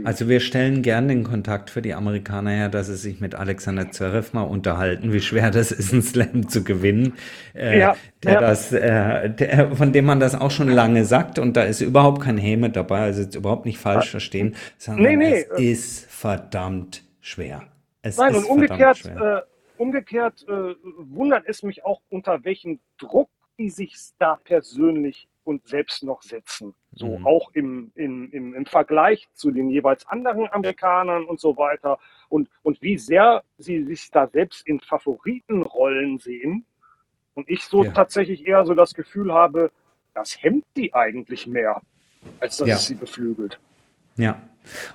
Also 0.04 0.28
wir 0.28 0.40
stellen 0.40 0.82
gern 0.82 1.08
den 1.08 1.24
Kontakt 1.24 1.70
für 1.70 1.82
die 1.82 1.94
Amerikaner 1.94 2.52
her, 2.52 2.70
dass 2.70 2.88
sie 2.88 2.96
sich 2.96 3.20
mit 3.20 3.36
Alexander 3.36 3.92
Zverev 3.92 4.34
mal 4.34 4.44
unterhalten, 4.44 5.14
wie 5.14 5.20
schwer 5.20 5.52
das 5.52 5.72
ist, 5.72 5.94
einen 5.94 6.02
Slam 6.02 6.48
zu 6.48 6.64
gewinnen. 6.64 7.14
Äh, 7.54 7.80
ja, 7.80 7.96
der 8.24 8.34
ja. 8.34 8.42
Das, 8.42 8.72
äh, 8.72 9.30
der, 9.30 9.76
von 9.76 9.94
dem 9.94 10.06
man 10.06 10.20
das 10.20 10.34
auch 10.36 10.52
schon 10.52 10.70
lange 10.70 11.06
sagt 11.06 11.38
und 11.38 11.58
da 11.58 11.64
ist 11.64 11.82
überhaupt 11.82 12.22
kein 12.24 12.38
Häme 12.38 12.70
dabei, 12.70 13.02
also 13.02 13.22
jetzt 13.22 13.36
überhaupt 13.36 13.66
nicht 13.66 13.78
falsch 13.78 14.10
verstehen, 14.10 14.56
sondern 14.78 15.04
nee, 15.04 15.16
nee. 15.16 15.46
es 15.52 15.60
ist 15.60 16.12
verdammt 16.12 17.04
schwer. 17.20 17.64
Es 18.02 18.18
Nein, 18.18 18.36
und 18.36 18.46
umgekehrt, 18.46 19.06
äh, 19.06 19.42
umgekehrt 19.78 20.46
äh, 20.48 20.76
wundert 20.98 21.46
es 21.48 21.64
mich 21.64 21.86
auch, 21.86 22.02
unter 22.10 22.44
welchem 22.44 22.80
Druck 22.98 23.30
die 23.58 23.70
sich 23.70 23.96
da 24.20 24.36
persönlich 24.36 25.28
und 25.44 25.66
selbst 25.68 26.04
noch 26.04 26.22
setzen. 26.22 26.76
So 26.92 27.18
mhm. 27.18 27.26
auch 27.26 27.52
im, 27.54 27.92
im, 27.96 28.30
im, 28.32 28.54
im 28.54 28.66
Vergleich 28.66 29.30
zu 29.34 29.50
den 29.52 29.70
jeweils 29.70 30.06
anderen 30.08 30.52
Amerikanern 30.52 31.26
und 31.26 31.40
so 31.40 31.58
weiter. 31.58 32.00
Und, 32.30 32.50
und 32.64 32.82
wie 32.82 32.98
sehr 32.98 33.44
sie 33.58 33.84
sich 33.86 34.12
da 34.12 34.28
selbst 34.28 34.68
in 34.68 34.80
Favoritenrollen 34.80 36.20
sehen. 36.20 36.66
Und 37.34 37.50
ich 37.50 37.64
so 37.64 37.84
ja. 37.84 37.92
tatsächlich 37.92 38.46
eher 38.46 38.66
so 38.66 38.74
das 38.74 38.94
Gefühl 38.94 39.34
habe, 39.34 39.72
das 40.14 40.42
hemmt 40.42 40.66
die 40.76 40.94
eigentlich 40.94 41.48
mehr, 41.48 41.82
als 42.40 42.58
dass 42.58 42.68
ja. 42.68 42.76
es 42.76 42.88
sie 42.88 42.96
beflügelt. 42.96 43.60
Ja, 44.18 44.42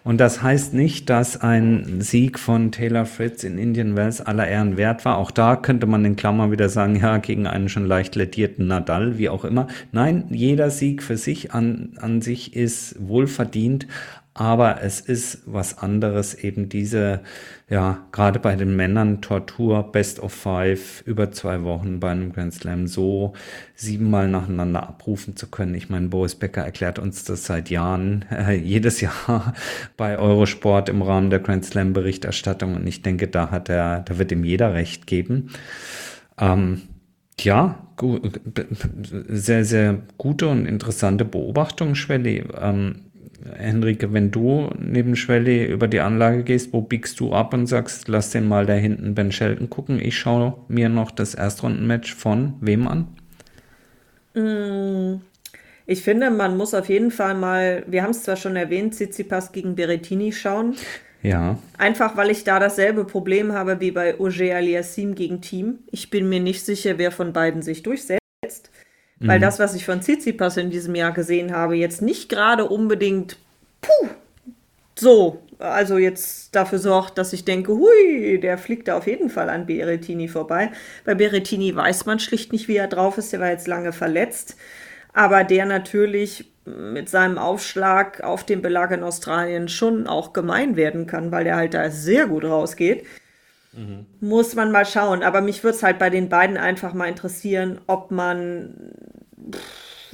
und 0.05 0.19
das 0.19 0.43
heißt 0.43 0.75
nicht, 0.75 1.11
dass 1.11 1.41
ein 1.41 2.01
Sieg 2.01 2.39
von 2.39 2.73
Taylor 2.73 3.07
Fritz 3.07 3.45
in 3.45 3.59
Indian 3.59 3.97
Wells 3.97 4.21
aller 4.21 4.47
Ehren 4.47 4.77
wert 4.77 5.05
war. 5.05 5.19
Auch 5.19 5.31
da 5.31 5.57
könnte 5.57 5.87
man 5.87 6.05
in 6.05 6.17
Klammern 6.17 6.51
wieder 6.51 6.69
sagen, 6.69 6.97
ja, 6.97 7.19
gegen 7.19 7.47
einen 7.47 7.69
schon 7.69 7.87
leicht 7.87 8.17
ledierten 8.17 8.67
Nadal, 8.67 9.19
wie 9.19 9.29
auch 9.29 9.45
immer. 9.45 9.69
Nein, 9.93 10.25
jeder 10.31 10.71
Sieg 10.71 11.03
für 11.03 11.17
sich 11.17 11.53
an, 11.53 11.91
an 12.01 12.23
sich 12.23 12.57
ist 12.57 12.97
wohlverdient, 12.99 13.87
aber 14.35 14.83
es 14.83 15.01
ist 15.01 15.43
was 15.45 15.77
anderes, 15.77 16.35
eben 16.35 16.71
diese, 16.71 17.21
ja, 17.69 18.07
gerade 18.13 18.39
bei 18.39 18.57
den 18.57 18.75
Männern 18.75 19.21
Tortur, 19.21 19.93
Best 19.93 20.21
of 20.21 20.33
Five, 20.33 21.03
über 21.05 21.33
zwei 21.33 21.65
Wochen 21.65 22.01
bei 22.01 22.13
einem 22.13 22.33
Grand 22.33 22.55
Slam 22.55 22.87
so 22.87 23.35
siebenmal 23.75 24.29
nacheinander 24.29 24.89
abrufen 24.89 25.37
zu 25.37 25.49
können. 25.49 25.75
Ich 25.75 25.91
meine, 25.91 26.09
Boris 26.09 26.35
Becker 26.35 26.63
erklärt 26.63 26.99
uns 26.99 27.25
das 27.25 27.45
seit 27.45 27.69
Jahren, 27.69 28.25
äh, 28.31 28.55
jedes 28.55 29.03
Jahr 29.03 29.53
bei 29.99 30.19
Eurosport 30.19 30.89
im 30.89 31.03
Rahmen 31.03 31.29
der 31.29 31.41
Grand 31.41 31.67
Slam 31.67 31.93
Berichterstattung. 31.93 32.75
Und 32.75 32.87
ich 32.87 33.03
denke, 33.03 33.29
da 33.29 33.51
hat 33.51 33.69
er, 33.69 34.01
da 34.01 34.19
wird 34.19 34.33
ihm 34.33 34.45
jeder 34.45 34.73
recht 34.73 35.07
geben. 35.07 35.51
Ähm, 36.39 36.83
ja, 37.39 37.87
gut, 37.97 38.41
sehr, 39.29 39.65
sehr 39.67 39.99
gute 40.17 40.49
und 40.49 40.65
interessante 40.65 41.27
Beobachtung, 41.27 41.95
Schwelli. 41.95 42.45
Ähm, 42.59 43.12
Henrike, 43.57 44.13
wenn 44.13 44.31
du 44.31 44.71
neben 44.79 45.17
Schwelle 45.17 45.67
über 45.67 45.89
die 45.89 46.01
Anlage 46.01 46.43
gehst, 46.45 46.73
wo 46.73 46.81
biegst 46.81 47.21
du 47.21 47.33
ab 47.33 47.55
und 47.55 47.67
sagst, 47.67 48.09
lass 48.09 48.31
den 48.31 48.47
mal 48.47 48.67
da 48.67 48.75
hinten 48.75 49.15
Ben 49.15 49.33
Shelton 49.33 49.71
gucken. 49.71 50.01
Ich 50.01 50.19
schaue 50.19 50.55
mir 50.69 50.89
noch 50.89 51.11
das 51.11 51.35
Erstrundenmatch 51.35 52.15
von 52.15 52.55
wem 52.61 52.89
an? 52.89 53.09
Mm, 54.35 55.21
ich 55.87 56.03
finde, 56.03 56.31
man 56.31 56.57
muss 56.57 56.75
auf 56.75 56.89
jeden 56.89 57.11
Fall 57.11 57.35
mal, 57.35 57.85
wir 57.87 58.03
haben 58.03 58.11
es 58.11 58.23
zwar 58.23 58.37
schon 58.37 58.57
erwähnt, 58.57 58.95
Tsitsipas 58.95 59.53
gegen 59.53 59.75
Berettini 59.75 60.33
schauen. 60.33 60.75
Ja. 61.23 61.59
Einfach, 61.79 62.17
weil 62.17 62.31
ich 62.31 62.45
da 62.45 62.59
dasselbe 62.59 63.05
Problem 63.05 63.53
habe 63.53 63.81
wie 63.81 63.93
bei 63.93 64.19
Auger 64.19 64.57
Aliassim 64.57 65.15
gegen 65.15 65.41
Team. 65.41 65.81
Ich 65.91 66.11
bin 66.11 66.29
mir 66.29 66.41
nicht 66.41 66.65
sicher, 66.65 66.99
wer 66.99 67.13
von 67.13 67.33
beiden 67.33 67.63
sich 67.63 67.83
durchsetzt. 67.83 68.22
Weil 69.23 69.39
mhm. 69.39 69.43
das, 69.43 69.59
was 69.59 69.75
ich 69.75 69.85
von 69.85 70.01
Tsitsipas 70.01 70.57
in 70.57 70.71
diesem 70.71 70.95
Jahr 70.95 71.13
gesehen 71.13 71.53
habe, 71.53 71.77
jetzt 71.77 72.03
nicht 72.03 72.29
gerade 72.29 72.67
unbedingt 72.67 73.37
puh, 73.81 74.09
so, 74.99 75.43
also 75.59 75.97
jetzt 75.99 76.55
dafür 76.55 76.79
sorgt, 76.79 77.19
dass 77.19 77.33
ich 77.33 77.45
denke, 77.45 77.73
hui, 77.73 78.39
der 78.41 78.59
fliegt 78.59 78.89
da 78.89 78.97
auf 78.97 79.07
jeden 79.07 79.31
Fall 79.31 79.49
an 79.49 79.67
Berettini 79.67 80.29
vorbei. 80.29 80.71
Bei 81.05 81.15
Berettini 81.15 81.75
weiß 81.75 82.07
man 82.07 82.19
schlicht 82.19 82.53
nicht, 82.53 82.69
wie 82.69 82.77
er 82.77 82.89
drauf 82.89 83.19
ist. 83.19 83.33
Der 83.33 83.41
war 83.41 83.51
jetzt 83.51 83.69
lange 83.69 83.93
verletzt. 83.93 84.57
Aber 85.13 85.45
der 85.45 85.67
natürlich 85.67 86.51
mit 86.65 87.09
seinem 87.09 87.39
Aufschlag 87.39 88.23
auf 88.23 88.45
dem 88.45 88.63
Belag 88.63 88.93
in 88.93 89.03
Australien 89.03 89.69
schon 89.69 90.07
auch 90.07 90.33
gemein 90.33 90.77
werden 90.77 91.07
kann, 91.07 91.33
weil 91.33 91.45
der 91.45 91.57
halt 91.57 91.75
da 91.75 91.91
sehr 91.91 92.27
gut 92.27 92.45
rausgeht. 92.45 93.05
Mhm. 93.73 94.07
Muss 94.21 94.55
man 94.55 94.71
mal 94.71 94.87
schauen. 94.87 95.23
Aber 95.23 95.41
mich 95.41 95.65
würde 95.65 95.77
es 95.77 95.83
halt 95.83 95.99
bei 95.99 96.11
den 96.11 96.29
beiden 96.29 96.57
einfach 96.57 96.93
mal 96.93 97.09
interessieren, 97.09 97.81
ob 97.87 98.11
man 98.11 98.75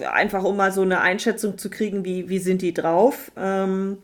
einfach 0.00 0.44
um 0.44 0.56
mal 0.56 0.72
so 0.72 0.82
eine 0.82 1.00
Einschätzung 1.00 1.58
zu 1.58 1.70
kriegen, 1.70 2.04
wie, 2.04 2.28
wie 2.28 2.38
sind 2.38 2.62
die 2.62 2.74
drauf. 2.74 3.30
Ähm, 3.36 3.98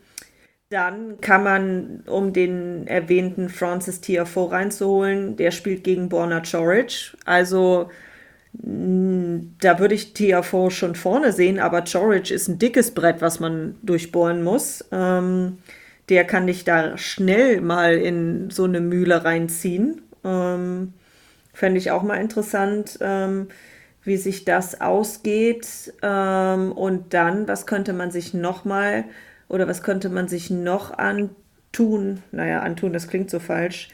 dann 0.70 1.20
kann 1.20 1.44
man, 1.44 2.02
um 2.06 2.32
den 2.32 2.86
erwähnten 2.86 3.48
Francis 3.48 4.00
Tiafoe 4.00 4.50
reinzuholen, 4.50 5.36
der 5.36 5.50
spielt 5.50 5.84
gegen 5.84 6.08
Borna 6.08 6.40
Choric. 6.40 7.16
Also 7.24 7.90
da 8.52 9.78
würde 9.78 9.94
ich 9.94 10.14
Tiafoe 10.14 10.70
schon 10.70 10.94
vorne 10.94 11.32
sehen, 11.32 11.58
aber 11.58 11.82
Choric 11.82 12.30
ist 12.30 12.48
ein 12.48 12.58
dickes 12.58 12.92
Brett, 12.92 13.20
was 13.20 13.40
man 13.40 13.76
durchbohren 13.82 14.44
muss. 14.44 14.84
Ähm, 14.92 15.58
der 16.08 16.24
kann 16.24 16.46
dich 16.46 16.64
da 16.64 16.96
schnell 16.96 17.60
mal 17.60 17.96
in 17.96 18.50
so 18.50 18.64
eine 18.64 18.80
Mühle 18.80 19.24
reinziehen. 19.24 20.02
Ähm, 20.24 20.92
Fände 21.52 21.78
ich 21.78 21.90
auch 21.90 22.02
mal 22.02 22.16
interessant, 22.16 22.98
ähm, 23.00 23.48
wie 24.04 24.16
sich 24.16 24.44
das 24.44 24.80
ausgeht. 24.80 25.94
Ähm, 26.02 26.72
und 26.72 27.14
dann, 27.14 27.48
was 27.48 27.66
könnte 27.66 27.92
man 27.92 28.10
sich 28.10 28.34
noch 28.34 28.64
mal 28.64 29.04
oder 29.48 29.68
was 29.68 29.82
könnte 29.82 30.08
man 30.08 30.28
sich 30.28 30.50
noch 30.50 30.96
antun? 30.98 32.22
Naja, 32.32 32.60
antun, 32.60 32.92
das 32.92 33.08
klingt 33.08 33.30
so 33.30 33.38
falsch. 33.38 33.88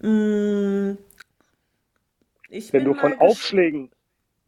Hm, 0.00 0.96
Wenn 2.48 2.84
du 2.84 2.94
von 2.94 3.18
Aufschlägen 3.20 3.90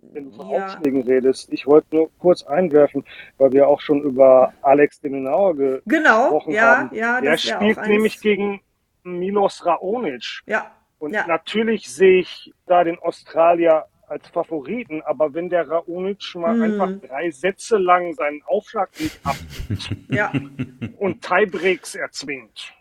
wenn 0.02 0.30
du 0.30 0.36
von 0.36 0.50
ja. 0.50 0.66
Aufschlägen 0.66 1.02
redest. 1.02 1.52
Ich 1.52 1.66
wollte 1.66 1.94
nur 1.94 2.10
kurz 2.18 2.42
einwerfen, 2.42 3.04
weil 3.38 3.52
wir 3.52 3.68
auch 3.68 3.80
schon 3.80 4.02
über 4.02 4.52
Alex 4.62 5.00
de 5.00 5.10
Minaur 5.10 5.56
ge 5.56 5.82
genau, 5.86 6.24
gesprochen 6.24 6.52
ja, 6.52 6.76
haben. 6.78 6.94
Ja, 6.94 7.20
Der 7.20 7.38
spielt 7.38 7.86
nämlich 7.86 8.20
gegen 8.20 8.60
Milos 9.04 9.64
Raonic. 9.64 10.42
Ja. 10.46 10.72
Und 10.98 11.14
ja. 11.14 11.26
natürlich 11.26 11.92
sehe 11.92 12.20
ich 12.20 12.52
da 12.66 12.84
den 12.84 12.98
Australier 12.98 13.86
als 14.12 14.28
Favoriten, 14.28 15.02
aber 15.02 15.32
wenn 15.34 15.48
der 15.48 15.68
Raonic 15.68 16.34
mal 16.34 16.54
mm. 16.54 16.62
einfach 16.62 17.08
drei 17.08 17.30
Sätze 17.30 17.78
lang 17.78 18.12
seinen 18.14 18.42
Aufschlag 18.42 18.90
nicht 19.00 19.18
abgibt 19.24 19.90
ja. 20.08 20.32
und 20.98 21.22
Tiebreaks 21.22 21.94
erzwingt 21.94 22.72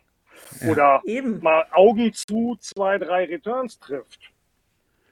ja. 0.60 0.70
oder 0.70 1.02
Eben. 1.06 1.41
mal 1.41 1.66
Augen 1.72 2.14
zu 2.14 2.58
zwei, 2.60 2.98
drei 2.98 3.26
Returns 3.26 3.80
trifft, 3.80 4.20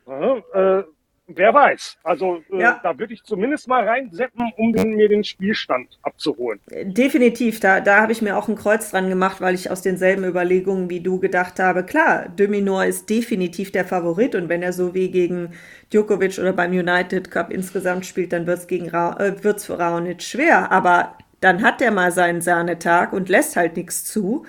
äh, 0.08 0.84
Wer 1.32 1.54
weiß. 1.54 1.98
Also 2.04 2.42
äh, 2.52 2.62
ja. 2.62 2.80
da 2.82 2.98
würde 2.98 3.14
ich 3.14 3.24
zumindest 3.24 3.68
mal 3.68 3.88
reinseppen, 3.88 4.52
um 4.58 4.74
den, 4.74 4.96
mir 4.96 5.08
den 5.08 5.24
Spielstand 5.24 6.00
abzuholen. 6.02 6.60
Definitiv. 6.70 7.60
Da, 7.60 7.82
da 7.82 8.02
habe 8.02 8.12
ich 8.12 8.22
mir 8.22 8.36
auch 8.36 8.48
ein 8.48 8.56
Kreuz 8.56 8.90
dran 8.92 9.10
gemacht, 9.10 9.40
weil 9.40 9.54
ich 9.54 9.70
aus 9.70 9.82
denselben 9.82 10.24
Überlegungen 10.24 10.90
wie 10.90 11.02
du 11.02 11.20
gedacht 11.20 11.60
habe, 11.60 11.84
klar, 11.84 12.30
Dominor 12.36 12.86
ist 12.86 13.10
definitiv 13.10 13.72
der 13.72 13.86
Favorit 13.86 14.34
und 14.34 14.50
wenn 14.50 14.64
er 14.64 14.74
so 14.74 14.94
wie 14.94 15.12
gegen 15.12 15.54
Djokovic 15.92 16.40
oder 16.40 16.54
beim 16.54 16.72
United 16.72 17.30
Cup 17.30 17.52
insgesamt 17.52 18.06
spielt, 18.06 18.34
dann 18.34 18.48
wird 18.48 18.60
es 18.60 18.66
äh, 18.66 19.60
für 19.60 19.80
Raonic 19.80 20.24
schwer. 20.24 20.72
Aber 20.72 21.16
dann 21.42 21.62
hat 21.64 21.82
er 21.82 21.92
mal 21.92 22.12
seinen 22.12 22.42
Sahnetag 22.42 23.14
und 23.14 23.30
lässt 23.30 23.56
halt 23.56 23.78
nichts 23.78 24.06
zu. 24.06 24.46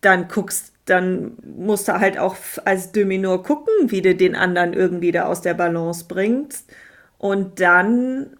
Dann 0.00 0.28
guckst 0.28 0.73
dann 0.86 1.36
musst 1.42 1.88
du 1.88 1.98
halt 1.98 2.18
auch 2.18 2.36
als 2.64 2.92
Dominor 2.92 3.42
gucken, 3.42 3.72
wie 3.86 4.02
du 4.02 4.14
den 4.14 4.36
anderen 4.36 4.74
irgendwie 4.74 5.12
da 5.12 5.24
aus 5.24 5.40
der 5.40 5.54
Balance 5.54 6.04
bringst. 6.06 6.70
Und 7.16 7.60
dann 7.60 8.36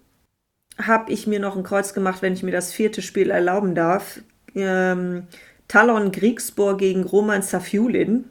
habe 0.77 1.11
ich 1.11 1.25
mir 1.25 1.39
noch 1.39 1.55
ein 1.55 1.63
Kreuz 1.63 1.93
gemacht, 1.93 2.21
wenn 2.21 2.33
ich 2.33 2.43
mir 2.43 2.51
das 2.51 2.71
vierte 2.71 3.01
Spiel 3.01 3.31
erlauben 3.31 3.73
darf. 3.73 4.21
Ähm, 4.53 5.27
Talon 5.67 6.11
Griegsbohr 6.11 6.77
gegen 6.77 7.03
Roman 7.03 7.41
Safiulin. 7.41 8.25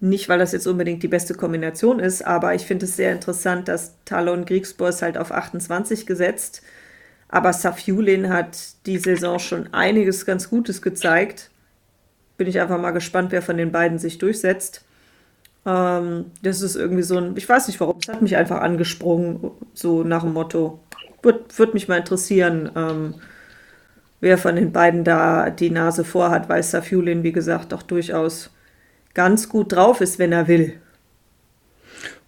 Nicht, 0.00 0.28
weil 0.28 0.38
das 0.38 0.52
jetzt 0.52 0.66
unbedingt 0.66 1.02
die 1.02 1.08
beste 1.08 1.32
Kombination 1.34 1.98
ist, 1.98 2.26
aber 2.26 2.54
ich 2.54 2.66
finde 2.66 2.84
es 2.84 2.96
sehr 2.96 3.12
interessant, 3.12 3.68
dass 3.68 3.94
Talon 4.04 4.44
Griegsbohr 4.44 4.90
ist 4.90 5.00
halt 5.00 5.16
auf 5.16 5.32
28 5.32 6.04
gesetzt. 6.04 6.62
Aber 7.28 7.54
Safiulin 7.54 8.28
hat 8.28 8.84
die 8.84 8.98
Saison 8.98 9.38
schon 9.38 9.72
einiges 9.72 10.26
ganz 10.26 10.50
Gutes 10.50 10.82
gezeigt 10.82 11.50
bin 12.36 12.48
ich 12.48 12.60
einfach 12.60 12.80
mal 12.80 12.90
gespannt, 12.90 13.32
wer 13.32 13.42
von 13.42 13.56
den 13.56 13.72
beiden 13.72 13.98
sich 13.98 14.18
durchsetzt. 14.18 14.84
Ähm, 15.66 16.26
das 16.42 16.62
ist 16.62 16.76
irgendwie 16.76 17.02
so 17.02 17.18
ein, 17.18 17.36
ich 17.36 17.48
weiß 17.48 17.68
nicht 17.68 17.80
warum, 17.80 17.98
es 18.00 18.08
hat 18.08 18.22
mich 18.22 18.36
einfach 18.36 18.60
angesprungen, 18.60 19.50
so 19.72 20.02
nach 20.02 20.22
dem 20.22 20.32
Motto. 20.32 20.80
Würde 21.22 21.44
würd 21.56 21.74
mich 21.74 21.88
mal 21.88 21.98
interessieren, 21.98 22.70
ähm, 22.76 23.14
wer 24.20 24.36
von 24.36 24.56
den 24.56 24.72
beiden 24.72 25.04
da 25.04 25.50
die 25.50 25.70
Nase 25.70 26.04
vorhat, 26.04 26.48
weil 26.48 26.62
Safulin, 26.62 27.22
wie 27.22 27.32
gesagt, 27.32 27.72
auch 27.72 27.82
durchaus 27.82 28.50
ganz 29.14 29.48
gut 29.48 29.72
drauf 29.72 30.00
ist, 30.00 30.18
wenn 30.18 30.32
er 30.32 30.48
will. 30.48 30.74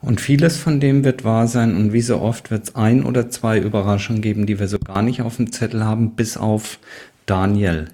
Und 0.00 0.20
vieles 0.20 0.56
von 0.56 0.78
dem 0.78 1.04
wird 1.04 1.24
wahr 1.24 1.48
sein 1.48 1.74
und 1.74 1.92
wie 1.92 2.00
so 2.00 2.20
oft 2.20 2.50
wird 2.50 2.64
es 2.64 2.74
ein 2.76 3.04
oder 3.04 3.28
zwei 3.28 3.58
Überraschungen 3.58 4.22
geben, 4.22 4.46
die 4.46 4.58
wir 4.58 4.68
so 4.68 4.78
gar 4.78 5.02
nicht 5.02 5.22
auf 5.22 5.36
dem 5.36 5.52
Zettel 5.52 5.84
haben, 5.84 6.12
bis 6.12 6.36
auf 6.36 6.78
Daniel 7.26 7.88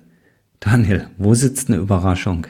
Daniel, 0.65 1.09
wo 1.19 1.35
sitzt 1.35 1.69
eine 1.69 1.79
Überraschung? 1.79 2.47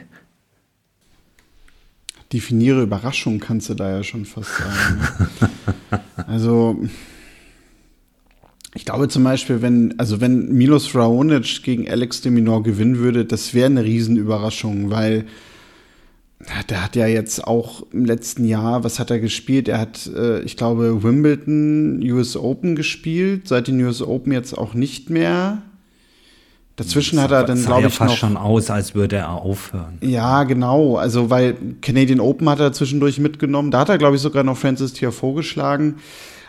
Definiere 2.31 2.83
Überraschung, 2.83 3.39
kannst 3.39 3.69
du 3.69 3.73
da 3.73 3.89
ja 3.89 4.03
schon 4.03 4.25
fast 4.25 4.51
sagen. 4.55 4.99
Ne? 5.89 5.99
also, 6.27 6.79
ich 8.75 8.85
glaube 8.85 9.07
zum 9.07 9.23
Beispiel, 9.23 9.63
wenn, 9.63 9.99
also 9.99 10.21
wenn 10.21 10.53
Milos 10.53 10.93
Raonic 10.93 11.63
gegen 11.63 11.89
Alex 11.89 12.21
de 12.21 12.31
Minor 12.31 12.61
gewinnen 12.61 12.99
würde, 12.99 13.25
das 13.25 13.55
wäre 13.55 13.65
eine 13.65 13.83
Riesenüberraschung, 13.83 14.91
weil 14.91 15.25
der 16.69 16.83
hat 16.83 16.95
ja 16.95 17.07
jetzt 17.07 17.43
auch 17.43 17.83
im 17.91 18.05
letzten 18.05 18.45
Jahr, 18.45 18.83
was 18.83 18.99
hat 18.99 19.09
er 19.09 19.19
gespielt? 19.19 19.67
Er 19.67 19.79
hat, 19.79 20.05
äh, 20.15 20.41
ich 20.41 20.55
glaube, 20.55 21.01
Wimbledon, 21.01 21.99
US 22.11 22.35
Open 22.35 22.75
gespielt, 22.75 23.47
seit 23.47 23.67
den 23.67 23.83
US 23.83 24.03
Open 24.03 24.33
jetzt 24.33 24.55
auch 24.55 24.75
nicht 24.75 25.09
mehr. 25.09 25.63
Dazwischen 26.75 27.21
hat 27.21 27.31
er 27.31 27.43
dann, 27.43 27.63
glaube 27.63 27.87
ich, 27.87 27.93
fast 27.93 28.11
noch, 28.11 28.17
schon 28.17 28.37
aus, 28.37 28.71
als 28.71 28.95
würde 28.95 29.17
er 29.17 29.31
aufhören. 29.31 29.99
Ja, 30.01 30.43
genau. 30.43 30.97
Also, 30.97 31.29
weil 31.29 31.55
Canadian 31.81 32.19
Open 32.19 32.49
hat 32.49 32.59
er 32.59 32.73
zwischendurch 32.73 33.19
mitgenommen. 33.19 33.69
Da 33.69 33.79
hat 33.79 33.89
er, 33.89 33.99
glaube 33.99 34.15
ich, 34.15 34.21
sogar 34.21 34.43
noch 34.43 34.57
Francis 34.57 34.93
Tiafoe 34.93 35.35
geschlagen. 35.35 35.97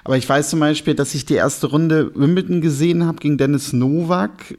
Aber 0.03 0.17
ich 0.17 0.27
weiß 0.29 0.51
zum 0.51 0.61
Beispiel, 0.61 0.95
dass 0.95 1.15
ich 1.15 1.27
die 1.27 1.35
erste 1.35 1.67
Runde 1.67 2.11
Wimbledon 2.15 2.61
gesehen 2.61 3.07
habe 3.07 3.19
gegen 3.19 3.37
Dennis 3.37 3.73
Novak. 3.73 4.59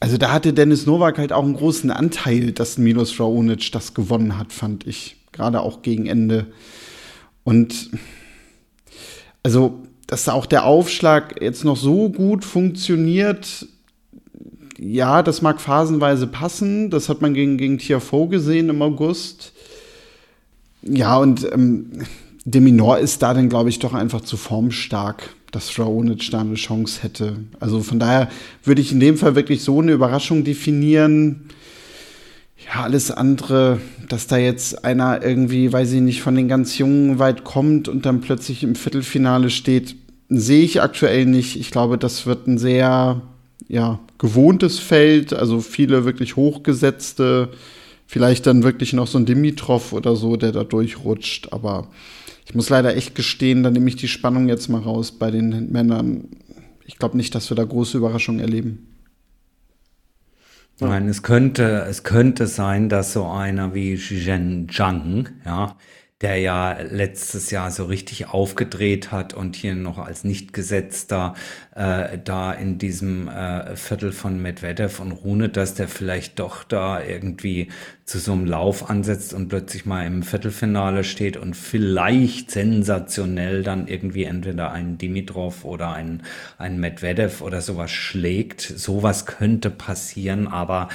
Also 0.00 0.16
da 0.16 0.32
hatte 0.32 0.52
Dennis 0.52 0.86
Novak 0.86 1.18
halt 1.18 1.32
auch 1.32 1.42
einen 1.42 1.56
großen 1.56 1.90
Anteil, 1.90 2.52
dass 2.52 2.78
Milos 2.78 3.18
Raonic 3.18 3.72
das 3.72 3.94
gewonnen 3.94 4.38
hat, 4.38 4.52
fand 4.52 4.86
ich. 4.86 5.16
Gerade 5.32 5.60
auch 5.60 5.82
gegen 5.82 6.06
Ende. 6.06 6.46
Und 7.42 7.90
also, 9.42 9.82
dass 10.06 10.28
auch 10.28 10.46
der 10.46 10.64
Aufschlag 10.64 11.40
jetzt 11.42 11.64
noch 11.64 11.76
so 11.76 12.10
gut 12.10 12.44
funktioniert, 12.44 13.66
ja, 14.78 15.22
das 15.22 15.42
mag 15.42 15.60
phasenweise 15.60 16.26
passen. 16.26 16.90
Das 16.90 17.08
hat 17.08 17.20
man 17.20 17.34
gegen, 17.34 17.58
gegen 17.58 17.78
Tiafoe 17.78 18.28
gesehen 18.28 18.68
im 18.68 18.80
August. 18.80 19.52
Ja, 20.82 21.18
und 21.18 21.46
ähm, 21.52 21.90
Deminor 22.44 22.98
ist 22.98 23.22
da 23.22 23.34
dann, 23.34 23.48
glaube 23.48 23.68
ich, 23.68 23.80
doch 23.80 23.92
einfach 23.92 24.20
zu 24.20 24.36
formstark, 24.36 25.30
dass 25.50 25.78
Raonic 25.78 26.30
da 26.30 26.40
eine 26.40 26.54
Chance 26.54 27.02
hätte. 27.02 27.36
Also 27.58 27.82
von 27.82 27.98
daher 27.98 28.28
würde 28.62 28.80
ich 28.80 28.92
in 28.92 29.00
dem 29.00 29.16
Fall 29.16 29.34
wirklich 29.34 29.62
so 29.62 29.80
eine 29.80 29.92
Überraschung 29.92 30.44
definieren. 30.44 31.48
Ja, 32.64 32.84
alles 32.84 33.10
andere, 33.10 33.80
dass 34.08 34.28
da 34.28 34.36
jetzt 34.36 34.84
einer 34.84 35.24
irgendwie, 35.24 35.72
weiß 35.72 35.92
ich 35.92 36.00
nicht, 36.00 36.22
von 36.22 36.36
den 36.36 36.48
ganz 36.48 36.78
Jungen 36.78 37.18
weit 37.18 37.42
kommt 37.42 37.88
und 37.88 38.06
dann 38.06 38.20
plötzlich 38.20 38.62
im 38.62 38.76
Viertelfinale 38.76 39.50
steht, 39.50 39.96
sehe 40.28 40.62
ich 40.62 40.82
aktuell 40.82 41.26
nicht. 41.26 41.58
Ich 41.58 41.70
glaube, 41.70 41.98
das 41.98 42.26
wird 42.26 42.46
ein 42.46 42.58
sehr, 42.58 43.22
ja, 43.68 44.00
gewohntes 44.18 44.78
Feld, 44.78 45.32
also 45.32 45.60
viele 45.60 46.04
wirklich 46.04 46.36
hochgesetzte, 46.36 47.50
vielleicht 48.06 48.46
dann 48.46 48.62
wirklich 48.62 48.94
noch 48.94 49.06
so 49.06 49.18
ein 49.18 49.26
Dimitrov 49.26 49.92
oder 49.92 50.16
so, 50.16 50.36
der 50.36 50.52
da 50.52 50.64
durchrutscht, 50.64 51.52
aber 51.52 51.88
ich 52.46 52.54
muss 52.54 52.70
leider 52.70 52.96
echt 52.96 53.14
gestehen, 53.14 53.62
da 53.62 53.70
nehme 53.70 53.88
ich 53.88 53.96
die 53.96 54.08
Spannung 54.08 54.48
jetzt 54.48 54.68
mal 54.68 54.80
raus 54.80 55.12
bei 55.12 55.30
den 55.30 55.70
Männern. 55.70 56.28
Ich 56.86 56.96
glaube 56.96 57.18
nicht, 57.18 57.34
dass 57.34 57.50
wir 57.50 57.56
da 57.56 57.64
große 57.64 57.98
Überraschungen 57.98 58.40
erleben. 58.40 58.88
Nein, 60.80 61.08
es 61.08 61.22
könnte, 61.22 61.84
es 61.88 62.04
könnte 62.04 62.46
sein, 62.46 62.88
dass 62.88 63.12
so 63.12 63.26
einer 63.26 63.74
wie 63.74 63.98
Zhen 63.98 64.68
Zhang, 64.70 65.28
ja, 65.44 65.76
der 66.20 66.36
ja 66.38 66.72
letztes 66.80 67.52
Jahr 67.52 67.70
so 67.70 67.84
richtig 67.84 68.28
aufgedreht 68.28 69.12
hat 69.12 69.34
und 69.34 69.54
hier 69.54 69.76
noch 69.76 69.98
als 69.98 70.24
Nichtgesetzter 70.24 71.34
äh, 71.76 72.18
da 72.18 72.52
in 72.52 72.78
diesem 72.78 73.28
äh, 73.28 73.76
Viertel 73.76 74.10
von 74.10 74.42
Medvedev 74.42 74.98
und 74.98 75.12
Rune, 75.12 75.48
dass 75.48 75.74
der 75.74 75.86
vielleicht 75.86 76.40
doch 76.40 76.64
da 76.64 77.00
irgendwie 77.00 77.68
zu 78.04 78.18
so 78.18 78.32
einem 78.32 78.46
Lauf 78.46 78.90
ansetzt 78.90 79.32
und 79.32 79.48
plötzlich 79.48 79.86
mal 79.86 80.06
im 80.06 80.24
Viertelfinale 80.24 81.04
steht 81.04 81.36
und 81.36 81.54
vielleicht 81.54 82.50
sensationell 82.50 83.62
dann 83.62 83.86
irgendwie 83.86 84.24
entweder 84.24 84.72
einen 84.72 84.98
Dimitrov 84.98 85.64
oder 85.64 85.92
einen, 85.92 86.22
einen 86.56 86.80
Medvedev 86.80 87.42
oder 87.42 87.60
sowas 87.60 87.92
schlägt. 87.92 88.62
Sowas 88.62 89.26
könnte 89.26 89.70
passieren, 89.70 90.48
aber 90.48 90.88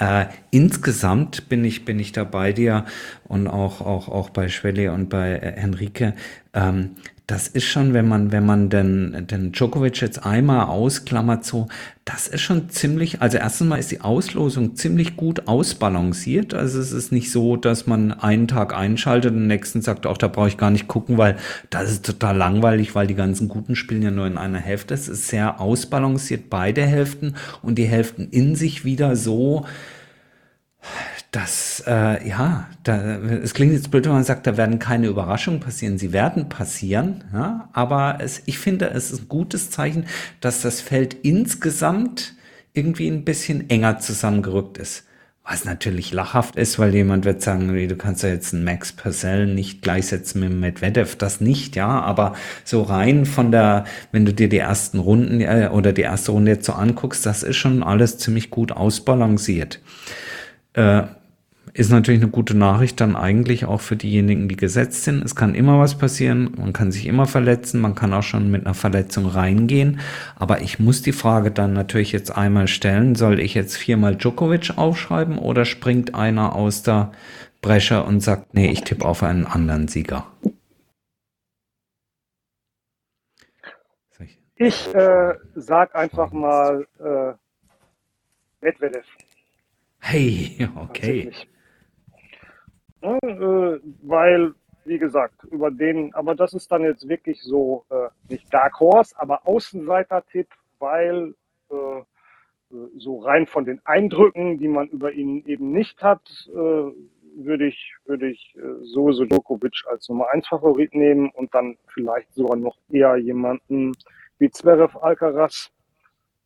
äh, 0.00 0.26
insgesamt 0.50 1.48
bin 1.48 1.64
ich, 1.64 1.84
bin 1.84 1.98
ich 1.98 2.12
da 2.12 2.24
bei 2.24 2.52
dir 2.52 2.86
und 3.28 3.46
auch, 3.46 3.82
auch, 3.82 4.08
auch 4.08 4.30
bei 4.30 4.48
Schwelle 4.48 4.92
und 4.92 5.10
bei 5.10 5.32
äh, 5.32 5.60
Henrike. 5.60 6.14
Ähm, 6.54 6.96
das 7.30 7.46
ist 7.46 7.66
schon, 7.66 7.94
wenn 7.94 8.08
man, 8.08 8.32
wenn 8.32 8.44
man 8.44 8.70
den, 8.70 9.28
den 9.28 9.52
Djokovic 9.52 10.00
jetzt 10.00 10.26
einmal 10.26 10.66
ausklammert, 10.66 11.44
so, 11.44 11.68
das 12.04 12.26
ist 12.26 12.40
schon 12.40 12.70
ziemlich, 12.70 13.22
also 13.22 13.38
erstens 13.38 13.68
mal 13.68 13.76
ist 13.76 13.92
die 13.92 14.00
Auslosung 14.00 14.74
ziemlich 14.74 15.16
gut 15.16 15.46
ausbalanciert. 15.46 16.54
Also 16.54 16.80
es 16.80 16.90
ist 16.90 17.12
nicht 17.12 17.30
so, 17.30 17.54
dass 17.56 17.86
man 17.86 18.12
einen 18.12 18.48
Tag 18.48 18.74
einschaltet 18.74 19.30
und 19.30 19.38
den 19.38 19.46
nächsten 19.46 19.80
sagt, 19.80 20.06
auch 20.06 20.18
da 20.18 20.26
brauche 20.26 20.48
ich 20.48 20.56
gar 20.56 20.72
nicht 20.72 20.88
gucken, 20.88 21.18
weil 21.18 21.36
das 21.70 21.92
ist 21.92 22.04
total 22.04 22.36
langweilig, 22.36 22.96
weil 22.96 23.06
die 23.06 23.14
ganzen 23.14 23.46
Guten 23.46 23.76
spielen 23.76 24.02
ja 24.02 24.10
nur 24.10 24.26
in 24.26 24.36
einer 24.36 24.58
Hälfte. 24.58 24.94
Es 24.94 25.08
ist 25.08 25.28
sehr 25.28 25.60
ausbalanciert 25.60 26.50
beide 26.50 26.82
Hälften 26.82 27.36
und 27.62 27.76
die 27.76 27.86
Hälften 27.86 28.28
in 28.30 28.56
sich 28.56 28.84
wieder 28.84 29.14
so, 29.14 29.66
dass, 31.30 31.84
äh, 31.86 32.28
ja, 32.28 32.68
da, 32.82 33.18
es 33.18 33.54
klingt 33.54 33.72
jetzt 33.72 33.90
blöd, 33.90 34.04
wenn 34.06 34.12
man 34.12 34.24
sagt, 34.24 34.46
da 34.46 34.56
werden 34.56 34.80
keine 34.80 35.06
Überraschungen 35.06 35.60
passieren. 35.60 35.96
Sie 35.96 36.12
werden 36.12 36.48
passieren, 36.48 37.24
ja, 37.32 37.68
aber 37.72 38.18
es, 38.20 38.42
ich 38.46 38.58
finde, 38.58 38.90
es 38.90 39.12
ist 39.12 39.22
ein 39.22 39.28
gutes 39.28 39.70
Zeichen, 39.70 40.06
dass 40.40 40.62
das 40.62 40.80
Feld 40.80 41.14
insgesamt 41.22 42.34
irgendwie 42.72 43.08
ein 43.08 43.24
bisschen 43.24 43.70
enger 43.70 43.98
zusammengerückt 43.98 44.78
ist. 44.78 45.04
Was 45.44 45.64
natürlich 45.64 46.12
lachhaft 46.12 46.56
ist, 46.56 46.78
weil 46.78 46.94
jemand 46.94 47.24
wird 47.24 47.42
sagen, 47.42 47.68
du 47.68 47.96
kannst 47.96 48.22
ja 48.22 48.28
jetzt 48.28 48.52
einen 48.52 48.62
Max 48.62 48.92
Purcell 48.92 49.46
nicht 49.46 49.82
gleichsetzen 49.82 50.40
mit 50.40 50.52
Medvedev, 50.52 51.16
das 51.16 51.40
nicht, 51.40 51.76
ja, 51.76 51.88
aber 51.88 52.34
so 52.64 52.82
rein 52.82 53.24
von 53.24 53.50
der, 53.50 53.84
wenn 54.12 54.24
du 54.24 54.34
dir 54.34 54.48
die 54.48 54.58
ersten 54.58 54.98
Runden 54.98 55.40
äh, 55.40 55.70
oder 55.72 55.92
die 55.92 56.02
erste 56.02 56.32
Runde 56.32 56.52
jetzt 56.52 56.66
so 56.66 56.72
anguckst, 56.72 57.24
das 57.24 57.42
ist 57.42 57.56
schon 57.56 57.82
alles 57.82 58.18
ziemlich 58.18 58.50
gut 58.50 58.72
ausbalanciert. 58.72 59.80
Äh, 60.74 61.02
ist 61.72 61.90
natürlich 61.90 62.20
eine 62.22 62.30
gute 62.30 62.56
Nachricht 62.56 63.00
dann 63.00 63.16
eigentlich 63.16 63.64
auch 63.64 63.80
für 63.80 63.96
diejenigen, 63.96 64.48
die 64.48 64.56
gesetzt 64.56 65.04
sind. 65.04 65.24
Es 65.24 65.36
kann 65.36 65.54
immer 65.54 65.78
was 65.78 65.96
passieren, 65.96 66.52
man 66.56 66.72
kann 66.72 66.92
sich 66.92 67.06
immer 67.06 67.26
verletzen, 67.26 67.80
man 67.80 67.94
kann 67.94 68.12
auch 68.12 68.22
schon 68.22 68.50
mit 68.50 68.66
einer 68.66 68.74
Verletzung 68.74 69.26
reingehen. 69.26 70.00
Aber 70.36 70.60
ich 70.60 70.78
muss 70.78 71.02
die 71.02 71.12
Frage 71.12 71.50
dann 71.50 71.72
natürlich 71.72 72.12
jetzt 72.12 72.36
einmal 72.36 72.68
stellen, 72.68 73.14
soll 73.14 73.40
ich 73.40 73.54
jetzt 73.54 73.76
viermal 73.76 74.16
Djokovic 74.16 74.76
aufschreiben 74.76 75.38
oder 75.38 75.64
springt 75.64 76.14
einer 76.14 76.54
aus 76.54 76.82
der 76.82 77.12
Bresche 77.62 78.02
und 78.02 78.20
sagt, 78.20 78.54
nee, 78.54 78.70
ich 78.70 78.82
tippe 78.82 79.04
auf 79.04 79.22
einen 79.22 79.46
anderen 79.46 79.88
Sieger? 79.88 80.26
Ich 84.62 84.94
äh, 84.94 85.34
sag 85.54 85.94
einfach 85.94 86.32
mal 86.32 86.86
äh, 86.98 87.32
Medvedev. 88.60 89.06
Hey, 90.00 90.68
okay. 90.76 91.32
Ne, 93.02 93.18
äh, 93.22 93.80
weil, 94.02 94.54
wie 94.84 94.98
gesagt, 94.98 95.44
über 95.44 95.70
den, 95.70 96.14
aber 96.14 96.34
das 96.34 96.52
ist 96.52 96.70
dann 96.70 96.82
jetzt 96.82 97.08
wirklich 97.08 97.42
so, 97.42 97.84
äh, 97.90 98.08
nicht 98.28 98.52
Dark 98.52 98.78
Horse, 98.80 99.14
aber 99.18 99.46
Außenseiter-Tipp, 99.46 100.48
weil 100.78 101.34
äh, 101.70 102.02
so 102.98 103.18
rein 103.20 103.46
von 103.46 103.64
den 103.64 103.80
Eindrücken, 103.84 104.58
die 104.58 104.68
man 104.68 104.88
über 104.88 105.12
ihn 105.12 105.44
eben 105.46 105.72
nicht 105.72 106.02
hat, 106.02 106.48
äh, 106.52 106.92
würde 107.36 107.66
ich, 107.66 107.94
würde 108.04 108.28
ich 108.28 108.54
äh, 108.56 108.84
sowieso 108.84 109.24
Djokovic 109.24 109.84
als 109.88 110.08
Nummer 110.08 110.26
1 110.32 110.48
Favorit 110.48 110.94
nehmen 110.94 111.30
und 111.30 111.54
dann 111.54 111.76
vielleicht 111.86 112.32
sogar 112.34 112.56
noch 112.56 112.76
eher 112.90 113.16
jemanden 113.16 113.92
wie 114.38 114.50
Zverev 114.50 114.96
Alcaraz, 115.00 115.70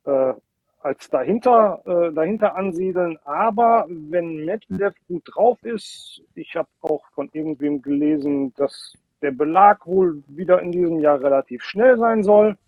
äh, 0.05 0.35
als 0.85 1.09
dahinter, 1.09 1.81
äh, 1.87 2.13
dahinter 2.13 2.55
ansiedeln. 2.57 3.19
Aber 3.25 3.87
wenn 3.89 4.45
Medvedev 4.45 4.95
gut 5.09 5.23
drauf 5.25 5.59
ist, 5.63 6.23
ich 6.35 6.55
habe 6.57 6.69
auch 6.83 7.03
von 7.15 7.31
irgendwem 7.33 7.81
gelesen, 7.81 8.53
dass 8.55 8.93
der 9.23 9.31
Belag 9.31 9.87
wohl 9.87 10.23
wieder 10.27 10.61
in 10.61 10.73
diesem 10.73 11.01
Jahr 11.01 11.23
relativ 11.23 11.65
schnell 11.65 11.97
sein 11.97 12.23
soll, 12.23 12.59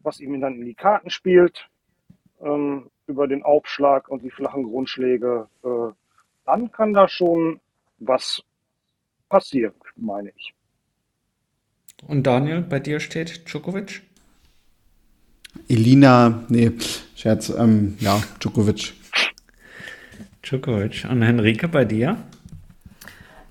was 0.00 0.18
ihm 0.18 0.40
dann 0.40 0.54
in 0.56 0.64
die 0.64 0.74
Karten 0.74 1.08
spielt, 1.08 1.68
ähm, 2.42 2.90
über 3.06 3.28
den 3.28 3.44
Aufschlag 3.44 4.08
und 4.08 4.24
die 4.24 4.30
flachen 4.30 4.64
Grundschläge, 4.64 5.46
äh, 5.62 5.92
dann 6.46 6.72
kann 6.72 6.92
da 6.92 7.06
schon 7.06 7.60
was 7.98 8.42
passieren, 9.28 9.74
meine 9.94 10.32
ich. 10.36 10.52
Und 12.08 12.26
Daniel, 12.26 12.62
bei 12.62 12.80
dir 12.80 12.98
steht 12.98 13.48
Djokovic? 13.48 14.09
Elina, 15.68 16.44
nee, 16.48 16.72
Scherz, 17.16 17.50
ähm, 17.50 17.96
ja, 18.00 18.22
Djokovic. 18.40 18.92
Djokovic. 20.42 21.06
Und 21.10 21.22
Henrike, 21.22 21.68
bei 21.68 21.84
dir? 21.84 22.16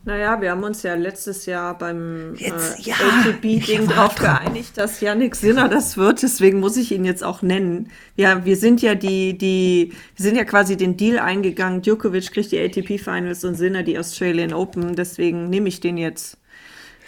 Naja, 0.09 0.41
wir 0.41 0.49
haben 0.49 0.63
uns 0.63 0.81
ja 0.81 0.95
letztes 0.95 1.45
Jahr 1.45 1.77
beim 1.77 2.33
Jetzt, 2.35 2.79
äh, 2.79 2.89
ja, 2.89 2.95
ATB-Ding 2.95 3.87
darauf 3.87 4.15
geeinigt, 4.15 4.75
dass 4.75 5.01
Yannick 5.01 5.35
Sinner 5.35 5.69
das 5.69 5.97
wird. 5.97 6.23
Deswegen 6.23 6.59
muss 6.59 6.77
ich 6.77 6.91
ihn 6.91 7.05
jetzt 7.05 7.23
auch 7.23 7.43
nennen. 7.43 7.91
Ja, 8.15 8.43
wir 8.43 8.55
sind 8.55 8.81
ja 8.81 8.95
die, 8.95 9.37
die, 9.37 9.93
wir 10.15 10.25
sind 10.25 10.35
ja 10.35 10.45
quasi 10.45 10.77
den 10.77 10.97
Deal 10.97 11.19
eingegangen. 11.19 11.83
Djokovic 11.83 12.31
kriegt 12.31 12.51
die 12.51 12.59
ATP-Finals 12.59 13.43
und 13.43 13.53
Sinner 13.53 13.83
die 13.83 13.99
Australian 13.99 14.51
Open. 14.51 14.95
Deswegen 14.95 15.47
nehme 15.49 15.69
ich 15.69 15.79
den 15.79 15.97
jetzt. 15.97 16.38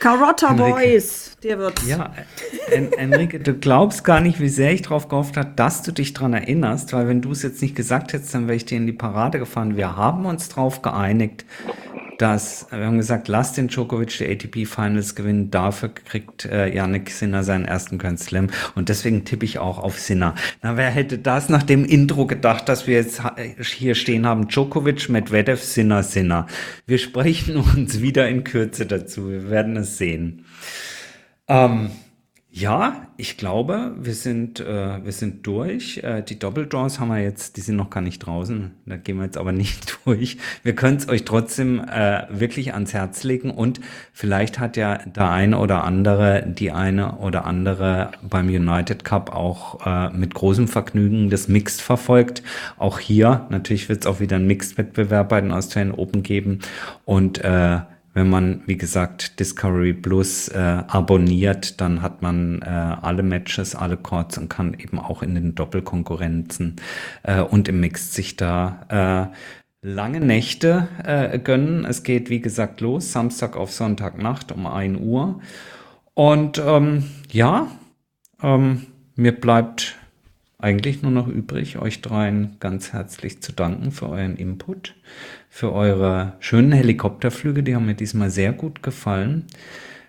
Carotta. 0.02 0.54
Boys, 0.54 1.38
der 1.44 1.60
wird's. 1.60 1.88
Ja, 1.88 2.12
En 2.72 2.92
Enrique, 2.94 3.40
du 3.40 3.54
glaubst 3.54 4.04
gar 4.04 4.20
nicht, 4.20 4.40
wie 4.40 4.50
sehr 4.50 4.74
ich 4.74 4.82
darauf 4.82 5.08
gehofft 5.08 5.38
habe, 5.38 5.52
dass 5.56 5.84
du 5.84 5.92
dich 5.92 6.14
dran 6.14 6.34
erinnerst, 6.34 6.92
weil 6.94 7.08
wenn 7.08 7.22
du 7.22 7.32
es 7.32 7.44
jetzt 7.44 7.62
nicht 7.62 7.76
gesagt 7.76 8.12
hättest, 8.14 8.34
dann 8.34 8.48
wäre 8.48 8.56
ich 8.56 8.66
dir 8.66 8.78
in 8.78 8.88
die 8.88 8.94
Parade 8.94 9.38
gefahren. 9.38 9.78
Wir 9.78 9.96
haben 9.96 10.26
uns 10.26 10.50
darauf 10.50 10.82
geeinigt, 10.82 11.46
dass, 12.22 12.68
wir 12.70 12.86
haben 12.86 12.98
gesagt, 12.98 13.28
lass 13.28 13.54
den 13.54 13.68
Djokovic 13.68 14.18
die 14.20 14.28
ATP 14.28 14.66
Finals 14.66 15.16
gewinnen, 15.16 15.50
dafür 15.50 15.90
kriegt 15.90 16.46
äh, 16.46 16.74
Yannick 16.74 17.10
Sinner 17.10 17.44
seinen 17.44 17.66
ersten 17.66 17.98
Grand 17.98 18.20
Slam 18.20 18.48
und 18.76 18.90
deswegen 18.90 19.26
tippe 19.26 19.46
ich 19.46 19.58
auch 19.60 19.80
auf 19.80 20.00
Sinner. 20.00 20.36
Na, 20.62 20.78
wer 20.78 20.90
hätte 20.92 21.18
das 21.18 21.50
nach 21.50 21.64
dem 21.64 21.84
Intro 21.84 22.28
gedacht, 22.28 22.70
dass 22.70 22.86
wir 22.88 22.96
jetzt 22.96 23.24
ha- 23.24 23.36
hier 23.60 23.96
stehen 23.96 24.26
haben, 24.28 24.48
Djokovic, 24.48 25.10
Medvedev, 25.10 25.64
Sinner, 25.64 26.04
Sinner. 26.04 26.48
Wir 26.86 26.98
sprechen 27.00 27.58
uns 27.58 28.02
wieder 28.02 28.28
in 28.30 28.44
Kürze 28.44 28.86
dazu, 28.86 29.30
wir 29.30 29.50
werden 29.50 29.76
es 29.78 29.98
sehen. 29.98 30.46
Ähm, 31.48 31.90
ja, 32.54 33.08
ich 33.16 33.38
glaube, 33.38 33.96
wir 33.98 34.14
sind, 34.14 34.60
äh, 34.60 35.06
wir 35.06 35.14
sind 35.14 35.48
durch. 35.48 36.00
Äh, 36.04 36.22
die 36.22 36.38
Doppeldraws 36.38 37.00
haben 37.00 37.08
wir 37.08 37.20
jetzt, 37.20 37.56
die 37.56 37.62
sind 37.62 37.78
noch 37.78 37.90
gar 37.90 38.02
nicht 38.02 38.20
draußen. 38.20 38.72
Da 38.86 38.98
gehen 38.98 39.16
wir 39.16 39.24
jetzt 39.24 39.38
aber 39.38 39.52
nicht 39.54 40.00
durch. 40.04 40.36
Wir 40.62 40.76
können 40.76 40.98
es 40.98 41.08
euch 41.08 41.24
trotzdem 41.24 41.80
äh, 41.80 42.24
wirklich 42.30 42.74
ans 42.74 42.94
Herz 42.94 43.24
legen 43.24 43.52
und 43.52 43.80
vielleicht 44.12 44.60
hat 44.60 44.76
ja 44.76 44.98
der 44.98 45.32
eine 45.32 45.60
oder 45.60 45.86
andere, 45.86 46.46
die 46.46 46.72
eine 46.72 47.20
oder 47.20 47.46
andere 47.46 48.12
beim 48.22 48.50
United 48.50 49.06
Cup 49.06 49.34
auch 49.34 49.86
äh, 49.86 50.10
mit 50.10 50.34
großem 50.34 50.68
Vergnügen 50.68 51.30
das 51.30 51.48
Mixed 51.48 51.80
verfolgt. 51.80 52.44
Auch 52.78 53.00
hier, 53.00 53.48
natürlich 53.50 53.88
wird 53.88 54.02
es 54.02 54.08
auch 54.08 54.20
wieder 54.20 54.36
einen 54.36 54.48
Mixed-Wettbewerb 54.48 55.30
bei 55.30 55.40
den 55.40 55.54
Australian 55.54 55.96
Open 55.96 56.22
geben 56.22 56.60
und 57.06 57.42
äh, 57.46 57.80
wenn 58.14 58.30
man, 58.30 58.62
wie 58.66 58.78
gesagt, 58.78 59.40
Discovery 59.40 59.94
Plus 59.94 60.50
äh, 60.50 60.58
abonniert, 60.58 61.80
dann 61.80 62.02
hat 62.02 62.22
man 62.22 62.62
äh, 62.62 62.66
alle 62.66 63.24
Matches, 63.24 63.76
alle 63.76 63.98
Chords 63.98 64.38
und 64.38 64.50
kann 64.50 64.74
eben 64.74 65.00
auch 65.00 65.24
in 65.24 65.36
den 65.36 65.56
Doppelkonkurrenzen 65.56 66.76
äh, 67.24 67.42
und 67.42 67.70
im 67.70 67.80
Mix 67.80 68.14
sich 68.14 68.36
da 68.36 69.32
äh, 69.32 69.88
lange 69.88 70.20
Nächte 70.20 70.88
äh, 71.04 71.40
gönnen. 71.40 71.86
Es 71.86 72.04
geht, 72.04 72.30
wie 72.30 72.42
gesagt, 72.42 72.82
los, 72.82 73.12
Samstag 73.12 73.56
auf 73.56 73.72
Sonntagnacht 73.72 74.52
um 74.52 74.68
1 74.68 75.00
Uhr. 75.00 75.40
Und 76.14 76.62
ähm, 76.64 77.06
ja, 77.32 77.68
ähm, 78.44 78.88
mir 79.16 79.32
bleibt 79.32 79.98
eigentlich 80.58 81.02
nur 81.02 81.12
noch 81.12 81.28
übrig, 81.28 81.80
euch 81.80 82.02
dreien 82.02 82.58
ganz 82.60 82.94
herzlich 82.94 83.42
zu 83.42 83.52
danken 83.52 83.92
für 83.92 84.10
euren 84.10 84.36
Input, 84.36 84.96
für 85.52 85.74
eure 85.74 86.38
schönen 86.40 86.72
Helikopterflüge, 86.72 87.62
die 87.62 87.76
haben 87.76 87.86
mir 87.86 87.94
diesmal 87.94 88.30
sehr 88.30 88.54
gut 88.54 88.82
gefallen. 88.82 89.48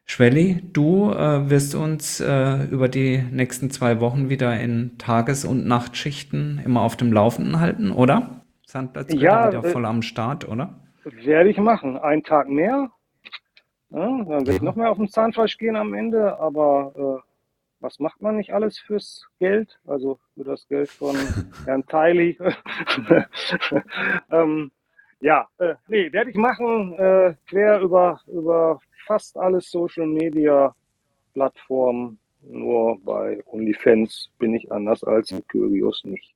Schwelli, 0.07 0.63
du 0.73 1.11
äh, 1.11 1.51
wirst 1.51 1.75
uns 1.75 2.21
äh, 2.21 2.65
über 2.71 2.89
die 2.89 3.19
nächsten 3.19 3.69
zwei 3.69 4.01
Wochen 4.01 4.29
wieder 4.29 4.59
in 4.61 4.97
Tages- 4.99 5.45
und 5.45 5.67
Nachtschichten 5.67 6.63
immer 6.65 6.83
auf 6.83 6.97
dem 6.97 7.13
Laufenden 7.13 7.59
halten, 7.59 7.91
oder? 7.91 8.43
Sandplatz 8.67 9.13
Ja, 9.15 9.49
wieder 9.49 9.65
äh, 9.65 9.71
voll 9.71 9.85
am 9.85 10.03
Start, 10.03 10.49
oder? 10.49 10.79
Werde 11.03 11.51
ich 11.51 11.59
machen. 11.59 11.99
Einen 11.99 12.23
Tag 12.23 12.49
mehr. 12.49 12.91
Ja, 13.91 13.99
dann 13.99 14.29
werde 14.29 14.53
ich 14.53 14.63
noch 14.63 14.77
mehr 14.77 14.93
auf 14.93 14.97
den 14.97 15.09
Zahnfleisch 15.09 15.59
gehen 15.59 15.75
am 15.75 15.93
Ende. 15.93 16.39
Aber 16.39 16.93
äh, 16.97 17.29
was 17.81 17.99
macht 17.99 18.23
man 18.23 18.37
nicht 18.37 18.55
alles 18.55 18.79
fürs 18.79 19.27
Geld? 19.41 19.81
Also 19.89 20.21
für 20.35 20.45
das 20.45 20.69
Geld 20.69 20.89
von 20.89 21.17
Herrn 21.65 21.85
Teili. 21.87 22.39
ähm, 24.31 24.71
ja, 25.23 25.49
äh, 25.59 25.75
nee, 25.87 26.13
werde 26.13 26.31
ich 26.31 26.37
machen. 26.37 26.95
Äh, 26.95 27.35
quer 27.49 27.81
über, 27.81 28.21
über 28.27 28.81
fast 29.07 29.37
alle 29.37 29.61
Social 29.61 30.07
Media 30.07 30.75
Plattformen. 31.33 32.19
Nur 32.43 32.99
bei 33.05 33.41
OnlyFans 33.47 34.31
bin 34.39 34.55
ich 34.55 34.71
anders 34.73 35.05
als 35.05 35.33
Kyrios 35.49 36.03
nicht. 36.05 36.35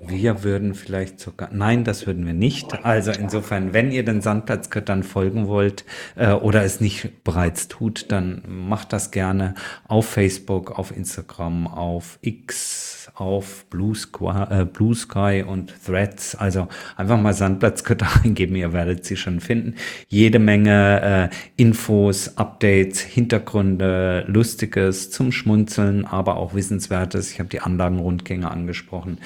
Wir 0.00 0.44
würden 0.44 0.74
vielleicht 0.74 1.20
sogar, 1.20 1.50
nein, 1.52 1.84
das 1.84 2.06
würden 2.06 2.26
wir 2.26 2.34
nicht. 2.34 2.84
Also 2.84 3.10
insofern, 3.10 3.72
wenn 3.72 3.90
ihr 3.90 4.04
den 4.04 4.20
Sandplatzgöttern 4.20 5.02
folgen 5.02 5.48
wollt 5.48 5.84
äh, 6.16 6.32
oder 6.32 6.62
es 6.62 6.80
nicht 6.80 7.24
bereits 7.24 7.68
tut, 7.68 8.10
dann 8.12 8.42
macht 8.46 8.92
das 8.92 9.10
gerne 9.10 9.54
auf 9.88 10.08
Facebook, 10.08 10.78
auf 10.78 10.96
Instagram, 10.96 11.66
auf 11.66 12.18
X, 12.22 13.10
auf 13.14 13.66
Blue 13.70 13.94
Sky, 13.94 14.46
äh, 14.50 14.64
Blue 14.64 14.94
Sky 14.94 15.44
und 15.46 15.72
Threads. 15.84 16.34
Also 16.34 16.68
einfach 16.96 17.20
mal 17.20 17.34
Sandplatzgötter 17.34 18.06
eingeben, 18.24 18.56
ihr 18.56 18.72
werdet 18.72 19.04
sie 19.04 19.16
schon 19.16 19.40
finden. 19.40 19.74
Jede 20.08 20.38
Menge 20.38 21.30
äh, 21.32 21.36
Infos, 21.56 22.36
Updates, 22.36 23.00
Hintergründe, 23.00 24.24
Lustiges 24.26 25.10
zum 25.10 25.32
Schmunzeln, 25.32 26.04
aber 26.04 26.36
auch 26.36 26.54
Wissenswertes. 26.54 27.32
Ich 27.32 27.38
habe 27.38 27.48
die 27.48 27.60
Anlagenrundgänge 27.60 28.50
angesprochen 28.50 29.18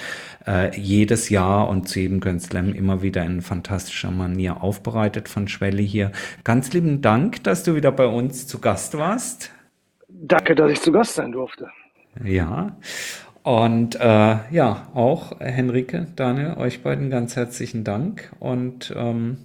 äh, 0.47 0.78
jedes 0.78 1.28
Jahr 1.28 1.68
und 1.68 1.89
zu 1.89 2.01
jedem 2.01 2.20
Grand 2.20 2.43
Slam 2.43 2.73
immer 2.73 3.02
wieder 3.02 3.24
in 3.24 3.43
fantastischer 3.43 4.10
Manier 4.10 4.62
aufbereitet 4.62 5.28
von 5.28 5.48
Schwelle 5.48 5.82
hier. 5.82 6.12
Ganz 6.44 6.73
lieben 6.73 7.02
Dank, 7.02 7.43
dass 7.44 7.64
du 7.64 7.74
wieder 7.74 7.93
bei 7.93 8.06
uns 8.06 8.47
zu 8.47 8.60
Gast 8.60 8.97
warst. 8.97 9.51
Danke, 10.09 10.55
dass 10.55 10.70
ich 10.70 10.81
zu 10.81 10.93
Gast 10.93 11.14
sein 11.14 11.32
durfte. 11.32 11.68
Ja. 12.24 12.77
Und 13.43 13.94
äh, 13.97 14.36
ja, 14.51 14.89
auch 14.94 15.39
Henrike, 15.39 16.09
Daniel, 16.16 16.55
euch 16.56 16.82
beiden 16.82 17.10
ganz 17.10 17.36
herzlichen 17.36 17.85
Dank. 17.85 18.32
Und 18.40 18.93
ähm, 18.97 19.39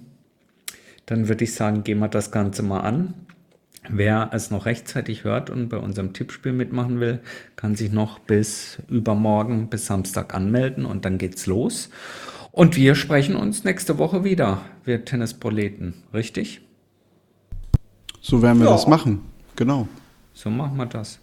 dann 1.06 1.28
würde 1.28 1.44
ich 1.44 1.54
sagen, 1.54 1.84
gehen 1.84 1.98
wir 1.98 2.08
das 2.08 2.32
Ganze 2.32 2.62
mal 2.62 2.80
an. 2.80 3.14
Wer 3.88 4.30
es 4.32 4.50
noch 4.50 4.64
rechtzeitig 4.66 5.24
hört 5.24 5.50
und 5.50 5.68
bei 5.68 5.76
unserem 5.76 6.12
Tippspiel 6.12 6.52
mitmachen 6.52 7.00
will, 7.00 7.20
kann 7.56 7.74
sich 7.74 7.90
noch 7.90 8.20
bis 8.20 8.78
übermorgen, 8.88 9.68
bis 9.68 9.86
Samstag 9.86 10.34
anmelden 10.34 10.84
und 10.84 11.04
dann 11.04 11.18
geht's 11.18 11.46
los. 11.46 11.90
Und 12.52 12.76
wir 12.76 12.94
sprechen 12.94 13.34
uns 13.34 13.64
nächste 13.64 13.98
Woche 13.98 14.24
wieder, 14.24 14.60
wir 14.84 15.04
Tennisproleten, 15.04 15.94
richtig? 16.14 16.60
So 18.20 18.40
werden 18.42 18.58
wir 18.60 18.66
Ja. 18.66 18.72
das 18.72 18.86
machen. 18.86 19.20
Genau. 19.56 19.88
So 20.32 20.48
machen 20.48 20.76
wir 20.76 20.86
das. 20.86 21.18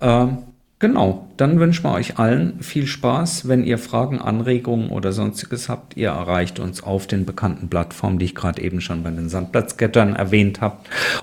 Ähm, 0.00 0.38
genau, 0.82 1.26
dann 1.38 1.58
wünschen 1.60 1.84
wir 1.84 1.92
euch 1.92 2.18
allen 2.18 2.60
viel 2.60 2.86
Spaß. 2.86 3.48
Wenn 3.48 3.64
ihr 3.64 3.78
Fragen, 3.78 4.18
Anregungen 4.18 4.90
oder 4.90 5.12
sonstiges 5.12 5.70
habt, 5.70 5.96
ihr 5.96 6.08
erreicht 6.08 6.58
uns 6.58 6.82
auf 6.82 7.06
den 7.06 7.24
bekannten 7.24 7.70
Plattformen, 7.70 8.18
die 8.18 8.26
ich 8.26 8.34
gerade 8.34 8.60
eben 8.60 8.82
schon 8.82 9.02
bei 9.02 9.10
den 9.10 9.30
Sandplatzgettern 9.30 10.14
erwähnt 10.14 10.60
habe. 10.60 10.78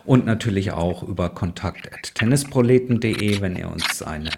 Und 0.05 0.25
natürlich 0.25 0.71
auch 0.71 1.03
über 1.03 1.29
kontakt.tennisproleten.de, 1.29 3.41
wenn 3.41 3.57
ihr 3.57 3.69
uns 3.69 4.01
eine 4.01 4.31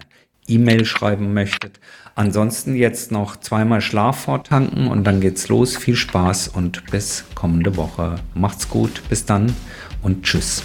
E-Mail 0.48 0.84
schreiben 0.84 1.32
möchtet. 1.32 1.78
Ansonsten 2.16 2.74
jetzt 2.74 3.12
noch 3.12 3.36
zweimal 3.36 3.80
Schlaf 3.80 4.24
vortanken 4.24 4.88
und 4.88 5.04
dann 5.04 5.20
geht's 5.20 5.48
los. 5.48 5.76
Viel 5.76 5.96
Spaß 5.96 6.48
und 6.48 6.84
bis 6.90 7.24
kommende 7.34 7.76
Woche. 7.76 8.16
Macht's 8.34 8.68
gut, 8.68 9.02
bis 9.08 9.24
dann 9.24 9.54
und 10.02 10.24
tschüss. 10.24 10.64